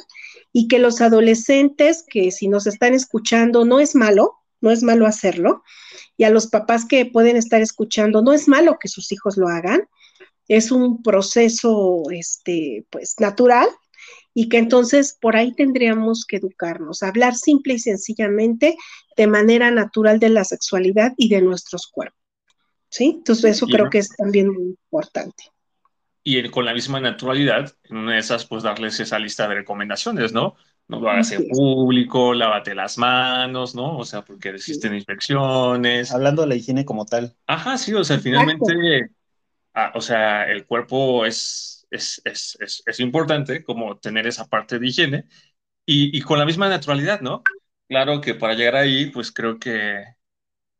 y 0.51 0.67
que 0.67 0.79
los 0.79 0.99
adolescentes 0.99 2.03
que 2.09 2.31
si 2.31 2.47
nos 2.47 2.65
están 2.65 2.95
escuchando 2.95 3.63
no 3.63 3.79
es 3.79 3.93
malo, 3.93 4.37
no 4.59 4.71
es 4.71 4.81
malo 4.81 5.05
hacerlo, 5.05 5.61
y 6.17 6.23
a 6.23 6.31
los 6.31 6.47
papás 6.47 6.83
que 6.83 7.05
pueden 7.05 7.37
estar 7.37 7.61
escuchando, 7.61 8.23
no 8.23 8.33
es 8.33 8.47
malo 8.47 8.77
que 8.81 8.87
sus 8.87 9.11
hijos 9.11 9.37
lo 9.37 9.49
hagan, 9.49 9.83
es 10.47 10.71
un 10.71 11.03
proceso 11.03 12.01
este, 12.09 12.87
pues, 12.89 13.19
natural 13.19 13.67
y 14.33 14.49
que 14.49 14.57
entonces 14.57 15.15
por 15.21 15.35
ahí 15.35 15.53
tendríamos 15.53 16.25
que 16.25 16.37
educarnos, 16.37 17.03
hablar 17.03 17.35
simple 17.35 17.75
y 17.75 17.79
sencillamente 17.79 18.75
de 19.15 19.27
manera 19.27 19.69
natural 19.69 20.17
de 20.17 20.29
la 20.29 20.43
sexualidad 20.43 21.13
y 21.17 21.29
de 21.29 21.43
nuestros 21.43 21.85
cuerpos. 21.85 22.18
¿Sí? 22.89 23.15
Entonces 23.17 23.57
eso 23.57 23.67
creo 23.67 23.89
que 23.89 23.99
es 23.99 24.09
también 24.15 24.49
muy 24.49 24.67
importante. 24.67 25.43
Y 26.23 26.49
con 26.49 26.65
la 26.65 26.73
misma 26.73 26.99
naturalidad, 26.99 27.73
en 27.83 27.97
una 27.97 28.13
de 28.13 28.19
esas, 28.19 28.45
pues 28.45 28.63
darles 28.63 28.99
esa 28.99 29.17
lista 29.19 29.47
de 29.47 29.55
recomendaciones, 29.55 30.33
¿no? 30.33 30.55
No 30.87 30.99
lo 30.99 31.09
hagas 31.09 31.31
en 31.31 31.47
público, 31.47 32.33
lávate 32.33 32.73
las 32.75 32.97
manos, 32.97 33.75
¿no? 33.75 33.97
O 33.97 34.05
sea, 34.05 34.23
porque 34.23 34.49
existen 34.49 34.95
infecciones. 34.95 36.11
Hablando 36.11 36.41
de 36.41 36.47
la 36.49 36.55
higiene 36.55 36.83
como 36.83 37.05
tal. 37.05 37.35
Ajá, 37.45 37.77
sí, 37.77 37.93
o 37.93 38.03
sea, 38.03 38.19
finalmente, 38.19 39.11
ah, 39.75 39.91
o 39.93 40.01
sea, 40.01 40.51
el 40.51 40.65
cuerpo 40.65 41.25
es, 41.25 41.87
es, 41.91 42.21
es, 42.25 42.83
es, 42.85 42.99
importante 42.99 43.63
como 43.63 43.97
tener 43.97 44.25
esa 44.25 44.47
parte 44.47 44.79
de 44.79 44.87
higiene 44.87 45.25
y, 45.85 46.17
y 46.17 46.21
con 46.21 46.39
la 46.39 46.45
misma 46.45 46.69
naturalidad, 46.69 47.21
¿no? 47.21 47.43
Claro 47.87 48.19
que 48.19 48.33
para 48.33 48.55
llegar 48.55 48.75
ahí, 48.75 49.11
pues 49.11 49.31
creo 49.31 49.59
que 49.59 50.03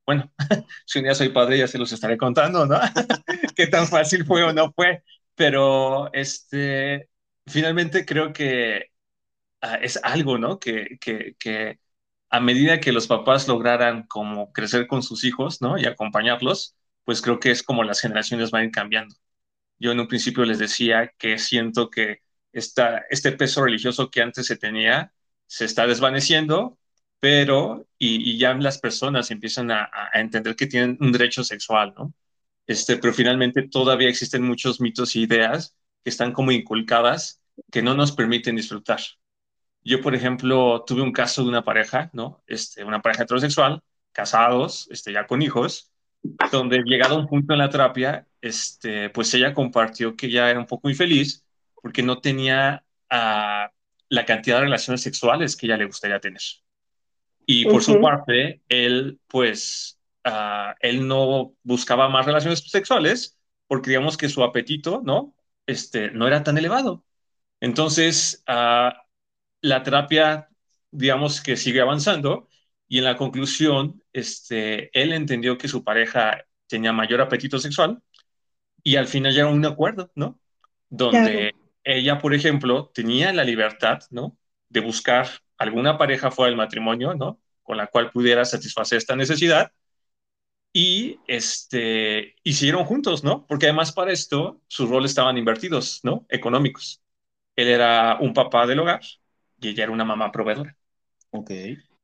bueno, 0.09 0.33
si 0.87 0.97
un 0.97 1.03
día 1.05 1.13
soy 1.13 1.29
padre 1.29 1.59
ya 1.59 1.67
se 1.67 1.77
los 1.77 1.91
estaré 1.91 2.17
contando, 2.17 2.65
¿no? 2.65 2.79
Qué 3.55 3.67
tan 3.67 3.85
fácil 3.87 4.25
fue 4.25 4.43
o 4.43 4.51
no 4.51 4.73
fue, 4.73 5.03
pero 5.35 6.11
este, 6.13 7.09
finalmente 7.45 8.05
creo 8.07 8.33
que 8.33 8.87
ah, 9.61 9.75
es 9.75 9.99
algo, 10.03 10.39
¿no? 10.39 10.59
Que, 10.59 10.97
que, 11.01 11.35
que 11.39 11.79
a 12.31 12.39
medida 12.41 12.79
que 12.79 12.93
los 12.93 13.07
papás 13.07 13.47
lograran 13.47 14.07
como 14.07 14.51
crecer 14.53 14.87
con 14.87 15.03
sus 15.03 15.25
hijos, 15.25 15.61
¿no? 15.61 15.77
Y 15.77 15.85
acompañarlos, 15.85 16.75
pues 17.05 17.21
creo 17.21 17.39
que 17.39 17.51
es 17.51 17.63
como 17.63 17.83
las 17.83 18.01
generaciones 18.01 18.51
van 18.51 18.71
cambiando. 18.71 19.15
Yo 19.79 19.91
en 19.93 20.01
un 20.01 20.07
principio 20.09 20.45
les 20.45 20.59
decía 20.59 21.13
que 21.19 21.37
siento 21.39 21.91
que 21.91 22.23
esta, 22.53 23.05
este 23.11 23.33
peso 23.33 23.63
religioso 23.63 24.09
que 24.11 24.23
antes 24.23 24.47
se 24.47 24.57
tenía, 24.57 25.13
se 25.47 25.65
está 25.65 25.87
desvaneciendo, 25.87 26.78
pero 27.19 27.87
y, 27.97 28.37
ya 28.37 28.53
las 28.55 28.79
personas 28.79 29.31
empiezan 29.31 29.71
a, 29.71 29.89
a, 29.91 30.19
entender 30.19 30.55
que 30.55 30.67
tienen 30.67 30.97
un 31.01 31.11
derecho 31.11 31.43
sexual, 31.43 31.93
¿no? 31.97 32.13
Este, 32.67 32.97
pero 32.97 33.13
finalmente 33.13 33.67
todavía 33.67 34.09
existen 34.09 34.43
muchos 34.43 34.79
mitos 34.81 35.15
e 35.15 35.19
ideas 35.19 35.75
que 36.03 36.09
están 36.11 36.33
como 36.33 36.51
inculcadas 36.51 37.41
que 37.71 37.81
no 37.81 37.95
nos 37.95 38.11
permiten 38.11 38.55
disfrutar. 38.55 38.99
Yo, 39.83 40.01
por 40.01 40.15
ejemplo, 40.15 40.83
tuve 40.85 41.01
un 41.01 41.11
caso 41.11 41.43
de 41.43 41.49
una 41.49 41.63
pareja, 41.63 42.09
¿no? 42.13 42.43
Este, 42.47 42.83
una 42.83 43.01
pareja 43.01 43.23
heterosexual, 43.23 43.81
casados, 44.11 44.87
este, 44.91 45.13
ya 45.13 45.27
con 45.27 45.41
hijos, 45.41 45.91
donde 46.51 46.83
llegado 46.83 47.15
a 47.15 47.19
un 47.19 47.27
punto 47.27 47.53
en 47.53 47.59
la 47.59 47.69
terapia, 47.69 48.27
este, 48.41 49.09
pues 49.09 49.33
ella 49.33 49.53
compartió 49.53 50.15
que 50.15 50.29
ya 50.29 50.49
era 50.49 50.59
un 50.59 50.67
poco 50.67 50.89
infeliz 50.89 51.45
porque 51.81 52.03
no 52.03 52.19
tenía 52.19 52.83
uh, 53.11 53.71
la 54.09 54.25
cantidad 54.25 54.57
de 54.57 54.63
relaciones 54.63 55.01
sexuales 55.01 55.55
que 55.55 55.65
ella 55.67 55.77
le 55.77 55.85
gustaría 55.85 56.19
tener. 56.19 56.41
Y 57.51 57.63
por 57.63 57.73
uh 57.73 57.77
-huh. 57.77 57.81
su 57.81 57.99
parte, 57.99 58.61
él, 58.69 59.19
pues, 59.25 59.99
uh, 60.23 60.75
él 60.81 61.07
no 61.07 61.55
buscaba 61.63 62.07
más 62.07 62.27
relaciones 62.27 62.59
sexuales 62.59 63.39
porque 63.65 63.89
digamos 63.89 64.17
que 64.17 64.29
su 64.29 64.43
apetito, 64.43 65.01
¿no? 65.03 65.33
Este, 65.65 66.11
no 66.11 66.27
era 66.27 66.43
tan 66.43 66.59
elevado. 66.59 67.03
Entonces, 67.59 68.43
uh, 68.47 68.93
la 69.61 69.81
terapia, 69.81 70.47
digamos 70.91 71.41
que 71.41 71.57
sigue 71.57 71.81
avanzando 71.81 72.49
y 72.87 72.99
en 72.99 73.05
la 73.05 73.17
conclusión, 73.17 74.03
este, 74.13 74.91
él 74.93 75.11
entendió 75.11 75.57
que 75.57 75.67
su 75.67 75.83
pareja 75.83 76.45
tenía 76.67 76.93
mayor 76.93 77.19
apetito 77.19 77.57
sexual 77.57 77.99
y 78.83 78.97
al 78.97 79.07
final 79.07 79.33
llegaron 79.33 79.53
a 79.53 79.57
un 79.57 79.73
acuerdo, 79.73 80.11
¿no? 80.13 80.39
Donde 80.87 81.51
claro. 81.51 81.71
ella, 81.83 82.19
por 82.19 82.35
ejemplo, 82.35 82.91
tenía 82.93 83.33
la 83.33 83.43
libertad, 83.43 84.01
¿no? 84.11 84.37
De 84.69 84.81
buscar 84.81 85.27
alguna 85.59 85.97
pareja 85.97 86.31
fuera 86.31 86.49
del 86.49 86.57
matrimonio, 86.57 87.13
¿no? 87.13 87.39
Con 87.63 87.77
la 87.77 87.87
cual 87.87 88.11
pudiera 88.11 88.45
satisfacer 88.45 88.97
esta 88.97 89.15
necesidad 89.15 89.71
y 90.73 91.19
este 91.27 92.35
y 92.43 92.53
siguieron 92.53 92.85
juntos, 92.85 93.23
¿no? 93.23 93.45
Porque 93.47 93.67
además 93.67 93.91
para 93.91 94.11
esto 94.11 94.61
sus 94.67 94.89
roles 94.89 95.11
estaban 95.11 95.37
invertidos, 95.37 95.99
¿no? 96.03 96.25
Económicos. 96.29 97.01
Él 97.55 97.67
era 97.69 98.17
un 98.19 98.33
papá 98.33 98.65
del 98.67 98.79
hogar 98.79 99.01
y 99.59 99.69
ella 99.69 99.83
era 99.83 99.91
una 99.91 100.05
mamá 100.05 100.31
proveedora. 100.31 100.75
Ok. 101.31 101.51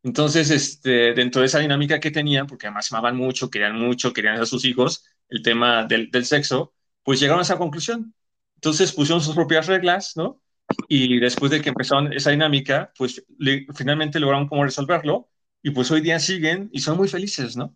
Entonces, 0.04 0.52
este, 0.52 1.14
dentro 1.14 1.42
de 1.42 1.48
esa 1.48 1.60
dinámica 1.60 2.00
que 2.00 2.12
tenían, 2.12 2.46
porque 2.46 2.68
además 2.68 2.86
se 2.86 2.96
amaban 2.96 3.16
mucho, 3.18 3.50
querían 3.50 3.76
mucho, 3.80 4.14
querían 4.14 4.40
a 4.40 4.46
sus 4.46 4.64
hijos, 4.66 5.04
el 5.30 5.42
tema 5.42 5.86
del, 5.86 6.12
del 6.12 6.26
sexo, 6.26 6.74
pues 7.04 7.20
llegaron 7.20 7.40
a 7.40 7.44
esa 7.44 7.58
conclusión. 7.58 8.14
Entonces 8.56 8.94
pusieron 8.94 9.22
sus 9.22 9.36
propias 9.36 9.68
reglas, 9.68 10.14
¿no? 10.16 10.42
Y 10.88 11.20
después 11.20 11.52
de 11.52 11.62
que 11.62 11.70
empezaron 11.70 12.14
esa 12.14 12.32
dinámica, 12.32 12.92
pues 12.98 13.26
le, 13.38 13.66
finalmente 13.76 14.20
lograron 14.20 14.48
cómo 14.48 14.64
resolverlo 14.64 15.30
y 15.62 15.72
pues 15.72 15.90
hoy 15.92 16.02
día 16.02 16.20
siguen 16.20 16.70
y 16.72 16.80
son 16.80 16.98
muy 16.98 17.08
felices, 17.08 17.58
¿no? 17.58 17.76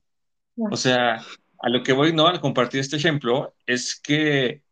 O 0.55 0.77
sea, 0.77 1.23
a 1.59 1.69
lo 1.69 1.83
que 1.83 1.93
voy, 1.93 2.13
¿no? 2.13 2.27
Al 2.27 2.39
compartir 2.39 2.79
este 2.79 2.97
ejemplo 2.97 3.55
es 3.65 3.99
que, 3.99 4.63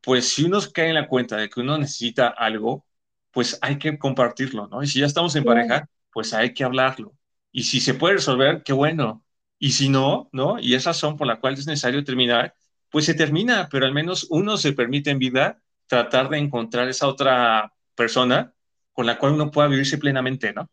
pues 0.00 0.28
si 0.28 0.44
uno 0.44 0.60
cae 0.72 0.88
en 0.88 0.94
la 0.94 1.08
cuenta 1.08 1.36
de 1.36 1.48
que 1.48 1.60
uno 1.60 1.78
necesita 1.78 2.28
algo, 2.28 2.86
pues 3.30 3.58
hay 3.62 3.78
que 3.78 3.98
compartirlo, 3.98 4.68
¿no? 4.68 4.82
Y 4.82 4.86
si 4.86 5.00
ya 5.00 5.06
estamos 5.06 5.36
en 5.36 5.44
pareja, 5.44 5.88
pues 6.12 6.32
hay 6.32 6.54
que 6.54 6.64
hablarlo. 6.64 7.14
Y 7.52 7.64
si 7.64 7.80
se 7.80 7.94
puede 7.94 8.14
resolver, 8.14 8.62
qué 8.64 8.72
bueno. 8.72 9.24
Y 9.58 9.72
si 9.72 9.88
no, 9.88 10.28
¿no? 10.32 10.58
Y 10.58 10.74
esa 10.74 10.90
razón 10.90 11.16
por 11.16 11.26
la 11.26 11.40
cual 11.40 11.54
es 11.54 11.66
necesario 11.66 12.04
terminar, 12.04 12.54
pues 12.90 13.04
se 13.06 13.14
termina, 13.14 13.68
pero 13.70 13.86
al 13.86 13.92
menos 13.92 14.26
uno 14.30 14.56
se 14.56 14.72
permite 14.72 15.10
en 15.10 15.18
vida 15.18 15.62
tratar 15.86 16.28
de 16.28 16.38
encontrar 16.38 16.88
esa 16.88 17.06
otra 17.06 17.72
persona 17.94 18.52
con 18.92 19.06
la 19.06 19.18
cual 19.18 19.32
uno 19.32 19.50
pueda 19.50 19.68
vivirse 19.68 19.98
plenamente, 19.98 20.52
¿no? 20.52 20.70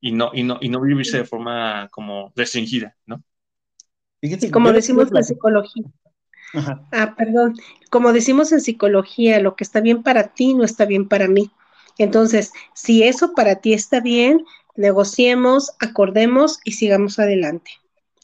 Y 0.00 0.12
no, 0.12 0.30
y 0.32 0.44
no, 0.44 0.58
y 0.60 0.68
no 0.68 0.80
vivirse 0.80 1.18
de 1.18 1.24
forma 1.24 1.88
como 1.90 2.32
restringida, 2.36 2.96
¿no? 3.06 3.22
Fíjense, 4.20 4.50
como 4.50 4.72
decimos 4.72 5.08
en 5.12 5.24
psicología. 5.24 5.84
Ajá. 6.54 6.88
Ah, 6.92 7.14
perdón. 7.16 7.56
Como 7.90 8.12
decimos 8.12 8.52
en 8.52 8.60
psicología, 8.60 9.40
lo 9.40 9.54
que 9.54 9.64
está 9.64 9.80
bien 9.80 10.02
para 10.02 10.28
ti 10.28 10.54
no 10.54 10.64
está 10.64 10.84
bien 10.84 11.08
para 11.08 11.28
mí. 11.28 11.50
Entonces, 11.98 12.52
si 12.74 13.02
eso 13.02 13.34
para 13.34 13.56
ti 13.56 13.74
está 13.74 14.00
bien, 14.00 14.44
negociemos, 14.76 15.72
acordemos 15.80 16.60
y 16.64 16.72
sigamos 16.72 17.18
adelante, 17.18 17.72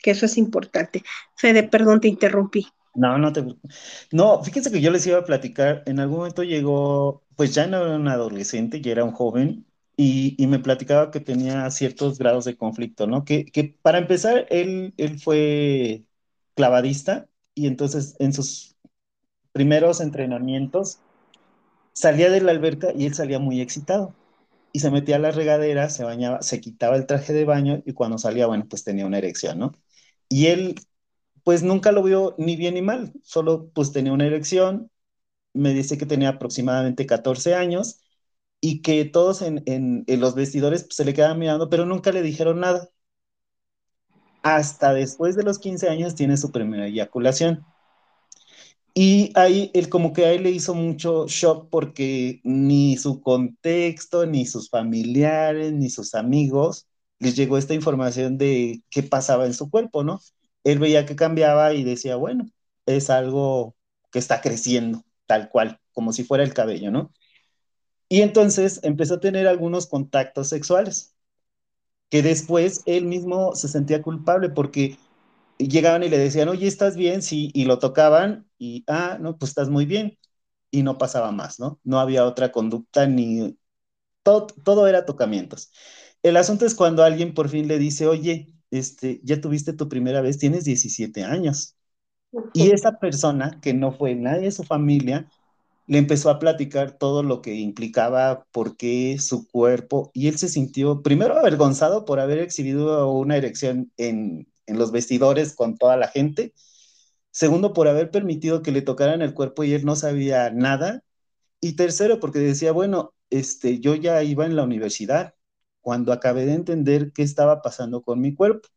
que 0.01 0.13
eso 0.13 0.27
es 0.27 0.39
importante. 0.39 1.03
Fede, 1.35 1.65
perdón, 1.65 2.01
te 2.01 2.09
interrumpí. 2.09 2.69
No, 2.95 3.19
no 3.19 3.33
te 3.33 3.45
No, 4.12 4.43
fíjense 4.45 4.71
que 4.71 4.81
yo 4.81 4.91
les 4.91 5.07
iba 5.07 5.19
a 5.19 5.25
platicar, 5.25 5.83
en 5.87 5.99
algún 6.01 6.19
momento 6.19 6.43
llegó, 6.45 7.25
pues 7.37 7.55
ya 7.55 7.66
no 7.66 7.79
era 7.85 7.97
un 7.97 8.09
adolescente, 8.09 8.81
ya 8.81 8.93
era 8.93 9.05
un 9.05 9.12
joven, 9.12 9.66
y, 9.97 10.37
y 10.43 10.47
me 10.47 10.61
platicaba 10.61 11.11
que 11.11 11.21
tenía 11.21 11.71
ciertos 11.71 12.19
grados 12.19 12.45
de 12.45 12.57
conflicto, 12.57 13.07
¿no? 13.09 13.25
Que, 13.25 13.47
que 13.47 13.79
para 13.83 13.99
empezar, 13.99 14.47
él, 14.51 14.95
él 14.97 15.19
fue 15.21 16.07
clavadista, 16.55 17.29
y 17.55 17.66
entonces 17.66 18.15
en 18.21 18.33
sus 18.33 18.77
primeros 19.53 20.01
entrenamientos 20.01 21.03
salía 21.93 22.31
de 22.31 22.41
la 22.41 22.53
alberca 22.53 22.89
y 22.95 23.07
él 23.07 23.15
salía 23.15 23.39
muy 23.39 23.61
excitado 23.61 24.19
y 24.73 24.81
se 24.81 24.91
metía 24.91 25.16
a 25.16 25.19
la 25.21 25.31
regadera, 25.33 25.91
se 25.91 26.05
bañaba, 26.05 26.43
se 26.43 26.61
quitaba 26.61 26.97
el 26.97 27.07
traje 27.07 27.33
de 27.33 27.45
baño 27.45 27.83
y 27.87 27.93
cuando 27.95 28.19
salía, 28.19 28.47
bueno, 28.47 28.66
pues 28.69 28.85
tenía 28.85 29.07
una 29.07 29.19
erección, 29.19 29.59
¿no? 29.59 29.73
Y 30.29 30.47
él, 30.49 30.77
pues 31.45 31.62
nunca 31.62 31.93
lo 31.93 32.03
vio 32.03 32.35
ni 32.39 32.57
bien 32.57 32.75
ni 32.75 32.83
mal, 32.83 33.12
solo 33.23 33.71
pues 33.75 33.93
tenía 33.93 34.12
una 34.12 34.27
erección, 34.27 34.91
me 35.55 35.75
dice 35.75 35.99
que 35.99 36.07
tenía 36.07 36.31
aproximadamente 36.31 37.07
14 37.07 37.55
años 37.55 38.01
y 38.61 38.83
que 38.83 39.05
todos 39.05 39.43
en, 39.43 39.62
en, 39.66 40.05
los 40.21 40.35
vestidores 40.35 40.85
pues, 40.85 40.97
se 40.97 41.05
le 41.05 41.15
quedaban 41.15 41.39
mirando, 41.39 41.71
pero 41.71 41.87
nunca 41.87 42.12
le 42.12 42.23
dijeron 42.23 42.61
nada. 42.61 42.91
Hasta 44.43 44.93
después 44.95 45.37
de 45.37 45.43
los 45.43 45.59
15 45.59 45.89
años 45.89 46.15
tiene 46.15 46.37
su 46.37 46.53
primera 46.53 46.87
eyaculación. 46.87 47.65
Y 48.95 49.33
ahí, 49.35 49.71
él 49.75 49.89
como 49.89 50.12
que 50.12 50.25
a 50.25 50.33
él 50.33 50.45
le 50.45 50.51
hizo 50.51 50.75
mucho 50.75 51.27
shock 51.27 51.69
porque 51.71 52.41
ni 52.45 52.97
su 52.97 53.21
contexto, 53.21 54.25
ni 54.27 54.47
sus 54.47 54.71
familiares, 54.71 55.73
ni 55.73 55.91
sus 55.91 56.15
amigos 56.15 56.87
les 57.19 57.37
llegó 57.37 57.59
esta 57.59 57.75
información 57.75 58.39
de 58.39 58.83
qué 58.91 59.03
pasaba 59.03 59.47
en 59.47 59.55
su 59.55 59.71
cuerpo, 59.71 60.05
¿no? 60.05 60.21
Él 60.65 60.78
veía 60.78 61.07
que 61.07 61.16
cambiaba 61.16 61.74
y 61.74 61.85
decía, 61.85 62.16
bueno, 62.16 62.47
es 62.86 63.11
algo 63.11 63.77
que 64.12 64.19
está 64.19 64.41
creciendo, 64.41 65.05
tal 65.27 65.49
cual, 65.51 65.81
como 65.93 66.12
si 66.12 66.24
fuera 66.24 66.45
el 66.45 66.55
cabello, 66.55 66.91
¿no? 66.91 67.12
Y 68.09 68.23
entonces 68.23 68.81
empezó 68.82 69.15
a 69.15 69.20
tener 69.20 69.47
algunos 69.49 69.86
contactos 69.86 70.49
sexuales, 70.49 71.15
que 72.11 72.23
después 72.23 72.82
él 72.86 73.07
mismo 73.07 73.55
se 73.57 73.69
sentía 73.69 74.03
culpable 74.03 74.51
porque 74.51 74.99
llegaban 75.59 76.03
y 76.05 76.11
le 76.11 76.19
decían, 76.19 76.49
oye, 76.49 76.66
¿estás 76.69 76.97
bien? 76.97 77.23
Sí, 77.23 77.51
y 77.55 77.66
lo 77.66 77.78
tocaban 77.81 78.49
y, 78.59 78.85
ah, 78.89 79.19
no, 79.20 79.39
pues 79.39 79.51
estás 79.51 79.70
muy 79.70 79.86
bien. 79.86 80.19
Y 80.70 80.82
no 80.85 80.99
pasaba 80.99 81.32
más, 81.32 81.61
¿no? 81.61 81.81
No 81.85 82.01
había 82.01 82.27
otra 82.27 82.53
conducta 82.53 83.07
ni... 83.07 83.59
Todo, 84.24 84.49
todo 84.49 84.89
era 84.89 85.07
tocamientos. 85.07 85.73
El 86.23 86.36
asunto 86.39 86.66
es 86.66 86.77
cuando 86.77 87.05
alguien 87.05 87.35
por 87.35 87.51
fin 87.51 87.69
le 87.69 87.78
dice, 87.78 88.09
oye, 88.09 88.54
este, 88.79 89.21
ya 89.23 89.41
tuviste 89.41 89.73
tu 89.73 89.89
primera 89.89 90.21
vez, 90.21 90.39
tienes 90.39 90.65
17 90.65 91.25
años. 91.25 91.77
Y 92.53 92.71
esa 92.73 92.99
persona, 92.99 93.61
que 93.63 93.75
no 93.75 93.93
fue 93.93 94.15
nadie 94.17 94.47
de 94.47 94.51
su 94.51 94.65
familia, 94.65 95.31
le 95.87 95.99
empezó 95.99 96.31
a 96.31 96.39
platicar 96.39 96.99
todo 96.99 97.23
lo 97.23 97.43
que 97.43 97.55
implicaba, 97.55 98.47
por 98.53 98.77
qué, 98.77 99.19
su 99.21 99.47
cuerpo, 99.49 100.11
y 100.15 100.29
él 100.29 100.39
se 100.39 100.49
sintió 100.49 101.03
primero 101.03 101.39
avergonzado 101.39 102.05
por 102.05 102.21
haber 102.21 102.39
exhibido 102.39 103.11
una 103.13 103.37
erección 103.37 103.93
en, 103.97 104.49
en 104.67 104.79
los 104.79 104.93
vestidores 104.93 105.55
con 105.55 105.77
toda 105.77 105.97
la 105.97 106.09
gente. 106.09 106.53
Segundo, 107.31 107.73
por 107.73 107.89
haber 107.89 108.11
permitido 108.11 108.63
que 108.63 108.73
le 108.73 108.83
tocaran 108.83 109.23
el 109.23 109.35
cuerpo 109.35 109.65
y 109.65 109.73
él 109.75 109.85
no 109.85 109.97
sabía 109.97 110.51
nada. 110.51 111.03
Y 111.61 111.75
tercero, 111.77 112.21
porque 112.21 112.39
decía, 112.41 112.73
bueno, 112.73 113.15
este, 113.31 113.81
yo 113.81 113.95
ya 113.95 114.23
iba 114.23 114.47
en 114.47 114.57
la 114.57 114.65
universidad 114.65 115.34
cuando 115.85 116.12
acabé 116.15 116.47
de 116.47 116.55
entender 116.55 117.12
qué 117.15 117.23
estaba 117.24 117.62
pasando 117.62 118.02
con 118.02 118.20
mi 118.23 118.35
cuerpo. 118.35 118.69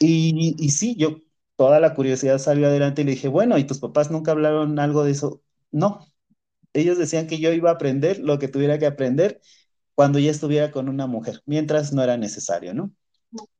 Y, 0.00 0.56
y 0.58 0.70
sí, 0.70 0.96
yo, 0.96 1.18
toda 1.56 1.80
la 1.80 1.94
curiosidad 1.94 2.38
salió 2.38 2.66
adelante 2.68 3.02
y 3.02 3.04
le 3.04 3.12
dije, 3.12 3.28
bueno, 3.28 3.58
¿y 3.58 3.64
tus 3.64 3.78
papás 3.80 4.10
nunca 4.10 4.32
hablaron 4.32 4.78
algo 4.78 5.04
de 5.04 5.12
eso? 5.12 5.42
No, 5.70 6.06
ellos 6.74 6.98
decían 6.98 7.26
que 7.28 7.38
yo 7.40 7.52
iba 7.52 7.70
a 7.70 7.74
aprender 7.74 8.20
lo 8.20 8.38
que 8.38 8.48
tuviera 8.48 8.78
que 8.78 8.86
aprender 8.86 9.40
cuando 9.94 10.18
ya 10.20 10.30
estuviera 10.32 10.72
con 10.72 10.88
una 10.88 11.06
mujer, 11.08 11.42
mientras 11.46 11.92
no 11.92 12.02
era 12.04 12.16
necesario, 12.18 12.74
¿no? 12.74 12.92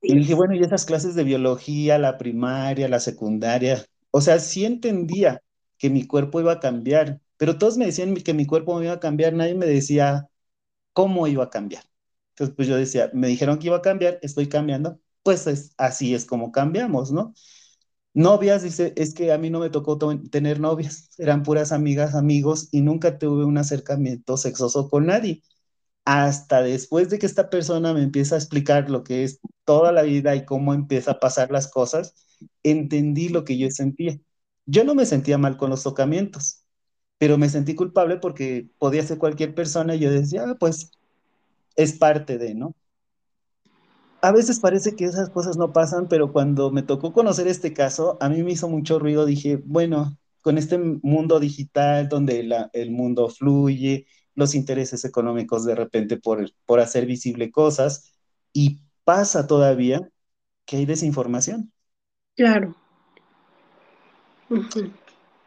Y 0.02 0.16
dije, 0.16 0.34
bueno, 0.34 0.55
y 0.55 0.62
esas 0.62 0.84
clases 0.86 1.14
de 1.14 1.24
biología, 1.24 1.98
la 1.98 2.18
primaria, 2.18 2.88
la 2.88 3.01
secundaria, 3.01 3.84
o 4.10 4.20
sea, 4.20 4.38
sí 4.40 4.64
entendía 4.64 5.42
que 5.78 5.90
mi 5.90 6.06
cuerpo 6.06 6.40
iba 6.40 6.52
a 6.52 6.60
cambiar, 6.60 7.20
pero 7.36 7.59
todos 7.59 7.76
me 7.78 7.86
decían 7.86 8.14
que 8.16 8.34
mi 8.34 8.47
cuerpo 8.47 8.78
me 8.78 8.86
iba 8.86 8.94
a 8.94 9.01
cambiar, 9.01 9.34
nadie 9.34 9.55
me 9.55 9.66
decía 9.66 10.28
cómo 10.94 11.26
iba 11.28 11.44
a 11.44 11.51
cambiar. 11.51 11.84
Entonces, 12.41 12.57
pues 12.57 12.69
yo 12.69 12.77
decía, 12.77 13.11
me 13.15 13.29
dijeron 13.29 13.59
que 13.59 13.67
iba 13.69 13.77
a 13.79 13.83
cambiar, 13.83 14.19
estoy 14.23 14.49
cambiando, 14.49 14.99
pues 15.23 15.47
es, 15.47 15.75
así 15.79 16.15
es 16.15 16.25
como 16.27 16.53
cambiamos, 16.53 17.12
¿no? 17.12 17.35
Novias, 18.15 18.62
dice, 18.65 18.93
es 18.97 19.15
que 19.15 19.33
a 19.33 19.39
mí 19.39 19.51
no 19.51 19.61
me 19.61 19.71
tocó 19.71 19.99
tener 20.31 20.61
novias, 20.61 21.11
eran 21.19 21.43
puras 21.45 21.73
amigas, 21.73 22.15
amigos, 22.15 22.69
y 22.73 22.83
nunca 22.83 23.19
tuve 23.19 23.45
un 23.45 23.59
acercamiento 23.59 24.37
sexoso 24.37 24.89
con 24.91 25.07
nadie 25.07 25.43
hasta 26.05 26.62
después 26.62 27.11
de 27.11 27.19
que 27.19 27.27
esta 27.27 27.51
persona 27.51 27.95
me 27.95 28.03
empieza 28.03 28.35
a 28.35 28.39
explicar 28.39 28.91
lo 28.91 29.05
que 29.05 29.25
es 29.25 29.41
toda 29.65 29.93
la 29.93 30.03
vida 30.03 30.35
y 30.37 30.45
cómo 30.45 30.75
empieza 30.75 31.12
a 31.12 31.21
pasar 31.21 31.51
las 31.51 31.69
cosas, 31.71 32.15
entendí 32.62 33.29
lo 33.29 33.45
que 33.45 33.59
yo 33.59 33.71
sentía. 33.71 34.19
Yo 34.67 34.85
no 34.85 34.95
me 34.95 35.07
sentía 35.07 35.39
mal 35.39 35.57
con 35.57 35.71
los 35.71 35.83
tocamientos, 35.83 36.65
pero 37.19 37.39
me 37.39 37.49
sentí 37.49 37.75
culpable 37.75 38.17
porque 38.19 38.71
podía 38.79 39.03
ser 39.05 39.19
cualquier 39.19 39.55
persona 39.55 39.95
y 39.95 40.01
yo 40.01 40.11
decía, 40.11 40.45
ah, 40.49 40.57
pues 40.59 40.91
es 41.76 41.92
parte 41.94 42.38
de, 42.38 42.55
¿no? 42.55 42.74
A 44.22 44.32
veces 44.32 44.60
parece 44.60 44.97
que 44.97 45.06
esas 45.06 45.30
cosas 45.30 45.56
no 45.56 45.72
pasan, 45.72 46.09
pero 46.09 46.32
cuando 46.32 46.70
me 46.70 46.82
tocó 46.82 47.12
conocer 47.12 47.48
este 47.48 47.72
caso, 47.72 48.18
a 48.20 48.28
mí 48.28 48.42
me 48.42 48.52
hizo 48.52 48.68
mucho 48.68 48.98
ruido. 48.98 49.24
Dije, 49.24 49.56
bueno, 49.64 50.18
con 50.42 50.59
este 50.59 50.78
mundo 50.78 51.40
digital 51.40 52.09
donde 52.09 52.47
el 52.72 52.90
mundo 52.90 53.30
fluye, 53.30 54.06
los 54.34 54.55
intereses 54.55 55.05
económicos 55.05 55.64
de 55.64 55.74
repente 55.74 56.18
por, 56.18 56.51
por 56.66 56.80
hacer 56.80 57.06
visible 57.06 57.51
cosas, 57.51 58.12
y 58.52 58.82
pasa 59.05 59.47
todavía 59.47 60.10
que 60.66 60.76
hay 60.76 60.86
desinformación. 60.86 61.72
Claro. 62.36 62.76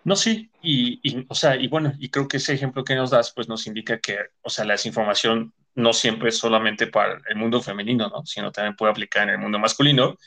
No, 0.03 0.15
sí, 0.15 0.49
y, 0.61 0.99
y, 1.03 1.25
o 1.29 1.35
sea, 1.35 1.55
y 1.55 1.67
bueno, 1.67 1.93
y 1.99 2.09
creo 2.09 2.27
que 2.27 2.37
ese 2.37 2.53
ejemplo 2.53 2.83
que 2.83 2.95
nos 2.95 3.11
das, 3.11 3.31
pues 3.33 3.47
nos 3.47 3.67
indica 3.67 3.99
que, 3.99 4.17
o 4.41 4.49
sea, 4.49 4.65
la 4.65 4.73
desinformación 4.73 5.53
no 5.75 5.93
siempre 5.93 6.29
es 6.29 6.37
solamente 6.37 6.87
para 6.87 7.21
el 7.27 7.35
mundo 7.35 7.61
femenino, 7.61 8.09
¿no? 8.09 8.25
Sino 8.25 8.51
también 8.51 8.75
puede 8.75 8.91
aplicar 8.91 9.23
en 9.23 9.35
el 9.35 9.39
mundo 9.39 9.59
masculino. 9.59 10.17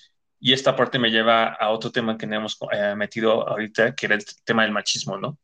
Y 0.40 0.52
esta 0.52 0.76
parte 0.76 0.98
me 0.98 1.10
lleva 1.10 1.46
a 1.48 1.70
otro 1.70 1.90
tema 1.92 2.18
que 2.18 2.26
hemos 2.26 2.58
eh, 2.72 2.94
metido 2.96 3.48
ahorita, 3.48 3.94
que 3.94 4.06
era 4.06 4.16
el 4.16 4.24
tema 4.44 4.62
del 4.64 4.72
machismo, 4.72 5.18
¿no? 5.18 5.38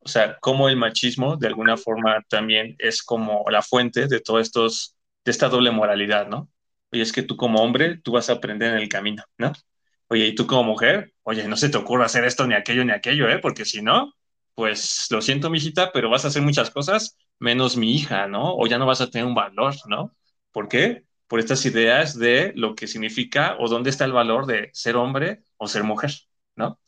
O 0.00 0.08
sea, 0.08 0.38
cómo 0.40 0.68
el 0.68 0.76
machismo 0.76 1.36
de 1.36 1.46
alguna 1.48 1.76
forma 1.76 2.22
también 2.28 2.76
es 2.78 3.02
como 3.02 3.44
la 3.50 3.62
fuente 3.62 4.06
de 4.06 4.20
todos 4.20 4.42
estos, 4.42 4.96
de 5.24 5.30
esta 5.30 5.48
doble 5.48 5.70
moralidad, 5.70 6.28
¿no? 6.28 6.50
Oye, 6.92 7.02
es 7.02 7.12
que 7.12 7.22
tú 7.22 7.36
como 7.36 7.62
hombre, 7.62 7.98
tú 7.98 8.12
vas 8.12 8.28
a 8.30 8.34
aprender 8.34 8.72
en 8.72 8.78
el 8.78 8.88
camino, 8.88 9.24
¿no? 9.38 9.52
Oye, 10.08 10.26
y 10.28 10.34
tú 10.34 10.46
como 10.46 10.64
mujer, 10.64 11.14
oye, 11.22 11.48
no 11.48 11.56
se 11.56 11.70
te 11.70 11.78
ocurra 11.78 12.06
hacer 12.06 12.24
esto 12.24 12.46
ni 12.46 12.54
aquello 12.54 12.84
ni 12.84 12.92
aquello, 12.92 13.28
¿eh? 13.30 13.38
Porque 13.38 13.64
si 13.64 13.82
no, 13.82 14.12
pues 14.54 15.06
lo 15.10 15.22
siento, 15.22 15.50
mijita, 15.50 15.90
pero 15.92 16.10
vas 16.10 16.24
a 16.24 16.28
hacer 16.28 16.42
muchas 16.42 16.70
cosas 16.70 17.16
menos 17.44 17.76
mi 17.76 17.94
hija, 17.94 18.26
¿no? 18.26 18.56
O 18.56 18.66
ya 18.66 18.78
no 18.78 18.86
vas 18.86 19.00
a 19.00 19.10
tener 19.10 19.26
un 19.26 19.34
valor, 19.34 19.74
¿no? 19.88 20.16
¿Por 20.52 20.68
qué? 20.68 21.04
Por 21.28 21.40
estas 21.40 21.64
ideas 21.66 22.18
de 22.18 22.52
lo 22.56 22.74
que 22.74 22.86
significa 22.88 23.56
o 23.60 23.68
dónde 23.68 23.90
está 23.90 24.04
el 24.04 24.12
valor 24.12 24.46
de 24.46 24.70
ser 24.72 24.96
hombre 24.96 25.42
o 25.58 25.68
ser 25.68 25.84
mujer, 25.84 26.12
¿no? 26.56 26.80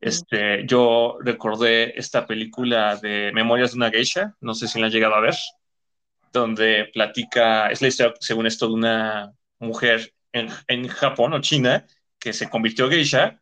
Este, 0.00 0.66
yo 0.66 1.18
recordé 1.20 1.98
esta 1.98 2.26
película 2.26 2.96
de 2.96 3.32
Memorias 3.34 3.72
de 3.72 3.76
una 3.78 3.90
geisha, 3.90 4.36
no 4.40 4.54
sé 4.54 4.68
si 4.68 4.78
la 4.80 4.86
han 4.86 4.92
llegado 4.92 5.14
a 5.14 5.20
ver, 5.20 5.34
donde 6.32 6.90
platica, 6.92 7.70
es 7.70 7.82
la 7.82 7.88
historia, 7.88 8.14
según 8.20 8.46
esto, 8.46 8.68
de 8.68 8.74
una 8.74 9.32
mujer 9.58 10.14
en, 10.32 10.48
en 10.68 10.88
Japón 10.88 11.34
o 11.34 11.40
China 11.40 11.86
que 12.18 12.32
se 12.32 12.48
convirtió 12.48 12.88
geisha 12.88 13.40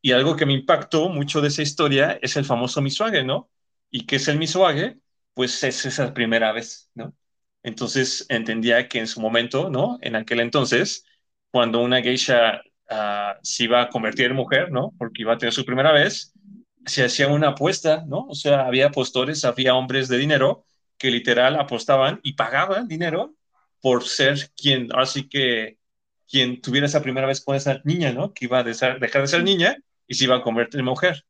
y 0.00 0.12
algo 0.12 0.36
que 0.36 0.46
me 0.46 0.52
impactó 0.52 1.08
mucho 1.08 1.40
de 1.40 1.48
esa 1.48 1.62
historia 1.62 2.18
es 2.22 2.36
el 2.36 2.44
famoso 2.44 2.80
misuage, 2.80 3.24
¿no? 3.24 3.50
¿Y 3.90 4.06
qué 4.06 4.16
es 4.16 4.28
el 4.28 4.38
misuage? 4.38 4.98
Pues 5.38 5.62
es 5.62 5.86
esa 5.86 6.12
primera 6.14 6.50
vez, 6.52 6.90
¿no? 6.94 7.14
Entonces 7.62 8.26
entendía 8.28 8.88
que 8.88 8.98
en 8.98 9.06
su 9.06 9.20
momento, 9.20 9.70
¿no? 9.70 9.96
En 10.02 10.16
aquel 10.16 10.40
entonces, 10.40 11.04
cuando 11.52 11.80
una 11.80 12.02
geisha 12.02 12.60
uh, 12.90 13.38
se 13.40 13.64
iba 13.64 13.82
a 13.82 13.88
convertir 13.88 14.26
en 14.26 14.34
mujer, 14.36 14.72
¿no? 14.72 14.94
Porque 14.98 15.22
iba 15.22 15.34
a 15.34 15.38
tener 15.38 15.52
su 15.52 15.64
primera 15.64 15.92
vez, 15.92 16.32
se 16.86 17.04
hacía 17.04 17.28
una 17.28 17.50
apuesta, 17.50 18.04
¿no? 18.08 18.26
O 18.28 18.34
sea, 18.34 18.66
había 18.66 18.88
apostores, 18.88 19.44
había 19.44 19.76
hombres 19.76 20.08
de 20.08 20.18
dinero 20.18 20.64
que 20.96 21.10
literal 21.12 21.54
apostaban 21.60 22.18
y 22.24 22.32
pagaban 22.32 22.88
dinero 22.88 23.36
por 23.80 24.04
ser 24.08 24.50
quien, 24.56 24.88
así 24.96 25.28
que 25.28 25.78
quien 26.28 26.60
tuviera 26.60 26.88
esa 26.88 27.02
primera 27.02 27.28
vez 27.28 27.40
con 27.44 27.54
esa 27.54 27.80
niña, 27.84 28.12
¿no? 28.12 28.34
Que 28.34 28.46
iba 28.46 28.58
a 28.58 28.64
dejar 28.64 28.98
de 28.98 29.28
ser 29.28 29.44
niña 29.44 29.76
y 30.08 30.14
se 30.14 30.24
iba 30.24 30.36
a 30.36 30.42
convertir 30.42 30.80
en 30.80 30.86
mujer. 30.86 31.24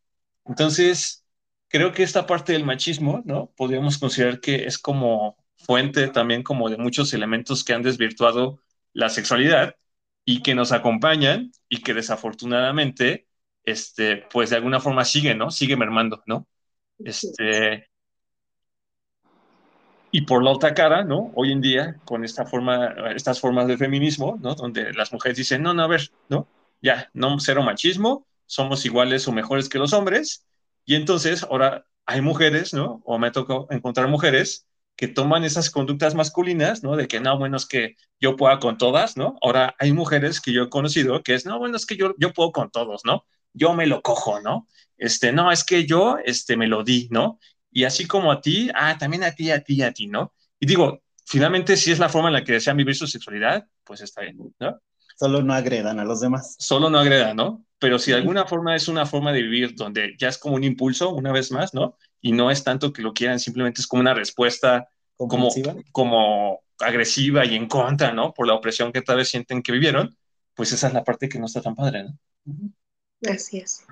Entonces, 0.47 1.26
creo 1.69 1.93
que 1.93 2.03
esta 2.03 2.27
parte 2.27 2.53
del 2.53 2.65
machismo, 2.65 3.23
¿no? 3.24 3.53
Podríamos 3.57 3.99
considerar 3.99 4.40
que 4.40 4.66
es 4.66 4.78
como 4.78 5.36
fuente 5.57 6.09
también 6.09 6.43
como 6.43 6.70
de 6.70 6.78
muchos 6.78 7.12
elementos 7.12 7.65
que 7.65 7.74
han 7.74 7.82
desvirtuado 7.82 8.61
la 8.93 9.09
sexualidad 9.09 9.77
y 10.24 10.43
que 10.43 10.55
nos 10.55 10.73
acompañan 10.73 11.53
y 11.69 11.82
que 11.82 11.95
desafortunadamente, 11.95 13.28
este, 13.65 14.24
pues 14.31 14.51
de 14.51 14.57
alguna 14.57 14.81
forma 14.81 15.05
sigue, 15.05 15.35
¿no? 15.35 15.51
Sigue 15.51 15.77
mermando, 15.77 16.23
¿no? 16.27 16.47
Este, 16.99 17.89
y 20.11 20.23
por 20.23 20.43
la 20.43 20.51
otra 20.51 20.74
cara, 20.74 21.05
¿no? 21.05 21.32
Hoy 21.35 21.53
en 21.53 21.61
día, 21.61 22.01
con 22.05 22.24
esta 22.24 22.47
forma, 22.47 22.95
estas 23.15 23.40
formas 23.40 23.66
de 23.69 23.77
feminismo, 23.77 24.39
¿no? 24.40 24.55
Donde 24.55 24.93
las 24.95 25.12
mujeres 25.12 25.36
dicen, 25.36 25.62
no, 25.62 25.74
no, 25.74 25.82
a 25.82 25.86
ver, 25.86 26.11
¿no? 26.28 26.49
Ya, 26.81 27.11
no, 27.12 27.39
cero 27.40 27.62
machismo, 27.62 28.27
somos 28.47 28.85
iguales 28.86 29.28
o 29.28 29.32
mejores 29.32 29.69
que 29.69 29.78
los 29.78 29.93
hombres. 29.93 30.48
Y 30.89 30.94
entonces 30.94 31.43
ahora 31.43 31.85
hay 32.06 32.23
mujeres, 32.23 32.73
¿no? 32.73 33.02
O 33.05 33.19
me 33.19 33.31
tocó 33.31 33.66
encontrar 33.69 34.09
mujeres 34.09 34.66
que 34.97 35.06
toman 35.06 35.44
esas 35.44 35.69
conductas 35.69 36.15
masculinas, 36.15 36.82
¿no? 36.82 36.97
De 36.97 37.06
que 37.06 37.20
no, 37.20 37.36
bueno, 37.39 37.59
es 37.59 37.66
que 37.66 37.97
yo 38.19 38.36
pueda 38.36 38.59
con 38.59 38.78
todas, 38.78 39.15
¿no? 39.15 39.36
Ahora 39.43 39.77
hay 39.78 39.93
mujeres 39.93 40.40
que 40.40 40.51
yo 40.51 40.62
he 40.62 40.70
conocido 40.70 41.23
que 41.23 41.35
es, 41.35 41.44
no, 41.44 41.59
bueno, 41.59 41.77
es 41.77 41.85
que 41.85 41.98
yo, 41.98 42.15
yo 42.16 42.32
puedo 42.32 42.52
con 42.52 42.70
todos, 42.70 43.02
¿no? 43.05 43.27
Yo 43.52 43.74
me 43.74 43.86
lo 43.86 44.01
cojo, 44.01 44.40
¿no? 44.40 44.66
Este, 44.97 45.31
no, 45.31 45.52
es 45.52 45.62
que 45.62 45.85
yo, 45.85 46.16
este, 46.24 46.56
me 46.56 46.66
lo 46.66 46.82
di, 46.85 47.09
¿no? 47.10 47.39
Y 47.70 47.85
así 47.85 48.06
como 48.06 48.32
a 48.32 48.40
ti, 48.40 48.70
ah, 48.74 48.97
también 48.97 49.24
a 49.24 49.32
ti, 49.32 49.51
a 49.51 49.62
ti, 49.62 49.82
a 49.82 49.93
ti, 49.93 50.06
¿no? 50.06 50.32
Y 50.59 50.65
digo, 50.65 51.02
finalmente, 51.27 51.77
si 51.77 51.93
es 51.93 51.98
la 51.98 52.09
forma 52.09 52.28
en 52.28 52.32
la 52.35 52.44
que 52.44 52.52
desean 52.52 52.78
vivir 52.78 52.94
su 52.94 53.06
sexualidad, 53.06 53.66
pues 53.85 54.01
está 54.01 54.23
bien, 54.23 54.39
¿no? 54.59 54.81
Solo 55.19 55.43
no 55.43 55.53
agredan 55.53 55.99
a 55.99 56.05
los 56.05 56.20
demás. 56.20 56.57
Solo 56.59 56.90
no 56.90 56.99
agredan, 56.99 57.36
¿no? 57.36 57.65
Pero 57.78 57.99
si 57.99 58.11
de 58.11 58.16
alguna 58.16 58.45
forma 58.45 58.74
es 58.74 58.89
una 58.89 59.07
forma 59.07 59.32
de 59.32 59.43
vivir 59.43 59.74
donde 59.74 60.15
ya 60.19 60.28
es 60.28 60.39
como 60.39 60.57
un 60.57 60.65
impulso, 60.65 61.11
una 61.11 61.32
vez 61.32 61.51
más, 61.53 61.74
¿no? 61.74 61.97
y 62.20 62.32
no 62.32 62.51
es 62.51 62.65
tanto 62.65 62.93
que 62.93 63.03
lo 63.03 63.12
quieran, 63.12 63.39
simplemente 63.39 63.81
es 63.81 63.86
como 63.86 64.01
una 64.01 64.15
respuesta 64.15 64.89
como, 65.16 65.49
como 65.93 66.61
agresiva 66.78 67.45
y 67.45 67.57
en 67.57 67.66
contra, 67.66 68.12
¿no? 68.12 68.32
Por 68.32 68.47
la 68.47 68.55
opresión 68.55 68.93
que 68.93 69.03
tal 69.03 69.16
vez 69.16 69.28
sienten 69.28 69.62
que 69.62 69.73
vivieron, 69.73 70.16
pues 70.55 70.73
esa 70.73 70.89
es 70.89 70.95
la 70.95 71.05
parte 71.05 71.28
que 71.28 71.39
no 71.39 71.47
está 71.47 71.61
tan 71.61 71.74
padre, 71.74 72.05
¿no? 72.05 72.19
Así 73.28 73.59
es. 73.59 73.85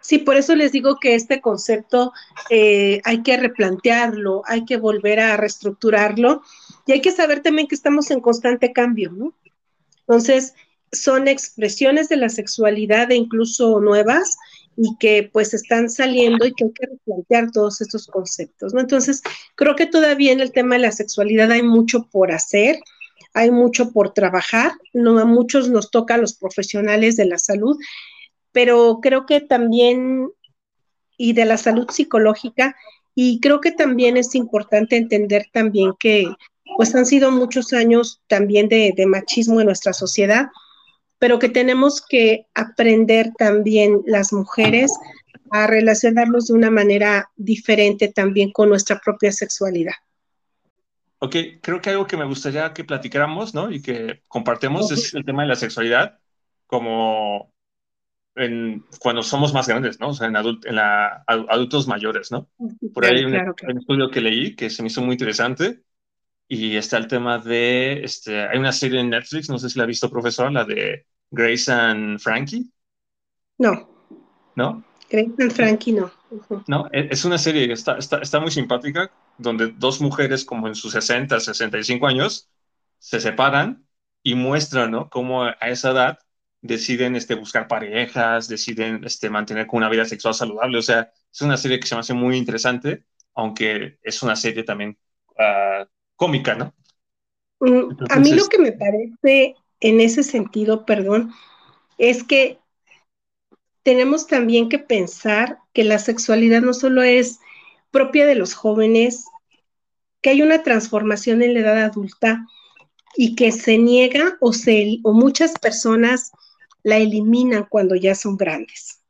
Sí, 0.00 0.18
por 0.18 0.36
eso 0.36 0.54
les 0.54 0.72
digo 0.72 0.96
que 1.00 1.14
este 1.14 1.40
concepto 1.40 2.12
eh, 2.48 3.00
hay 3.04 3.22
que 3.22 3.36
replantearlo, 3.36 4.42
hay 4.46 4.64
que 4.64 4.76
volver 4.76 5.20
a 5.20 5.36
reestructurarlo 5.36 6.42
y 6.86 6.92
hay 6.92 7.00
que 7.00 7.10
saber 7.10 7.42
también 7.42 7.66
que 7.66 7.74
estamos 7.74 8.10
en 8.10 8.20
constante 8.20 8.72
cambio, 8.72 9.10
¿no? 9.10 9.34
Entonces, 10.06 10.54
son 10.92 11.28
expresiones 11.28 12.08
de 12.08 12.16
la 12.16 12.28
sexualidad 12.28 13.10
e 13.10 13.16
incluso 13.16 13.80
nuevas 13.80 14.36
y 14.76 14.96
que 14.98 15.28
pues 15.32 15.54
están 15.54 15.88
saliendo 15.88 16.46
y 16.46 16.52
que 16.52 16.64
hay 16.64 16.72
que 16.72 16.86
replantear 16.86 17.50
todos 17.52 17.80
estos 17.80 18.06
conceptos. 18.06 18.74
Entonces, 18.74 19.22
creo 19.54 19.76
que 19.76 19.86
todavía 19.86 20.32
en 20.32 20.40
el 20.40 20.52
tema 20.52 20.76
de 20.76 20.82
la 20.82 20.92
sexualidad 20.92 21.50
hay 21.50 21.62
mucho 21.62 22.08
por 22.10 22.32
hacer, 22.32 22.78
hay 23.34 23.50
mucho 23.50 23.92
por 23.92 24.12
trabajar, 24.12 24.72
no 24.92 25.18
a 25.18 25.24
muchos 25.24 25.68
nos 25.68 25.90
toca 25.90 26.14
a 26.14 26.18
los 26.18 26.34
profesionales 26.34 27.16
de 27.16 27.26
la 27.26 27.38
salud, 27.38 27.76
pero 28.52 29.00
creo 29.00 29.26
que 29.26 29.40
también 29.40 30.30
y 31.16 31.32
de 31.32 31.44
la 31.44 31.56
salud 31.56 31.88
psicológica 31.90 32.76
y 33.14 33.40
creo 33.40 33.60
que 33.60 33.70
también 33.70 34.16
es 34.16 34.34
importante 34.34 34.96
entender 34.96 35.46
también 35.52 35.92
que 35.98 36.26
pues 36.76 36.94
han 36.94 37.06
sido 37.06 37.30
muchos 37.30 37.72
años 37.72 38.22
también 38.26 38.68
de, 38.68 38.92
de 38.96 39.06
machismo 39.06 39.60
en 39.60 39.66
nuestra 39.66 39.92
sociedad 39.92 40.46
pero 41.24 41.38
que 41.38 41.48
tenemos 41.48 42.04
que 42.06 42.48
aprender 42.54 43.32
también 43.38 44.02
las 44.04 44.30
mujeres 44.32 44.92
a 45.50 45.66
relacionarnos 45.66 46.48
de 46.48 46.52
una 46.54 46.70
manera 46.70 47.30
diferente 47.34 48.08
también 48.08 48.52
con 48.52 48.68
nuestra 48.68 49.00
propia 49.02 49.32
sexualidad. 49.32 49.94
Ok, 51.20 51.36
creo 51.62 51.80
que 51.80 51.88
algo 51.88 52.06
que 52.06 52.18
me 52.18 52.26
gustaría 52.26 52.74
que 52.74 52.84
platicáramos, 52.84 53.54
¿no? 53.54 53.70
Y 53.70 53.80
que 53.80 54.22
compartemos 54.28 54.92
es 54.92 55.14
el 55.14 55.24
tema 55.24 55.44
de 55.44 55.48
la 55.48 55.54
sexualidad 55.54 56.18
como 56.66 57.54
en, 58.34 58.84
cuando 58.98 59.22
somos 59.22 59.54
más 59.54 59.66
grandes, 59.66 60.00
¿no? 60.00 60.08
O 60.08 60.12
sea, 60.12 60.26
en, 60.26 60.36
en 60.36 60.74
la, 60.74 61.24
adultos 61.26 61.88
mayores, 61.88 62.32
¿no? 62.32 62.50
Por 62.92 63.06
ahí 63.06 63.18
hay 63.18 63.24
un, 63.24 63.78
estudio 63.78 64.10
que 64.10 64.20
leí 64.20 64.56
que 64.56 64.68
se 64.68 64.82
me 64.82 64.88
hizo 64.88 65.00
muy 65.00 65.12
interesante 65.12 65.80
y 66.48 66.76
está 66.76 66.98
el 66.98 67.08
tema 67.08 67.38
de, 67.38 68.04
este, 68.04 68.46
hay 68.46 68.58
una 68.58 68.72
serie 68.72 69.00
en 69.00 69.10
Netflix, 69.10 69.48
no 69.48 69.58
sé 69.58 69.70
si 69.70 69.78
la 69.78 69.84
ha 69.84 69.88
visto, 69.88 70.10
profesor, 70.10 70.52
la 70.52 70.64
de 70.64 71.06
Grace 71.30 71.72
and 71.72 72.18
Frankie. 72.20 72.70
No. 73.58 73.88
¿No? 74.56 74.84
Grace 75.10 75.32
and 75.38 75.52
Frankie 75.52 75.92
no. 75.92 76.10
No, 76.66 76.88
e, 76.92 77.08
es 77.10 77.24
una 77.24 77.38
serie, 77.38 77.72
está, 77.72 77.98
está, 77.98 78.18
está 78.18 78.40
muy 78.40 78.50
simpática, 78.50 79.10
donde 79.38 79.68
dos 79.68 80.00
mujeres 80.00 80.44
como 80.44 80.68
en 80.68 80.74
sus 80.74 80.92
60, 80.92 81.40
65 81.40 82.06
años 82.06 82.50
se 82.98 83.20
separan 83.20 83.86
y 84.22 84.34
muestran, 84.34 84.90
¿no? 84.90 85.10
Cómo 85.10 85.44
a 85.44 85.52
esa 85.62 85.90
edad 85.90 86.18
deciden 86.62 87.14
este, 87.14 87.34
buscar 87.34 87.68
parejas, 87.68 88.48
deciden 88.48 89.04
este, 89.04 89.28
mantener 89.28 89.66
una 89.70 89.90
vida 89.90 90.06
sexual 90.06 90.34
saludable. 90.34 90.78
O 90.78 90.82
sea, 90.82 91.12
es 91.32 91.40
una 91.42 91.56
serie 91.58 91.78
que 91.78 91.86
se 91.86 91.94
me 91.94 92.00
hace 92.00 92.14
muy 92.14 92.36
interesante, 92.36 93.04
aunque 93.34 93.98
es 94.02 94.22
una 94.22 94.34
serie 94.34 94.62
también 94.64 94.96
uh, 95.36 95.84
cómica, 96.16 96.54
¿no? 96.54 96.74
Mm, 97.60 97.96
a 98.10 98.18
mí 98.18 98.32
lo 98.32 98.46
que 98.46 98.58
me 98.58 98.72
parece 98.72 99.56
en 99.80 100.00
ese 100.00 100.22
sentido, 100.22 100.86
perdón, 100.86 101.32
es 101.98 102.24
que 102.24 102.58
tenemos 103.82 104.26
también 104.26 104.68
que 104.68 104.78
pensar 104.78 105.58
que 105.72 105.84
la 105.84 105.98
sexualidad 105.98 106.62
no 106.62 106.72
solo 106.72 107.02
es 107.02 107.38
propia 107.90 108.26
de 108.26 108.34
los 108.34 108.54
jóvenes, 108.54 109.26
que 110.20 110.30
hay 110.30 110.42
una 110.42 110.62
transformación 110.62 111.42
en 111.42 111.54
la 111.54 111.60
edad 111.60 111.84
adulta 111.84 112.46
y 113.16 113.36
que 113.36 113.52
se 113.52 113.78
niega 113.78 114.36
o, 114.40 114.52
se, 114.52 115.00
o 115.04 115.12
muchas 115.12 115.52
personas 115.58 116.32
la 116.82 116.96
eliminan 116.96 117.66
cuando 117.68 117.94
ya 117.94 118.14
son 118.14 118.36
grandes. 118.36 119.00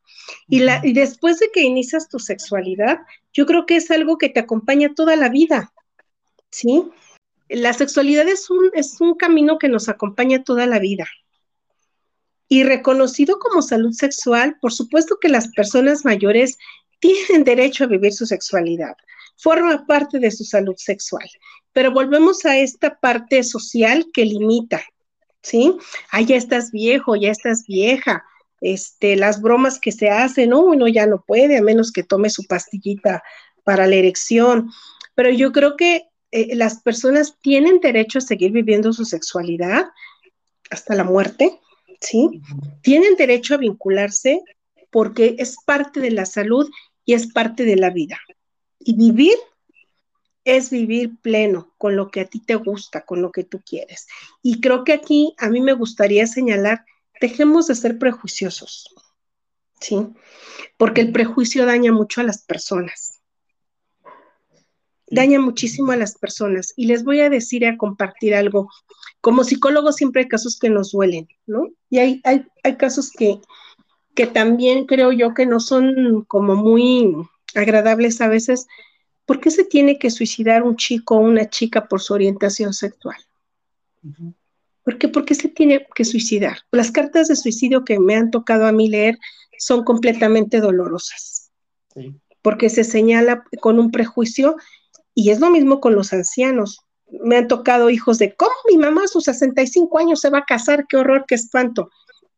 Y, 0.49 0.61
la, 0.61 0.81
y 0.83 0.93
después 0.93 1.39
de 1.39 1.51
que 1.53 1.63
inicias 1.63 2.09
tu 2.09 2.19
sexualidad, 2.19 3.01
yo 3.33 3.47
creo 3.47 3.67
que 3.67 3.77
es 3.77 3.91
algo 3.91 4.19
que 4.19 4.29
te 4.29 4.41
acompaña 4.41 4.95
toda 4.95 5.17
la 5.17 5.29
vida, 5.29 5.73
¿sí? 6.55 6.89
La 7.49 7.73
sexualidad 7.73 8.29
es 8.29 8.49
un, 8.49 8.71
es 8.75 9.01
un 9.01 9.15
camino 9.15 9.59
que 9.59 9.69
nos 9.69 9.89
acompaña 9.89 10.45
toda 10.45 10.67
la 10.67 10.79
vida. 10.79 11.07
Y 12.49 12.63
reconocido 12.63 13.39
como 13.39 13.61
salud 13.61 13.93
sexual, 13.93 14.57
por 14.61 14.73
supuesto 14.73 15.19
que 15.21 15.29
las 15.29 15.49
personas 15.49 16.05
mayores 16.05 16.57
tienen 17.01 17.45
derecho 17.45 17.85
a 17.85 17.89
vivir 17.89 18.13
su 18.13 18.27
sexualidad 18.27 18.95
forma 19.37 19.85
parte 19.87 20.21
de 20.21 20.31
su 20.31 20.45
salud 20.45 20.77
sexual. 20.77 21.29
Pero 21.73 21.91
volvemos 21.91 22.45
a 22.45 22.57
esta 22.57 23.01
parte 23.01 23.43
social 23.43 24.07
que 24.13 24.25
limita, 24.25 24.85
¿sí? 25.43 25.77
Ah, 26.13 26.21
ya 26.21 26.37
estás 26.37 26.71
viejo, 26.71 27.17
ya 27.17 27.33
estás 27.33 27.65
vieja. 27.67 28.25
Este, 28.61 29.17
las 29.17 29.43
bromas 29.43 29.81
que 29.81 29.91
se 29.91 30.09
hacen, 30.09 30.51
no, 30.51 30.61
uno 30.61 30.87
ya 30.87 31.07
no 31.07 31.25
puede, 31.27 31.59
a 31.59 31.63
menos 31.63 31.91
que 31.91 32.05
tome 32.05 32.31
su 32.31 32.45
pastillita 32.45 33.25
para 33.65 33.89
la 33.89 33.97
erección. 33.97 34.71
Pero 35.17 35.31
yo 35.31 35.51
creo 35.51 35.77
que 35.77 36.09
eh, 36.35 36.57
las 36.57 36.83
personas 36.83 37.39
tienen 37.41 37.79
derecho 37.79 38.19
a 38.19 38.21
seguir 38.21 38.51
viviendo 38.51 38.93
su 38.93 39.05
sexualidad 39.05 39.87
hasta 40.69 40.97
la 40.97 41.05
muerte, 41.05 41.61
¿sí? 42.01 42.43
Tienen 42.83 43.15
derecho 43.15 43.55
a 43.55 43.59
vincularse 43.59 44.43
porque 44.91 45.37
es 45.39 45.57
parte 45.65 46.01
de 46.01 46.11
la 46.11 46.27
salud 46.27 46.69
y 47.05 47.15
es 47.15 47.33
parte 47.33 47.65
de 47.65 47.77
la 47.77 47.91
vida. 47.91 48.19
Y 48.81 48.97
vivir 48.97 49.37
es 50.43 50.71
vivir 50.71 51.21
pleno 51.23 51.73
con 51.79 51.95
lo 51.95 52.11
que 52.11 52.23
a 52.23 52.25
ti 52.25 52.41
te 52.41 52.57
gusta, 52.57 53.05
con 53.05 53.23
lo 53.23 53.31
que 53.31 53.45
tú 53.45 53.63
quieres. 53.65 54.09
Y 54.43 54.61
creo 54.61 54.83
que 54.83 54.93
aquí 54.93 55.37
a 55.39 55.49
mí 55.49 55.61
me 55.61 55.73
gustaría 55.73 56.27
señalar, 56.27 56.85
dejemos 57.21 57.69
de 57.69 57.77
ser 57.77 57.97
prejuiciosos, 57.97 58.93
¿sí? 59.81 60.09
Porque 60.79 61.01
el 61.01 61.13
prejuicio 61.13 61.65
daña 61.65 61.93
mucho 61.93 62.23
a 62.23 62.25
las 62.25 62.43
personas. 62.43 63.14
Daña 65.07 65.41
muchísimo 65.41 65.93
a 65.93 65.97
las 65.97 66.17
personas. 66.17 66.73
Y 66.77 66.87
les 66.87 67.05
voy 67.05 67.21
a 67.21 67.31
decir 67.31 67.63
y 67.63 67.67
a 67.67 67.77
compartir 67.77 68.35
algo. 68.35 68.71
Como 69.21 69.45
psicólogos 69.45 69.97
siempre 69.97 70.23
hay 70.23 70.29
casos 70.29 70.59
que 70.59 70.71
nos 70.71 70.93
duelen, 70.93 71.29
¿no? 71.47 71.69
Y 71.91 71.99
hay, 71.99 72.21
hay, 72.25 72.47
hay 72.63 72.77
casos 72.77 73.11
que, 73.11 73.41
que 74.15 74.27
también 74.27 74.87
creo 74.87 75.13
yo 75.13 75.35
que 75.35 75.47
no 75.47 75.61
son 75.61 76.25
como 76.27 76.57
muy 76.57 77.15
agradables 77.55 78.21
a 78.21 78.29
veces, 78.29 78.67
¿por 79.27 79.41
qué 79.41 79.51
se 79.51 79.65
tiene 79.65 79.99
que 79.99 80.11
suicidar 80.11 80.63
un 80.63 80.77
chico 80.77 81.17
o 81.17 81.21
una 81.21 81.49
chica 81.49 81.87
por 81.87 82.01
su 82.01 82.15
orientación 82.15 82.73
sexual? 82.73 83.17
¿Por 84.83 84.99
qué? 84.99 85.09
¿Por 85.09 85.25
qué 85.25 85.35
se 85.35 85.49
tiene 85.49 85.87
que 85.95 86.05
suicidar? 86.05 86.59
Las 86.71 86.91
cartas 86.91 87.29
de 87.29 87.37
suicidio 87.37 87.85
que 87.85 87.99
me 87.99 88.17
han 88.17 88.31
tocado 88.31 88.67
a 88.67 88.73
mí 88.73 88.89
leer 88.89 89.19
son 89.59 89.85
completamente 89.85 90.61
dolorosas, 90.61 91.51
porque 92.43 92.69
se 92.69 92.85
señala 92.85 93.45
con 93.61 93.79
un 93.79 93.91
prejuicio 93.91 94.57
y 95.15 95.31
es 95.31 95.41
lo 95.41 95.51
mismo 95.51 95.81
con 95.81 95.95
los 95.95 96.13
ancianos. 96.13 96.81
Me 97.07 97.37
han 97.37 97.49
tocado 97.49 97.91
hijos 97.91 98.19
de, 98.19 98.35
¿cómo 98.35 98.53
mi 98.69 98.77
mamá 98.77 99.05
a 99.05 99.09
sus 99.09 99.25
65 99.25 99.99
años 99.99 100.21
se 100.21 100.31
va 100.31 100.39
a 100.39 100.45
casar? 100.45 100.87
¡Qué 100.89 100.97
horror, 100.97 101.25
qué 101.27 101.37
espanto! 101.37 101.91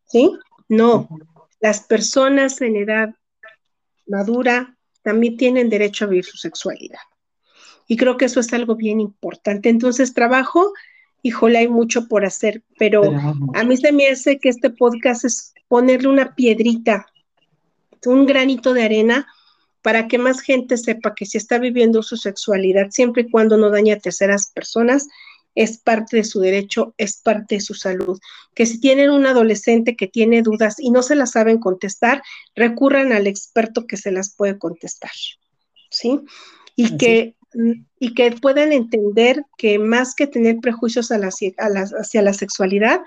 ¿Sí? 0.04 0.30
No, 0.68 1.08
las 1.60 1.80
personas 1.80 2.60
en 2.60 2.76
edad 2.76 3.14
madura 4.06 4.76
también 5.02 5.36
tienen 5.36 5.70
derecho 5.70 6.04
a 6.04 6.08
vivir 6.08 6.24
su 6.24 6.36
sexualidad. 6.36 6.98
Y 7.86 7.96
creo 7.96 8.16
que 8.16 8.24
eso 8.24 8.40
es 8.40 8.52
algo 8.52 8.74
bien 8.74 9.00
importante. 9.00 9.68
Entonces, 9.68 10.12
trabajo, 10.12 10.72
híjole, 11.22 11.58
hay 11.58 11.68
mucho 11.68 12.08
por 12.08 12.24
hacer, 12.24 12.64
pero 12.78 13.02
a 13.54 13.64
mí 13.64 13.76
se 13.76 13.92
me 13.92 14.08
hace 14.08 14.38
que 14.38 14.48
este 14.48 14.70
podcast 14.70 15.24
es 15.24 15.54
ponerle 15.68 16.08
una 16.08 16.34
piedrita, 16.34 17.06
un 18.04 18.26
granito 18.26 18.72
de 18.74 18.84
arena 18.84 19.26
para 19.86 20.08
que 20.08 20.18
más 20.18 20.40
gente 20.40 20.78
sepa 20.78 21.14
que 21.14 21.26
si 21.26 21.38
está 21.38 21.60
viviendo 21.60 22.02
su 22.02 22.16
sexualidad, 22.16 22.90
siempre 22.90 23.22
y 23.22 23.30
cuando 23.30 23.56
no 23.56 23.70
daña 23.70 23.94
a 23.94 24.00
terceras 24.00 24.50
personas, 24.52 25.06
es 25.54 25.78
parte 25.78 26.16
de 26.16 26.24
su 26.24 26.40
derecho, 26.40 26.92
es 26.98 27.18
parte 27.22 27.54
de 27.54 27.60
su 27.60 27.72
salud. 27.74 28.18
Que 28.52 28.66
si 28.66 28.80
tienen 28.80 29.10
un 29.10 29.26
adolescente 29.26 29.94
que 29.94 30.08
tiene 30.08 30.42
dudas 30.42 30.80
y 30.80 30.90
no 30.90 31.04
se 31.04 31.14
las 31.14 31.30
saben 31.30 31.58
contestar, 31.58 32.20
recurran 32.56 33.12
al 33.12 33.28
experto 33.28 33.86
que 33.86 33.96
se 33.96 34.10
las 34.10 34.34
puede 34.34 34.58
contestar. 34.58 35.12
¿Sí? 35.88 36.18
Y 36.74 36.96
que, 36.96 37.36
y 38.00 38.12
que 38.14 38.32
puedan 38.32 38.72
entender 38.72 39.44
que 39.56 39.78
más 39.78 40.16
que 40.16 40.26
tener 40.26 40.56
prejuicios 40.56 41.10
hacia 41.10 42.22
la 42.22 42.32
sexualidad, 42.32 43.02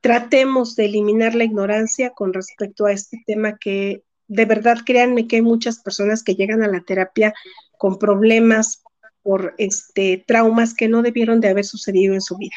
tratemos 0.00 0.74
de 0.74 0.86
eliminar 0.86 1.36
la 1.36 1.44
ignorancia 1.44 2.10
con 2.10 2.32
respecto 2.32 2.86
a 2.86 2.92
este 2.92 3.22
tema 3.24 3.56
que 3.56 4.02
de 4.28 4.44
verdad 4.44 4.78
créanme 4.84 5.26
que 5.26 5.36
hay 5.36 5.42
muchas 5.42 5.78
personas 5.78 6.22
que 6.22 6.34
llegan 6.34 6.62
a 6.62 6.68
la 6.68 6.80
terapia 6.80 7.34
con 7.78 7.98
problemas 7.98 8.82
por 9.22 9.54
este, 9.58 10.22
traumas 10.26 10.74
que 10.74 10.88
no 10.88 11.02
debieron 11.02 11.40
de 11.40 11.48
haber 11.48 11.64
sucedido 11.64 12.14
en 12.14 12.20
su 12.20 12.36
vida, 12.36 12.56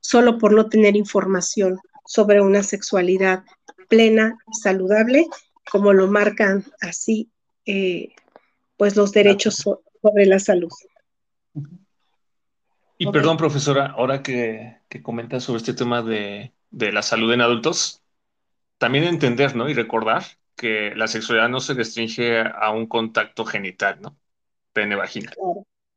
solo 0.00 0.38
por 0.38 0.52
no 0.52 0.68
tener 0.68 0.96
información 0.96 1.78
sobre 2.04 2.40
una 2.40 2.62
sexualidad 2.62 3.44
plena, 3.88 4.38
saludable, 4.62 5.26
como 5.70 5.92
lo 5.92 6.08
marcan 6.08 6.64
así, 6.80 7.30
eh, 7.66 8.08
pues 8.76 8.96
los 8.96 9.12
derechos 9.12 9.56
sobre 9.56 10.26
la 10.26 10.38
salud. 10.38 10.70
Y 12.98 13.10
perdón, 13.10 13.36
profesora, 13.36 13.86
ahora 13.86 14.22
que, 14.22 14.76
que 14.88 15.02
comentas 15.02 15.44
sobre 15.44 15.58
este 15.58 15.74
tema 15.74 16.02
de, 16.02 16.52
de, 16.70 16.92
la 16.92 17.02
salud 17.02 17.32
en 17.32 17.40
adultos, 17.40 18.02
también 18.78 19.04
entender, 19.04 19.56
¿no? 19.56 19.68
Y 19.68 19.74
recordar 19.74 20.24
que 20.62 20.94
la 20.94 21.08
sexualidad 21.08 21.48
no 21.48 21.60
se 21.60 21.74
restringe 21.74 22.40
a 22.40 22.70
un 22.70 22.86
contacto 22.86 23.44
genital, 23.44 24.00
¿no? 24.00 24.16
Pene-vagina 24.72 25.32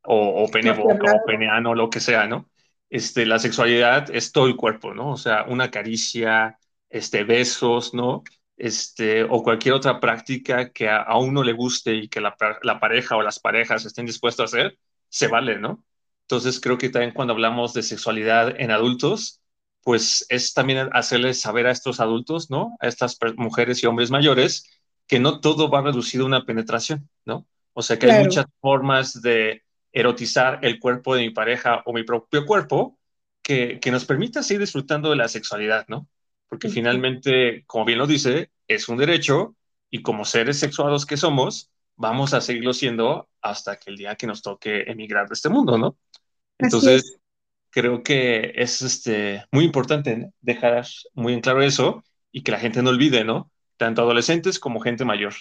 o, 0.06 0.44
o 0.44 0.48
pene 0.50 0.72
boca 0.72 1.12
o 1.14 1.24
peneano, 1.26 1.74
lo 1.74 1.90
que 1.90 2.00
sea, 2.00 2.26
¿no? 2.26 2.50
Este, 2.88 3.26
la 3.26 3.38
sexualidad 3.38 4.10
es 4.14 4.32
todo 4.32 4.46
el 4.46 4.56
cuerpo, 4.56 4.94
¿no? 4.94 5.12
O 5.12 5.16
sea, 5.16 5.44
una 5.44 5.70
caricia, 5.70 6.58
este, 6.88 7.24
besos, 7.24 7.94
¿no? 7.94 8.22
Este, 8.56 9.24
o 9.24 9.42
cualquier 9.42 9.74
otra 9.74 10.00
práctica 10.00 10.72
que 10.72 10.88
a, 10.88 11.16
uno 11.18 11.42
le 11.42 11.52
guste 11.52 11.94
y 11.94 12.08
que 12.08 12.20
la, 12.20 12.36
la, 12.62 12.80
pareja 12.80 13.16
o 13.16 13.22
las 13.22 13.38
parejas 13.38 13.84
estén 13.84 14.06
dispuestos 14.06 14.54
a 14.54 14.56
hacer, 14.56 14.78
se 15.08 15.28
vale, 15.28 15.58
¿no? 15.58 15.84
Entonces 16.22 16.60
creo 16.60 16.78
que 16.78 16.88
también 16.88 17.12
cuando 17.12 17.34
hablamos 17.34 17.74
de 17.74 17.82
sexualidad 17.82 18.60
en 18.60 18.70
adultos, 18.70 19.42
pues 19.86 20.26
es 20.30 20.52
también 20.52 20.90
hacerles 20.94 21.40
saber 21.40 21.68
a 21.68 21.70
estos 21.70 22.00
adultos, 22.00 22.50
¿no? 22.50 22.76
A 22.80 22.88
estas 22.88 23.16
mujeres 23.36 23.80
y 23.80 23.86
hombres 23.86 24.10
mayores, 24.10 24.68
que 25.06 25.20
no 25.20 25.40
todo 25.40 25.70
va 25.70 25.80
reducido 25.80 26.24
a 26.24 26.26
una 26.26 26.44
penetración, 26.44 27.08
¿no? 27.24 27.46
O 27.72 27.82
sea 27.82 27.96
que 27.96 28.10
hay 28.10 28.24
muchas 28.24 28.46
formas 28.60 29.22
de, 29.22 29.62
erotizar 29.92 30.58
el 30.62 30.80
cuerpo 30.80 31.14
de 31.14 31.22
mi 31.22 31.30
pareja 31.30 31.84
o 31.86 31.92
mi 31.92 32.02
propio 32.02 32.44
cuerpo 32.46 32.98
que, 33.42 33.78
que 33.78 33.92
nos 33.92 34.04
permita 34.04 34.42
seguir 34.42 34.62
disfrutando 34.62 35.08
de 35.08 35.16
la 35.16 35.28
sexualidad, 35.28 35.86
¿no? 35.86 36.08
Porque 36.48 36.68
finalmente, 36.68 37.62
como 37.68 37.84
bien 37.84 38.00
lo 38.00 38.08
dice, 38.08 38.50
es 38.66 38.88
un 38.88 38.96
derecho 38.96 39.54
y 39.88 40.02
como 40.02 40.24
seres 40.24 40.58
sexuados 40.58 41.06
que 41.06 41.16
somos, 41.16 41.70
vamos 41.94 42.34
a 42.34 42.40
seguirlo 42.40 42.72
siendo 42.72 43.28
hasta 43.40 43.76
que 43.76 43.92
el 43.92 43.96
día 43.98 44.16
que 44.16 44.26
nos 44.26 44.42
toque 44.42 44.82
emigrar 44.88 45.28
de 45.28 45.34
este 45.34 45.48
mundo, 45.48 45.78
¿no? 45.78 45.96
Entonces, 46.58 47.20
creo 47.70 48.02
que 48.02 48.52
es 48.56 48.82
este, 48.82 49.44
muy 49.52 49.64
importante 49.64 50.30
dejar 50.40 50.86
muy 51.14 51.34
en 51.34 51.40
claro 51.40 51.62
eso 51.62 52.04
y 52.32 52.42
que 52.42 52.52
la 52.52 52.58
gente 52.58 52.82
no 52.82 52.90
olvide, 52.90 53.24
¿no? 53.24 53.50
Tanto 53.76 54.02
adolescentes 54.02 54.58
como 54.58 54.80
gente 54.80 55.04
mayor. 55.04 55.34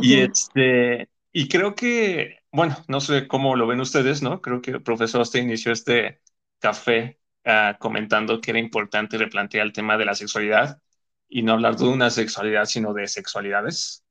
Y 0.00 0.14
este, 0.20 1.08
y 1.32 1.48
creo 1.48 1.74
que, 1.74 2.38
bueno, 2.52 2.76
no 2.88 3.00
sé 3.00 3.26
cómo 3.26 3.56
lo 3.56 3.66
ven 3.66 3.80
ustedes, 3.80 4.22
¿no? 4.22 4.40
Creo 4.40 4.62
que 4.62 4.70
el 4.72 4.82
profesor 4.82 5.20
usted 5.20 5.40
inició 5.40 5.72
este 5.72 6.20
café 6.58 7.18
uh, 7.44 7.76
comentando 7.78 8.40
que 8.40 8.52
era 8.52 8.60
importante 8.60 9.18
replantear 9.18 9.66
el 9.66 9.72
tema 9.72 9.96
de 9.98 10.04
la 10.04 10.14
sexualidad 10.14 10.80
y 11.28 11.42
no 11.42 11.52
hablar 11.52 11.76
de 11.76 11.84
una 11.84 12.10
sexualidad, 12.10 12.66
sino 12.66 12.94
de 12.94 13.08
sexualidades. 13.08 14.04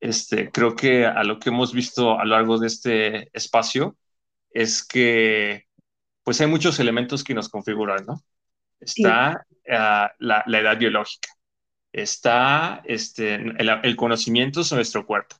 Este, 0.00 0.50
creo 0.50 0.76
que 0.76 1.06
a 1.06 1.24
lo 1.24 1.38
que 1.38 1.48
hemos 1.48 1.72
visto 1.72 2.18
a 2.18 2.24
lo 2.24 2.36
largo 2.36 2.58
de 2.58 2.66
este 2.66 3.30
espacio 3.36 3.96
es 4.50 4.86
que 4.86 5.67
pues 6.28 6.42
hay 6.42 6.46
muchos 6.46 6.78
elementos 6.78 7.24
que 7.24 7.32
nos 7.32 7.48
configuran, 7.48 8.04
¿no? 8.04 8.22
Está 8.78 9.46
uh, 9.50 10.14
la, 10.18 10.44
la, 10.46 10.58
edad 10.58 10.76
biológica, 10.76 11.30
está 11.90 12.82
este, 12.84 13.36
el, 13.36 13.70
el 13.82 13.96
conocimiento 13.96 14.62
sobre 14.62 14.80
nuestro 14.80 15.06
cuerpo, 15.06 15.36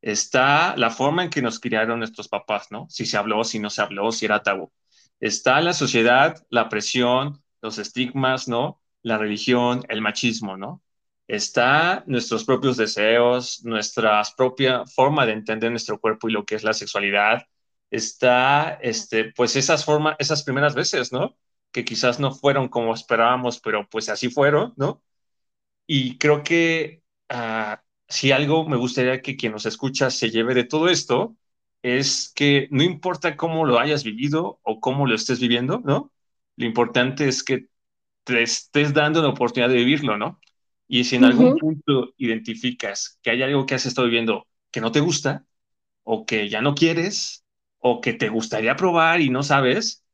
está 0.00 0.76
la 0.76 0.90
forma 0.90 1.24
en 1.24 1.30
que 1.30 1.42
nos 1.42 1.58
criaron 1.58 1.98
nuestros 1.98 2.28
papás, 2.28 2.68
¿no? 2.70 2.86
Si 2.90 3.06
se 3.06 3.16
habló, 3.16 3.42
si 3.42 3.58
no 3.58 3.70
se 3.70 3.82
habló, 3.82 4.12
si 4.12 4.26
era 4.26 4.40
tabú. 4.40 4.70
Está 5.18 5.60
la 5.60 5.72
sociedad, 5.72 6.40
la 6.48 6.68
presión, 6.68 7.42
los 7.60 7.78
estigmas, 7.78 8.46
¿no? 8.46 8.80
La 9.02 9.18
religión, 9.18 9.82
el 9.88 10.00
machismo, 10.00 10.56
¿no? 10.56 10.80
Está 11.26 12.04
nuestros 12.06 12.44
propios 12.44 12.76
deseos, 12.76 13.64
nuestra 13.64 14.22
propia 14.36 14.86
forma 14.86 15.26
de 15.26 15.32
entender 15.32 15.72
nuestro 15.72 15.98
cuerpo 15.98 16.28
y 16.28 16.32
lo 16.34 16.44
que 16.44 16.54
es 16.54 16.62
la 16.62 16.72
sexualidad. 16.72 17.48
Está, 17.90 18.74
este, 18.82 19.32
pues 19.32 19.56
esas 19.56 19.84
formas, 19.84 20.16
esas 20.18 20.42
primeras 20.44 20.74
veces, 20.74 21.12
¿no? 21.12 21.36
Que 21.72 21.84
quizás 21.84 22.20
no 22.20 22.32
fueron 22.32 22.68
como 22.68 22.94
esperábamos, 22.94 23.60
pero 23.60 23.88
pues 23.88 24.08
así 24.08 24.30
fueron, 24.30 24.74
¿no? 24.76 25.02
Y 25.86 26.18
creo 26.18 26.42
que 26.44 27.02
uh, 27.32 27.76
si 28.08 28.32
algo 28.32 28.68
me 28.68 28.76
gustaría 28.76 29.22
que 29.22 29.36
quien 29.36 29.52
nos 29.52 29.66
escucha 29.66 30.10
se 30.10 30.30
lleve 30.30 30.54
de 30.54 30.64
todo 30.64 30.88
esto, 30.88 31.36
es 31.82 32.32
que 32.34 32.68
no 32.70 32.82
importa 32.82 33.36
cómo 33.36 33.64
lo 33.64 33.78
hayas 33.78 34.04
vivido 34.04 34.60
o 34.62 34.80
cómo 34.80 35.06
lo 35.06 35.14
estés 35.14 35.40
viviendo, 35.40 35.80
¿no? 35.84 36.12
Lo 36.56 36.66
importante 36.66 37.28
es 37.28 37.42
que 37.42 37.66
te 38.24 38.42
estés 38.42 38.92
dando 38.94 39.22
la 39.22 39.28
oportunidad 39.30 39.70
de 39.70 39.76
vivirlo, 39.76 40.16
¿no? 40.18 40.40
Y 40.88 41.04
si 41.04 41.16
en 41.16 41.24
algún 41.24 41.56
punto 41.56 42.14
identificas 42.18 43.18
que 43.22 43.30
hay 43.30 43.42
algo 43.42 43.66
que 43.66 43.74
has 43.76 43.86
estado 43.86 44.06
viviendo 44.08 44.46
que 44.70 44.80
no 44.80 44.92
te 44.92 45.00
gusta, 45.00 45.46
o 46.04 46.26
que 46.26 46.48
ya 46.48 46.60
no 46.60 46.74
quieres, 46.74 47.44
o 47.80 48.00
que 48.00 48.12
te 48.14 48.28
gustaría 48.28 48.76
probar 48.76 49.20
y 49.20 49.30
no 49.30 49.42
sabes, 49.42 50.04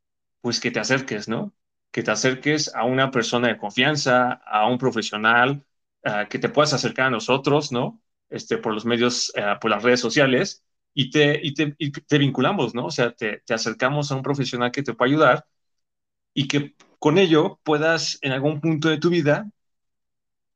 pues 0.41 0.59
que 0.59 0.71
te 0.71 0.79
acerques, 0.79 1.27
¿no? 1.27 1.53
Que 1.91 2.03
te 2.03 2.11
acerques 2.11 2.73
a 2.75 2.85
una 2.85 3.11
persona 3.11 3.49
de 3.49 3.57
confianza, 3.57 4.33
a 4.33 4.67
un 4.67 4.77
profesional, 4.77 5.65
uh, 6.05 6.27
que 6.29 6.39
te 6.39 6.49
puedas 6.49 6.73
acercar 6.73 7.07
a 7.07 7.11
nosotros, 7.11 7.71
¿no? 7.71 8.01
Este, 8.29 8.57
por 8.57 8.73
los 8.73 8.85
medios, 8.85 9.31
uh, 9.37 9.59
por 9.59 9.71
las 9.71 9.83
redes 9.83 9.99
sociales, 9.99 10.63
y 10.93 11.11
te, 11.11 11.39
y 11.43 11.53
te, 11.53 11.75
te 12.07 12.17
vinculamos, 12.17 12.73
¿no? 12.75 12.85
O 12.87 12.91
sea, 12.91 13.13
te, 13.13 13.39
te, 13.45 13.53
acercamos 13.53 14.11
a 14.11 14.15
un 14.15 14.23
profesional 14.23 14.71
que 14.71 14.83
te 14.83 14.93
pueda 14.93 15.09
ayudar 15.09 15.47
y 16.33 16.47
que 16.47 16.75
con 16.99 17.17
ello 17.17 17.59
puedas 17.63 18.19
en 18.21 18.31
algún 18.31 18.61
punto 18.61 18.89
de 18.89 18.97
tu 18.97 19.09
vida 19.09 19.49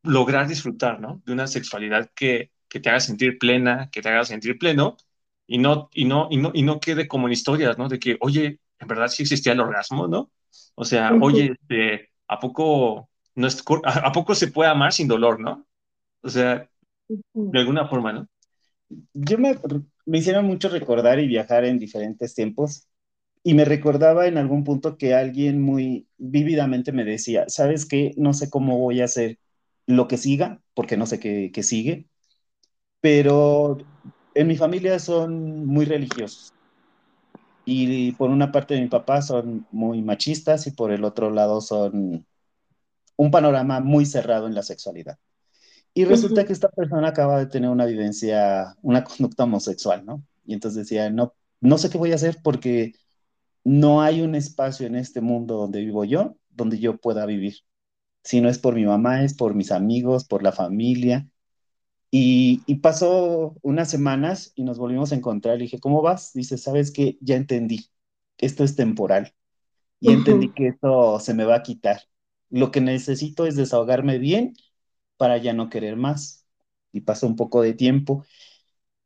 lograr 0.03 0.47
disfrutar, 0.47 0.99
¿no? 0.99 1.21
De 1.25 1.33
una 1.33 1.47
sexualidad 1.47 2.09
que, 2.15 2.51
que 2.67 2.79
te 2.79 2.89
haga 2.89 2.99
sentir 2.99 3.38
plena, 3.38 3.89
que 3.91 4.01
te 4.01 4.09
haga 4.09 4.25
sentir 4.25 4.57
pleno 4.57 4.97
y 5.47 5.57
no, 5.57 5.89
y 5.93 6.05
no, 6.05 6.27
y 6.31 6.38
no, 6.38 6.51
y 6.53 6.63
no 6.63 6.80
quede 6.80 7.07
como 7.07 7.27
en 7.27 7.34
historias, 7.34 7.77
¿no? 7.77 7.88
De 7.89 7.99
que, 7.99 8.18
oye, 8.22 8.59
en 8.80 8.88
verdad 8.88 9.07
sí 9.07 9.23
existía 9.23 9.53
el 9.53 9.59
orgasmo, 9.59 10.07
¿no? 10.07 10.31
O 10.76 10.85
sea, 10.85 11.13
uh 11.13 11.18
-huh. 11.18 11.26
oye, 11.26 11.51
este, 11.59 12.09
¿a 12.27 12.39
poco, 12.39 13.09
no 13.35 13.47
es, 13.47 13.63
¿a 13.85 14.11
poco 14.11 14.35
se 14.35 14.47
puede 14.47 14.69
amar 14.69 14.93
sin 14.93 15.07
dolor, 15.07 15.39
no? 15.39 15.65
O 16.22 16.30
sea, 16.30 16.69
uh 17.09 17.15
-huh. 17.34 17.51
de 17.51 17.59
alguna 17.59 17.88
forma, 17.88 18.13
¿no? 18.13 18.27
Yo 19.13 19.38
me, 19.38 19.57
me 20.05 20.18
hicieron 20.19 20.45
mucho 20.45 20.69
recordar 20.69 21.19
y 21.19 21.27
viajar 21.27 21.65
en 21.65 21.80
diferentes 21.80 22.34
tiempos 22.35 22.88
y 23.43 23.53
me 23.53 23.65
recordaba 23.65 24.27
en 24.27 24.38
algún 24.38 24.63
punto 24.63 24.97
que 24.97 25.13
alguien 25.15 25.61
muy 25.61 26.07
vívidamente 26.18 26.91
me 26.91 27.03
decía, 27.05 27.45
¿sabes 27.47 27.85
qué? 27.85 28.13
No 28.18 28.34
sé 28.34 28.49
cómo 28.49 28.77
voy 28.80 29.01
a 29.01 29.05
hacer 29.05 29.39
lo 29.88 30.07
que 30.07 30.18
siga, 30.18 30.61
porque 30.73 30.97
no 30.97 31.05
sé 31.07 31.19
qué, 31.19 31.51
qué 31.53 31.63
sigue, 31.63 32.07
pero 33.01 33.77
en 34.33 34.47
mi 34.47 34.55
familia 34.57 34.99
son 34.99 35.65
muy 35.65 35.85
religiosos. 35.85 36.53
Y 37.65 38.11
por 38.13 38.29
una 38.29 38.51
parte 38.51 38.73
de 38.73 38.81
mi 38.81 38.87
papá 38.87 39.21
son 39.21 39.67
muy 39.71 40.01
machistas 40.01 40.65
y 40.67 40.71
por 40.71 40.91
el 40.91 41.03
otro 41.03 41.29
lado 41.29 41.61
son 41.61 42.25
un 43.15 43.31
panorama 43.31 43.79
muy 43.79 44.05
cerrado 44.05 44.47
en 44.47 44.55
la 44.55 44.63
sexualidad. 44.63 45.19
Y 45.93 46.05
resulta 46.05 46.45
que 46.45 46.53
esta 46.53 46.69
persona 46.69 47.09
acaba 47.09 47.37
de 47.37 47.47
tener 47.47 47.69
una 47.69 47.85
vivencia, 47.85 48.75
una 48.81 49.03
conducta 49.03 49.43
homosexual, 49.43 50.05
¿no? 50.05 50.23
Y 50.45 50.53
entonces 50.53 50.87
decía, 50.87 51.09
no, 51.09 51.33
no 51.59 51.77
sé 51.77 51.89
qué 51.89 51.97
voy 51.97 52.13
a 52.13 52.15
hacer 52.15 52.37
porque 52.41 52.93
no 53.63 54.01
hay 54.01 54.21
un 54.21 54.35
espacio 54.35 54.87
en 54.87 54.95
este 54.95 55.21
mundo 55.21 55.57
donde 55.57 55.81
vivo 55.81 56.05
yo, 56.05 56.37
donde 56.49 56.79
yo 56.79 56.97
pueda 56.97 57.25
vivir. 57.25 57.57
Si 58.23 58.41
no 58.41 58.49
es 58.49 58.57
por 58.59 58.75
mi 58.75 58.85
mamá, 58.85 59.23
es 59.23 59.33
por 59.33 59.53
mis 59.53 59.71
amigos, 59.71 60.25
por 60.25 60.43
la 60.43 60.51
familia. 60.51 61.27
Y, 62.11 62.61
y 62.67 62.75
pasó 62.75 63.55
unas 63.61 63.89
semanas 63.89 64.53
y 64.55 64.63
nos 64.63 64.77
volvimos 64.77 65.11
a 65.11 65.15
encontrar. 65.15 65.57
Le 65.57 65.63
dije, 65.63 65.79
¿cómo 65.79 66.01
vas? 66.01 66.33
Dice, 66.33 66.57
¿sabes 66.57 66.91
qué? 66.91 67.17
Ya 67.21 67.35
entendí. 67.38 67.89
Esto 68.38 68.63
es 68.63 68.75
temporal. 68.75 69.33
Y 69.99 70.09
uh 70.09 70.11
-huh. 70.11 70.15
entendí 70.15 70.53
que 70.53 70.67
esto 70.69 71.19
se 71.19 71.33
me 71.33 71.45
va 71.45 71.55
a 71.57 71.63
quitar. 71.63 72.01
Lo 72.49 72.71
que 72.71 72.81
necesito 72.81 73.45
es 73.47 73.55
desahogarme 73.55 74.17
bien 74.19 74.53
para 75.17 75.38
ya 75.38 75.53
no 75.53 75.69
querer 75.69 75.97
más. 75.97 76.45
Y 76.93 77.01
pasó 77.01 77.27
un 77.27 77.35
poco 77.38 77.61
de 77.61 77.73
tiempo 77.73 78.25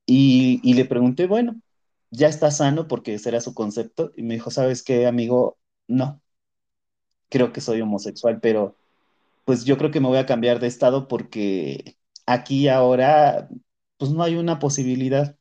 y, 0.05 0.59
y, 0.63 0.73
le 0.75 0.85
pregunté, 0.85 1.27
bueno, 1.27 1.61
¿ya 2.11 2.27
está 2.27 2.51
sano? 2.51 2.87
Porque 2.87 3.15
ese 3.15 3.29
era 3.29 3.41
su 3.41 3.53
concepto. 3.55 4.11
Y 4.15 4.23
me 4.23 4.35
dijo, 4.35 4.51
¿sabes 4.51 4.83
qué, 4.83 5.07
amigo? 5.07 5.57
No, 5.87 6.21
creo 7.29 7.51
que 7.53 7.61
soy 7.61 7.81
homosexual, 7.81 8.39
pero 8.41 8.75
pues 9.45 9.65
yo 9.65 9.77
creo 9.77 9.91
que 9.91 9.99
me 9.99 10.07
voy 10.07 10.17
a 10.17 10.25
cambiar 10.25 10.59
de 10.59 10.67
estado 10.67 11.07
porque 11.07 11.97
aquí 12.25 12.67
ahora, 12.67 13.49
pues 13.97 14.11
no 14.11 14.23
hay 14.23 14.35
una 14.35 14.59
posibilidad. 14.59 15.37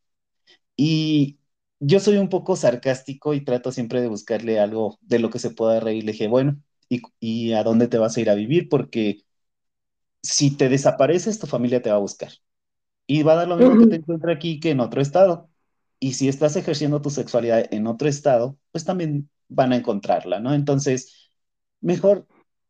Y 0.77 1.39
yo 1.81 2.01
soy 2.01 2.19
un 2.19 2.29
poco 2.29 2.57
sarcástico 2.57 3.35
y 3.35 3.45
trato 3.45 3.73
siempre 3.73 4.01
de 4.03 4.09
buscarle 4.09 4.61
algo 4.61 4.99
de 5.03 5.19
lo 5.21 5.31
que 5.31 5.39
se 5.39 5.51
pueda 5.51 5.81
reír. 5.81 6.05
Le 6.05 6.13
dije, 6.13 6.29
bueno, 6.29 6.61
¿y, 6.89 7.03
y 7.21 7.53
a 7.55 7.65
dónde 7.65 7.89
te 7.89 7.99
vas 7.99 8.17
a 8.17 8.21
ir 8.21 8.31
a 8.31 8.35
vivir? 8.35 8.69
Porque 8.69 9.23
si 10.23 10.57
te 10.57 10.69
desapareces, 10.69 11.39
tu 11.39 11.47
familia 11.47 11.83
te 11.83 11.91
va 11.91 11.97
a 11.97 11.99
buscar. 12.01 12.33
Y 13.07 13.23
va 13.23 13.35
a 13.35 13.37
dar 13.37 13.49
lo 13.49 13.57
mismo 13.59 13.79
que 13.79 13.87
te 13.87 13.97
encuentre 13.97 14.33
aquí 14.33 14.61
que 14.61 14.71
en 14.71 14.81
otro 14.81 15.03
estado. 15.03 15.51
Y 16.01 16.15
si 16.15 16.29
estás 16.29 16.57
ejerciendo 16.57 17.03
tu 17.03 17.11
sexualidad 17.11 17.73
en 17.73 17.87
otro 17.87 18.09
estado, 18.09 18.59
pues 18.73 18.85
también 18.85 19.31
van 19.49 19.73
a 19.73 19.77
encontrarla, 19.77 20.41
¿no? 20.41 20.55
Entonces, 20.55 21.31
mejor 21.81 22.27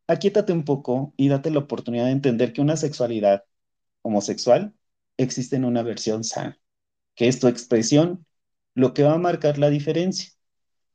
aquíétate 0.08 0.52
un 0.52 0.64
poco 0.64 1.14
y 1.16 1.28
date 1.28 1.50
la 1.50 1.60
oportunidad 1.60 2.06
de 2.06 2.12
entender 2.12 2.52
que 2.52 2.60
una 2.62 2.76
sexualidad 2.76 3.44
homosexual 4.04 4.74
existe 5.16 5.56
en 5.56 5.64
una 5.64 5.82
versión 5.82 6.24
sana, 6.24 6.60
que 7.14 7.28
es 7.28 7.40
tu 7.40 7.48
expresión 7.48 8.26
lo 8.74 8.94
que 8.94 9.02
va 9.02 9.14
a 9.14 9.18
marcar 9.18 9.58
la 9.58 9.70
diferencia. 9.70 10.30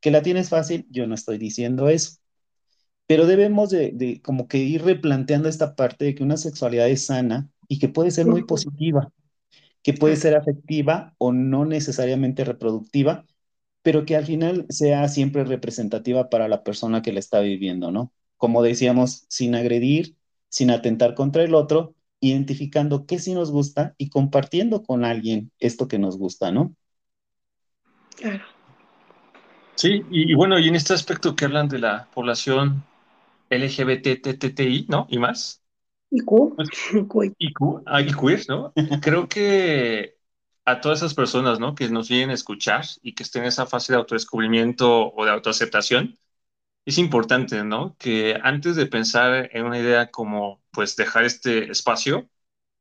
Que 0.01 0.11
la 0.11 0.21
tienes 0.21 0.49
fácil, 0.49 0.87
yo 0.89 1.07
no 1.07 1.15
estoy 1.15 1.37
diciendo 1.37 1.89
eso, 1.89 2.19
pero 3.07 3.25
debemos 3.25 3.71
de, 3.71 3.91
de, 3.91 4.21
como 4.21 4.47
que 4.47 4.59
ir 4.59 4.83
replanteando 4.83 5.49
esta 5.49 5.75
parte 5.75 6.05
de 6.05 6.15
que 6.15 6.23
una 6.23 6.37
sexualidad 6.37 6.87
es 6.89 7.07
sana 7.07 7.49
y 7.67 7.79
que 7.79 7.89
puede 7.89 8.11
ser 8.11 8.27
muy 8.27 8.43
positiva, 8.43 9.11
que 9.81 9.93
puede 9.93 10.15
ser 10.15 10.35
afectiva 10.35 11.15
o 11.17 11.31
no 11.31 11.65
necesariamente 11.65 12.45
reproductiva, 12.45 13.25
pero 13.81 14.05
que 14.05 14.15
al 14.15 14.25
final 14.25 14.67
sea 14.69 15.07
siempre 15.07 15.43
representativa 15.43 16.29
para 16.29 16.47
la 16.47 16.63
persona 16.63 17.01
que 17.01 17.11
la 17.11 17.19
está 17.19 17.39
viviendo, 17.39 17.91
¿no? 17.91 18.13
Como 18.37 18.61
decíamos, 18.61 19.25
sin 19.27 19.55
agredir, 19.55 20.15
sin 20.49 20.69
atentar 20.69 21.15
contra 21.15 21.43
el 21.43 21.55
otro, 21.55 21.95
identificando 22.19 23.05
qué 23.05 23.19
sí 23.19 23.33
nos 23.33 23.51
gusta 23.51 23.95
y 23.97 24.09
compartiendo 24.09 24.83
con 24.83 25.05
alguien 25.05 25.51
esto 25.59 25.87
que 25.87 25.99
nos 25.99 26.17
gusta, 26.17 26.51
¿no? 26.51 26.75
Claro. 28.15 28.43
Sí, 29.75 30.03
y, 30.11 30.31
y 30.31 30.35
bueno, 30.35 30.59
y 30.59 30.67
en 30.67 30.75
este 30.75 30.93
aspecto 30.93 31.35
que 31.35 31.45
hablan 31.45 31.69
de 31.69 31.79
la 31.79 32.09
población 32.13 32.83
LGBTTTI, 33.49 34.87
¿no? 34.89 35.07
Y 35.09 35.17
más. 35.17 35.61
Y 36.11 36.21
Q. 36.21 36.55
Pues, 36.55 36.69
y 37.37 37.53
Q, 37.53 37.83
ah, 37.85 38.03
queer, 38.03 38.41
¿no? 38.47 38.73
Creo 39.01 39.27
que 39.27 40.17
a 40.65 40.81
todas 40.81 40.99
esas 40.99 41.13
personas, 41.13 41.59
¿no? 41.59 41.75
Que 41.75 41.89
nos 41.89 42.09
vienen 42.09 42.31
a 42.31 42.33
escuchar 42.33 42.85
y 43.01 43.13
que 43.13 43.23
estén 43.23 43.43
en 43.43 43.49
esa 43.49 43.65
fase 43.65 43.93
de 43.93 43.97
autodescubrimiento 43.97 45.11
o 45.13 45.25
de 45.25 45.31
autoaceptación, 45.31 46.17
es 46.89 46.97
importante, 46.97 47.63
¿no? 47.63 47.95
Que 47.97 48.39
antes 48.43 48.75
de 48.75 48.87
pensar 48.87 49.49
en 49.53 49.65
una 49.65 49.79
idea 49.79 50.11
como, 50.11 50.63
pues, 50.71 50.95
dejar 50.95 51.23
este 51.25 51.71
espacio, 51.71 52.29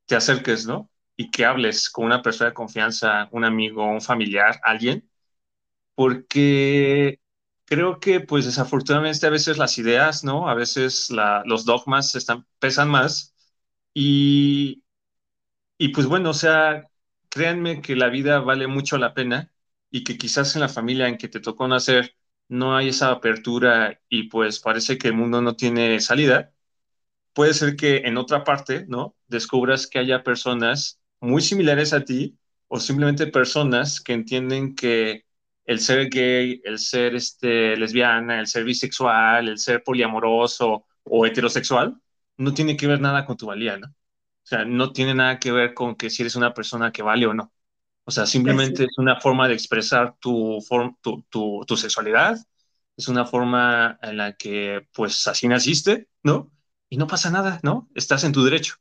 te 0.07 0.17
acerques, 0.17 0.67
¿no? 0.67 0.91
Y 1.17 1.31
que 1.31 1.45
hables 1.47 1.91
con 1.91 2.07
una 2.07 2.23
persona 2.23 2.51
de 2.51 2.55
confianza, 2.55 3.29
un 3.33 3.45
amigo, 3.45 3.87
un 3.87 4.01
familiar, 4.03 4.61
alguien, 4.65 5.11
porque 5.95 7.21
creo 7.67 8.01
que, 8.01 8.21
pues, 8.21 8.47
desafortunadamente 8.47 9.27
a 9.27 9.31
veces 9.31 9.59
las 9.59 9.79
ideas, 9.79 10.25
¿no? 10.25 10.49
A 10.49 10.55
veces 10.55 11.09
los 11.47 11.65
dogmas 11.67 12.15
pesan 12.61 12.91
más 12.91 13.35
y, 13.95 14.85
y, 15.79 15.89
pues, 15.91 16.07
bueno, 16.07 16.31
o 16.31 16.35
sea, 16.35 16.89
créanme 17.29 17.83
que 17.83 17.97
la 17.97 18.09
vida 18.09 18.41
vale 18.41 18.67
mucho 18.67 18.99
la 18.99 19.15
pena 19.15 19.53
y 19.91 20.05
que 20.05 20.19
quizás 20.19 20.55
en 20.57 20.63
la 20.63 20.69
familia 20.69 21.09
en 21.09 21.19
que 21.19 21.29
te 21.29 21.41
tocó 21.41 21.69
nacer 21.69 22.17
no 22.49 22.77
hay 22.77 22.89
esa 22.89 23.11
apertura 23.11 24.01
y 24.09 24.25
pues 24.25 24.61
parece 24.61 24.99
que 24.99 25.09
el 25.09 25.15
mundo 25.15 25.43
no 25.43 25.57
tiene 25.57 26.01
salida, 26.01 26.53
puede 27.33 27.55
ser 27.55 27.77
que 27.77 27.99
en 27.99 28.17
otra 28.19 28.45
parte, 28.45 28.87
¿no? 28.89 29.17
Descubras 29.29 29.87
que 29.87 29.99
haya 29.99 30.23
personas 30.23 31.01
muy 31.21 31.43
similares 31.43 31.93
a 31.93 32.05
ti 32.05 32.39
o 32.69 32.81
simplemente 32.81 33.27
personas 33.29 34.01
que 34.01 34.13
entienden 34.15 34.75
que 34.75 35.25
el 35.65 35.81
ser 35.81 36.09
gay, 36.11 36.61
el 36.65 36.79
ser 36.79 37.15
este, 37.15 37.77
lesbiana, 37.77 38.41
el 38.41 38.47
ser 38.47 38.65
bisexual, 38.65 39.49
el 39.49 39.59
ser 39.59 39.83
poliamoroso 39.85 40.87
o 41.05 41.27
heterosexual, 41.27 42.01
no 42.39 42.55
tiene 42.55 42.77
que 42.77 42.87
ver 42.87 43.01
nada 43.01 43.25
con 43.25 43.37
tu 43.37 43.47
valía, 43.47 43.77
¿no? 43.77 43.89
O 43.89 44.47
sea, 44.49 44.65
no 44.65 44.93
tiene 44.93 45.15
nada 45.15 45.39
que 45.39 45.53
ver 45.53 45.75
con 45.75 45.95
que 45.97 46.11
si 46.11 46.23
eres 46.23 46.37
una 46.37 46.55
persona 46.55 46.91
que 46.93 47.03
vale 47.03 47.27
o 47.27 47.35
no. 47.35 47.53
O 48.09 48.11
sea, 48.11 48.25
simplemente 48.25 48.85
es 48.85 48.97
una 48.97 49.21
forma 49.21 49.47
de 49.49 49.53
expresar 49.53 50.17
tu, 50.19 50.65
tu, 51.03 51.27
tu, 51.29 51.63
tu, 51.67 51.77
sexualidad 51.77 52.39
es 52.97 53.07
una 53.07 53.27
forma 53.27 53.99
en 54.01 54.17
la 54.17 54.33
que, 54.33 54.89
pues, 54.95 55.27
así 55.27 55.47
naciste, 55.47 56.09
¿no? 56.23 56.51
Y 56.89 56.97
no 56.97 57.07
pasa 57.07 57.31
nada, 57.31 57.61
¿no? 57.63 57.91
Estás 57.95 58.25
en 58.25 58.33
tu 58.33 58.43
derecho. 58.43 58.77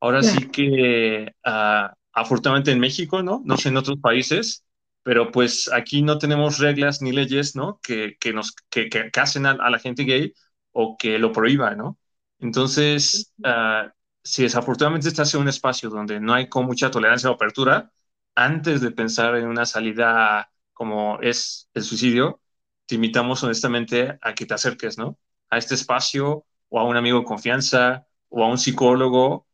Ahora 0.00 0.24
sí 0.24 0.48
que, 0.48 1.32
uh, 1.46 1.94
afortunadamente 2.12 2.72
en 2.72 2.80
México, 2.80 3.22
¿no? 3.22 3.40
No 3.44 3.56
sé 3.56 3.68
en 3.68 3.76
otros 3.76 4.00
países, 4.00 4.66
pero 5.04 5.30
pues 5.30 5.70
aquí 5.72 6.02
no 6.02 6.18
tenemos 6.18 6.58
reglas 6.58 7.02
ni 7.02 7.12
leyes, 7.12 7.54
¿no? 7.54 7.78
Que, 7.80 8.16
que 8.18 8.32
nos, 8.32 8.56
que, 8.68 8.88
que 8.88 9.12
casen 9.12 9.46
a, 9.46 9.52
a, 9.52 9.70
la 9.70 9.78
gente 9.78 10.02
gay 10.02 10.34
o 10.72 10.96
que 10.98 11.20
lo 11.20 11.30
prohíba, 11.30 11.76
¿no? 11.76 12.00
Entonces, 12.40 13.32
uh, 13.44 13.88
si 14.24 14.42
desafortunadamente 14.42 15.06
estás 15.06 15.32
en 15.34 15.42
un 15.42 15.48
espacio 15.48 15.88
donde 15.88 16.18
no 16.18 16.34
hay 16.34 16.48
con 16.48 16.66
mucha 16.66 16.90
tolerancia 16.90 17.30
o 17.30 17.34
apertura, 17.34 17.92
antes 18.40 18.80
de 18.80 18.90
pensar 18.92 19.36
en 19.36 19.46
una 19.48 19.66
salida 19.66 20.52
como 20.72 21.18
es 21.20 21.68
el 21.74 21.82
suicidio, 21.82 22.40
te 22.86 22.94
invitamos 22.96 23.42
honestamente 23.44 24.18
a 24.22 24.34
que 24.34 24.46
te 24.46 24.54
acerques, 24.54 24.98
¿no? 24.98 25.18
A 25.50 25.58
este 25.58 25.74
espacio 25.74 26.46
o 26.68 26.78
a 26.80 26.84
un 26.84 26.96
amigo 26.96 27.18
de 27.20 27.24
confianza 27.26 28.06
o 28.28 28.44
a 28.44 28.48
un 28.48 28.58
psicólogo, 28.58 29.46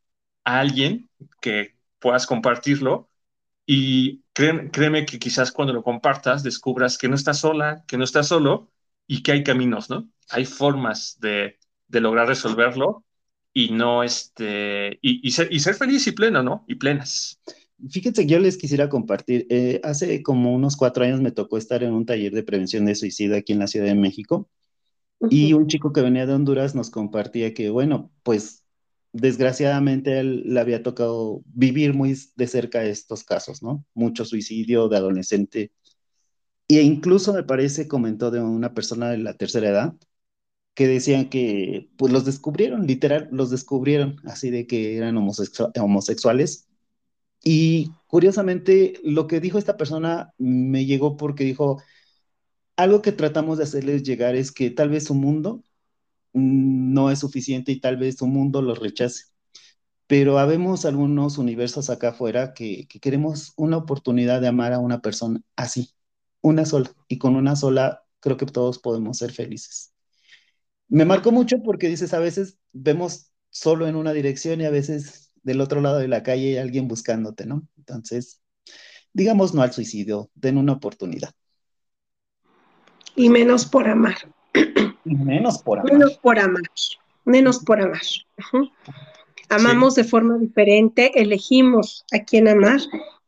a 0.44 0.60
alguien 0.60 1.10
que 1.40 1.76
puedas 1.98 2.26
compartirlo 2.26 3.10
y 3.66 4.22
créeme, 4.32 5.06
que 5.06 5.18
quizás 5.18 5.52
cuando 5.52 5.72
lo 5.74 5.82
compartas 5.82 6.42
descubras 6.42 6.98
que 6.98 7.08
no 7.08 7.14
estás 7.16 7.38
sola, 7.40 7.84
que 7.88 7.96
no 7.98 8.04
estás 8.04 8.28
solo 8.28 8.70
y 9.06 9.22
que 9.22 9.32
hay 9.32 9.44
caminos, 9.44 9.90
¿no? 9.90 10.08
Hay 10.30 10.44
formas 10.44 11.18
de, 11.20 11.58
de 11.88 12.00
lograr 12.00 12.28
resolverlo 12.28 13.04
y 13.52 13.70
no 13.72 14.02
este 14.04 14.98
y, 15.02 15.26
y, 15.26 15.30
ser, 15.32 15.52
y 15.52 15.60
ser 15.60 15.74
feliz 15.74 16.06
y 16.06 16.12
pleno, 16.12 16.42
¿no? 16.42 16.64
Y 16.68 16.76
plenas. 16.76 17.40
Fíjense, 17.90 18.26
yo 18.26 18.38
les 18.38 18.56
quisiera 18.56 18.88
compartir, 18.88 19.46
eh, 19.50 19.80
hace 19.84 20.22
como 20.22 20.54
unos 20.54 20.76
cuatro 20.76 21.04
años 21.04 21.20
me 21.20 21.30
tocó 21.30 21.58
estar 21.58 21.82
en 21.82 21.92
un 21.92 22.06
taller 22.06 22.32
de 22.32 22.42
prevención 22.42 22.86
de 22.86 22.94
suicidio 22.94 23.36
aquí 23.36 23.52
en 23.52 23.58
la 23.58 23.66
Ciudad 23.66 23.86
de 23.86 23.94
México 23.94 24.48
uh 25.20 25.26
-huh. 25.26 25.28
y 25.32 25.52
un 25.52 25.66
chico 25.66 25.92
que 25.92 26.00
venía 26.00 26.26
de 26.26 26.32
Honduras 26.34 26.74
nos 26.74 26.90
compartía 26.90 27.52
que, 27.54 27.68
bueno, 27.70 28.10
pues 28.22 28.64
desgraciadamente 29.12 30.18
él 30.20 30.42
le 30.46 30.60
había 30.60 30.82
tocado 30.82 31.42
vivir 31.46 31.94
muy 31.94 32.16
de 32.36 32.46
cerca 32.46 32.84
estos 32.84 33.24
casos, 33.24 33.62
¿no? 33.62 33.84
Mucho 33.94 34.24
suicidio 34.24 34.88
de 34.88 34.96
adolescente. 34.98 35.72
E 36.68 36.82
incluso 36.82 37.32
me 37.32 37.42
parece 37.44 37.88
comentó 37.88 38.30
de 38.30 38.40
una 38.40 38.74
persona 38.74 39.10
de 39.10 39.18
la 39.18 39.34
tercera 39.34 39.68
edad 39.68 39.94
que 40.74 40.86
decían 40.88 41.30
que 41.30 41.88
pues 41.96 42.12
los 42.12 42.24
descubrieron, 42.24 42.86
literal, 42.86 43.28
los 43.32 43.50
descubrieron 43.50 44.16
así 44.24 44.50
de 44.50 44.66
que 44.66 44.96
eran 44.96 45.16
homosexu 45.16 45.70
homosexuales. 45.80 46.65
Y 47.48 47.92
curiosamente 48.08 48.94
lo 49.04 49.28
que 49.28 49.38
dijo 49.38 49.56
esta 49.56 49.76
persona 49.76 50.34
me 50.36 50.84
llegó 50.84 51.16
porque 51.16 51.44
dijo, 51.44 51.80
algo 52.74 53.02
que 53.02 53.12
tratamos 53.12 53.58
de 53.58 53.62
hacerles 53.62 54.02
llegar 54.02 54.34
es 54.34 54.50
que 54.50 54.68
tal 54.70 54.90
vez 54.90 55.04
su 55.04 55.14
mundo 55.14 55.62
no 56.32 57.08
es 57.12 57.20
suficiente 57.20 57.70
y 57.70 57.78
tal 57.78 57.98
vez 57.98 58.16
su 58.16 58.26
mundo 58.26 58.62
los 58.62 58.80
rechace. 58.80 59.26
Pero 60.08 60.40
habemos 60.40 60.84
algunos 60.86 61.38
universos 61.38 61.88
acá 61.88 62.08
afuera 62.08 62.52
que, 62.52 62.88
que, 62.88 62.98
queremos 62.98 63.52
una 63.56 63.76
oportunidad 63.76 64.40
de 64.40 64.48
amar 64.48 64.72
a 64.72 64.80
una 64.80 65.00
persona 65.00 65.40
así, 65.54 65.94
una 66.40 66.64
sola. 66.66 66.90
Y 67.06 67.18
con 67.18 67.36
una 67.36 67.54
sola 67.54 68.02
creo 68.18 68.36
que 68.36 68.46
todos 68.46 68.80
podemos 68.80 69.18
ser 69.18 69.30
felices. 69.30 69.94
Me 70.88 71.04
marcó 71.04 71.30
mucho 71.30 71.62
porque 71.62 71.88
dices, 71.88 72.12
a 72.12 72.18
veces 72.18 72.58
vemos 72.72 73.30
solo 73.50 73.86
en 73.86 73.94
una 73.94 74.12
dirección 74.12 74.60
y 74.60 74.64
a 74.64 74.70
veces 74.70 75.25
del 75.46 75.60
otro 75.60 75.80
lado 75.80 75.98
de 75.98 76.08
la 76.08 76.24
calle 76.24 76.48
hay 76.48 76.56
alguien 76.56 76.88
buscándote, 76.88 77.46
¿no? 77.46 77.62
Entonces, 77.78 78.40
digamos 79.12 79.54
no 79.54 79.62
al 79.62 79.72
suicidio, 79.72 80.28
den 80.34 80.58
una 80.58 80.72
oportunidad. 80.72 81.32
Y 83.14 83.28
menos 83.28 83.64
por 83.64 83.88
amar. 83.88 84.16
Menos 85.04 85.62
por 85.62 85.78
amar. 85.78 85.92
Menos 85.92 86.18
por 86.18 86.38
amar. 86.40 86.62
Menos 87.24 87.58
por 87.60 87.80
amar. 87.80 88.02
Amamos 89.48 89.94
sí. 89.94 90.02
de 90.02 90.08
forma 90.08 90.36
diferente, 90.36 91.12
elegimos 91.14 92.04
a 92.10 92.24
quién 92.24 92.48
amar 92.48 92.80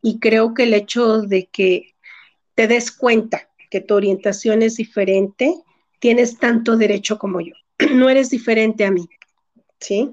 y 0.03 0.19
creo 0.19 0.55
que 0.55 0.65
el 0.65 0.75
hecho 0.75 1.23
de 1.23 1.47
que 1.47 1.95
te 2.57 2.67
des 2.67 2.91
cuenta 2.91 3.49
que 3.71 3.81
tu 3.81 3.95
orientación 3.95 4.63
es 4.63 4.75
diferente, 4.75 5.55
tienes 6.01 6.39
tanto 6.39 6.77
derecho 6.77 7.17
como 7.17 7.41
yo. 7.41 7.55
No 7.95 8.09
eres 8.09 8.31
diferente 8.31 8.85
a 8.85 8.91
mí, 8.91 9.09
¿sí? 9.79 10.11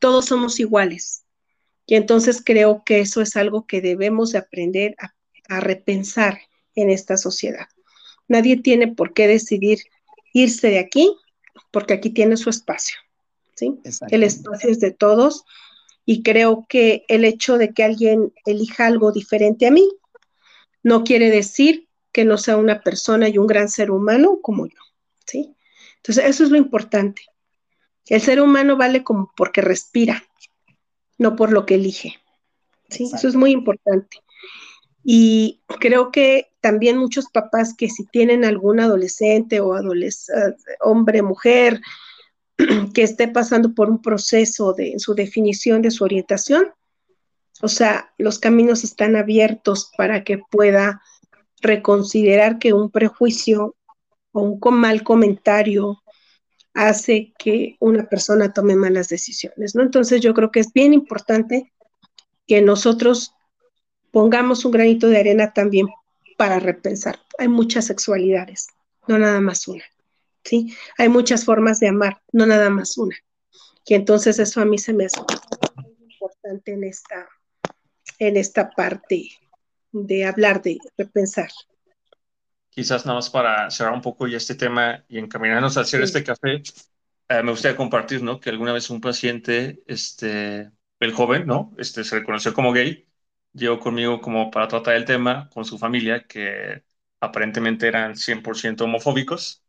Todos 0.00 0.26
somos 0.26 0.60
iguales. 0.60 1.25
Y 1.86 1.94
entonces 1.94 2.42
creo 2.44 2.82
que 2.84 3.00
eso 3.00 3.22
es 3.22 3.36
algo 3.36 3.66
que 3.66 3.80
debemos 3.80 4.32
de 4.32 4.38
aprender 4.38 4.96
a, 4.98 5.14
a 5.48 5.60
repensar 5.60 6.40
en 6.74 6.90
esta 6.90 7.16
sociedad. 7.16 7.68
Nadie 8.28 8.56
tiene 8.56 8.88
por 8.88 9.14
qué 9.14 9.28
decidir 9.28 9.78
irse 10.32 10.68
de 10.68 10.78
aquí, 10.78 11.16
porque 11.70 11.94
aquí 11.94 12.10
tiene 12.10 12.36
su 12.36 12.50
espacio. 12.50 12.96
¿sí? 13.54 13.78
El 14.10 14.22
espacio 14.22 14.70
es 14.70 14.80
de 14.80 14.90
todos 14.90 15.44
y 16.04 16.22
creo 16.22 16.66
que 16.68 17.04
el 17.08 17.24
hecho 17.24 17.58
de 17.58 17.72
que 17.72 17.84
alguien 17.84 18.32
elija 18.44 18.86
algo 18.86 19.12
diferente 19.12 19.66
a 19.66 19.70
mí 19.70 19.88
no 20.82 21.04
quiere 21.04 21.30
decir 21.30 21.88
que 22.12 22.24
no 22.24 22.38
sea 22.38 22.56
una 22.56 22.82
persona 22.82 23.28
y 23.28 23.38
un 23.38 23.46
gran 23.46 23.68
ser 23.68 23.90
humano 23.90 24.38
como 24.42 24.66
yo. 24.66 24.78
¿sí? 25.26 25.54
Entonces, 25.96 26.24
eso 26.26 26.44
es 26.44 26.50
lo 26.50 26.56
importante. 26.56 27.22
El 28.06 28.20
ser 28.20 28.40
humano 28.40 28.76
vale 28.76 29.02
como 29.02 29.32
porque 29.36 29.62
respira, 29.62 30.22
no 31.18 31.36
por 31.36 31.52
lo 31.52 31.66
que 31.66 31.76
elige. 31.76 32.14
¿sí? 32.88 33.10
Eso 33.12 33.28
es 33.28 33.34
muy 33.34 33.50
importante. 33.52 34.18
Y 35.04 35.62
creo 35.80 36.10
que 36.10 36.48
también 36.60 36.98
muchos 36.98 37.26
papás 37.32 37.74
que 37.76 37.88
si 37.88 38.04
tienen 38.06 38.44
algún 38.44 38.80
adolescente 38.80 39.60
o 39.60 39.74
adolescente, 39.74 40.56
hombre, 40.80 41.22
mujer, 41.22 41.80
que 42.94 43.02
esté 43.02 43.28
pasando 43.28 43.74
por 43.74 43.88
un 43.88 44.02
proceso 44.02 44.72
de 44.72 44.92
en 44.92 45.00
su 45.00 45.14
definición 45.14 45.82
de 45.82 45.90
su 45.90 46.04
orientación, 46.04 46.72
o 47.62 47.68
sea, 47.68 48.12
los 48.18 48.38
caminos 48.38 48.84
están 48.84 49.16
abiertos 49.16 49.90
para 49.96 50.24
que 50.24 50.38
pueda 50.38 51.00
reconsiderar 51.60 52.58
que 52.58 52.72
un 52.72 52.90
prejuicio 52.90 53.76
o 54.32 54.40
un 54.40 54.60
mal 54.74 55.02
comentario 55.02 56.02
hace 56.76 57.32
que 57.38 57.76
una 57.80 58.06
persona 58.06 58.52
tome 58.52 58.76
malas 58.76 59.08
decisiones, 59.08 59.74
¿no? 59.74 59.82
Entonces 59.82 60.20
yo 60.20 60.34
creo 60.34 60.50
que 60.50 60.60
es 60.60 60.72
bien 60.74 60.92
importante 60.92 61.72
que 62.46 62.60
nosotros 62.60 63.32
pongamos 64.12 64.64
un 64.66 64.72
granito 64.72 65.08
de 65.08 65.18
arena 65.18 65.52
también 65.54 65.88
para 66.36 66.60
repensar. 66.60 67.18
Hay 67.38 67.48
muchas 67.48 67.86
sexualidades, 67.86 68.68
no 69.08 69.18
nada 69.18 69.40
más 69.40 69.66
una. 69.66 69.84
¿sí? 70.44 70.76
Hay 70.98 71.08
muchas 71.08 71.46
formas 71.46 71.80
de 71.80 71.88
amar, 71.88 72.22
no 72.30 72.44
nada 72.44 72.68
más 72.68 72.98
una. 72.98 73.16
Y 73.86 73.94
entonces 73.94 74.38
eso 74.38 74.60
a 74.60 74.66
mí 74.66 74.76
se 74.76 74.92
me 74.92 75.06
hace 75.06 75.20
muy 75.76 76.12
importante 76.12 76.72
en 76.72 76.84
esta, 76.84 77.26
en 78.18 78.36
esta 78.36 78.70
parte 78.70 79.30
de 79.92 80.26
hablar, 80.26 80.60
de 80.60 80.78
repensar. 80.98 81.48
Quizás 82.76 83.06
nada 83.06 83.16
más 83.16 83.30
para 83.30 83.70
cerrar 83.70 83.94
un 83.94 84.02
poco 84.02 84.28
ya 84.28 84.36
este 84.36 84.54
tema 84.54 85.04
y 85.08 85.18
encaminarnos 85.18 85.76
a 85.76 85.80
hacer 85.80 86.00
sí. 86.00 86.04
este 86.04 86.24
café, 86.24 86.62
eh, 87.28 87.42
me 87.42 87.50
gustaría 87.50 87.76
compartir, 87.76 88.22
¿no? 88.22 88.38
Que 88.38 88.50
alguna 88.50 88.72
vez 88.72 88.90
un 88.90 89.00
paciente, 89.00 89.82
este, 89.86 90.70
el 91.00 91.12
joven, 91.12 91.46
¿no? 91.46 91.74
Este, 91.78 92.04
se 92.04 92.20
reconoció 92.20 92.54
como 92.54 92.72
gay 92.72 93.06
llegó 93.56 93.80
conmigo 93.80 94.20
como 94.20 94.50
para 94.50 94.68
tratar 94.68 94.96
el 94.96 95.04
tema 95.04 95.48
con 95.50 95.64
su 95.64 95.78
familia, 95.78 96.24
que 96.26 96.84
aparentemente 97.20 97.88
eran 97.88 98.16
100% 98.16 98.84
homofóbicos. 98.84 99.64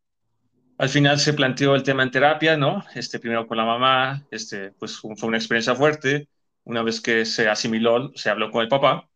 Al 0.78 0.90
final 0.90 1.20
se 1.20 1.34
planteó 1.34 1.76
el 1.76 1.84
tema 1.84 2.04
en 2.04 2.12
terapia, 2.12 2.58
¿no? 2.58 2.84
Este, 2.96 3.20
primero 3.20 3.48
con 3.48 3.58
la 3.58 3.66
mamá, 3.66 4.28
este, 4.32 4.72
pues 4.74 4.98
fue 5.00 5.16
una 5.24 5.38
experiencia 5.38 5.76
fuerte. 5.76 6.30
Una 6.64 6.84
vez 6.84 7.02
que 7.02 7.26
se 7.26 7.50
asimiló, 7.50 8.12
se 8.16 8.30
habló 8.30 8.52
con 8.52 8.62
el 8.62 8.68
papá. 8.70 9.10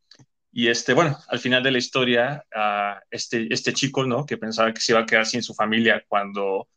Y 0.52 0.68
este, 0.68 0.94
bueno, 0.94 1.18
al 1.30 1.40
final 1.40 1.64
de 1.64 1.72
la 1.72 1.78
historia, 1.78 2.46
este, 3.10 3.54
este 3.54 3.74
chico, 3.74 4.06
¿no? 4.06 4.26
Que 4.26 4.38
pensaba 4.38 4.74
que 4.74 4.82
se 4.82 4.92
iba 4.92 5.02
a 5.02 5.06
quedar 5.06 5.26
sin 5.26 5.44
su 5.44 5.54
familia 5.54 6.04
cuando 6.08 6.68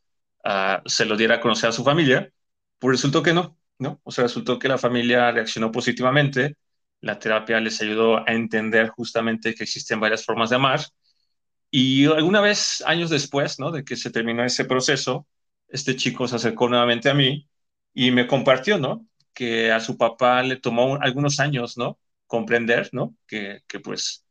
se 0.86 1.04
lo 1.06 1.16
diera 1.16 1.36
a 1.36 1.40
conocer 1.40 1.70
a 1.70 1.72
su 1.72 1.84
familia, 1.84 2.30
pues 2.78 2.92
resultó 2.98 3.22
que 3.22 3.32
no, 3.32 3.58
¿no? 3.78 4.00
O 4.04 4.10
sea, 4.12 4.24
resultó 4.24 4.58
que 4.58 4.68
la 4.68 4.78
familia 4.78 5.30
reaccionó 5.32 5.72
positivamente, 5.72 6.56
la 7.00 7.18
terapia 7.18 7.60
les 7.60 7.80
ayudó 7.82 8.18
a 8.18 8.32
entender 8.32 8.88
justamente 8.88 9.54
que 9.54 9.64
existen 9.64 10.00
varias 10.00 10.24
formas 10.24 10.50
de 10.50 10.56
amar. 10.56 10.80
Y 11.70 12.06
alguna 12.06 12.40
vez, 12.40 12.82
años 12.86 13.10
después, 13.10 13.58
¿no? 13.58 13.70
De 13.72 13.84
que 13.84 13.96
se 13.96 14.10
terminó 14.10 14.44
ese 14.44 14.64
proceso, 14.64 15.26
este 15.68 15.96
chico 15.96 16.28
se 16.28 16.36
acercó 16.36 16.68
nuevamente 16.68 17.10
a 17.10 17.14
mí 17.14 17.48
y 17.92 18.10
me 18.12 18.26
compartió, 18.26 18.78
¿no? 18.78 19.06
Que 19.32 19.72
a 19.72 19.80
su 19.80 19.96
papá 19.98 20.42
le 20.42 20.56
tomó 20.56 20.98
algunos 21.00 21.40
años, 21.40 21.76
¿no? 21.76 21.98
Comprender, 22.26 22.88
¿no? 22.92 23.16
Que, 23.26 23.62
que 23.66 23.80
pues, 23.80 24.24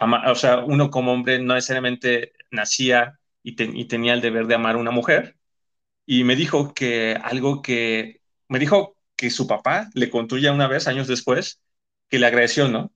o 0.00 0.34
sea, 0.34 0.58
uno 0.58 0.90
como 0.90 1.12
hombre 1.12 1.38
no 1.38 1.54
necesariamente 1.54 2.32
nacía 2.50 3.18
y, 3.42 3.56
te, 3.56 3.64
y 3.64 3.86
tenía 3.86 4.14
el 4.14 4.20
deber 4.20 4.46
de 4.46 4.54
amar 4.54 4.76
a 4.76 4.78
una 4.78 4.90
mujer. 4.90 5.36
Y 6.06 6.24
me 6.24 6.36
dijo 6.36 6.74
que 6.74 7.18
algo 7.22 7.62
que, 7.62 8.20
me 8.48 8.58
dijo 8.58 8.96
que 9.16 9.30
su 9.30 9.46
papá 9.46 9.90
le 9.94 10.10
contó 10.10 10.38
ya 10.38 10.52
una 10.52 10.68
vez, 10.68 10.86
años 10.88 11.08
después, 11.08 11.60
que 12.08 12.18
le 12.18 12.26
agradeció, 12.26 12.68
¿no? 12.68 12.92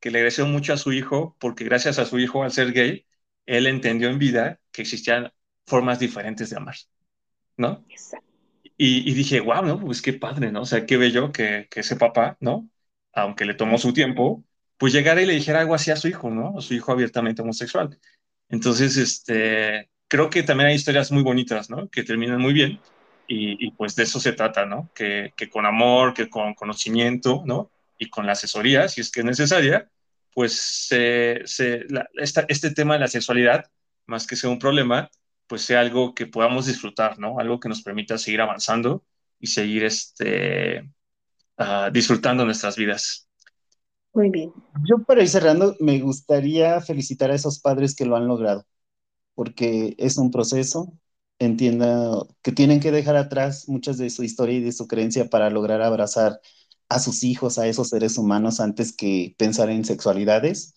Que 0.00 0.10
le 0.10 0.18
agradeció 0.18 0.46
mucho 0.46 0.72
a 0.72 0.76
su 0.76 0.92
hijo 0.92 1.36
porque 1.40 1.64
gracias 1.64 1.98
a 1.98 2.06
su 2.06 2.18
hijo, 2.18 2.44
al 2.44 2.52
ser 2.52 2.72
gay, 2.72 3.06
él 3.46 3.66
entendió 3.66 4.08
en 4.08 4.18
vida 4.18 4.60
que 4.70 4.82
existían 4.82 5.32
formas 5.66 5.98
diferentes 5.98 6.50
de 6.50 6.56
amar, 6.56 6.76
¿no? 7.56 7.84
Y, 8.76 9.08
y, 9.10 9.14
dije, 9.14 9.40
wow, 9.40 9.64
¿no? 9.64 9.80
Pues 9.80 10.02
qué 10.02 10.12
padre, 10.12 10.50
¿no? 10.50 10.62
O 10.62 10.66
sea, 10.66 10.86
qué 10.86 10.96
bello 10.96 11.30
que, 11.32 11.68
que 11.70 11.80
ese 11.80 11.96
papá, 11.96 12.36
¿no? 12.40 12.68
Aunque 13.12 13.44
le 13.44 13.54
tomó 13.54 13.78
su 13.78 13.92
tiempo, 13.92 14.44
pues 14.78 14.92
llegara 14.92 15.22
y 15.22 15.26
le 15.26 15.34
dijera 15.34 15.60
algo 15.60 15.74
así 15.74 15.90
a 15.90 15.96
su 15.96 16.08
hijo, 16.08 16.30
¿no? 16.30 16.58
A 16.58 16.60
su 16.60 16.74
hijo 16.74 16.92
abiertamente 16.92 17.42
homosexual. 17.42 17.98
Entonces, 18.48 18.96
este, 18.96 19.90
creo 20.08 20.28
que 20.28 20.42
también 20.42 20.68
hay 20.68 20.74
historias 20.74 21.12
muy 21.12 21.22
bonitas, 21.22 21.70
¿no? 21.70 21.88
Que 21.88 22.02
terminan 22.02 22.40
muy 22.40 22.52
bien. 22.52 22.80
Y, 23.26 23.64
y 23.66 23.70
pues 23.72 23.94
de 23.96 24.02
eso 24.02 24.20
se 24.20 24.32
trata, 24.32 24.66
¿no? 24.66 24.90
Que, 24.94 25.32
que, 25.36 25.48
con 25.48 25.66
amor, 25.66 26.14
que 26.14 26.28
con 26.28 26.54
conocimiento, 26.54 27.42
¿no? 27.46 27.70
Y 27.98 28.10
con 28.10 28.26
la 28.26 28.32
asesoría, 28.32 28.88
si 28.88 29.00
es 29.00 29.10
que 29.10 29.20
es 29.20 29.26
necesaria, 29.26 29.88
pues 30.34 30.52
se, 30.52 31.42
se, 31.44 31.84
la, 31.88 32.08
esta, 32.14 32.44
este 32.48 32.70
tema 32.72 32.94
de 32.94 33.00
la 33.00 33.08
sexualidad, 33.08 33.70
más 34.06 34.26
que 34.26 34.36
sea 34.36 34.50
un 34.50 34.58
problema, 34.58 35.10
pues 35.46 35.62
sea 35.62 35.80
algo 35.80 36.14
que 36.14 36.26
podamos 36.26 36.66
disfrutar, 36.66 37.18
¿no? 37.18 37.38
Algo 37.38 37.60
que 37.60 37.68
nos 37.68 37.82
permita 37.82 38.18
seguir 38.18 38.40
avanzando 38.40 39.04
y 39.38 39.46
seguir 39.46 39.84
este, 39.84 40.90
uh, 41.58 41.90
disfrutando 41.92 42.44
nuestras 42.44 42.76
vidas. 42.76 43.28
Muy 44.14 44.30
bien. 44.30 44.52
Yo 44.84 45.02
para 45.04 45.22
ir 45.22 45.28
cerrando, 45.28 45.74
me 45.80 46.00
gustaría 46.00 46.80
felicitar 46.80 47.30
a 47.30 47.34
esos 47.34 47.60
padres 47.60 47.94
que 47.94 48.04
lo 48.04 48.16
han 48.16 48.26
logrado, 48.26 48.66
porque 49.34 49.94
es 49.98 50.18
un 50.18 50.30
proceso, 50.30 50.92
entienda 51.38 52.26
que 52.42 52.52
tienen 52.52 52.80
que 52.80 52.92
dejar 52.92 53.16
atrás 53.16 53.68
muchas 53.68 53.96
de 53.98 54.10
su 54.10 54.22
historia 54.22 54.56
y 54.56 54.62
de 54.62 54.72
su 54.72 54.86
creencia 54.86 55.30
para 55.30 55.50
lograr 55.50 55.80
abrazar 55.80 56.40
a 56.90 56.98
sus 56.98 57.24
hijos, 57.24 57.58
a 57.58 57.66
esos 57.66 57.88
seres 57.88 58.18
humanos, 58.18 58.60
antes 58.60 58.94
que 58.94 59.34
pensar 59.38 59.70
en 59.70 59.84
sexualidades, 59.84 60.74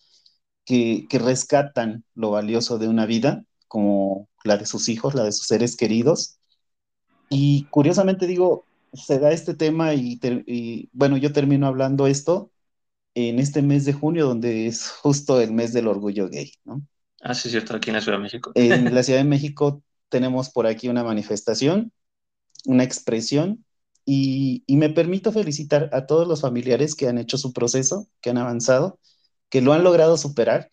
que, 0.64 1.06
que 1.10 1.18
rescatan 1.18 2.04
lo 2.14 2.30
valioso 2.30 2.78
de 2.78 2.88
una 2.88 3.04
vida, 3.04 3.44
como 3.68 4.28
la 4.44 4.56
de 4.56 4.66
sus 4.66 4.88
hijos, 4.88 5.14
la 5.14 5.24
de 5.24 5.32
sus 5.32 5.46
seres 5.46 5.76
queridos. 5.76 6.38
Y 7.28 7.64
curiosamente 7.70 8.26
digo, 8.26 8.64
se 8.96 9.18
da 9.18 9.32
este 9.32 9.54
tema 9.54 9.94
y, 9.94 10.18
y 10.46 10.88
bueno, 10.92 11.16
yo 11.16 11.32
termino 11.32 11.66
hablando 11.66 12.06
esto 12.06 12.50
en 13.14 13.38
este 13.38 13.62
mes 13.62 13.84
de 13.84 13.92
junio, 13.92 14.26
donde 14.26 14.66
es 14.66 14.88
justo 14.90 15.40
el 15.40 15.52
mes 15.52 15.72
del 15.72 15.88
orgullo 15.88 16.28
gay, 16.28 16.52
¿no? 16.64 16.82
Ah, 17.22 17.34
sí, 17.34 17.48
cierto, 17.48 17.74
aquí 17.74 17.90
en 17.90 17.96
la 17.96 18.02
Ciudad 18.02 18.18
de 18.18 18.22
México. 18.22 18.52
En 18.54 18.94
la 18.94 19.02
Ciudad 19.02 19.20
de 19.20 19.24
México 19.24 19.82
tenemos 20.08 20.50
por 20.50 20.66
aquí 20.66 20.88
una 20.88 21.02
manifestación, 21.02 21.92
una 22.66 22.84
expresión, 22.84 23.64
y, 24.04 24.62
y, 24.66 24.76
me 24.76 24.90
permito 24.90 25.32
felicitar 25.32 25.90
a 25.92 26.06
todos 26.06 26.28
los 26.28 26.42
familiares 26.42 26.94
que 26.94 27.08
han 27.08 27.18
hecho 27.18 27.38
su 27.38 27.52
proceso, 27.52 28.06
que 28.20 28.30
han 28.30 28.38
avanzado, 28.38 29.00
que 29.48 29.60
lo 29.60 29.72
han 29.72 29.82
logrado 29.82 30.16
superar, 30.16 30.70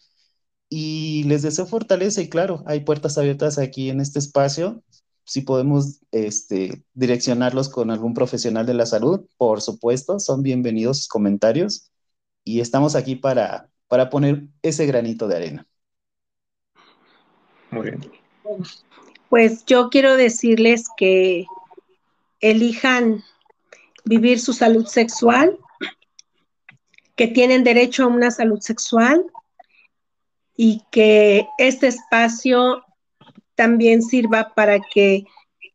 y 0.76 1.24
les 1.26 1.44
deseo 1.44 1.68
fortaleza 1.68 2.22
y 2.22 2.30
claro, 2.30 2.64
hay 2.66 2.80
puertas 2.80 3.20
abiertas 3.20 3.60
aquí 3.60 3.92
en 3.92 4.02
este 4.02 4.18
espacio. 4.18 4.84
Si 5.26 5.42
podemos 5.42 6.02
este, 6.12 6.84
direccionarlos 6.94 7.70
con 7.70 7.92
algún 7.92 8.14
profesional 8.14 8.66
de 8.66 8.74
la 8.74 8.86
salud, 8.86 9.26
por 9.38 9.62
supuesto, 9.62 10.20
son 10.20 10.44
bienvenidos 10.44 10.98
sus 11.00 11.08
comentarios 11.08 11.92
y 12.44 12.60
estamos 12.60 12.96
aquí 12.96 13.16
para, 13.16 13.70
para 13.88 14.10
poner 14.10 14.44
ese 14.62 14.86
granito 14.86 15.28
de 15.28 15.36
arena. 15.36 15.68
Muy 17.72 17.84
bien. 17.84 18.12
Pues 19.30 19.66
yo 19.66 19.90
quiero 19.90 20.16
decirles 20.16 20.88
que 20.98 21.46
elijan 22.40 23.24
vivir 24.04 24.40
su 24.40 24.54
salud 24.54 24.86
sexual, 24.86 25.58
que 27.16 27.28
tienen 27.28 27.64
derecho 27.64 28.04
a 28.04 28.08
una 28.08 28.32
salud 28.32 28.60
sexual 28.60 29.26
y 30.56 30.84
que 30.92 31.48
este 31.58 31.88
espacio 31.88 32.84
también 33.56 34.02
sirva 34.02 34.54
para 34.56 34.80
que 34.80 35.26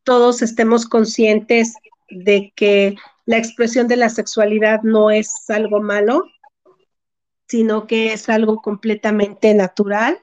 todos 0.05 0.43
estemos 0.43 0.87
conscientes 0.87 1.75
de 2.09 2.53
que 2.57 2.97
la 3.27 3.37
expresión 3.37 3.89
de 3.89 3.97
la 3.97 4.09
sexualidad 4.09 4.83
no 4.83 5.11
es 5.11 5.51
algo 5.51 5.81
malo, 5.81 6.25
sino 7.47 7.87
que 7.87 8.13
es 8.13 8.29
algo 8.29 8.63
completamente 8.63 9.55
natural 9.55 10.19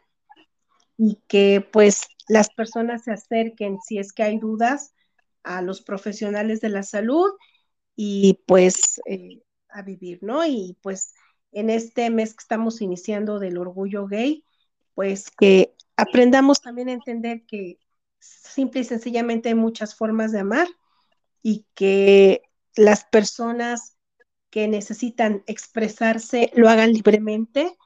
y 0.97 1.19
que 1.27 1.67
pues 1.71 2.07
las 2.27 2.49
personas 2.49 3.03
se 3.03 3.11
acerquen 3.11 3.79
si 3.81 3.99
es 3.99 4.13
que 4.13 4.23
hay 4.23 4.39
dudas 4.39 4.93
a 5.43 5.61
los 5.61 5.81
profesionales 5.81 6.61
de 6.61 6.69
la 6.69 6.83
salud 6.83 7.31
y 7.95 8.41
pues 8.47 8.99
eh, 9.05 9.43
a 9.69 9.81
vivir, 9.83 10.19
¿no? 10.21 10.45
Y 10.45 10.77
pues 10.81 11.13
en 11.51 11.69
este 11.69 12.09
mes 12.09 12.33
que 12.33 12.41
estamos 12.41 12.81
iniciando 12.81 13.39
del 13.39 13.57
orgullo 13.57 14.07
gay, 14.07 14.43
pues 14.95 15.29
que 15.29 15.74
aprendamos 15.97 16.61
también 16.61 16.89
a 16.89 16.93
entender 16.93 17.43
que 17.45 17.79
simple 18.19 18.81
y 18.81 18.83
sencillamente 18.83 19.49
hay 19.49 19.55
muchas 19.55 19.95
formas 19.95 20.31
de 20.31 20.39
amar 20.39 20.67
y 21.41 21.65
que 21.75 22.41
las 22.75 23.05
personas 23.05 23.97
que 24.49 24.67
necesitan 24.67 25.43
expresarse 25.47 26.51
lo 26.55 26.69
hagan 26.69 26.93
libremente 26.93 27.77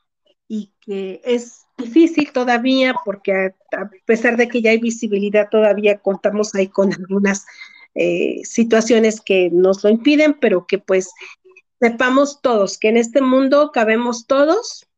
y 0.48 0.74
que 0.82 1.22
es 1.24 1.62
difícil 1.78 2.32
todavía 2.32 2.96
porque 3.06 3.54
a, 3.78 3.90
pesar 4.06 4.38
de 4.38 4.48
que 4.48 4.62
ya 4.62 4.72
hay 4.72 4.80
visibilidad 4.80 5.50
todavía 5.50 6.00
contamos 6.00 6.54
ahí 6.56 6.68
con 6.68 6.94
algunas 6.94 7.46
eh, 7.96 8.42
situaciones 8.44 9.20
que 9.22 9.50
nos 9.52 9.84
lo 9.84 9.90
impiden, 9.90 10.36
pero 10.40 10.66
que 10.68 10.78
pues 10.78 11.12
sepamos 11.80 12.42
todos 12.42 12.78
que 12.78 12.90
en 12.90 12.98
este 12.98 13.22
mundo 13.22 13.72
cabemos 13.72 14.28
todos 14.28 14.89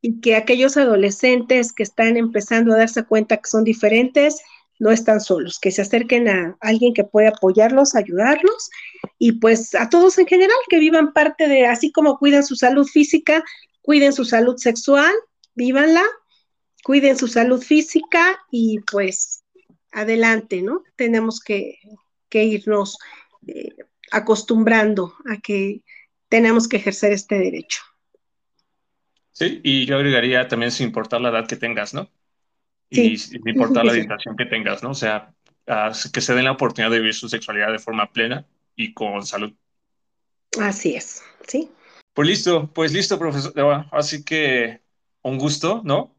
y 0.00 0.20
que 0.20 0.36
aquellos 0.36 0.76
adolescentes 0.76 1.72
que 1.72 1.82
están 1.82 2.16
empezando 2.16 2.72
a 2.72 2.78
darse 2.78 3.04
cuenta 3.04 3.36
que 3.36 3.48
son 3.48 3.64
diferentes, 3.64 4.40
no 4.78 4.90
están 4.90 5.20
solos, 5.20 5.58
que 5.58 5.72
se 5.72 5.82
acerquen 5.82 6.28
a 6.28 6.56
alguien 6.60 6.94
que 6.94 7.04
pueda 7.04 7.30
apoyarlos, 7.30 7.94
ayudarlos 7.94 8.70
y 9.18 9.32
pues 9.32 9.74
a 9.74 9.88
todos 9.88 10.18
en 10.18 10.26
general 10.26 10.56
que 10.68 10.78
vivan 10.78 11.12
parte 11.12 11.48
de, 11.48 11.66
así 11.66 11.90
como 11.90 12.18
cuidan 12.18 12.44
su 12.44 12.54
salud 12.54 12.86
física, 12.86 13.42
cuiden 13.82 14.12
su 14.12 14.24
salud 14.24 14.56
sexual, 14.56 15.12
vívanla, 15.54 16.04
cuiden 16.84 17.18
su 17.18 17.26
salud 17.26 17.60
física 17.60 18.38
y 18.50 18.78
pues 18.90 19.42
adelante, 19.90 20.62
¿no? 20.62 20.84
Tenemos 20.94 21.40
que, 21.40 21.78
que 22.28 22.44
irnos 22.44 22.98
eh, 23.46 23.74
acostumbrando 24.12 25.14
a 25.26 25.38
que 25.38 25.82
tenemos 26.28 26.68
que 26.68 26.76
ejercer 26.76 27.12
este 27.12 27.36
derecho. 27.36 27.80
Sí, 29.32 29.60
y 29.62 29.86
yo 29.86 29.96
agregaría 29.96 30.48
también 30.48 30.72
sin 30.72 30.88
importar 30.88 31.20
la 31.20 31.28
edad 31.28 31.46
que 31.46 31.56
tengas, 31.56 31.94
¿no? 31.94 32.10
y 32.90 33.18
sí. 33.18 33.38
no 33.44 33.50
importa 33.50 33.84
la 33.84 33.92
orientación 33.92 34.36
que 34.36 34.46
tengas, 34.46 34.82
¿no? 34.82 34.90
O 34.90 34.94
sea, 34.94 35.34
que 36.12 36.20
se 36.20 36.34
den 36.34 36.44
la 36.44 36.52
oportunidad 36.52 36.90
de 36.90 36.98
vivir 36.98 37.14
su 37.14 37.28
sexualidad 37.28 37.72
de 37.72 37.78
forma 37.78 38.12
plena 38.12 38.46
y 38.76 38.94
con 38.94 39.24
salud. 39.26 39.52
Así 40.60 40.94
es, 40.94 41.22
sí. 41.46 41.70
Pues 42.14 42.28
listo, 42.28 42.70
pues 42.72 42.92
listo, 42.92 43.18
profesor. 43.18 43.52
Así 43.92 44.24
que 44.24 44.80
un 45.22 45.38
gusto, 45.38 45.82
¿no? 45.84 46.14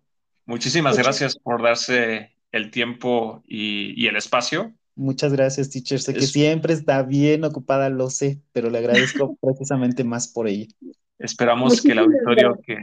Muchísimas 0.45 0.93
Muchas. 0.93 1.05
gracias 1.05 1.39
por 1.39 1.61
darse 1.61 2.35
el 2.51 2.71
tiempo 2.71 3.43
y, 3.47 4.01
y, 4.01 4.07
el 4.07 4.15
espacio. 4.15 4.73
Muchas 4.95 5.33
gracias, 5.33 5.69
teacher. 5.69 5.99
Sé 5.99 6.11
es... 6.11 6.17
que 6.17 6.27
siempre 6.27 6.73
está 6.73 7.03
bien 7.03 7.43
ocupada, 7.43 7.89
lo 7.89 8.09
sé, 8.09 8.41
pero 8.51 8.69
le 8.69 8.79
agradezco 8.79 9.37
precisamente 9.41 10.03
más 10.03 10.27
por 10.27 10.47
ello. 10.47 10.67
Esperamos 11.19 11.73
Muchísimas 11.73 11.83
que 11.83 11.91
el 11.91 11.99
auditorio 11.99 12.59
que, 12.65 12.77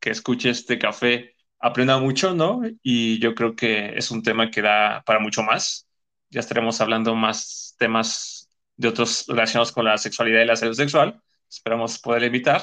que 0.00 0.10
escuche 0.10 0.50
este 0.50 0.78
café 0.78 1.34
aprenda 1.58 1.98
mucho, 1.98 2.34
¿no? 2.34 2.62
Y 2.82 3.18
yo 3.18 3.34
creo 3.34 3.54
que 3.54 3.96
es 3.96 4.10
un 4.10 4.22
tema 4.22 4.50
que 4.50 4.62
da 4.62 5.02
para 5.04 5.18
mucho 5.18 5.42
más. 5.42 5.86
Ya 6.30 6.40
estaremos 6.40 6.80
hablando 6.80 7.14
más 7.14 7.74
temas 7.78 8.48
de 8.76 8.88
otros 8.88 9.26
relacionados 9.28 9.72
con 9.72 9.84
la 9.84 9.98
sexualidad 9.98 10.42
y 10.42 10.46
la 10.46 10.56
salud 10.56 10.74
sexual. 10.74 11.20
Esperamos 11.48 11.98
poder 11.98 12.24
invitar. 12.24 12.62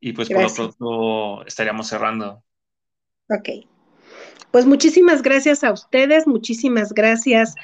Y 0.00 0.12
pues 0.12 0.28
gracias. 0.28 0.52
por 0.52 0.66
lo 0.66 0.72
pronto 0.72 1.46
estaríamos 1.46 1.88
cerrando. 1.88 2.42
Ok. 3.28 3.66
Pues 4.50 4.64
muchísimas 4.64 5.22
gracias 5.22 5.62
a 5.62 5.72
ustedes, 5.72 6.26
muchísimas 6.26 6.92
gracias 6.92 7.54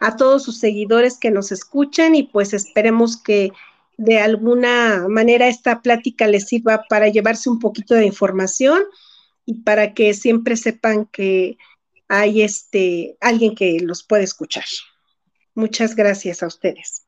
a 0.00 0.16
todos 0.16 0.42
sus 0.42 0.58
seguidores 0.58 1.18
que 1.18 1.30
nos 1.30 1.52
escuchan 1.52 2.14
y 2.14 2.24
pues 2.24 2.54
esperemos 2.54 3.22
que 3.22 3.52
de 4.04 4.18
alguna 4.18 5.06
manera 5.08 5.46
esta 5.46 5.80
plática 5.80 6.26
les 6.26 6.48
sirva 6.48 6.84
para 6.88 7.08
llevarse 7.08 7.48
un 7.48 7.60
poquito 7.60 7.94
de 7.94 8.04
información 8.04 8.82
y 9.46 9.62
para 9.62 9.94
que 9.94 10.12
siempre 10.12 10.56
sepan 10.56 11.06
que 11.06 11.56
hay 12.08 12.42
este 12.42 13.16
alguien 13.20 13.54
que 13.54 13.78
los 13.80 14.02
puede 14.02 14.24
escuchar. 14.24 14.64
Muchas 15.54 15.94
gracias 15.94 16.42
a 16.42 16.48
ustedes. 16.48 17.06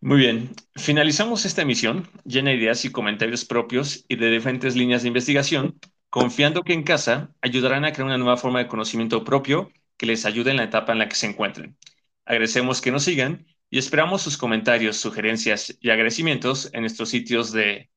Muy 0.00 0.18
bien, 0.18 0.50
finalizamos 0.74 1.44
esta 1.44 1.62
emisión 1.62 2.08
llena 2.24 2.50
de 2.50 2.56
ideas 2.56 2.84
y 2.84 2.90
comentarios 2.90 3.44
propios 3.44 4.04
y 4.08 4.16
de 4.16 4.30
diferentes 4.30 4.74
líneas 4.74 5.02
de 5.02 5.08
investigación, 5.08 5.78
confiando 6.08 6.64
que 6.64 6.72
en 6.72 6.82
casa 6.82 7.32
ayudarán 7.42 7.84
a 7.84 7.92
crear 7.92 8.06
una 8.06 8.18
nueva 8.18 8.38
forma 8.38 8.58
de 8.58 8.66
conocimiento 8.66 9.22
propio 9.22 9.70
que 9.96 10.06
les 10.06 10.24
ayude 10.24 10.50
en 10.50 10.56
la 10.56 10.64
etapa 10.64 10.92
en 10.92 10.98
la 10.98 11.08
que 11.08 11.16
se 11.16 11.26
encuentren. 11.26 11.76
Agradecemos 12.24 12.80
que 12.80 12.90
nos 12.90 13.04
sigan 13.04 13.46
y 13.70 13.78
esperamos 13.78 14.22
sus 14.22 14.36
comentarios, 14.36 14.96
sugerencias 14.96 15.76
y 15.80 15.90
agradecimientos 15.90 16.68
en 16.72 16.80
nuestros 16.80 17.08
sitios 17.08 17.52
de 17.52 17.88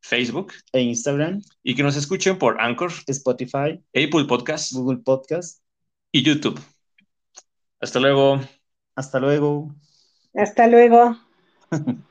Facebook 0.00 0.52
e 0.72 0.80
Instagram. 0.80 1.40
Y 1.62 1.74
que 1.76 1.84
nos 1.84 1.96
escuchen 1.96 2.36
por 2.36 2.60
Anchor, 2.60 2.90
Spotify, 3.06 3.80
Apple 3.94 4.24
Podcast, 4.28 4.72
Google 4.72 4.98
Podcast 4.98 5.62
y 6.10 6.22
YouTube. 6.22 6.60
Hasta 7.80 8.00
luego. 8.00 8.40
Hasta 8.96 9.20
luego. 9.20 9.74
Hasta 10.34 10.66
luego. 10.66 11.16